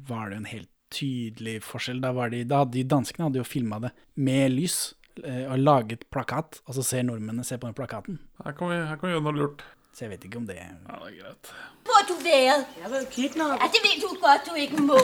var 0.08 0.30
det 0.30 0.38
jo 0.38 0.42
en 0.42 0.50
helt 0.50 0.70
tydelig 0.94 1.60
forskjell. 1.66 2.02
Da, 2.02 2.12
var 2.16 2.32
de, 2.34 2.42
da 2.48 2.62
hadde 2.64 2.76
de 2.78 2.84
danskene 2.90 3.28
hadde 3.28 3.40
jo 3.42 3.46
filma 3.46 3.80
det 3.82 3.92
med 4.14 4.54
lys 4.54 4.78
eh, 5.22 5.46
og 5.46 5.62
laget 5.62 6.04
plakat, 6.14 6.60
og 6.66 6.76
så 6.78 6.84
ser 6.86 7.06
nordmennene 7.06 7.46
se 7.46 7.58
på 7.58 7.70
den 7.70 7.78
plakaten. 7.78 8.20
Her 8.44 8.58
kan 8.58 8.72
vi, 8.72 8.82
her 8.82 9.00
kan 9.00 9.10
vi 9.10 9.16
gjøre 9.16 9.26
noe 9.28 9.38
lurt. 9.38 9.64
Så 9.94 10.08
jeg 10.08 10.16
vet 10.16 10.24
ikke 10.26 10.40
om 10.40 10.46
det 10.48 10.58
Ja, 10.58 10.96
det 10.98 11.12
er 11.12 11.18
greit. 11.20 11.50
Hvor 11.86 12.00
har 12.00 12.06
du? 12.10 12.14
Jeg 12.26 12.90
har 12.90 13.04
kidnappet. 13.14 13.60
Ja, 13.62 13.68
det 13.70 13.82
ved 13.84 14.00
du 14.02 14.16
godt, 14.18 14.48
du 14.48 14.56
ikke 14.58 14.82
må. 14.82 15.02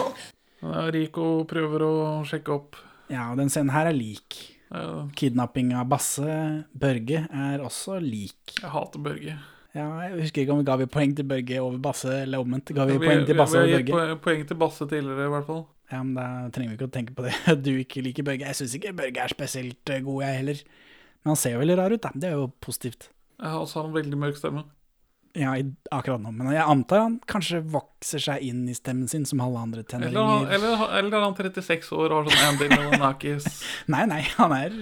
Ja, 0.61 0.81
Rico 0.91 1.27
prøver 1.49 1.85
å 1.87 1.93
sjekke 2.27 2.57
opp. 2.57 2.81
Ja, 3.11 3.29
og 3.31 3.39
den 3.39 3.53
scenen 3.53 3.71
her 3.75 3.87
er 3.91 3.95
lik. 3.95 4.39
Ja, 4.71 5.07
Kidnapping 5.19 5.73
av 5.79 5.89
Basse 5.91 6.27
Børge 6.79 7.25
er 7.27 7.63
også 7.63 7.97
lik. 8.03 8.57
Jeg 8.59 8.71
hater 8.71 9.03
Børge. 9.03 9.39
Ja, 9.75 9.85
jeg 10.03 10.17
husker 10.25 10.43
ikke 10.43 10.55
om 10.57 10.59
vi 10.59 10.67
ga 10.67 10.75
vi 10.81 10.87
poeng 10.91 11.13
til 11.15 11.27
Børge 11.31 11.61
over 11.63 11.77
Basse, 11.79 12.11
eller 12.25 12.43
omvendt. 12.43 12.73
Ga 12.75 12.85
vi, 12.89 12.97
Vi, 12.99 13.07
poeng 13.07 13.27
til 13.29 13.37
Basse 13.39 13.55
vi 13.55 13.61
har 13.61 13.69
over 13.69 13.85
gitt 13.85 13.95
Børge? 13.95 14.17
poeng, 14.17 14.23
poeng 14.25 14.47
til 14.51 14.59
Basse 14.65 14.87
tidligere, 14.91 15.29
i 15.29 15.35
hvert 15.37 15.47
fall. 15.47 15.63
Ja, 15.93 16.01
men 16.03 16.15
da 16.19 16.25
trenger 16.55 16.73
vi 16.73 16.79
ikke 16.81 16.89
å 16.91 16.95
tenke 16.97 17.15
på 17.15 17.27
det. 17.27 17.35
Du 17.67 17.71
ikke 17.79 18.03
liker 18.03 18.27
Børge. 18.27 18.47
Jeg 18.51 18.59
syns 18.59 18.75
ikke 18.81 18.93
Børge 18.99 19.23
er 19.23 19.31
spesielt 19.35 19.91
eh, 19.95 20.03
god, 20.07 20.23
jeg 20.27 20.41
heller. 20.43 20.61
Men 21.23 21.33
han 21.35 21.39
ser 21.39 21.55
jo 21.55 21.63
veldig 21.63 21.79
rar 21.79 21.95
ut, 21.95 22.03
da. 22.03 22.11
Det 22.15 22.29
er 22.33 22.37
jo 22.39 22.51
positivt. 22.67 23.09
Jeg 23.41 23.49
har 23.55 23.63
også 23.63 23.85
en 23.87 23.95
veldig 23.95 24.19
mørk 24.21 24.37
stemme. 24.43 24.67
Ja, 25.39 25.53
i, 25.55 25.63
akkurat 25.95 26.19
nå. 26.25 26.33
Men 26.35 26.49
jeg 26.51 26.65
antar 26.67 27.05
han 27.05 27.21
kanskje 27.31 27.61
vokser 27.71 28.19
seg 28.25 28.43
inn 28.43 28.65
i 28.67 28.75
stemmen 28.75 29.07
sin, 29.07 29.23
som 29.29 29.39
alle 29.45 29.61
andre 29.63 29.85
Eller, 29.87 30.11
han- 30.11 30.11
tenåringer. 30.11 30.55
eller, 30.57 30.83
eller 30.99 31.17
er 31.21 31.27
han 31.29 31.37
36 31.39 31.93
år 31.95 32.11
og 32.11 32.25
har 32.25 32.35
sånn 32.35 32.49
Andy 32.49 32.67
Melanakis 32.75 33.47
Nei, 33.95 34.03
nei, 34.11 34.25
han 34.35 34.57
er 34.57 34.75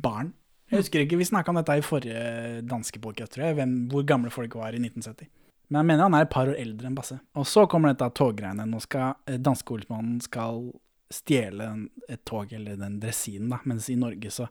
barn. 0.00 0.32
Jeg 0.70 0.82
husker 0.82 1.04
ikke, 1.04 1.18
Vi 1.20 1.28
snakka 1.28 1.52
om 1.52 1.60
dette 1.60 1.76
i 1.78 1.84
forrige 1.84 2.62
danske 2.66 3.00
podcast, 3.02 3.32
tror 3.34 3.46
jeg, 3.46 3.58
hvem, 3.60 3.74
hvor 3.92 4.06
gamle 4.06 4.30
folk 4.34 4.54
var 4.58 4.74
i 4.74 4.80
1970. 4.82 5.28
Men 5.68 5.80
jeg 5.80 5.86
mener 5.86 6.06
han 6.06 6.14
er 6.14 6.26
et 6.26 6.32
par 6.32 6.50
år 6.50 6.58
eldre 6.58 6.88
enn 6.88 6.96
Basse. 6.96 7.18
Og 7.38 7.46
så 7.46 7.66
kommer 7.70 7.92
dette 7.92 8.08
toggreiene. 8.18 8.66
Nå 8.66 8.80
skal 8.82 9.14
danske 9.26 9.42
danskeholdsmannen 9.46 10.20
skal 10.22 10.68
stjele 11.12 11.68
et 12.10 12.22
tog, 12.26 12.52
eller 12.54 12.78
den 12.78 12.98
dressinen, 13.02 13.50
da, 13.52 13.60
mens 13.64 13.88
i 13.90 13.98
Norge 13.98 14.30
så 14.34 14.48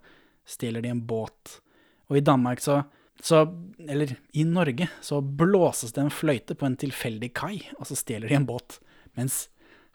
stjeler 0.47 0.83
de 0.83 0.91
en 0.93 1.03
båt. 1.07 1.57
Og 2.07 2.19
i 2.19 2.23
Danmark 2.23 2.61
så, 2.63 2.83
så 3.19 3.45
Eller 3.79 4.15
i 4.31 4.43
Norge 4.47 4.87
så 5.01 5.21
blåses 5.21 5.95
det 5.95 6.03
en 6.03 6.13
fløyte 6.13 6.55
på 6.55 6.67
en 6.67 6.77
tilfeldig 6.79 7.31
kai, 7.35 7.59
og 7.79 7.87
så 7.89 7.97
stjeler 7.99 8.31
de 8.31 8.39
en 8.39 8.47
båt. 8.47 8.79
Mens 9.19 9.49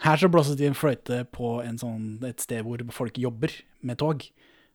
her 0.05 0.21
så 0.21 0.29
blåses 0.33 0.57
det 0.57 0.68
en 0.68 0.77
fløyte 0.77 1.25
på 1.33 1.61
en 1.64 1.79
sånn, 1.81 2.18
et 2.25 2.41
sted 2.41 2.64
hvor 2.64 2.83
folk 2.93 3.18
jobber 3.21 3.53
med 3.81 4.01
tog. 4.01 4.25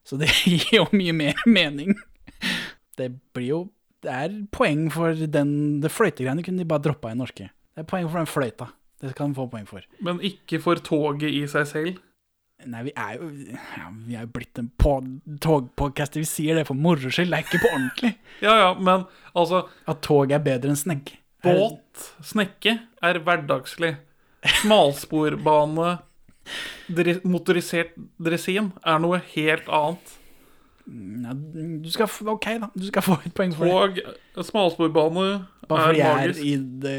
Så 0.06 0.18
det 0.20 0.28
gir 0.46 0.68
jo 0.80 0.86
mye 0.94 1.12
mer 1.16 1.40
mening. 1.50 1.96
Det 2.96 3.10
blir 3.34 3.48
jo 3.50 3.60
Det 4.06 4.12
er 4.12 4.34
poeng 4.54 4.86
for 4.92 5.16
den 5.26 5.80
Det 5.82 5.90
fløytegreiene 5.90 6.44
kunne 6.46 6.62
de 6.62 6.68
bare 6.68 6.84
droppa 6.84 7.10
i 7.10 7.18
norske. 7.18 7.48
Det 7.74 7.82
er 7.84 7.88
poeng 7.90 8.06
for 8.08 8.20
den 8.22 8.28
fløyta. 8.30 8.68
Det 9.02 9.14
kan 9.18 9.32
de 9.32 9.36
få 9.36 9.48
poeng 9.52 9.66
for. 9.68 9.82
Men 10.00 10.20
ikke 10.24 10.60
for 10.62 10.78
toget 10.80 11.28
i 11.34 11.42
seg 11.50 11.66
selv. 11.68 11.98
Nei, 12.66 12.86
vi 12.86 12.92
er 12.96 13.18
jo 13.18 13.26
ja, 13.52 13.90
Vi 14.06 14.14
er 14.16 14.24
jo 14.24 14.30
blitt 14.32 14.56
en 14.62 14.70
togpodcaster. 15.44 16.22
Vi 16.22 16.28
sier 16.30 16.56
det 16.56 16.64
for 16.70 16.78
moro 16.78 17.10
skyld, 17.12 17.28
det 17.34 17.36
er 17.42 17.44
ikke 17.44 17.60
på 17.66 17.72
ordentlig. 17.74 18.14
Ja, 18.46 18.54
ja, 18.62 18.70
men 18.78 19.04
altså 19.36 19.64
At 19.88 20.00
tog 20.06 20.32
er 20.32 20.40
bedre 20.44 20.72
enn 20.72 20.80
snegg. 20.80 21.12
Er- 21.44 21.58
Båt, 21.60 22.06
snekke, 22.24 22.78
er 23.04 23.18
hverdagslig. 23.26 23.92
Smalsporbane 24.62 25.98
motorisert 27.26 27.96
dresin 28.22 28.72
er 28.84 29.02
noe 29.02 29.20
helt 29.34 29.68
annet. 29.68 30.16
Ja, 30.86 31.32
du 31.34 31.88
skal 31.90 32.06
få, 32.06 32.28
ok, 32.36 32.46
da. 32.62 32.68
Du 32.78 32.86
skal 32.86 33.02
få 33.02 33.16
et 33.26 33.34
poeng 33.34 33.54
for 33.56 33.90
det. 33.90 34.04
Og 34.38 34.46
smalsporbane 34.46 35.24
Bare 35.66 35.80
er 35.80 35.88
fordi 35.88 36.02
jeg 36.04 36.28
er 36.28 36.44
i 36.46 36.52
det, 36.84 36.98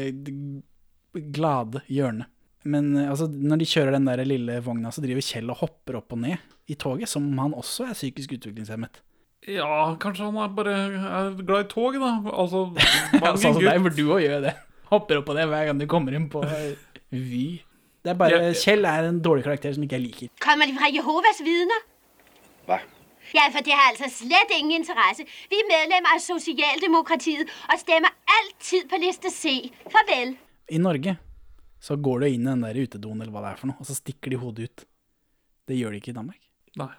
glade 1.32 1.80
hjørnet. 1.88 2.28
Men 2.68 2.90
eh, 2.96 3.08
altså, 3.08 3.28
når 3.30 3.62
de 3.62 3.68
kjører 3.70 3.94
den 3.96 4.08
der 4.08 4.24
lille 4.28 4.58
vogna, 4.64 4.90
så 4.92 5.00
driver 5.04 5.24
Kjell 5.24 5.52
og 5.52 5.62
hopper 5.62 6.00
opp 6.00 6.12
og 6.16 6.20
ned 6.24 6.36
i 6.68 6.76
toget, 6.76 7.08
som 7.08 7.24
han 7.40 7.54
også 7.56 7.86
er 7.88 7.96
psykisk 7.96 8.34
utviklingshemmet. 8.36 9.00
Ja, 9.48 9.94
kanskje 10.02 10.26
han 10.26 10.36
er 10.42 10.50
bare 10.52 10.74
er 10.74 11.30
glad 11.38 11.64
i 11.64 11.68
tog, 11.70 11.96
da. 12.02 12.12
Altså, 12.34 12.66
mange 13.22 13.38
sånn 13.40 13.56
som 13.56 13.62
deg, 13.64 13.80
gutt. 13.86 13.96
du 13.96 14.10
òg 14.10 14.24
gjør 14.26 14.44
det. 14.50 14.54
Hopper 14.90 15.22
opp 15.22 15.32
og 15.32 15.38
ned 15.38 15.48
hver 15.52 15.68
gang 15.68 15.80
du 15.80 15.86
kommer 15.88 16.16
inn 16.16 16.28
på 16.32 16.42
eh, 16.44 16.76
Vy. 17.14 17.46
Det 18.04 18.12
er 18.12 18.18
bare, 18.18 18.30
Ja, 18.36 18.50
ja. 18.50 18.54
Kjell 18.56 18.86
er 18.88 19.08
en 19.08 19.20
dårlig 19.24 19.44
karakter 19.44 19.74
som 19.74 19.82
ikke 19.84 19.98
jeg 19.98 20.04
liker. 20.06 20.28
Kommer 20.40 20.66
de 20.70 20.76
fra 20.78 20.88
Jehovas 20.94 21.40
vidner? 21.44 21.82
Hva? 22.68 22.78
Ja, 23.34 23.48
for 23.52 23.60
det 23.64 23.74
har 23.76 23.90
altså 23.92 24.08
slet 24.08 24.52
ingen 24.56 24.80
interesse. 24.80 25.26
Vi 25.50 25.58
er 25.60 25.66
medlemmer 25.68 26.14
av 26.14 26.20
Sosialdemokratiet 26.24 27.50
og 27.68 27.80
stemmer 27.80 28.14
alltid 28.38 28.86
på 28.88 29.00
liste 29.02 29.32
C. 29.34 29.56
Farvel. 29.92 30.36
I 30.72 30.78
Norge 30.80 31.18
så 31.84 31.96
går 32.00 32.20
du 32.22 32.26
inn 32.30 32.46
i 32.46 32.50
den 32.50 32.64
der 32.64 32.78
utedoen 32.80 33.20
eller 33.20 33.34
hva 33.34 33.42
det 33.44 33.50
er 33.52 33.60
for 33.60 33.70
noe, 33.70 33.78
og 33.82 33.86
så 33.86 33.94
stikker 33.98 34.32
de 34.32 34.40
hodet 34.40 34.70
ut. 34.70 34.86
Det 35.68 35.76
gjør 35.76 35.92
de 35.94 36.00
ikke 36.00 36.14
i 36.14 36.16
Danmark. 36.16 36.40
Nei. 36.80 36.90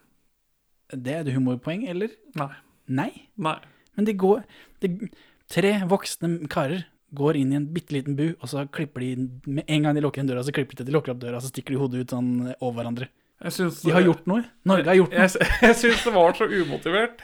Det 0.94 1.14
er 1.16 1.26
et 1.26 1.34
humorpoeng, 1.36 1.88
eller? 1.90 2.14
Nei. 2.40 2.52
Nei. 2.88 3.10
Nei. 3.38 3.58
Men 3.98 4.08
de 4.08 4.14
går 4.18 4.46
de, 4.82 5.10
Tre 5.50 5.72
voksne 5.90 6.46
karer 6.50 6.86
går 7.16 7.40
inn 7.40 7.54
i 7.54 7.58
en 7.58 7.66
bitte 7.74 7.96
liten 7.96 8.16
bu, 8.18 8.28
og 8.38 8.50
så 8.52 8.66
klipper 8.70 9.02
de 9.02 9.30
Med 9.50 9.64
en 9.68 9.88
gang 9.88 9.98
de 9.98 10.04
lukker 10.06 10.22
igjen 10.22 10.30
døra, 10.30 10.44
så 10.46 10.54
klipper 10.56 10.76
de 10.76 10.84
til 10.84 10.90
de 10.92 10.96
lukker 10.96 11.16
opp 11.16 11.22
døra, 11.24 11.42
så 11.42 11.52
stikker 11.52 11.76
de 11.76 11.82
hodet 11.82 12.04
ut 12.06 12.14
sånn 12.16 12.32
over 12.60 12.80
hverandre. 12.82 13.10
De 13.40 13.92
har 13.96 14.04
gjort 14.04 14.26
noe. 14.28 14.44
Norge 14.68 14.90
har 14.92 14.98
gjort 15.00 15.14
noe. 15.16 15.28
Jeg, 15.28 15.52
jeg 15.64 15.78
syns 15.80 16.08
det 16.08 16.16
var 16.16 16.36
så 16.36 16.48
umotivert. 16.52 17.22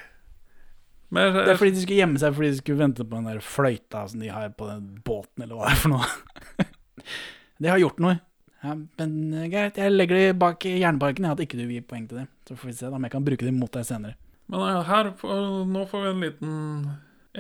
Men 1.16 1.34
Det 1.36 1.52
er 1.54 1.60
fordi 1.60 1.76
de 1.76 1.82
skulle 1.84 2.00
gjemme 2.02 2.22
seg 2.22 2.36
fordi 2.36 2.52
de 2.52 2.60
skulle 2.62 2.82
vente 2.82 3.06
på 3.06 3.20
den 3.20 3.28
der 3.30 3.44
fløyta 3.44 4.06
som 4.10 4.24
de 4.24 4.32
har 4.34 4.50
på 4.58 4.68
den 4.70 4.88
båten, 5.06 5.46
eller 5.46 5.60
hva 5.60 5.68
det 5.70 5.76
er 5.76 5.84
for 5.84 5.96
noe. 5.96 6.66
De 7.56 7.70
har 7.72 7.80
gjort 7.80 8.02
noe. 8.04 8.18
Ja, 8.66 8.74
men 8.76 9.12
eh, 9.32 9.46
greit, 9.48 9.78
jeg 9.80 9.94
legger 9.94 10.18
det 10.18 10.38
bak 10.42 10.66
i 10.68 10.74
jernbarken, 10.82 11.28
at 11.30 11.40
ikke 11.40 11.60
du 11.60 11.70
gir 11.70 11.86
poeng 11.88 12.08
til 12.10 12.20
det. 12.20 12.26
Så 12.50 12.58
får 12.58 12.68
vi 12.68 12.74
se 12.76 12.90
om 12.90 13.06
jeg 13.06 13.14
kan 13.14 13.24
bruke 13.24 13.48
det 13.48 13.54
mot 13.56 13.72
deg 13.72 13.86
senere. 13.88 14.18
Men 14.52 14.64
eh, 14.66 14.82
her, 14.90 15.12
nå 15.70 15.84
får 15.88 16.04
vi 16.04 16.10
en 16.10 16.26
liten 16.26 16.58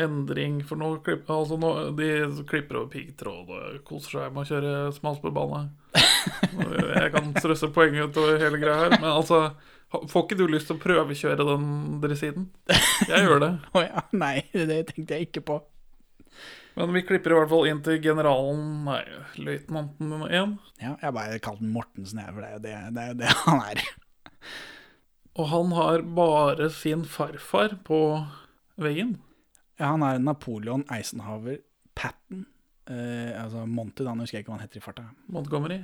endring, 0.02 0.60
for 0.68 0.80
nå 0.80 0.92
klipper 1.06 1.38
altså 1.38 1.58
nå, 1.60 1.72
de 1.98 2.10
klipper 2.50 2.82
over 2.82 2.92
piggtråd 2.94 3.54
og 3.56 3.78
koser 3.88 4.20
seg 4.20 4.36
med 4.36 4.44
å 4.44 4.50
kjøre 4.50 4.74
smalsporbane. 4.98 5.62
Jeg 6.96 7.14
kan 7.14 7.32
strøsse 7.38 7.72
poeng 7.76 7.98
utover 8.02 8.42
hele 8.42 8.60
greia 8.62 8.86
her, 8.86 8.98
men 9.00 9.12
altså 9.14 9.48
Får 9.96 10.26
ikke 10.26 10.36
du 10.36 10.48
lyst 10.50 10.68
til 10.68 10.76
å 10.76 10.82
prøvekjøre 10.82 11.46
den 11.48 11.68
dressiden? 12.04 12.48
Jeg 13.08 13.28
gjør 13.28 13.40
det. 13.44 13.52
Å 13.78 13.84
ja, 13.86 14.02
nei, 14.18 14.42
det 14.52 14.82
tenkte 14.90 15.16
jeg 15.16 15.30
ikke 15.30 15.44
på. 15.46 15.60
Men 16.76 16.92
vi 16.92 17.04
klipper 17.08 17.32
i 17.32 17.38
hvert 17.38 17.52
fall 17.52 17.70
inn 17.70 17.80
til 17.86 18.02
generalen, 18.04 18.66
nei, 18.84 19.04
løytnanten 19.40 20.10
nummer 20.12 20.34
én. 20.34 20.58
Ja, 20.82 20.98
jeg 21.00 21.16
bare 21.16 21.40
kalte 21.44 21.64
den 21.64 21.72
Mortensen, 21.72 22.20
jeg, 22.20 22.34
for 22.34 22.44
det 22.44 22.50
er 22.50 22.58
jo 22.58 22.64
det, 22.66 22.74
det, 22.98 23.06
er 23.06 23.22
det 23.22 23.36
han 23.46 23.62
er. 23.64 23.86
Og 25.36 25.48
han 25.54 25.72
har 25.78 26.04
bare 26.18 26.68
sin 26.74 27.06
farfar 27.08 27.78
på 27.88 28.02
veggen. 28.82 29.16
Ja, 29.80 29.92
han 29.92 30.04
er 30.08 30.20
Napoleon 30.24 30.86
Eisenhower 30.94 31.58
Patten. 31.96 32.46
Eh, 32.90 33.32
altså 33.42 33.66
Monty, 33.68 34.06
da, 34.06 34.14
nå 34.14 34.24
husker 34.26 34.40
jeg 34.40 34.46
ikke 34.46 34.54
hva 34.54 34.60
han 34.60 34.68
heter 34.68 34.80
i 34.80 34.84
farta. 34.84 35.08
Montgomery. 35.32 35.80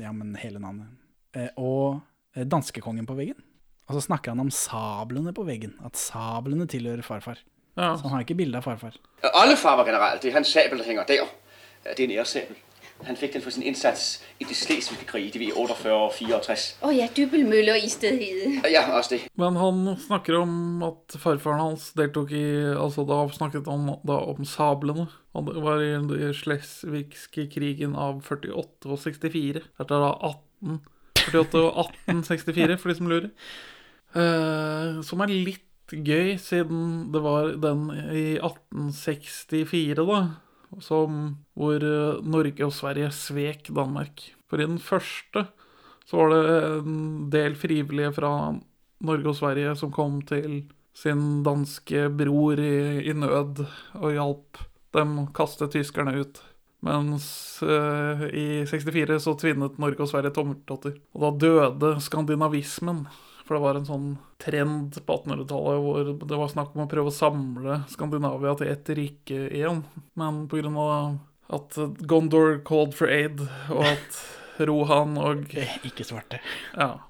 Ja, 0.00 0.12
men 0.16 0.34
hele 0.40 0.60
navnet. 0.62 0.90
Eh, 1.36 1.48
og 1.60 2.02
eh, 2.36 2.44
danskekongen 2.48 3.08
på 3.08 3.16
veggen. 3.18 3.40
Og 3.88 3.96
så 3.96 4.04
snakker 4.04 4.34
han 4.34 4.42
om 4.44 4.50
sablene 4.52 5.34
på 5.36 5.44
veggen. 5.48 5.74
At 5.86 5.98
sablene 6.00 6.68
tilhører 6.70 7.04
farfar. 7.06 7.40
Ja. 7.76 7.94
Så 7.96 8.04
han 8.04 8.18
har 8.18 8.26
ikke 8.26 8.36
bilde 8.36 8.60
av 8.60 8.66
farfar. 8.66 8.98
Oldefar 9.32 9.78
var 9.80 9.88
generelt 9.88 10.22
Det 10.22 10.30
er 10.30 10.36
hans 10.36 10.52
sabel, 10.52 10.80
der 10.82 10.90
henger 10.90 11.08
der. 11.08 11.30
Det 11.84 11.94
er 11.96 12.04
en 12.04 12.14
æresabel. 12.18 12.58
Han 13.06 13.18
fikk 13.18 13.34
den 13.36 13.44
for 13.44 13.54
sin 13.54 13.64
innsats 13.66 14.22
i 14.38 14.46
de 14.48 14.54
slesvigske 14.56 15.08
kriget 15.08 15.36
i 15.38 15.42
ved 15.42 15.56
48 15.58 15.96
og 15.96 16.12
64. 16.16 16.66
Å 16.86 16.92
ja, 16.94 17.08
Dybbelmøller 17.16 17.80
i 17.82 17.90
stedet. 17.90 18.62
Ja, 18.70 18.84
også 18.98 19.16
det. 19.16 19.20
Men 19.40 19.58
han 19.60 19.82
snakker 20.06 20.38
om 20.42 20.54
at 20.86 21.18
farfaren 21.18 21.62
hans 21.62 21.90
deltok 21.98 22.32
i 22.36 22.44
Altså 22.72 23.04
da 23.08 23.24
snakket 23.32 23.68
han 23.70 23.90
da 24.06 24.20
om 24.32 24.46
sablene. 24.48 25.08
Han 25.36 25.50
var 25.64 25.82
i 25.82 25.92
den 25.94 26.34
slesvigske 26.36 27.48
krigen 27.52 27.96
av 27.98 28.22
48 28.26 28.90
og 28.90 28.98
64. 29.02 29.62
Dette 29.78 29.98
er 29.98 30.06
da 30.06 30.14
18 30.32 30.80
48 31.22 31.60
og 31.60 31.92
1864, 32.02 32.78
for 32.80 32.90
de 32.90 32.96
som 32.98 33.10
lurer. 33.10 33.28
Uh, 34.12 35.00
som 35.06 35.22
er 35.24 35.32
litt 35.32 35.92
gøy, 35.92 36.36
siden 36.40 37.12
det 37.12 37.22
var 37.24 37.52
den 37.60 37.88
i 38.12 38.24
1864, 38.38 40.06
da. 40.08 40.22
Som, 40.80 41.44
hvor 41.58 41.82
eh, 41.84 42.22
Norge 42.24 42.64
og 42.64 42.72
Sverige 42.72 43.10
svek 43.12 43.68
Danmark. 43.74 44.24
For 44.48 44.60
i 44.60 44.68
den 44.68 44.80
første 44.80 45.46
så 46.08 46.18
var 46.18 46.32
det 46.32 46.62
en 46.82 47.02
del 47.32 47.56
frivillige 47.56 48.12
fra 48.16 48.30
Norge 49.02 49.32
og 49.32 49.36
Sverige 49.38 49.74
som 49.78 49.92
kom 49.94 50.20
til 50.26 50.62
sin 50.96 51.42
danske 51.44 52.08
bror 52.16 52.60
i, 52.60 53.08
i 53.08 53.14
nød 53.16 53.64
og 54.00 54.08
hjalp 54.12 54.60
dem 54.92 55.14
kaste 55.36 55.68
tyskerne 55.72 56.16
ut. 56.20 56.42
Mens 56.82 57.26
eh, 57.62 58.24
i 58.34 58.46
64 58.66 59.20
så 59.22 59.36
tvinnet 59.38 59.78
Norge 59.80 60.02
og 60.02 60.10
Sverige 60.10 60.34
tommeltotter. 60.34 60.96
Og 61.14 61.22
da 61.22 61.30
døde 61.46 61.92
skandinavismen. 62.02 63.04
For 63.42 63.56
det 63.56 63.62
var 63.64 63.78
en 63.78 63.88
sånn 63.88 64.08
trend 64.42 64.98
på 65.06 65.16
1800-tallet 65.18 65.82
hvor 65.82 66.10
det 66.30 66.38
var 66.38 66.50
snakk 66.52 66.76
om 66.76 66.84
å 66.84 66.90
prøve 66.90 67.10
å 67.10 67.14
samle 67.14 67.80
Skandinavia 67.90 68.54
til 68.58 68.70
ett 68.70 68.92
rike 68.98 69.38
igjen. 69.50 69.82
Men 70.18 70.44
pga. 70.50 71.18
at 71.52 71.78
Gondor 72.08 72.60
called 72.64 72.94
for 72.94 73.10
aid, 73.10 73.42
og 73.70 73.82
at 73.84 74.20
Rohan 74.68 75.16
og 75.18 75.54
Ikke 75.84 76.06
svarte. 76.06 76.38
Ja, 76.76 77.00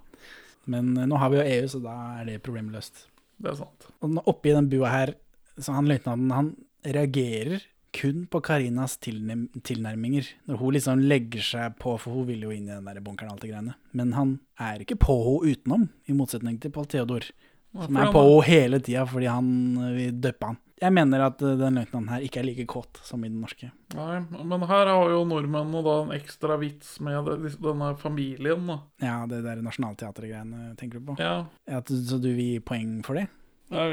Men 0.65 0.97
eh, 0.97 1.09
nå 1.11 1.19
har 1.19 1.31
vi 1.33 1.41
jo 1.41 1.47
EU, 1.47 1.69
så 1.69 1.83
da 1.83 1.97
er 2.21 2.31
det 2.31 2.43
problemløst. 2.47 3.07
det 3.43 3.51
er 3.51 3.59
sant. 3.59 3.89
Og 4.01 4.23
oppi 4.31 4.55
den 4.55 4.71
bua 4.71 4.93
her, 4.93 5.15
så 5.59 5.75
han 5.77 5.91
løytnanten, 5.91 6.31
han 6.31 6.53
reagerer 6.87 7.67
kun 7.93 8.27
på 8.31 8.41
Karinas 8.45 8.97
tilnærminger. 9.03 10.29
Når 10.49 10.61
hun 10.61 10.77
liksom 10.77 11.05
legger 11.05 11.45
seg 11.45 11.79
på, 11.83 11.95
for 12.01 12.17
hun 12.17 12.29
vil 12.31 12.45
jo 12.47 12.53
inn 12.55 12.69
i 12.69 12.75
den 12.75 12.89
der 12.89 13.05
bunkeren 13.05 13.33
og 13.33 13.37
alt 13.37 13.47
det 13.47 13.53
greiene. 13.53 13.77
Men 13.93 14.13
han 14.17 14.37
er 14.61 14.85
ikke 14.85 14.99
på 15.01 15.17
henne 15.27 15.55
utenom, 15.55 15.89
i 16.09 16.17
motsetning 16.17 16.61
til 16.63 16.73
Pål 16.75 16.91
Theodor. 16.93 17.29
Som 17.73 17.97
er 17.97 18.13
på 18.13 18.21
henne 18.21 18.45
hele 18.51 18.83
tida 18.85 19.07
fordi 19.09 19.31
han 19.33 19.49
eh, 19.81 19.93
vil 19.97 20.21
døppe 20.21 20.51
han. 20.51 20.59
Jeg 20.83 20.93
mener 20.93 21.23
at 21.25 21.43
eh, 21.47 21.55
den 21.61 21.79
løytnanten 21.79 22.11
her 22.13 22.25
ikke 22.27 22.41
er 22.43 22.49
like 22.49 22.67
kåt 22.69 23.01
som 23.07 23.23
i 23.25 23.31
den 23.31 23.41
norske. 23.41 23.71
Nei, 23.97 24.19
men 24.51 24.67
her 24.69 24.91
har 24.91 25.13
jo 25.13 25.23
nordmennene 25.29 25.85
da 25.87 25.95
en 26.03 26.13
ekstra 26.17 26.59
vits 26.61 26.97
med 27.05 27.31
denne 27.63 27.93
familien, 28.01 28.67
da. 28.69 28.81
Ja, 29.05 29.21
det 29.31 29.45
der 29.47 29.63
Nationaltheatret-greiene 29.65 30.75
tenker 30.81 31.01
du 31.01 31.13
på? 31.13 31.21
Ja. 31.23 31.47
At, 31.71 31.93
så 31.93 32.19
du 32.21 32.33
vil 32.33 32.57
gi 32.57 32.65
poeng 32.67 32.99
for 33.07 33.21
det? 33.21 33.29
Nei, 33.73 33.87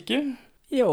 Ikke? 0.00 0.24
Jo, 0.72 0.92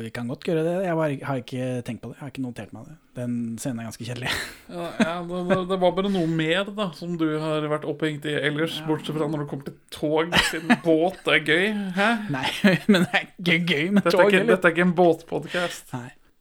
vi 0.00 0.08
kan 0.10 0.26
godt 0.26 0.42
gjøre 0.48 0.64
det. 0.66 0.74
Jeg 0.88 1.18
har 1.22 1.38
ikke 1.38 1.66
tenkt 1.86 2.02
på 2.02 2.10
det. 2.10 2.16
Jeg 2.18 2.24
har 2.24 2.30
ikke 2.32 2.42
notert 2.42 2.72
meg 2.74 2.88
det. 2.88 2.94
Den 3.14 3.34
scenen 3.62 3.84
er 3.84 3.86
ganske 3.86 4.06
kjedelig. 4.08 4.32
Ja, 4.74 4.88
ja 4.98 5.14
det, 5.28 5.42
det, 5.50 5.58
det 5.70 5.78
var 5.84 5.92
bare 5.94 6.10
noe 6.10 6.26
mer 6.26 6.66
da 6.74 6.88
som 6.96 7.14
du 7.20 7.26
har 7.38 7.66
vært 7.70 7.86
opphengt 7.86 8.26
i 8.26 8.34
ellers, 8.48 8.80
bortsett 8.88 9.14
fra 9.14 9.28
når 9.30 9.44
du 9.44 9.48
kommer 9.52 9.68
til 9.68 9.76
tog. 9.94 10.34
Siden 10.48 10.72
båt 10.82 11.30
er 11.30 11.44
gøy. 11.46 11.66
Hæ? 11.94 12.08
Nei, 12.34 12.44
men 12.90 13.04
det 13.04 13.12
er 13.12 13.28
ikke 13.28 13.58
gøy 13.62 13.86
med 13.92 14.02
Dette 14.02 14.16
tog. 14.16 14.32
ikke, 14.32 14.44
dette 14.50 14.70
er 14.70 14.74
ikke 14.74 14.86
en 14.88 14.96
båtpodkast. 14.98 15.94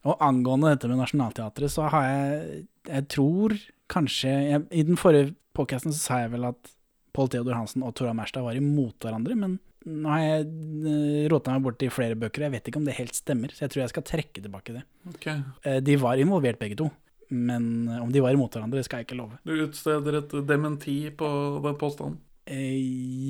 Og 0.10 0.24
angående 0.24 0.74
dette 0.74 0.90
med 0.90 1.00
Nationaltheatret, 1.04 1.72
så 1.72 1.88
har 1.94 2.10
jeg 2.10 2.64
Jeg 2.90 3.08
tror 3.14 3.54
kanskje 3.94 4.32
jeg, 4.32 4.64
I 4.72 4.88
den 4.88 4.98
forrige 5.00 5.36
podcasten 5.54 5.94
så 5.94 6.02
sa 6.02 6.24
jeg 6.24 6.34
vel 6.34 6.50
at 6.50 6.74
Pål 7.14 7.30
Theodor 7.30 7.60
Hansen 7.60 7.86
og 7.86 7.94
Tora 7.94 8.16
Merstad 8.18 8.42
var 8.42 8.58
imot 8.58 8.98
hverandre, 9.06 9.38
men 9.38 9.60
nå 9.90 10.12
har 10.12 10.24
jeg 10.24 10.50
uh, 10.86 11.30
rota 11.34 11.56
meg 11.56 11.66
bort 11.66 11.86
i 11.86 11.92
flere 11.94 12.18
bøker, 12.20 12.44
og 12.44 12.48
jeg 12.48 12.56
vet 12.56 12.70
ikke 12.70 12.82
om 12.82 12.90
det 12.90 12.98
helt 13.00 13.18
stemmer, 13.18 13.54
så 13.54 13.66
jeg 13.66 13.74
tror 13.74 13.84
jeg 13.84 13.94
skal 13.94 14.06
trekke 14.10 14.44
tilbake 14.44 14.76
det. 14.78 14.84
Ok. 15.12 15.26
Eh, 15.30 15.80
de 15.84 15.98
var 16.02 16.22
involvert 16.22 16.62
begge 16.62 16.78
to, 16.80 16.90
men 17.34 17.90
eh, 17.90 18.04
om 18.04 18.12
de 18.14 18.22
var 18.24 18.36
imot 18.36 18.56
hverandre, 18.56 18.80
det 18.80 18.88
skal 18.88 19.02
jeg 19.02 19.10
ikke 19.10 19.20
love. 19.20 19.42
Du 19.48 19.56
utsteder 19.66 20.22
et 20.22 20.38
dementi 20.48 20.98
på 21.18 21.34
den 21.66 21.82
påstanden. 21.82 22.22
Eh, 22.46 22.80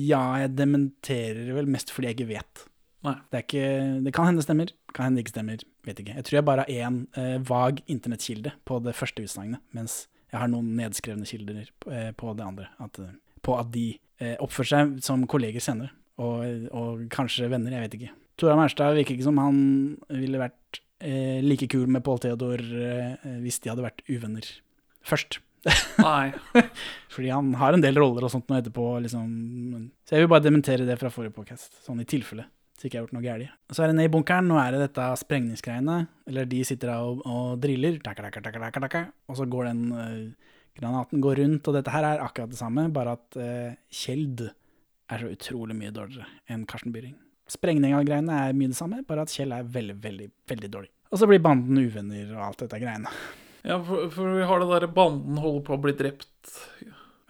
ja, 0.08 0.22
jeg 0.42 0.54
dementerer 0.58 1.52
vel 1.56 1.70
mest 1.70 1.92
fordi 1.94 2.10
jeg 2.10 2.18
ikke 2.18 2.32
vet. 2.34 2.64
Det, 3.04 3.42
ikke, 3.44 3.66
det 4.00 4.12
kan 4.16 4.30
hende 4.30 4.42
stemmer, 4.42 4.70
kan 4.96 5.10
hende 5.10 5.20
ikke 5.20 5.34
stemmer, 5.34 5.60
vet 5.84 5.98
ikke. 6.00 6.14
Jeg 6.16 6.24
tror 6.24 6.38
jeg 6.38 6.46
bare 6.48 6.64
har 6.64 6.88
én 6.88 7.02
eh, 7.20 7.36
vag 7.44 7.82
internettkilde 7.92 8.54
på 8.64 8.78
det 8.80 8.94
første 8.96 9.26
utsagnet, 9.26 9.60
mens 9.76 10.06
jeg 10.32 10.40
har 10.40 10.48
noen 10.50 10.72
nedskrevne 10.78 11.28
kilder 11.28 11.68
på, 11.82 11.92
eh, 11.92 12.10
på 12.16 12.32
det 12.34 12.46
andre. 12.46 12.70
At, 12.82 12.98
eh, 12.98 13.12
på 13.44 13.58
at 13.60 13.70
de 13.74 13.98
eh, 14.18 14.34
oppfører 14.40 14.70
seg 14.70 14.96
som 15.04 15.26
kolleger 15.30 15.62
senere, 15.62 15.92
og, 16.22 16.68
og 16.74 17.06
kanskje 17.12 17.50
venner, 17.52 17.74
jeg 17.74 17.86
vet 17.86 17.96
ikke. 17.98 18.12
Tora 18.40 18.58
Mærstad 18.58 18.96
virker 18.98 19.16
ikke 19.16 19.26
som 19.26 19.38
han 19.42 19.58
ville 20.10 20.40
vært 20.40 20.80
eh, 21.04 21.40
like 21.44 21.68
kul 21.70 21.86
med 21.90 22.04
Pål 22.06 22.22
Theodor 22.24 22.62
eh, 22.62 23.38
hvis 23.42 23.60
de 23.62 23.70
hadde 23.72 23.86
vært 23.86 24.02
uvenner 24.10 24.48
først. 25.06 25.40
Nei. 26.00 26.32
Fordi 27.14 27.30
han 27.32 27.54
har 27.60 27.76
en 27.76 27.84
del 27.84 27.98
roller 28.00 28.26
og 28.26 28.32
sånt 28.32 28.50
nå 28.50 28.58
etterpå. 28.58 28.88
Liksom. 29.04 29.30
Så 30.04 30.16
jeg 30.16 30.24
vil 30.24 30.32
bare 30.32 30.46
dementere 30.46 30.86
det 30.88 30.98
fra 31.00 31.12
forrige 31.12 31.34
podcast, 31.36 31.78
sånn 31.86 32.02
i 32.02 32.08
tilfelle. 32.08 32.48
Så 32.74 32.88
ikke 32.88 32.96
jeg 32.96 33.00
har 33.00 33.06
gjort 33.06 33.14
noe 33.14 33.22
gærlig 33.22 33.44
Så 33.70 33.84
er 33.84 33.90
det 33.90 33.98
ned 34.00 34.08
i 34.08 34.12
bunkeren. 34.12 34.48
Nå 34.50 34.58
er 34.58 34.74
det 34.74 34.82
dette 34.88 35.06
sprengningsgreiene. 35.20 36.00
Eller 36.30 36.48
de 36.50 36.64
sitter 36.66 36.90
der 36.90 37.06
og, 37.06 37.22
og 37.22 37.62
driller. 37.62 38.00
takka, 38.02 38.26
takka, 38.26 38.42
takka, 38.50 38.82
takka. 38.86 39.04
Og 39.30 39.38
så 39.38 39.46
går 39.50 39.70
den 39.70 39.84
eh, 39.94 40.50
granaten 40.80 41.22
går 41.24 41.40
rundt. 41.42 41.70
Og 41.70 41.78
dette 41.78 41.94
her 41.94 42.08
er 42.08 42.24
akkurat 42.24 42.50
det 42.50 42.60
samme, 42.60 42.88
bare 42.94 43.14
at 43.14 43.38
uh, 43.38 43.78
Kjeld 43.94 44.48
er 45.12 45.22
så 45.22 45.30
utrolig 45.32 45.76
mye 45.76 45.92
dårligere 45.94 46.26
enn 46.50 46.66
Karsten 46.68 46.94
Byring. 46.94 47.14
Sprengning 47.50 47.92
av 47.96 48.06
greiene 48.08 48.36
er 48.46 48.56
mye 48.56 48.72
det 48.72 48.78
samme, 48.78 49.02
bare 49.04 49.26
at 49.26 49.32
Kjell 49.32 49.52
er 49.52 49.66
veldig, 49.68 49.96
veldig, 50.00 50.28
veldig 50.48 50.70
dårlig. 50.72 50.90
Og 51.12 51.20
så 51.20 51.28
blir 51.28 51.42
banden 51.44 51.78
uvenner 51.78 52.30
og 52.34 52.44
alt 52.46 52.64
dette 52.64 52.80
greiene. 52.80 53.10
Ja, 53.64 53.78
for, 53.84 54.08
for 54.12 54.36
vi 54.36 54.46
har 54.48 54.60
det 54.60 54.68
derre 54.70 54.90
banden 54.92 55.40
holder 55.40 55.64
på 55.66 55.76
å 55.76 55.82
bli 55.84 55.92
drept. 55.96 56.54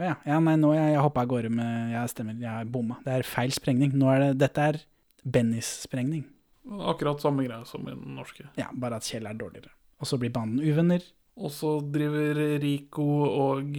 Ja, 0.02 0.16
ja 0.26 0.38
nei, 0.42 0.54
nå 0.58 0.72
jeg, 0.74 0.94
jeg 0.94 1.02
hoppa 1.04 1.22
av 1.22 1.30
gårde 1.30 1.50
med 1.54 1.92
Jeg 1.94 2.10
stemmer, 2.10 2.38
jeg 2.42 2.70
bomma. 2.74 2.98
Det 3.04 3.12
er 3.14 3.28
feil 3.28 3.54
sprengning. 3.54 3.92
Nå 3.98 4.08
er 4.10 4.22
det, 4.24 4.30
dette 4.42 4.68
er 4.70 4.80
Bennys 5.22 5.70
sprengning. 5.84 6.24
Akkurat 6.64 7.22
samme 7.22 7.44
greie 7.44 7.66
som 7.68 7.84
i 7.86 7.92
den 7.92 8.16
norske. 8.16 8.48
Ja, 8.58 8.70
bare 8.72 8.98
at 8.98 9.06
Kjell 9.06 9.28
er 9.30 9.36
dårligere. 9.38 9.70
Og 10.00 10.10
så 10.10 10.18
blir 10.20 10.32
banden 10.34 10.64
uvenner. 10.64 11.04
Og 11.34 11.52
så 11.54 11.76
driver 11.94 12.38
Rico 12.62 13.06
og 13.26 13.78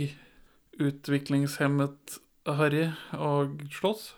utviklingshemmet 0.84 2.20
Harry 2.54 2.86
og 3.18 3.62
slåss. 3.74 4.14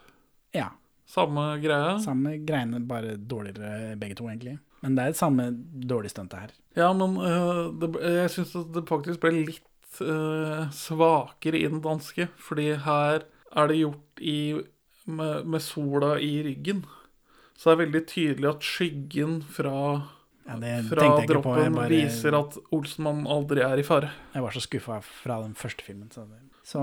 Ja. 0.55 0.69
Samme 1.07 1.53
greia. 1.63 1.95
Samme 2.03 2.35
greiene, 2.43 2.81
bare 2.83 3.15
dårligere 3.15 3.95
begge 3.99 4.17
to, 4.19 4.27
egentlig. 4.27 4.57
Men 4.83 4.97
det 4.97 5.03
er 5.05 5.13
det 5.15 5.19
samme 5.21 5.45
dårlige 5.87 6.11
stuntet 6.13 6.41
her. 6.43 6.51
Ja, 6.77 6.89
men 6.93 7.15
uh, 7.17 7.71
det, 7.79 7.93
jeg 8.03 8.33
syns 8.35 8.51
det 8.75 8.83
faktisk 8.89 9.21
ble 9.23 9.31
litt 9.47 10.01
uh, 10.03 10.67
svakere 10.75 11.57
i 11.61 11.69
den 11.69 11.79
danske. 11.81 12.27
Fordi 12.37 12.73
her 12.83 13.23
er 13.57 13.71
det 13.71 13.79
gjort 13.79 14.21
i, 14.21 14.37
med, 15.07 15.47
med 15.47 15.63
sola 15.63 16.17
i 16.19 16.33
ryggen. 16.45 16.83
Så 17.57 17.71
det 17.71 17.73
er 17.77 17.83
veldig 17.85 18.03
tydelig 18.11 18.49
at 18.51 18.67
skyggen 18.67 19.39
fra, 19.49 19.77
Ja, 20.45 20.59
fra 20.91 21.07
droppen 21.25 21.73
bare- 21.79 21.89
viser 21.89 22.35
at 22.37 22.59
Olsenmann 22.75 23.23
aldri 23.25 23.63
er 23.65 23.79
i 23.81 23.87
fare. 23.87 24.11
Jeg 24.35 24.43
var 24.45 24.53
så 24.53 24.61
skuffa 24.61 24.99
fra 25.01 25.39
den 25.41 25.55
første 25.57 25.87
filmen. 25.87 26.11
Så, 26.13 26.27
det, 26.27 26.43
så, 26.67 26.81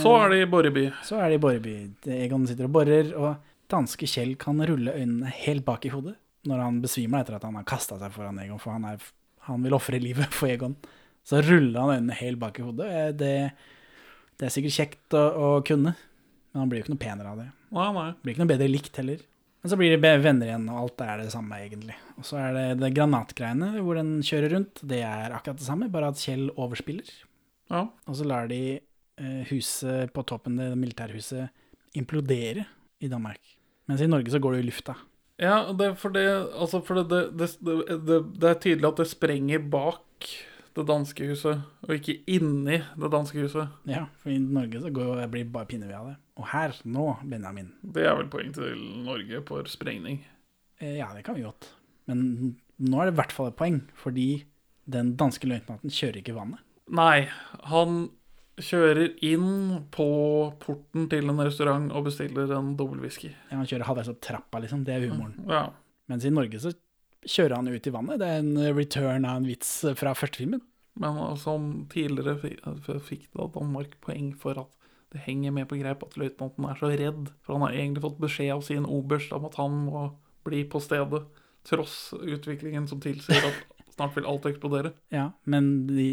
Så 0.00 0.12
er 0.16 0.30
det 0.32 0.38
i 0.40 0.48
Borreby. 0.48 0.86
Så 1.04 1.18
er 1.20 1.28
det 1.28 1.36
i 1.36 1.42
Borreby. 1.42 1.74
Egon 2.16 2.46
sitter 2.48 2.70
og 2.70 2.72
borer, 2.78 3.10
og 3.20 3.42
danske 3.68 4.08
Kjell 4.08 4.32
kan 4.40 4.62
rulle 4.64 4.94
øynene 4.96 5.32
helt 5.42 5.66
bak 5.66 5.84
i 5.84 5.92
hodet 5.92 6.16
når 6.46 6.60
han 6.62 6.76
besvimer 6.78 7.24
etter 7.24 7.36
at 7.36 7.44
han 7.44 7.56
har 7.58 7.66
kasta 7.66 7.98
seg 7.98 8.12
foran 8.14 8.38
Egon, 8.38 8.60
for 8.62 8.76
han, 8.76 8.84
er, 8.86 9.02
han 9.48 9.64
vil 9.66 9.74
ofre 9.74 9.98
livet 9.98 10.30
for 10.38 10.48
Egon. 10.48 10.76
Så 11.26 11.40
ruller 11.42 11.80
han 11.82 11.96
øynene 11.96 12.18
helt 12.20 12.38
bak 12.38 12.60
i 12.60 12.66
hodet. 12.66 12.90
Det, 13.18 13.32
det 14.38 14.46
er 14.46 14.54
sikkert 14.54 14.76
kjekt 14.76 15.16
å, 15.18 15.24
å 15.26 15.48
kunne, 15.66 15.96
men 15.98 16.62
han 16.62 16.70
blir 16.70 16.80
jo 16.80 16.86
ikke 16.86 16.94
noe 16.94 17.02
penere 17.02 17.32
av 17.32 17.42
det. 17.42 17.48
Nei, 17.74 17.88
nei. 17.98 18.10
Blir 18.22 18.36
ikke 18.36 18.44
noe 18.44 18.52
bedre 18.54 18.70
likt 18.70 19.00
heller. 19.02 19.24
Men 19.64 19.72
så 19.72 19.78
blir 19.80 19.92
de 19.96 20.14
venner 20.22 20.46
igjen, 20.46 20.68
og 20.70 20.82
alt 20.84 21.02
er 21.02 21.24
det 21.24 21.32
samme, 21.34 21.58
egentlig. 21.58 21.96
Og 22.14 22.28
så 22.28 22.38
er 22.38 22.52
det 22.54 22.66
det 22.84 22.92
granatgreiene 22.94 23.72
hvor 23.82 23.98
den 23.98 24.20
kjører 24.24 24.54
rundt. 24.54 24.84
Det 24.86 25.00
er 25.02 25.34
akkurat 25.34 25.58
det 25.58 25.66
samme, 25.66 25.90
bare 25.90 26.12
at 26.14 26.22
Kjell 26.22 26.46
overspiller. 26.54 27.10
Ja. 27.72 27.88
Og 28.06 28.20
så 28.20 28.28
lar 28.30 28.46
de 28.46 28.78
huset 29.50 30.12
på 30.12 30.22
toppen, 30.28 30.56
det 30.60 30.70
militærhuset, 30.78 31.48
implodere 31.96 32.66
i 33.00 33.08
Danmark. 33.08 33.40
Mens 33.88 34.02
i 34.02 34.08
Norge 34.10 34.30
så 34.34 34.40
går 34.42 34.56
det 34.56 34.64
i 34.64 34.66
lufta. 34.68 34.96
Ja, 35.40 35.72
det, 35.76 35.92
for, 36.00 36.12
det, 36.16 36.24
altså 36.56 36.80
for 36.84 37.02
det, 37.02 37.22
det, 37.36 37.48
det, 37.60 37.76
det, 38.08 38.18
det 38.40 38.50
er 38.50 38.60
tydelig 38.60 38.88
at 38.88 39.00
det 39.02 39.08
sprenger 39.10 39.64
bak 39.72 40.28
det 40.76 40.84
danske 40.88 41.24
huset, 41.30 41.60
og 41.86 41.92
ikke 41.94 42.18
inni 42.28 42.78
det 43.00 43.10
danske 43.12 43.40
huset. 43.40 43.68
Ja, 43.88 44.02
for 44.20 44.32
i 44.32 44.38
Norge 44.40 44.80
så 44.82 44.90
går, 44.92 45.14
det 45.22 45.30
blir 45.32 45.46
bare 45.52 45.68
pinneved 45.70 45.96
av 45.96 46.10
det. 46.10 46.16
Og 46.36 46.48
her, 46.52 46.74
nå, 46.84 47.04
Benjamin 47.24 47.70
Det 47.80 48.04
er 48.04 48.16
vel 48.18 48.28
poeng 48.32 48.50
til 48.52 48.74
Norge 49.06 49.40
for 49.48 49.64
sprengning. 49.72 50.18
eh, 50.80 50.98
Ja, 50.98 51.08
det 51.16 51.24
kan 51.24 51.36
vi 51.38 51.46
godt. 51.46 51.70
Men 52.08 52.56
nå 52.76 53.00
er 53.00 53.08
det 53.08 53.14
i 53.14 53.20
hvert 53.22 53.32
fall 53.32 53.48
et 53.48 53.56
poeng, 53.56 53.78
fordi 53.96 54.44
den 54.84 55.14
danske 55.16 55.48
løytnanten 55.48 55.90
kjører 55.90 56.20
ikke 56.20 56.36
vannet. 56.36 56.60
Nei, 56.92 57.24
han 57.72 58.10
kjører 58.56 59.12
inn 59.26 59.82
på 59.92 60.08
porten 60.62 61.08
til 61.12 61.28
en 61.28 61.42
restaurant 61.44 61.90
og 61.92 62.06
bestiller 62.08 62.52
en 62.56 62.74
dobbel 62.78 63.02
whisky. 63.04 63.30
Ja, 63.50 63.58
han 63.58 63.68
kjører 63.68 63.88
halvveis 63.90 64.12
opp 64.12 64.22
trappa, 64.24 64.62
liksom. 64.64 64.84
Det 64.86 64.94
er 64.96 65.06
humoren. 65.10 65.36
Ja. 65.50 65.66
Mens 66.10 66.24
i 66.24 66.32
Norge 66.32 66.60
så 66.62 66.72
kjører 67.26 67.58
han 67.58 67.68
ut 67.68 67.86
i 67.86 67.92
vannet. 67.92 68.20
Det 68.22 68.30
er 68.30 68.40
en 68.40 68.76
return 68.78 69.28
av 69.28 69.40
en 69.40 69.48
vits 69.50 69.72
fra 69.98 70.14
første 70.16 70.40
filmen. 70.42 70.64
Men 70.96 71.18
som 71.36 71.68
tidligere 71.92 72.38
fikk 73.04 73.28
da 73.36 73.50
Danmark 73.52 73.98
poeng 74.04 74.32
for 74.40 74.56
at 74.62 74.72
det 75.12 75.22
henger 75.26 75.52
med 75.54 75.68
på 75.70 75.78
greip 75.78 76.00
at 76.02 76.16
løytnanten 76.18 76.66
er 76.66 76.78
så 76.80 76.90
redd. 76.90 77.28
For 77.44 77.56
han 77.56 77.66
har 77.66 77.76
egentlig 77.76 78.06
fått 78.06 78.22
beskjed 78.24 78.54
av 78.56 78.64
sin 78.66 78.88
oberst 78.88 79.34
om 79.36 79.44
at 79.48 79.58
han 79.60 79.82
må 79.86 80.08
bli 80.46 80.64
på 80.70 80.80
stedet. 80.82 81.26
Tross 81.66 82.14
utviklingen 82.16 82.88
som 82.88 83.02
tilsier 83.02 83.44
at 83.44 83.75
snart 83.96 84.14
vil 84.16 84.28
alt 84.28 84.46
eksplodere. 84.50 84.92
Ja, 85.14 85.30
men 85.48 85.86
de, 85.88 86.10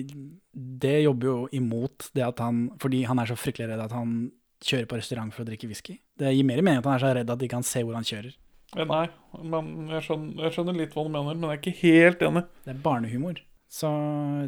det 0.55 0.95
jobber 1.03 1.27
jo 1.29 1.37
imot 1.59 2.09
det 2.15 2.23
at 2.25 2.39
han 2.43 2.69
Fordi 2.81 3.03
han 3.09 3.19
er 3.19 3.29
så 3.29 3.35
fryktelig 3.37 3.69
redd 3.73 3.83
at 3.83 3.91
han 3.95 4.31
kjører 4.63 4.87
på 4.87 4.97
restaurant 5.01 5.33
for 5.35 5.43
å 5.43 5.47
drikke 5.51 5.67
whisky. 5.67 5.97
Det 6.17 6.31
gir 6.33 6.47
mer 6.47 6.61
mening 6.63 6.79
at 6.79 6.87
han 6.87 6.95
er 6.95 7.03
så 7.03 7.13
redd 7.19 7.29
at 7.33 7.41
de 7.43 7.49
kan 7.51 7.65
se 7.67 7.83
hvor 7.83 7.97
han 7.99 8.07
kjører. 8.07 8.33
Ja, 8.73 8.85
nei, 8.89 9.03
men 9.43 9.89
jeg 9.91 10.01
skjønner, 10.07 10.45
jeg 10.47 10.55
skjønner 10.55 10.77
litt 10.79 10.95
hva 10.95 11.03
du 11.05 11.11
mener, 11.13 11.35
men 11.35 11.51
jeg 11.51 11.59
er 11.59 11.59
ikke 11.61 11.81
helt 11.83 12.23
enig. 12.25 12.45
Det 12.65 12.71
er 12.73 12.79
barnehumor. 12.87 13.41
Så 13.73 13.89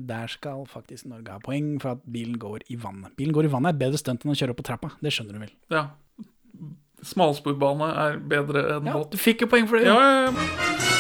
der 0.06 0.32
skal 0.32 0.64
faktisk 0.70 1.06
Norge 1.12 1.34
ha 1.36 1.42
poeng 1.44 1.76
for 1.82 1.98
at 1.98 2.02
bilen 2.10 2.40
går 2.42 2.64
i 2.74 2.78
vannet. 2.80 3.14
Bilen 3.20 3.34
går 3.36 3.50
i 3.50 3.54
vannet 3.54 3.74
er 3.76 3.80
bedre 3.84 4.00
stunt 4.02 4.24
enn 4.26 4.34
å 4.34 4.38
kjøre 4.40 4.54
opp 4.56 4.62
på 4.64 4.68
trappa. 4.72 4.92
Det 5.02 5.14
skjønner 5.14 5.38
du 5.38 5.44
vel? 5.46 5.54
Ja. 5.74 5.84
Smalsporbane 7.06 7.92
er 8.06 8.20
bedre 8.34 8.66
enn 8.78 8.88
Ja, 8.90 8.94
båt. 8.98 9.12
du 9.14 9.18
fikk 9.22 9.44
jo 9.46 9.52
poeng 9.52 9.68
for 9.70 9.78
det. 9.82 9.90
Ja, 9.92 9.98
ja, 10.00 10.30
ja. 10.32 10.95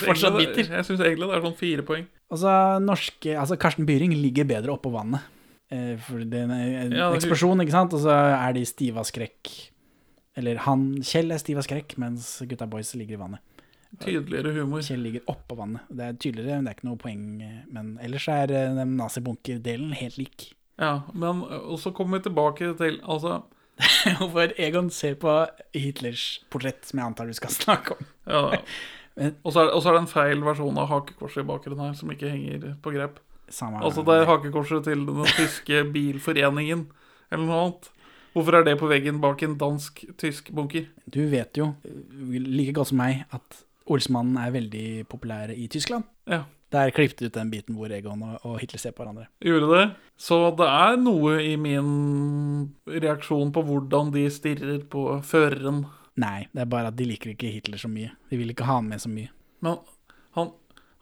Fortsatt 0.06 0.36
bitter. 0.38 0.64
Jeg 0.78 0.84
syns 0.88 1.00
egentlig 1.00 1.28
det 1.28 1.36
er 1.38 1.44
sånn 1.46 1.58
fire 1.58 1.82
poeng. 1.82 2.06
Altså, 2.32 2.52
norske, 2.80 3.34
altså 3.38 3.58
Karsten 3.60 3.86
Byring 3.86 4.14
ligger 4.16 4.44
bedre 4.48 4.72
oppå 4.76 4.90
vannet. 4.92 5.20
Eh, 5.72 5.96
for 6.00 6.18
det 6.24 6.40
er 6.44 6.50
en 6.52 6.92
Ja, 6.92 7.10
det- 7.10 7.20
eksplosjon, 7.22 7.60
ikke 7.64 7.70
sant? 7.76 7.92
Og 7.94 8.00
så 8.04 8.12
er 8.12 8.52
de 8.56 8.64
stive 8.64 8.96
av 8.98 9.04
skrekk. 9.08 9.52
Eller 10.36 10.56
han, 10.64 11.02
Kjell 11.04 11.30
er 11.32 11.38
stiv 11.42 11.58
av 11.60 11.64
skrekk, 11.66 11.98
mens 12.00 12.38
gutta 12.48 12.66
boys 12.66 12.94
ligger 12.96 13.14
i 13.18 13.20
vannet. 13.20 13.40
Tydeligere 14.00 14.54
humor. 14.56 14.80
Kjell 14.80 15.02
ligger 15.04 15.20
oppå 15.28 15.56
vannet. 15.58 15.82
Det 15.92 16.00
er 16.06 16.12
tydeligere, 16.16 16.56
men 16.56 16.64
det 16.64 16.70
er 16.72 16.76
ikke 16.78 16.88
noe 16.88 16.96
poeng. 17.02 17.24
eh, 17.44 17.64
Men 17.70 17.98
ellers 18.02 18.28
er 18.28 18.50
eh, 18.50 18.74
den 18.74 18.96
nazibunker-delen 18.96 19.92
helt 19.98 20.16
lik. 20.16 20.52
Ja, 20.80 21.02
men 21.12 21.42
Og 21.44 21.78
så 21.78 21.92
kommer 21.92 22.16
vi 22.18 22.24
tilbake 22.30 22.70
til 22.78 22.96
Altså 23.04 23.42
Hvorfor 24.18 24.52
Egon 24.58 24.88
ser 24.90 25.14
på 25.20 25.34
Hitlers 25.74 26.40
portrett, 26.50 26.84
som 26.88 26.98
jeg 26.98 27.06
antar 27.06 27.26
du 27.28 27.34
skal 27.36 27.50
snakke 27.60 27.92
om. 27.98 28.06
ja, 28.26 28.58
Og 29.44 29.52
så 29.52 29.60
er, 29.66 29.72
er 29.76 29.92
det 29.96 30.00
en 30.02 30.06
feil 30.10 30.40
versjon 30.44 30.78
av 30.80 30.88
hakekorset 30.88 31.42
i 31.44 31.48
bakgrunnen 31.48 31.84
her, 31.90 31.96
som 31.98 32.10
ikke 32.14 32.30
henger 32.32 32.76
på 32.82 32.92
grep. 32.94 33.18
Samme- 33.52 33.82
Altså 33.84 34.04
det 34.06 34.14
er 34.22 34.30
hakekorset 34.30 34.84
til 34.84 35.02
den 35.06 35.24
tyske 35.36 35.82
bilforeningen, 35.92 36.86
eller 37.30 37.44
noe 37.44 37.58
annet. 37.66 37.90
Hvorfor 38.32 38.56
er 38.56 38.64
det 38.64 38.78
på 38.80 38.88
veggen 38.88 39.20
bak 39.20 39.42
en 39.44 39.58
dansk-tysk 39.60 40.52
bunker? 40.56 40.86
Du 41.12 41.20
vet 41.28 41.52
jo 41.60 41.74
like 42.32 42.72
godt 42.72 42.88
som 42.88 42.96
meg 43.02 43.26
at 43.32 43.64
Olsmannen 43.92 44.38
er 44.38 44.52
veldig 44.54 45.06
populær 45.10 45.50
i 45.52 45.66
Tyskland. 45.68 46.04
Ja. 46.30 46.44
Der 46.72 46.88
klippet 46.94 47.20
ut 47.26 47.34
den 47.34 47.50
biten 47.52 47.74
hvor 47.76 47.92
Egon 47.92 48.22
og 48.46 48.54
Hitler 48.62 48.80
ser 48.80 48.94
på 48.96 49.02
hverandre. 49.04 49.26
Gjorde 49.44 49.68
det? 49.74 49.82
Så 50.16 50.38
det 50.56 50.68
er 50.70 50.96
noe 51.02 51.34
i 51.44 51.56
min 51.60 52.70
reaksjon 52.88 53.52
på 53.52 53.64
hvordan 53.66 54.12
de 54.14 54.22
stirrer 54.32 54.78
på 54.88 55.18
føreren. 55.26 55.82
Nei, 56.22 56.46
det 56.54 56.64
er 56.64 56.68
bare 56.70 56.92
at 56.92 56.98
de 56.98 57.06
liker 57.08 57.32
ikke 57.34 57.50
Hitler 57.50 57.80
så 57.80 57.90
mye. 57.90 58.12
De 58.30 58.38
vil 58.38 58.52
ikke 58.54 58.66
ha 58.68 58.78
han 58.78 58.90
med 58.90 59.02
så 59.02 59.10
mye. 59.12 59.32
Men 59.64 59.80
han, 60.36 60.52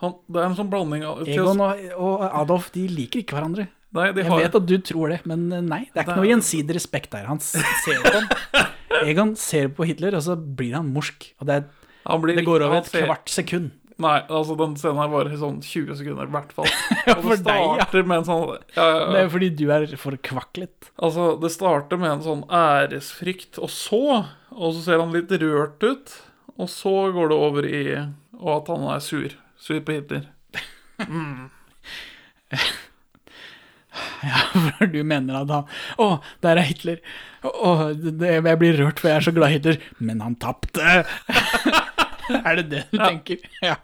han 0.02 0.16
Det 0.26 0.40
er 0.40 0.48
en 0.48 0.56
sånn 0.58 0.70
blanding 0.72 1.04
av 1.08 1.22
Egon 1.28 1.60
og, 1.64 1.84
og 1.96 2.24
Adolf 2.30 2.70
de 2.74 2.86
liker 2.90 3.24
ikke 3.24 3.36
hverandre. 3.36 3.68
Nei, 3.96 4.06
de 4.14 4.22
Jeg 4.22 4.30
vet 4.30 4.56
at 4.60 4.66
du 4.70 4.76
tror 4.86 5.10
det, 5.10 5.18
men 5.26 5.48
eh, 5.50 5.64
nei. 5.66 5.80
Det 5.90 5.98
er 5.98 6.04
ikke 6.04 6.14
Det 6.14 6.22
noe 6.22 6.30
gjensidig 6.30 6.76
respekt 6.76 7.10
der. 7.14 7.26
Han 7.26 7.40
ser 7.42 8.04
på 8.04 8.12
han. 8.14 8.28
Egon 9.10 9.34
ser 9.38 9.70
på 9.74 9.86
Hitler, 9.88 10.14
og 10.18 10.22
så 10.26 10.36
blir 10.38 10.76
han 10.78 10.92
morsk. 10.94 11.32
Og 11.40 11.48
det, 11.48 11.56
er, 11.58 11.96
Han 12.06 12.22
blir 12.22 12.38
det 12.38 12.46
går 12.46 12.66
over 12.68 12.78
et 12.84 12.92
kvart 12.94 13.32
sekund. 13.32 13.72
Nei, 14.00 14.16
altså 14.32 14.54
den 14.56 14.74
scenen 14.80 15.00
her 15.02 15.10
varer 15.12 15.34
i 15.34 15.38
sånn 15.40 15.58
20 15.64 15.98
sekunder 15.98 16.28
i 16.28 16.32
hvert 16.34 16.52
fall. 16.56 16.68
Ja, 17.08 17.14
for 17.20 17.34
det 17.34 17.44
deg, 17.44 17.60
ja. 17.80 18.22
sånn 18.26 18.44
ja, 18.76 18.86
ja. 18.86 19.04
Det 19.12 19.20
er 19.24 19.30
fordi 19.34 19.50
du 19.58 19.64
er 19.74 19.86
forkvaklet. 20.00 20.90
Altså, 21.02 21.30
det 21.42 21.52
starter 21.54 22.00
med 22.00 22.14
en 22.14 22.24
sånn 22.24 22.44
æresfrykt, 22.48 23.60
og 23.60 23.70
så 23.72 24.00
Og 24.50 24.74
så 24.74 24.80
ser 24.84 24.98
han 25.02 25.12
litt 25.14 25.30
rørt 25.42 25.82
ut, 25.84 26.16
og 26.58 26.68
så 26.72 26.94
går 27.14 27.30
det 27.30 27.38
over 27.38 27.68
i 27.68 27.82
Og 28.40 28.50
at 28.56 28.70
han 28.72 28.88
er 28.96 29.00
sur. 29.04 29.36
Sur 29.60 29.80
på 29.84 29.98
Hitler. 29.98 30.26
Mm. 31.06 31.50
Ja, 34.22 34.42
for 34.52 34.86
du 34.86 35.00
mener 35.06 35.40
at 35.42 35.50
han 35.50 35.64
Å, 36.00 36.08
der 36.44 36.60
er 36.60 36.68
Hitler. 36.68 37.00
Å, 37.42 37.90
det, 37.96 38.34
jeg 38.36 38.58
blir 38.60 38.76
rørt, 38.78 39.00
for 39.00 39.10
jeg 39.10 39.18
er 39.20 39.24
så 39.26 39.32
glad 39.34 39.50
i 39.50 39.56
Hitler. 39.56 39.78
Men 39.98 40.20
han 40.24 40.36
tapte! 40.40 40.84
er 42.44 42.60
det 42.60 42.66
det 42.70 42.82
du 42.92 42.98
Ja. 43.00 43.08
tenker? 43.08 43.40
Ja. 43.64 43.76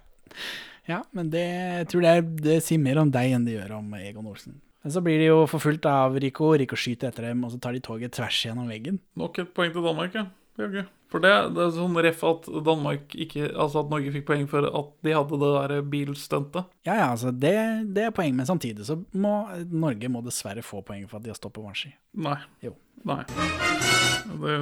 Ja, 0.86 1.00
men 1.16 1.32
det, 1.32 1.42
jeg 1.42 1.90
tror 1.90 2.04
det, 2.04 2.14
er, 2.14 2.26
det 2.46 2.60
sier 2.62 2.82
mer 2.82 3.00
om 3.02 3.10
deg 3.10 3.34
enn 3.34 3.46
det 3.46 3.56
gjør 3.56 3.78
om 3.80 3.94
Egon 3.98 4.28
Olsen. 4.30 4.60
Men 4.86 4.94
så 4.94 5.02
blir 5.02 5.18
de 5.18 5.30
jo 5.32 5.38
forfulgt 5.50 5.86
av 5.90 6.14
Rico, 6.22 6.52
Rico 6.54 6.78
skyter 6.78 7.10
etter 7.10 7.26
dem, 7.26 7.40
og 7.42 7.50
så 7.50 7.58
tar 7.58 7.74
de 7.74 7.82
toget 7.82 8.14
tvers 8.14 8.38
gjennom 8.46 8.68
veggen. 8.70 9.00
Nok 9.18 9.40
et 9.42 9.50
poeng 9.56 9.72
til 9.74 9.82
Danmark, 9.82 10.14
ja. 10.14 10.28
Jaggu. 10.56 10.86
For 11.12 11.22
det, 11.22 11.32
det 11.54 11.62
er 11.62 11.72
sånn 11.74 11.98
ref 12.02 12.22
at 12.26 12.46
Danmark 12.66 13.12
ikke 13.14 13.46
Altså 13.52 13.82
at 13.84 13.90
Norge 13.92 14.10
fikk 14.14 14.24
poeng 14.26 14.46
for 14.50 14.66
at 14.66 14.88
de 15.06 15.12
hadde 15.14 15.38
det 15.42 15.50
der 15.54 15.84
bilstuntet. 15.92 16.70
Ja, 16.88 16.96
ja, 16.96 17.08
altså 17.12 17.30
det, 17.30 17.52
det 17.94 18.06
er 18.08 18.14
poeng, 18.16 18.34
men 18.38 18.48
samtidig 18.48 18.86
så 18.88 18.98
må 19.14 19.34
Norge 19.70 20.10
må 20.12 20.22
dessverre 20.26 20.64
få 20.66 20.82
poeng 20.86 21.04
for 21.10 21.20
at 21.20 21.26
de 21.26 21.34
har 21.34 21.52
på 21.58 21.64
vannski. 21.64 21.92
Nei. 22.26 22.38
Jo. 22.64 22.74
Nei. 23.06 23.20
Det, 24.42 24.56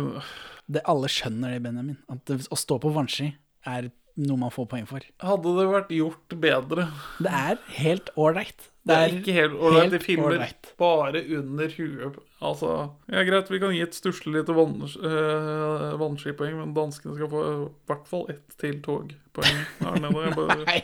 Det 0.66 0.84
alle 0.90 1.12
skjønner 1.12 1.54
det, 1.54 1.62
Benjamin. 1.64 2.00
At 2.12 2.34
å 2.34 2.58
stå 2.58 2.80
på 2.82 2.92
vannski 2.92 3.30
er 3.70 3.88
noe 4.14 4.38
man 4.38 4.52
får 4.54 4.68
poeng 4.70 4.86
for. 4.86 5.02
hadde 5.22 5.56
det 5.56 5.66
vært 5.70 5.90
gjort 5.94 6.36
bedre 6.38 6.86
Det 7.22 7.32
er 7.34 7.58
helt 7.80 8.12
ålreit. 8.14 8.70
Det 8.84 8.96
er 9.00 9.14
ikke 9.16 9.32
helt 9.32 9.56
ålreit. 9.56 9.90
De 9.94 9.98
filmer 10.02 10.36
right. 10.38 10.70
bare 10.78 11.22
under 11.38 11.72
huet. 11.78 12.18
Altså, 12.44 12.72
ja, 13.08 13.24
greit, 13.24 13.48
vi 13.48 13.60
kan 13.62 13.72
gi 13.72 13.80
et 13.80 13.96
stusslig 13.96 14.34
lite 14.36 14.54
vann, 14.56 14.76
øh, 14.84 15.94
vannskipoeng, 16.00 16.58
men 16.60 16.74
danskene 16.76 17.16
skal 17.16 17.30
få 17.32 17.44
i 17.48 17.56
hvert 17.88 18.10
fall 18.10 18.26
ett 18.34 18.58
til 18.60 18.82
togpoeng 18.84 19.62
her 19.80 20.00
nede. 20.04 20.34
Bare, 20.36 20.58
Nei, 20.68 20.82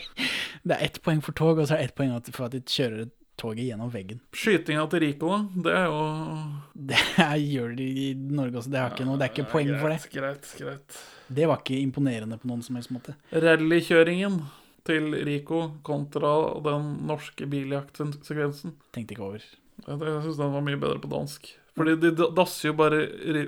det 0.64 0.78
er 0.78 0.86
ett 0.88 1.00
poeng 1.04 1.20
for 1.24 1.36
tog, 1.36 1.60
og 1.60 1.68
så 1.68 1.76
er 1.76 1.84
det 1.84 1.90
ett 1.90 1.98
poeng 2.00 2.16
for 2.32 2.48
at 2.48 2.56
de 2.56 2.64
kjører 2.64 3.12
toget 3.40 3.68
gjennom 3.68 3.92
veggen. 3.92 4.24
skytinga 4.36 4.88
til 4.92 5.04
Rico, 5.04 5.30
da, 5.32 5.62
det 5.68 5.76
er 5.76 5.86
jo 5.88 6.02
Det 6.90 6.98
er, 7.20 7.36
gjør 7.36 7.76
de 7.76 7.86
i 8.08 8.10
Norge 8.16 8.60
også, 8.60 8.72
det, 8.72 8.80
har 8.80 8.96
ikke 8.96 9.08
noe, 9.08 9.20
det 9.20 9.28
er 9.28 9.34
ikke 9.36 9.50
poeng 9.52 9.72
for 9.76 9.92
det. 9.92 10.00
Greit, 10.16 10.54
greit. 10.56 11.00
Det 11.30 11.46
var 11.46 11.60
ikke 11.62 11.78
imponerende 11.80 12.38
på 12.42 12.48
noen 12.50 12.62
som 12.66 12.74
helst 12.78 12.90
måte. 12.94 13.14
Rallykjøringen 13.32 14.40
til 14.88 15.12
Rico 15.26 15.60
kontra 15.86 16.30
den 16.64 16.92
norske 17.06 17.46
biljaktsekvensen. 17.46 18.72
Tenkte 18.94 19.14
ikke 19.14 19.26
over. 19.28 19.44
Jeg, 19.86 19.96
jeg 20.00 20.22
syns 20.26 20.40
den 20.40 20.52
var 20.54 20.64
mye 20.66 20.80
bedre 20.80 21.00
på 21.02 21.10
dansk. 21.12 21.50
Fordi 21.78 21.94
de 22.02 22.10
da- 22.18 22.30
dasser 22.36 22.70
jo 22.70 22.74
bare 22.76 22.98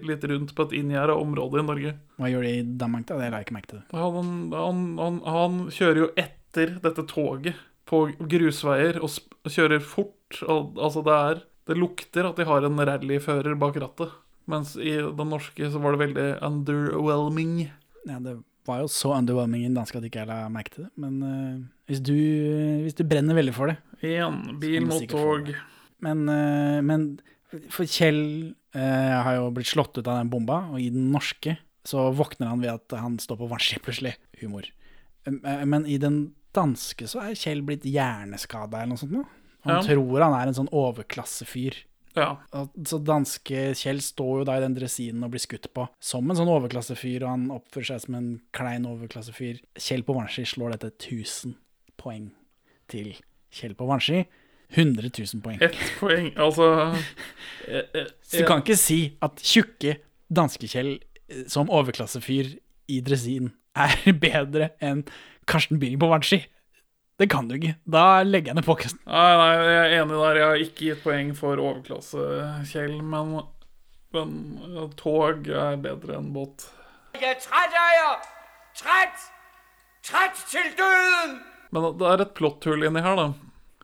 litt 0.07 0.23
rundt 0.31 0.55
på 0.57 0.65
et 0.69 0.77
inngjerda 0.79 1.17
område 1.19 1.61
i 1.61 1.67
Norge. 1.67 1.95
Hva 2.21 2.31
gjør 2.31 2.47
de 2.47 2.53
i 2.61 2.63
Danmark, 2.81 3.07
da? 3.11 3.19
Det 3.19 3.31
la 3.33 3.41
jeg 3.43 3.49
ikke 3.49 3.57
merke 3.59 3.73
til. 3.75 3.83
Han, 3.99 4.33
han, 4.55 4.83
han, 5.03 5.19
han 5.27 5.59
kjører 5.75 6.03
jo 6.05 6.11
etter 6.23 6.77
dette 6.85 7.05
toget 7.11 7.59
på 7.91 8.05
grusveier 8.31 9.01
og 9.03 9.11
kjører 9.51 9.83
fort. 9.85 10.39
Og, 10.47 10.79
altså 10.79 11.03
det 11.05 11.17
er 11.19 11.43
Det 11.69 11.77
lukter 11.79 12.27
at 12.27 12.37
de 12.41 12.45
har 12.49 12.65
en 12.67 12.81
rallyfører 12.89 13.55
bak 13.59 13.77
rattet. 13.79 14.11
Mens 14.51 14.75
i 14.77 14.97
den 14.99 15.31
norske 15.31 15.69
så 15.71 15.81
var 15.83 15.95
det 15.95 16.03
veldig 16.03 16.27
underwhelming. 16.43 17.53
Ja, 18.09 18.19
det 18.23 18.39
var 18.67 18.83
jo 18.83 18.89
så 18.91 19.13
underwhelming 19.17 19.63
i 19.65 19.69
den 19.69 19.77
danske 19.79 19.99
at 19.99 20.07
ikke 20.07 20.23
jeg 20.23 20.31
la 20.31 20.41
merke 20.53 20.75
til 20.75 20.87
det. 20.87 20.93
Men 21.03 21.19
uh, 21.23 21.61
hvis, 21.91 22.01
du, 22.03 22.15
hvis 22.83 22.97
du 22.99 23.05
brenner 23.07 23.39
veldig 23.39 23.55
for 23.55 23.71
det 23.73 23.79
Igjen, 24.03 24.41
bil 24.63 24.87
mot 24.89 25.05
tog. 25.11 25.53
Men, 26.03 26.25
uh, 26.27 26.81
men 26.83 27.07
for 27.71 27.87
Kjell 27.87 28.23
uh, 28.75 29.19
har 29.23 29.37
jo 29.39 29.51
blitt 29.55 29.71
slått 29.71 29.99
ut 29.99 30.07
av 30.07 30.19
den 30.19 30.31
bomba, 30.33 30.65
og 30.73 30.83
i 30.83 30.91
den 30.95 31.11
norske 31.15 31.57
så 31.87 32.09
våkner 32.15 32.51
han 32.51 32.63
ved 32.63 32.71
at 32.77 32.95
han 32.99 33.19
står 33.23 33.41
på 33.41 33.51
vannski 33.51 33.81
plutselig. 33.83 34.15
Humor. 34.43 34.69
Men 35.27 35.87
i 35.87 35.97
den 36.03 36.33
danske 36.55 37.07
så 37.11 37.23
er 37.25 37.39
Kjell 37.39 37.63
blitt 37.67 37.87
hjerneskada 37.87 38.83
eller 38.83 38.95
noe 38.95 39.01
sånt 39.01 39.15
nå. 39.15 39.23
Han 39.67 39.79
Ja. 39.79 39.83
tror 39.87 40.23
han 40.23 40.35
er 40.35 40.51
en 40.51 40.57
sånn 40.59 40.71
overklassefyr. 40.75 41.75
Ja. 42.19 42.37
Så 42.89 42.99
danske 43.01 43.73
Kjell 43.79 44.03
står 44.05 44.43
jo 44.43 44.47
da 44.49 44.59
i 44.59 44.63
den 44.65 44.77
dressinen 44.77 45.25
og 45.25 45.33
blir 45.35 45.43
skutt 45.43 45.71
på 45.75 45.87
som 46.03 46.29
en 46.29 46.39
sånn 46.39 46.51
overklassefyr, 46.53 47.25
og 47.25 47.33
han 47.33 47.49
oppfører 47.55 47.93
seg 47.93 48.05
som 48.05 48.19
en 48.19 48.31
klein 48.57 48.87
overklassefyr. 48.89 49.63
Kjell 49.81 50.05
på 50.07 50.17
Vanski 50.17 50.45
slår 50.49 50.77
dette 50.77 50.93
1000 50.93 51.57
poeng 52.01 52.31
til 52.93 53.15
Kjell 53.53 53.77
på 53.79 53.89
Vanski. 53.89 54.25
100 54.73 55.11
000 55.19 55.43
poeng. 55.45 55.59
Ett 55.61 55.77
poeng. 56.01 56.31
Altså 56.41 56.69
eh, 57.69 57.83
eh, 57.93 58.07
Så 58.25 58.41
du 58.41 58.47
kan 58.49 58.63
ikke 58.63 58.79
si 58.81 59.01
at 59.25 59.43
tjukke 59.45 59.99
danske-Kjell 60.33 60.95
eh, 60.97 61.43
som 61.53 61.71
overklassefyr 61.73 62.55
i 62.93 63.01
dresin 63.05 63.53
er 63.77 63.97
bedre 64.25 64.73
enn 64.81 65.05
Karsten 65.49 65.81
Byring 65.83 66.01
på 66.01 66.09
vannski. 66.13 66.41
Det 67.21 67.29
kan 67.31 67.49
du 67.49 67.57
ikke. 67.59 67.75
Da 67.85 68.23
legger 68.25 68.53
jeg 68.53 68.59
ned 68.59 68.67
podkasten. 68.67 69.01
Nei, 69.07 69.33
nei, 69.39 69.51
jeg 69.69 69.81
er 69.83 69.97
enig 70.01 70.21
der. 70.23 70.39
Jeg 70.41 70.49
har 70.49 70.63
ikke 70.65 70.87
gitt 70.89 71.03
poeng 71.05 71.33
for 71.39 71.61
overklasse, 71.61 72.25
Kjell, 72.71 72.97
men, 73.05 73.37
men 74.17 74.33
tog 74.99 75.49
er 75.49 75.79
bedre 75.83 76.19
enn 76.19 76.33
båt. 76.35 76.67
Jeg 77.19 77.35
er 77.35 77.41
trett, 77.45 77.77
eier! 77.77 78.19
Trett! 78.81 79.27
Trett 80.03 80.45
til 80.51 80.71
døden! 80.79 81.37
Men 81.73 81.91
det 82.01 82.09
er 82.09 82.25
et 82.25 82.35
plotthull 82.37 82.89
inni 82.89 83.05
her, 83.05 83.19
da. 83.21 83.29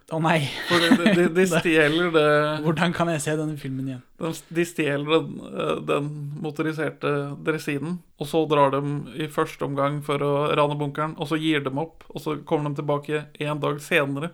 Å 0.08 0.18
nei. 0.24 0.38
For 0.70 0.80
de, 0.80 1.10
de, 1.18 1.24
de 1.36 1.44
stjeler 1.50 2.08
det 2.14 2.28
Hvordan 2.64 2.94
kan 2.96 3.10
jeg 3.12 3.20
se 3.26 3.34
denne 3.36 3.58
filmen 3.60 3.90
igjen? 3.90 4.00
De, 4.16 4.30
de 4.56 4.64
stjeler 4.64 5.04
den, 5.04 5.34
eh, 5.50 5.74
den 5.90 6.08
motoriserte 6.40 7.12
dressinen, 7.44 7.98
og 8.16 8.30
så 8.30 8.40
drar 8.48 8.72
de 8.72 8.80
i 9.20 9.28
første 9.32 9.66
omgang 9.68 10.00
for 10.06 10.24
å 10.24 10.32
rane 10.56 10.78
bunkeren, 10.80 11.12
og 11.20 11.28
så 11.28 11.36
gir 11.40 11.60
de 11.66 11.74
opp, 11.76 12.08
og 12.08 12.24
så 12.24 12.38
kommer 12.48 12.72
de 12.72 12.80
tilbake 12.80 13.26
en 13.44 13.60
dag 13.60 13.82
senere. 13.84 14.32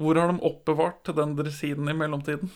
Hvor 0.00 0.16
har 0.16 0.32
de 0.32 0.40
oppbevart 0.48 1.12
den 1.12 1.36
dressinen 1.36 1.92
i 1.92 1.98
mellomtiden? 2.00 2.52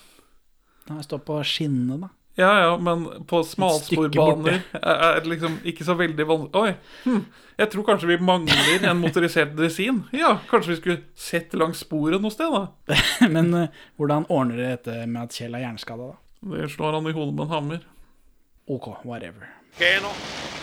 Den 0.88 1.04
står 1.04 1.20
på 1.28 1.36
skinnene, 1.44 2.06
da. 2.06 2.12
Ja, 2.34 2.50
ja, 2.60 2.70
men 2.82 3.04
på 3.30 3.44
smalsporbaner 3.46 4.64
er 4.80 5.20
det 5.22 5.30
liksom 5.30 5.60
ikke 5.62 5.84
så 5.86 5.94
veldig 5.94 6.24
vanskelig 6.26 6.62
Oi, 6.64 6.72
hm, 7.04 7.20
jeg 7.60 7.70
tror 7.70 7.86
kanskje 7.86 8.08
vi 8.10 8.16
mangler 8.18 8.88
en 8.88 8.98
motorisert 8.98 9.52
dressin. 9.54 10.00
Ja, 10.10 10.32
kanskje 10.50 10.72
vi 10.72 10.78
skulle 10.80 11.02
sett 11.14 11.54
langs 11.54 11.84
sporet 11.84 12.22
noe 12.22 12.34
sted, 12.34 12.50
da. 12.50 12.98
Men 13.36 13.54
uh, 13.54 13.82
hvordan 13.94 14.26
ordner 14.26 14.58
dere 14.58 14.74
dette 14.74 15.04
med 15.06 15.28
at 15.28 15.38
Kjell 15.38 15.54
er 15.54 15.68
hjerneskada, 15.68 16.10
da? 16.10 16.18
Det 16.50 16.72
slår 16.74 16.98
han 16.98 17.06
i 17.06 17.14
hodet 17.14 17.36
med 17.36 17.46
en 17.46 17.54
hammer. 17.54 17.86
OK, 18.66 18.90
whatever. 19.06 19.46
Ganer, 19.78 20.18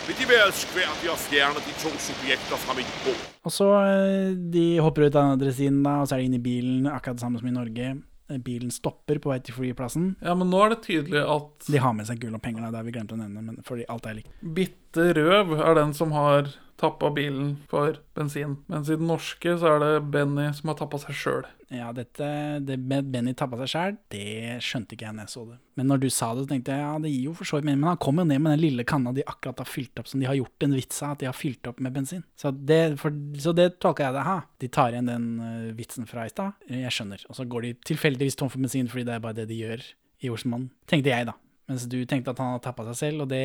vil 0.06 0.16
de 0.20 0.28
være 0.28 0.84
i 1.04 1.08
å 1.12 1.16
fjerne 1.20 1.64
de 1.64 1.74
to 1.80 1.90
subjekter 2.00 2.60
fra 2.60 2.76
mitt 2.76 2.92
bord? 3.06 3.24
Og 3.44 3.52
så 3.52 3.66
eh, 3.80 4.30
De 4.32 4.64
hopper 4.80 5.06
ut 5.06 5.16
av 5.16 5.26
denne 5.26 5.40
dressinen, 5.40 5.82
da, 5.84 5.98
og 6.00 6.08
så 6.08 6.16
er 6.16 6.22
de 6.22 6.30
inne 6.30 6.40
i 6.40 6.44
bilen, 6.44 6.86
akkurat 6.88 7.16
det 7.16 7.24
samme 7.24 7.40
som 7.40 7.48
i 7.48 7.56
Norge. 7.56 7.90
Eh, 8.32 8.40
Bilen 8.42 8.72
stopper 8.74 9.20
på 9.22 9.32
vei 9.32 9.38
til 9.44 9.56
flyplassen. 9.56 10.12
Ja, 10.24 10.34
men 10.38 10.50
nå 10.52 10.64
er 10.64 10.74
det 10.74 10.82
tydelig 10.86 11.22
at 11.22 11.68
De 11.68 11.80
har 11.82 11.94
med 11.96 12.08
seg 12.08 12.20
gull 12.22 12.36
og 12.38 12.42
penger, 12.44 12.64
da, 12.64 12.72
det 12.72 12.80
har 12.82 12.88
vi 12.88 12.94
glemt 12.96 13.14
å 13.14 13.20
nevne, 13.20 13.44
men 13.44 13.62
fordi 13.66 13.86
alt 13.92 14.08
er 14.08 14.20
likt. 14.20 14.32
Bitte 14.42 15.10
Røv 15.18 15.56
er 15.60 15.78
den 15.78 15.94
som 15.96 16.14
har 16.16 16.50
tappa 16.82 17.10
bilen 17.14 17.54
for 17.70 17.96
bensin. 18.16 18.56
Mens 18.70 18.90
i 18.90 18.98
den 18.98 19.08
norske 19.10 19.54
så 19.58 19.74
er 19.76 19.82
det 19.82 19.90
Benny 20.12 20.48
som 20.56 20.72
har 20.72 20.78
tappa 20.80 20.98
seg 21.00 21.16
sjøl. 21.16 21.44
Ja, 21.72 21.88
dette 21.96 22.26
det 22.66 22.76
med 22.76 23.08
Benny 23.12 23.32
tappa 23.38 23.56
seg 23.62 23.70
sjæl, 23.72 23.98
det 24.12 24.58
skjønte 24.64 24.96
ikke 24.96 25.06
jeg 25.06 25.16
når 25.16 25.28
jeg 25.28 25.32
så 25.34 25.44
det. 25.48 25.58
Men 25.78 25.88
når 25.88 26.02
du 26.02 26.08
sa 26.12 26.32
det, 26.34 26.44
så 26.44 26.52
tenkte 26.52 26.74
jeg 26.74 26.84
ja, 26.84 26.96
det 27.00 27.12
gir 27.12 27.28
jo 27.30 27.36
for 27.38 27.48
så 27.48 27.58
vidt 27.58 27.68
mening. 27.68 27.80
Men 27.84 27.92
han 27.94 28.02
kom 28.02 28.20
jo 28.20 28.26
ned 28.28 28.42
med 28.42 28.56
den 28.56 28.64
lille 28.64 28.86
kanna 28.88 29.14
de 29.16 29.24
akkurat 29.24 29.62
har 29.62 29.70
fylt 29.70 30.02
opp, 30.02 30.10
som 30.10 30.20
de 30.20 30.28
har 30.28 30.36
gjort 30.36 30.66
en 30.66 30.76
vits 30.76 31.00
av 31.06 31.14
at 31.14 31.22
de 31.22 31.30
har 31.30 31.38
fylt 31.38 31.70
opp 31.70 31.80
med 31.84 31.96
bensin. 31.96 32.26
Så 32.38 32.52
det, 32.52 32.82
for, 33.00 33.16
så 33.40 33.54
det 33.56 33.70
tolka 33.82 34.08
jeg 34.08 34.18
det. 34.18 34.26
Ha, 34.28 34.36
de 34.64 34.72
tar 34.72 34.92
igjen 34.92 35.08
den 35.08 35.30
eh, 35.46 35.70
vitsen 35.78 36.10
fra 36.10 36.26
i 36.26 36.34
stad. 36.34 36.58
Jeg 36.68 36.92
skjønner. 36.92 37.24
Og 37.30 37.38
så 37.38 37.48
går 37.48 37.68
de 37.68 37.72
tilfeldigvis 37.92 38.38
tom 38.40 38.52
for 38.52 38.62
bensin 38.62 38.90
fordi 38.90 39.08
det 39.08 39.16
er 39.16 39.24
bare 39.24 39.40
det 39.40 39.48
de 39.50 39.62
gjør 39.62 39.86
i 40.22 40.30
Olsenmannen. 40.30 40.70
Tenkte 40.90 41.14
jeg, 41.14 41.30
da. 41.30 41.38
Mens 41.70 41.84
du 41.88 42.00
tenkte 42.08 42.32
at 42.32 42.40
han 42.42 42.54
hadde 42.54 42.64
tappa 42.64 42.84
seg 42.90 42.96
selv, 42.98 43.24
og 43.24 43.30
det, 43.30 43.42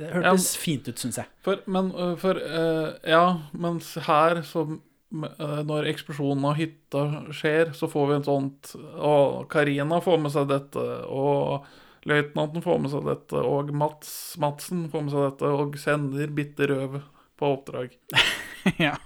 det 0.00 0.08
hørtes 0.12 0.48
fint 0.60 0.88
ut, 0.88 0.98
syns 0.98 1.20
jeg. 1.20 1.30
For, 1.46 1.62
men 1.70 1.92
for 2.20 2.38
uh, 2.38 2.96
Ja, 3.06 3.26
mens 3.54 3.94
her 4.08 4.42
så 4.46 4.66
uh, 4.66 5.60
Når 5.68 5.92
eksplosjonen 5.92 6.48
av 6.50 6.58
hytta 6.58 7.04
skjer, 7.34 7.70
så 7.78 7.88
får 7.90 8.08
vi 8.10 8.18
en 8.18 8.26
sånt 8.26 8.72
Og 8.98 9.46
Karina 9.52 10.02
får 10.02 10.20
med 10.24 10.34
seg 10.34 10.50
dette, 10.50 10.86
og 11.06 11.68
løytnanten 12.08 12.64
får 12.64 12.80
med 12.82 12.92
seg 12.92 13.06
dette, 13.06 13.44
og 13.46 13.70
Mats 13.78 14.10
Madsen 14.42 14.88
får 14.90 15.06
med 15.06 15.14
seg 15.14 15.28
dette, 15.28 15.52
og 15.62 15.78
sender 15.80 16.34
Bitte 16.34 16.66
Røv 16.66 16.98
på 17.38 17.52
oppdrag. 17.56 17.94
ja. 18.82 18.96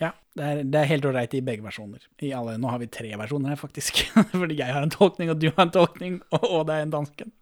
ja. 0.00 0.10
Det 0.34 0.50
er, 0.50 0.60
det 0.68 0.80
er 0.80 0.90
helt 0.90 1.08
ålreit 1.08 1.36
i 1.36 1.42
begge 1.44 1.64
versjoner. 1.64 2.04
I 2.24 2.34
alle, 2.36 2.58
nå 2.60 2.68
har 2.72 2.82
vi 2.82 2.90
tre 2.92 3.10
versjoner 3.20 3.54
her, 3.54 3.60
faktisk. 3.60 4.04
Fordi 4.32 4.58
jeg 4.60 4.76
har 4.76 4.84
en 4.84 4.92
tolkning, 4.92 5.32
og 5.32 5.40
du 5.40 5.48
har 5.50 5.66
en 5.66 5.74
tolkning, 5.74 6.20
og, 6.34 6.44
og 6.44 6.68
det 6.68 6.76
er 6.76 6.86
en 6.86 6.94
dansken. 6.94 7.32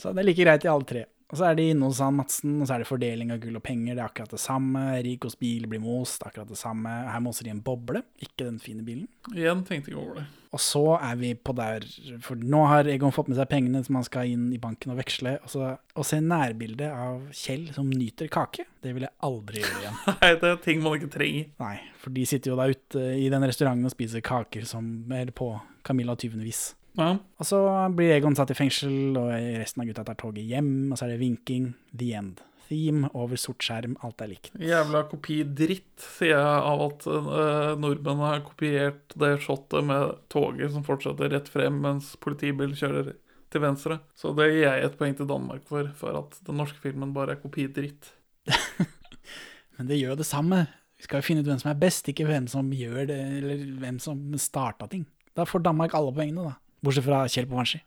Så 0.00 0.12
det 0.12 0.24
er 0.24 0.28
like 0.30 0.44
greit 0.44 0.66
i 0.66 0.72
alle 0.72 0.88
tre. 0.88 1.04
Og 1.32 1.38
så 1.40 1.48
er 1.48 1.56
de 1.58 1.64
inne 1.72 1.88
hos 1.88 1.98
han 2.04 2.14
Madsen, 2.14 2.58
og 2.60 2.68
så 2.68 2.76
er 2.76 2.82
det 2.84 2.86
fordeling 2.86 3.32
av 3.34 3.40
gull 3.42 3.56
og 3.58 3.62
penger. 3.64 3.96
Det 3.96 4.02
er 4.02 4.06
akkurat 4.06 4.34
det 4.36 4.38
samme. 4.38 4.82
Rikos 5.02 5.34
bil 5.40 5.64
blir 5.66 5.80
most, 5.82 6.22
akkurat 6.22 6.46
det 6.46 6.58
samme. 6.60 6.92
Her 7.10 7.22
moser 7.24 7.48
de 7.48 7.50
en 7.50 7.62
boble, 7.64 8.04
ikke 8.22 8.44
den 8.44 8.60
fine 8.62 8.84
bilen. 8.86 9.08
Igjen 9.32 9.64
tenkte 9.66 9.90
jeg 9.90 9.98
over 9.98 10.20
det. 10.20 10.26
Og 10.54 10.62
så 10.62 10.82
er 11.00 11.16
vi 11.18 11.32
på 11.34 11.50
der 11.58 11.82
For 12.22 12.38
nå 12.38 12.60
har 12.70 12.86
Egon 12.86 13.10
fått 13.10 13.26
med 13.32 13.40
seg 13.40 13.48
pengene 13.50 13.80
som 13.82 13.98
han 13.98 14.06
skal 14.06 14.30
inn 14.30 14.44
i 14.54 14.60
banken 14.62 14.92
og 14.94 15.00
veksle. 15.00 15.34
Og 15.42 15.50
så 15.50 15.72
å 15.74 16.06
se 16.06 16.20
nærbildet 16.22 16.92
av 16.92 17.24
Kjell 17.34 17.66
som 17.74 17.90
nyter 17.90 18.30
kake, 18.30 18.68
det 18.84 18.94
vil 18.94 19.08
jeg 19.08 19.14
aldri 19.26 19.64
gjøre 19.64 19.82
igjen. 19.82 19.98
Nei, 20.20 20.32
det 20.44 20.52
er 20.52 20.62
ting 20.68 20.86
man 20.86 21.00
ikke 21.00 21.10
trenger. 21.16 21.50
Nei, 21.64 21.74
for 22.04 22.14
de 22.14 22.28
sitter 22.30 22.52
jo 22.54 22.60
da 22.60 22.68
ute 22.70 23.08
i 23.18 23.26
den 23.32 23.48
restauranten 23.48 23.90
og 23.90 23.96
spiser 23.96 24.22
kaker 24.22 24.70
som 24.70 24.94
er 25.10 25.34
på 25.34 25.50
Camilla 25.82 26.14
tyvende 26.20 26.46
vis. 26.46 26.68
Ja. 26.98 27.16
Og 27.42 27.46
så 27.48 27.60
blir 27.96 28.14
Egon 28.14 28.36
satt 28.38 28.52
i 28.54 28.58
fengsel, 28.58 29.16
og 29.18 29.32
resten 29.34 29.82
av 29.82 29.88
gutta 29.90 30.04
tar 30.06 30.18
toget 30.20 30.46
hjem, 30.46 30.74
og 30.92 30.98
så 30.98 31.06
er 31.06 31.14
det 31.14 31.22
vinking. 31.22 31.72
The 31.94 32.12
end. 32.18 32.42
theme 32.68 33.10
over 33.12 33.36
sort 33.36 33.64
skjerm. 33.64 33.96
Alt 34.04 34.22
er 34.24 34.30
likt. 34.32 34.52
Jævla 34.60 35.04
kopidritt, 35.10 35.92
sier 36.00 36.34
jeg 36.34 36.62
av 36.70 36.84
at 36.86 37.06
uh, 37.10 37.74
nordmenn 37.80 38.22
har 38.24 38.44
kopiert 38.46 39.14
det 39.20 39.34
shotet 39.44 39.84
med 39.86 40.14
toget 40.32 40.72
som 40.72 40.86
fortsetter 40.86 41.32
rett 41.34 41.50
frem 41.52 41.76
mens 41.84 42.14
politibil 42.24 42.72
kjører 42.78 43.12
til 43.52 43.62
venstre. 43.62 44.00
Så 44.18 44.32
det 44.38 44.48
gir 44.50 44.64
jeg 44.64 44.86
et 44.86 44.96
poeng 44.98 45.16
til 45.18 45.28
Danmark 45.30 45.66
for, 45.70 45.90
for 45.98 46.22
at 46.24 46.40
den 46.46 46.58
norske 46.60 46.80
filmen 46.82 47.14
bare 47.16 47.36
er 47.36 47.42
kopidritt. 47.42 48.14
Men 49.76 49.90
det 49.90 50.00
gjør 50.00 50.18
det 50.18 50.28
samme. 50.28 50.64
Vi 50.98 51.06
skal 51.06 51.20
jo 51.20 51.26
finne 51.26 51.44
ut 51.44 51.50
hvem 51.50 51.60
som 51.60 51.72
er 51.74 51.80
best, 51.80 52.08
ikke 52.08 52.26
hvem 52.28 52.48
som 52.50 52.70
gjør 52.74 53.10
det, 53.10 53.20
eller 53.42 53.64
hvem 53.82 54.00
som 54.02 54.20
starta 54.40 54.88
ting. 54.90 55.04
Da 55.34 55.46
får 55.46 55.64
Danmark 55.66 55.94
alle 55.98 56.14
poengene, 56.14 56.52
da. 56.52 56.63
Bortsett 56.84 57.06
fra 57.06 57.24
Kjell 57.28 57.48
på 57.48 57.56
Vanski. 57.56 57.80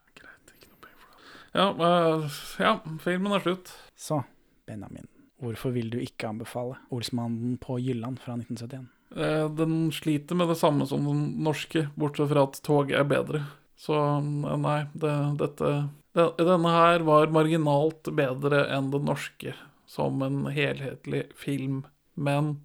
Ja, 1.58 1.70
uh, 1.74 2.40
ja, 2.62 2.74
filmen 3.02 3.34
er 3.34 3.44
slutt. 3.44 3.72
Så, 3.98 4.24
Benjamin. 4.70 5.08
Hvorfor 5.42 5.74
vil 5.74 5.92
du 5.94 6.00
ikke 6.02 6.32
anbefale 6.32 6.80
Olsmannen 6.94 7.58
på 7.62 7.78
Jylland 7.82 8.20
fra 8.22 8.36
1971? 8.40 8.88
Uh, 9.14 9.46
den 9.54 9.88
sliter 9.96 10.38
med 10.38 10.50
det 10.52 10.58
samme 10.60 10.88
som 10.90 11.06
den 11.06 11.24
norske, 11.46 11.88
bortsett 11.96 12.32
fra 12.34 12.48
at 12.50 12.60
toget 12.66 12.98
er 13.00 13.08
bedre. 13.10 13.44
Så 13.78 13.96
uh, 13.98 14.58
nei, 14.62 14.82
det, 14.98 15.14
dette 15.42 15.74
det, 16.18 16.28
Denne 16.42 16.74
her 16.74 17.06
var 17.06 17.34
marginalt 17.34 18.10
bedre 18.18 18.66
enn 18.74 18.90
den 18.94 19.06
norske 19.10 19.54
som 19.88 20.22
en 20.26 20.42
helhetlig 20.52 21.28
film, 21.38 21.86
men 22.14 22.58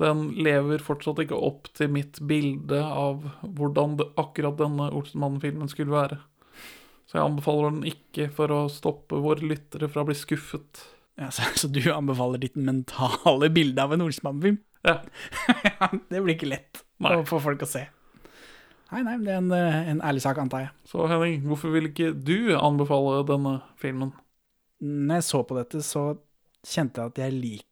den 0.00 0.30
lever 0.40 0.82
fortsatt 0.84 1.20
ikke 1.22 1.38
opp 1.38 1.68
til 1.76 1.90
mitt 1.92 2.20
bilde 2.24 2.80
av 2.80 3.26
hvordan 3.42 3.98
det, 4.00 4.08
akkurat 4.20 4.58
denne 4.60 4.88
Olsenmannen-filmen 4.96 5.70
skulle 5.70 5.94
være. 5.94 6.20
Så 7.10 7.18
jeg 7.18 7.26
anbefaler 7.26 7.74
den 7.74 7.86
ikke 7.90 8.28
for 8.34 8.52
å 8.54 8.64
stoppe 8.70 9.18
våre 9.20 9.44
lyttere 9.44 9.90
fra 9.90 10.04
å 10.04 10.08
bli 10.08 10.16
skuffet. 10.16 10.84
Ja, 11.20 11.28
så, 11.34 11.44
så, 11.58 11.68
du 11.68 11.82
anbefaler 11.92 12.40
ditt 12.40 12.56
mentale 12.56 13.50
bilde 13.52 13.82
av 13.84 13.96
en 13.96 14.08
Olsenmann-film? 14.08 14.60
Ja. 14.80 14.94
det 16.08 16.22
blir 16.24 16.38
ikke 16.38 16.46
lett 16.48 16.78
nei. 17.04 17.10
å 17.18 17.24
få 17.28 17.36
folk 17.44 17.60
å 17.60 17.68
se. 17.68 17.82
Nei, 18.90 19.02
nei, 19.04 19.18
det 19.20 19.34
er 19.34 19.42
en, 19.42 19.50
en, 19.52 20.00
ærlig 20.00 20.22
sak, 20.24 20.40
antar 20.40 20.64
jeg. 20.64 20.70
Så 20.88 21.04
Henning, 21.10 21.42
hvorfor 21.44 21.74
vil 21.74 21.90
ikke 21.90 22.14
du 22.16 22.54
anbefale 22.56 23.20
denne 23.28 23.58
filmen? 23.82 24.14
Når 24.80 25.20
jeg 25.20 25.26
så 25.28 25.42
på 25.44 25.58
dette, 25.58 25.82
så 25.84 26.04
kjente 26.64 27.04
jeg 27.04 27.12
at 27.12 27.20
jeg 27.26 27.36
liker 27.36 27.69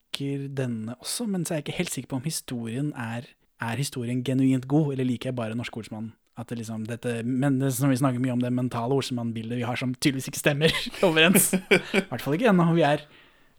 denne 0.59 0.97
også, 1.03 1.27
men 1.31 1.45
så 1.45 1.55
er 1.55 1.61
jeg 1.61 1.69
ikke 1.69 1.79
helt 1.81 1.95
sikker 1.95 2.13
på 2.13 2.19
om 2.21 2.27
historien 2.27 2.89
er, 2.99 3.29
er 3.63 3.81
historien 3.81 4.25
genuint 4.27 4.69
god, 4.71 4.93
eller 4.95 5.09
liker 5.09 5.31
jeg 5.31 5.39
bare 5.39 5.59
Norske 5.59 5.81
ordsmannen? 5.83 6.15
At 6.39 6.53
det 6.53 6.61
liksom, 6.61 6.85
dette, 6.87 7.17
men 7.27 7.57
det, 7.59 7.73
som 7.75 7.91
vi 7.91 7.99
snakker 7.99 8.23
mye 8.23 8.37
om 8.37 8.43
det 8.43 8.53
mentale 8.55 8.95
Olsenmann-bildet 8.95 9.59
vi 9.59 9.67
har 9.67 9.79
som 9.79 9.91
tydeligvis 9.97 10.29
ikke 10.31 10.39
stemmer 10.39 10.75
overens. 11.09 11.51
I 11.57 12.05
hvert 12.07 12.23
fall 12.23 12.37
ikke 12.37 12.53
ennå. 12.53 12.69
Vi, 12.77 12.85
er, 12.87 13.03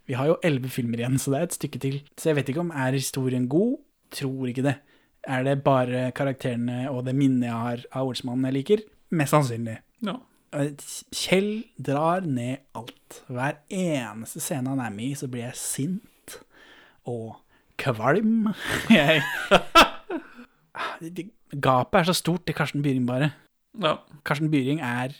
vi 0.07 0.15
har 0.15 0.29
jo 0.29 0.37
elleve 0.47 0.71
filmer 0.71 1.01
igjen, 1.01 1.19
så 1.19 1.33
det 1.33 1.41
er 1.41 1.49
et 1.49 1.57
stykke 1.57 1.81
til. 1.83 1.97
Så 2.15 2.31
jeg 2.31 2.39
vet 2.39 2.53
ikke 2.53 2.63
om 2.63 2.71
er 2.71 2.95
historien 2.95 3.49
god. 3.51 3.81
Tror 4.15 4.47
ikke 4.47 4.63
det. 4.69 4.77
Er 5.27 5.43
det 5.43 5.59
bare 5.65 6.07
karakterene 6.15 6.85
og 6.87 7.03
det 7.09 7.17
minnet 7.19 7.49
jeg 7.49 7.65
har 7.67 7.83
av 7.91 8.13
ordsmannen 8.13 8.47
jeg 8.47 8.57
liker? 8.61 8.85
Mest 9.11 9.35
sannsynlig. 9.35 9.75
Ja. 10.05 10.15
Kjell 11.11 11.51
drar 11.75 12.23
ned 12.23 12.63
alt. 12.79 13.19
Hver 13.27 13.59
eneste 13.67 14.39
scene 14.39 14.71
han 14.71 14.79
er 14.79 14.95
med 14.95 15.11
i, 15.11 15.19
så 15.19 15.27
blir 15.27 15.49
jeg 15.49 15.59
sint 15.59 16.07
og 17.09 17.39
kvalm. 17.81 18.51
Jeg 18.93 19.23
Gapet 21.49 21.97
er 21.97 22.07
så 22.07 22.13
stort 22.13 22.45
til 22.45 22.55
Karsten 22.55 22.83
Byring, 22.85 23.07
bare. 23.07 23.31
Ja. 23.81 23.97
Karsten 24.25 24.51
Byring 24.51 24.83
er 24.85 25.15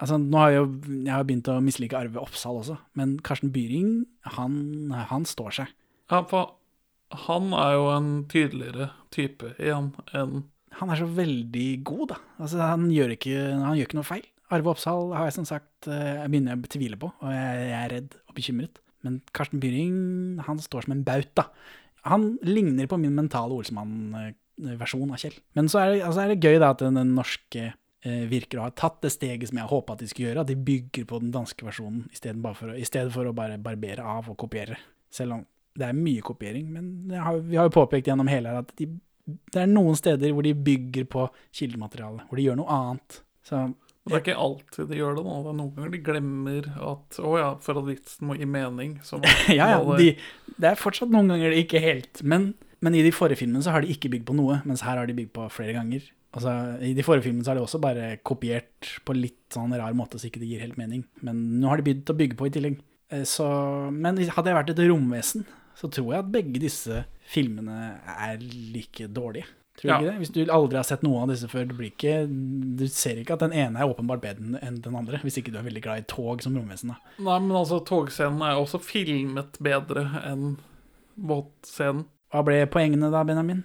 Altså, 0.00 0.16
nå 0.16 0.38
har 0.40 0.48
jeg 0.48 0.60
jo 0.62 0.68
jeg 1.04 1.12
har 1.12 1.26
begynt 1.28 1.48
å 1.52 1.58
mislike 1.60 1.98
Arve 1.98 2.22
Oppsal 2.22 2.56
også, 2.62 2.78
men 2.96 3.18
Karsten 3.20 3.50
Byring, 3.52 4.06
han, 4.32 4.54
han 5.10 5.26
står 5.28 5.52
seg. 5.58 5.74
Ja, 6.08 6.22
for 6.30 6.54
han 7.26 7.50
er 7.52 7.74
jo 7.76 7.90
en 7.92 8.08
tydeligere 8.30 8.86
type 9.12 9.52
igjen 9.58 9.90
enn 10.16 10.46
Han 10.78 10.92
er 10.94 11.00
så 11.02 11.08
veldig 11.10 11.68
god, 11.84 12.04
da. 12.14 12.16
Altså, 12.38 12.60
han 12.62 12.86
gjør 12.94 13.12
ikke, 13.16 13.34
han 13.58 13.74
gjør 13.76 13.88
ikke 13.88 13.98
noe 13.98 14.06
feil. 14.06 14.24
Arve 14.54 14.70
Oppsal 14.72 15.10
har 15.18 15.26
jeg 15.26 15.34
som 15.36 15.48
sagt 15.48 15.90
jeg 15.90 16.30
begynner 16.30 16.56
å 16.56 16.70
tvile 16.70 16.96
på, 16.96 17.10
og 17.10 17.32
jeg, 17.34 17.64
jeg 17.66 17.76
er 17.80 17.92
redd 17.92 18.14
og 18.22 18.36
bekymret. 18.38 18.80
Men 19.06 19.20
Karsten 19.36 19.60
Byring, 19.62 20.40
han 20.46 20.60
står 20.62 20.86
som 20.86 20.94
en 20.96 21.04
bauta. 21.06 21.48
Han 22.08 22.38
ligner 22.42 22.88
på 22.88 22.98
min 23.00 23.14
mentale 23.16 23.56
Olsmann-versjon 23.56 25.12
av 25.12 25.20
Kjell. 25.20 25.36
Men 25.58 25.68
så 25.72 25.82
er 25.82 25.92
det, 25.92 26.00
altså 26.06 26.24
er 26.24 26.32
det 26.32 26.48
gøy 26.48 26.60
da 26.62 26.72
at 26.74 26.84
den, 26.84 27.14
norske 27.16 27.66
eh, 27.70 28.24
virker 28.30 28.60
å 28.60 28.68
ha 28.68 28.74
tatt 28.76 29.00
det 29.04 29.12
steget 29.14 29.50
som 29.50 29.60
jeg 29.60 29.72
håpa 29.72 29.98
de 30.00 30.08
skulle 30.10 30.30
gjøre, 30.30 30.44
at 30.44 30.52
de 30.52 30.58
bygger 30.70 31.08
på 31.10 31.20
den 31.22 31.32
danske 31.34 31.66
versjonen 31.66 32.06
i 32.12 32.20
stedet 32.20 32.56
for, 32.56 32.72
å, 32.72 32.76
i 32.76 32.88
stedet 32.88 33.12
for 33.14 33.28
å 33.28 33.36
bare 33.36 33.60
barbere 33.62 34.06
av 34.16 34.32
og 34.32 34.38
kopiere. 34.40 34.80
Selv 35.12 35.38
om 35.38 35.44
det 35.76 35.86
er 35.86 35.96
mye 35.96 36.24
kopiering, 36.24 36.66
men 36.72 37.14
har, 37.14 37.38
vi 37.46 37.58
har 37.58 37.68
jo 37.68 37.76
påpekt 37.78 38.10
gjennom 38.10 38.28
hele 38.30 38.50
her 38.50 38.64
at 38.64 38.72
de, 38.80 38.88
det 39.52 39.60
er 39.62 39.70
noen 39.70 39.96
steder 39.98 40.32
hvor 40.34 40.44
de 40.44 40.56
bygger 40.56 41.06
på 41.10 41.28
kildematerialet, 41.56 42.26
hvor 42.28 42.40
de 42.40 42.46
gjør 42.48 42.58
noe 42.58 42.74
annet. 42.74 43.20
Så 43.46 43.68
det 44.08 44.16
er 44.16 44.22
ikke 44.22 44.42
alltid 44.42 44.88
de 44.88 44.96
gjør 44.96 45.18
det 45.18 45.24
nå. 45.26 45.34
Det 45.44 45.50
er 45.50 45.56
noen 45.58 45.72
ganger 45.76 45.92
de 45.92 46.00
glemmer 46.04 46.68
at 46.88 47.18
å 47.20 47.34
ja, 47.36 47.50
for 47.62 47.80
at 47.82 47.88
vitsen 47.90 48.30
må 48.30 48.36
gi 48.38 48.48
mening. 48.48 48.96
Så 49.06 49.20
ja, 49.52 49.74
ja, 49.74 49.80
de, 50.00 50.14
det 50.56 50.70
er 50.70 50.80
fortsatt 50.80 51.12
noen 51.12 51.28
ganger 51.30 51.52
det 51.52 51.66
ikke 51.66 51.82
helt. 51.84 52.22
Men, 52.24 52.50
men, 52.80 52.96
i 52.96 53.04
de 53.04 53.12
forrige 53.14 53.42
filmene 53.42 53.62
så 53.66 53.74
har 53.74 53.84
de 53.84 53.92
ikke 53.92 54.12
bygd 54.14 54.26
på 54.30 54.38
noe, 54.38 54.62
mens 54.68 54.86
her 54.86 54.96
har 54.96 55.10
de 55.10 55.18
bygd 55.18 55.34
på 55.36 55.50
flere 55.52 55.76
ganger. 55.76 56.08
Altså, 56.32 56.54
I 56.86 56.94
de 56.96 57.04
forrige 57.04 57.28
filmene 57.28 57.44
så 57.44 57.52
har 57.52 57.60
de 57.60 57.66
også 57.66 57.82
bare 57.82 58.14
kopiert 58.24 58.94
på 59.04 59.16
litt 59.18 59.42
sånn 59.52 59.74
rar 59.76 59.94
måte 59.98 60.18
så 60.20 60.30
ikke 60.30 60.40
det 60.42 60.48
gir 60.48 60.64
helt 60.64 60.80
mening. 60.80 61.04
Men 61.26 61.44
nå 61.60 61.68
har 61.68 61.80
de 61.80 61.88
begynt 61.90 62.12
å 62.12 62.16
bygge 62.16 62.40
på 62.40 62.48
i 62.48 62.54
tillegg. 62.56 62.80
Så, 63.26 63.46
men 63.90 64.20
hadde 64.30 64.52
jeg 64.52 64.60
vært 64.62 64.72
et 64.72 64.84
romvesen, 64.86 65.44
så 65.76 65.90
tror 65.92 66.12
jeg 66.14 66.22
at 66.22 66.32
begge 66.32 66.62
disse 66.62 67.04
filmene 67.30 67.96
er 68.16 68.40
like 68.40 69.10
dårlige. 69.12 69.50
Tror 69.80 69.88
du 69.88 69.92
ja. 69.92 69.98
ikke 69.98 70.10
det? 70.10 70.20
Hvis 70.20 70.32
du 70.34 70.40
aldri 70.52 70.76
har 70.76 70.84
sett 70.84 71.04
noen 71.06 71.24
av 71.24 71.32
disse 71.32 71.48
før, 71.48 71.64
du, 71.70 71.78
ikke, 71.86 72.14
du 72.28 72.84
ser 72.92 73.20
ikke 73.20 73.38
at 73.38 73.44
den 73.46 73.54
ene 73.56 73.80
er 73.80 73.88
åpenbart 73.88 74.20
bedre 74.20 74.60
enn 74.60 74.80
den 74.84 74.98
andre, 74.98 75.22
hvis 75.24 75.40
ikke 75.40 75.54
du 75.54 75.60
er 75.60 75.64
veldig 75.64 75.84
glad 75.86 76.02
i 76.02 76.08
tog 76.10 76.44
som 76.44 76.58
romvesen. 76.58 76.92
da. 76.92 77.14
Nei, 77.16 77.38
men 77.46 77.56
altså, 77.56 77.80
togscenen 77.88 78.44
er 78.44 78.60
også 78.60 78.82
filmet 78.84 79.56
bedre 79.64 80.04
enn 80.28 80.58
båtscenen. 81.16 82.04
Hva 82.30 82.44
ble 82.46 82.60
poengene 82.70 83.08
da, 83.10 83.24
Benjamin? 83.26 83.64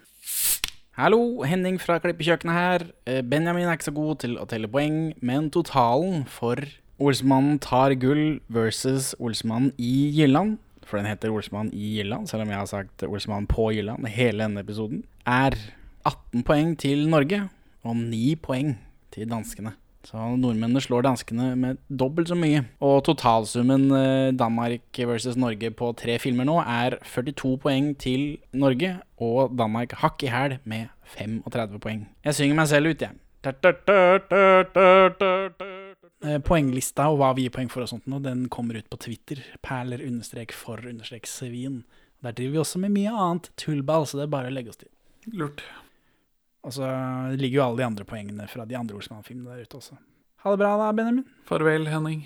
Hallo, 0.96 1.44
Henning 1.44 1.76
fra 1.84 2.00
Klippekjøkkenet 2.00 2.56
her. 2.56 2.88
Eh, 3.04 3.20
Benjamin 3.20 3.68
er 3.68 3.76
ikke 3.76 3.90
så 3.90 3.98
god 3.98 4.22
til 4.24 4.38
å 4.40 4.48
telle 4.48 4.72
poeng, 4.72 5.10
men 5.20 5.52
totalen 5.52 6.24
for 6.32 6.64
Olsmannen 7.04 7.60
tar 7.60 7.92
gull 8.00 8.40
versus 8.48 9.12
Olsmannen 9.20 9.74
i 9.76 10.08
Jylland, 10.16 10.56
for 10.88 11.02
den 11.02 11.10
heter 11.12 11.36
Olsmannen 11.36 11.76
i 11.76 11.98
Jylland, 11.98 12.30
selv 12.32 12.46
om 12.46 12.54
jeg 12.54 12.62
har 12.62 12.72
sagt 12.72 13.04
Olsmannen 13.04 13.50
på 13.52 13.68
Jylland 13.76 14.08
hele 14.08 14.48
denne 14.48 14.64
episoden, 14.64 15.04
er 15.28 15.60
18 16.06 16.46
poeng 16.46 16.76
til 16.80 17.08
Norge 17.10 17.42
og 17.86 17.98
9 17.98 18.36
poeng 18.44 18.76
til 19.14 19.30
danskene. 19.30 19.76
Så 20.06 20.22
nordmennene 20.38 20.82
slår 20.84 21.02
danskene 21.08 21.56
med 21.58 21.80
dobbelt 21.90 22.30
så 22.30 22.36
mye. 22.38 22.62
Og 22.86 23.00
totalsummen 23.08 23.88
eh, 23.98 24.34
Danmark 24.38 25.00
versus 25.10 25.38
Norge 25.40 25.72
på 25.74 25.90
tre 25.98 26.20
filmer 26.22 26.46
nå 26.46 26.60
er 26.62 27.00
42 27.02 27.56
poeng 27.64 27.88
til 27.98 28.38
Norge, 28.54 28.92
og 29.18 29.56
Danmark 29.58 29.96
hakk 30.04 30.24
i 30.28 30.30
hæl 30.30 30.60
med 30.64 30.92
35 31.18 31.82
poeng. 31.82 32.04
Jeg 32.26 32.38
synger 32.38 32.60
meg 32.60 32.70
selv 32.70 32.94
ut, 32.94 33.02
jeg. 33.02 33.18
Eh, 36.26 36.40
poenglista 36.42 37.10
og 37.10 37.20
hva 37.22 37.32
vi 37.38 37.46
gir 37.46 37.54
poeng 37.54 37.70
for 37.70 37.86
og 37.86 37.90
sånt 37.92 38.06
nå, 38.10 38.22
den 38.22 38.46
kommer 38.54 38.78
ut 38.78 38.90
på 38.90 39.02
Twitter. 39.08 39.42
Perler 39.66 40.06
understrek 40.06 40.54
for 40.54 40.86
understrek 40.86 41.26
svin. 41.30 41.82
Der 42.26 42.34
driver 42.34 42.52
vi 42.52 42.62
også 42.62 42.82
med 42.82 42.94
mye 42.94 43.14
annet 43.14 43.50
tullball, 43.62 44.06
så 44.06 44.22
det 44.22 44.28
er 44.28 44.38
bare 44.38 44.54
å 44.54 44.56
legge 44.56 44.74
oss 44.74 44.82
til. 44.82 44.90
Lurt. 45.34 45.66
Og 46.66 46.74
så 46.74 46.88
ligger 47.38 47.60
jo 47.60 47.66
alle 47.68 47.84
de 47.84 47.86
andre 47.86 48.06
poengene 48.10 48.48
fra 48.50 48.66
de 48.66 48.78
andre 48.78 48.98
Olsmann-filmene 48.98 49.54
der 49.54 49.68
ute 49.68 49.78
også. 49.78 50.00
Ha 50.42 50.54
det 50.54 50.62
bra 50.62 50.72
da, 50.82 50.92
Benjamin. 50.98 51.26
Farvel, 51.46 51.88
Henning. 51.90 52.26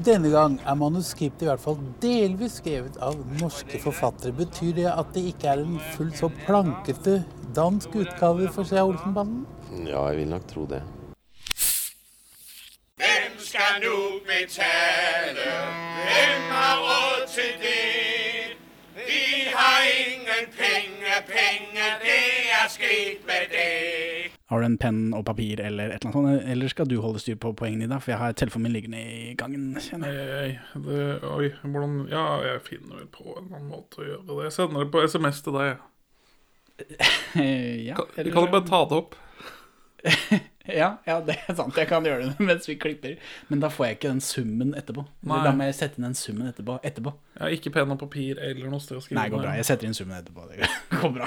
Denne 0.00 0.30
gang 0.32 0.60
er 0.66 0.74
manuskriptet 0.74 1.44
i 1.44 1.48
hvert 1.50 1.60
fall 1.60 1.76
delvis 2.02 2.56
skrevet 2.62 2.96
av 3.02 3.18
norske 3.40 3.78
forfattere. 3.82 4.32
Betyr 4.38 4.72
det 4.78 4.88
at 4.90 5.12
det 5.14 5.26
ikke 5.32 5.52
er 5.52 5.62
en 5.62 5.78
fullt 5.96 6.18
så 6.18 6.30
plankete 6.46 7.20
dansk 7.56 7.94
utgave 8.00 8.48
for 8.54 8.64
Se 8.68 8.80
Olsenbanden? 8.80 9.44
Ja, 9.86 10.06
jeg 10.08 10.22
vil 10.22 10.32
nok 10.32 10.48
tro 10.48 10.66
det. 10.70 10.82
Hvem 13.02 13.36
skal 13.38 13.82
nå 13.84 13.98
betale? 14.28 15.50
Hvem 16.08 16.50
har 16.56 16.76
råd 16.86 17.26
til 17.36 17.52
det? 17.62 18.56
Vi 18.96 19.24
har 19.52 19.80
ingen 20.06 20.44
penger, 20.56 21.18
penger, 21.28 21.92
det 22.00 22.20
er 22.52 22.62
er 22.64 22.68
sket 22.68 23.26
med 23.26 23.44
det? 23.50 24.21
Har 24.52 24.60
du 24.60 24.66
en 24.68 24.76
penn 24.76 24.98
og 25.16 25.24
papir 25.24 25.62
eller 25.64 25.94
et 25.94 26.02
eller 26.04 26.12
annet 26.12 26.42
sånt, 26.42 26.50
eller 26.52 26.68
skal 26.68 26.88
du 26.90 26.98
holde 27.00 27.20
styr 27.22 27.38
på 27.40 27.54
poengene 27.56 27.86
dine? 27.86 27.98
For 28.04 28.12
jeg 28.12 28.20
har 28.20 28.34
telefonen 28.36 28.66
min 28.68 28.74
liggende 28.76 29.00
i 29.00 29.32
gangen. 29.40 29.70
kjenner 29.80 30.12
jeg. 30.12 30.58
Oi, 30.76 30.82
det, 30.86 31.06
oi, 31.24 31.48
hvordan 31.64 31.94
Ja, 32.12 32.26
jeg 32.44 32.60
finner 32.68 33.00
vel 33.00 33.08
på 33.14 33.24
en 33.40 33.48
annen 33.48 33.70
måte 33.72 34.02
å 34.02 34.06
gjøre 34.10 34.26
det. 34.28 34.38
Jeg 34.50 34.56
sender 34.58 34.84
det 34.84 34.92
på 34.92 35.02
SMS 35.08 35.40
til 35.46 35.56
deg. 35.56 35.88
ja, 37.88 37.96
eller- 38.16 38.32
kan 38.32 38.44
du 38.46 38.52
bare 38.52 38.66
ta 38.68 38.84
det 38.92 38.98
opp? 39.02 39.14
Ja, 40.62 40.92
ja, 41.08 41.16
det 41.26 41.34
er 41.48 41.56
sant. 41.58 41.74
Jeg 41.74 41.88
kan 41.90 42.04
gjøre 42.06 42.28
det 42.28 42.44
mens 42.46 42.68
vi 42.70 42.76
klipper. 42.78 43.16
Men 43.50 43.58
da 43.64 43.66
får 43.72 43.86
jeg 43.88 43.96
ikke 43.96 44.12
den 44.12 44.20
summen 44.22 44.68
etterpå. 44.78 45.02
Nei. 45.26 45.40
Da 45.42 45.50
må 45.58 45.66
jeg 45.66 45.74
sette 45.74 45.98
inn 45.98 46.06
den 46.06 46.14
summen 46.14 46.46
etterpå. 46.52 46.76
etterpå. 46.86 47.10
Ja, 47.40 47.48
ikke 47.50 47.72
penn 47.74 47.90
og 47.90 47.98
papir 47.98 48.38
eller 48.38 48.70
noe 48.70 48.78
sted 48.84 49.00
å 49.00 49.02
skrive 49.02 49.18
Nei, 49.18 49.24
det 49.26 49.34
går 49.34 49.42
bra. 49.42 49.56
Jeg 49.58 49.66
setter 49.66 49.88
inn 49.90 49.96
summen 49.98 50.20
etterpå. 50.20 50.46
Det 50.52 50.70
går 51.02 51.16
bra. 51.16 51.26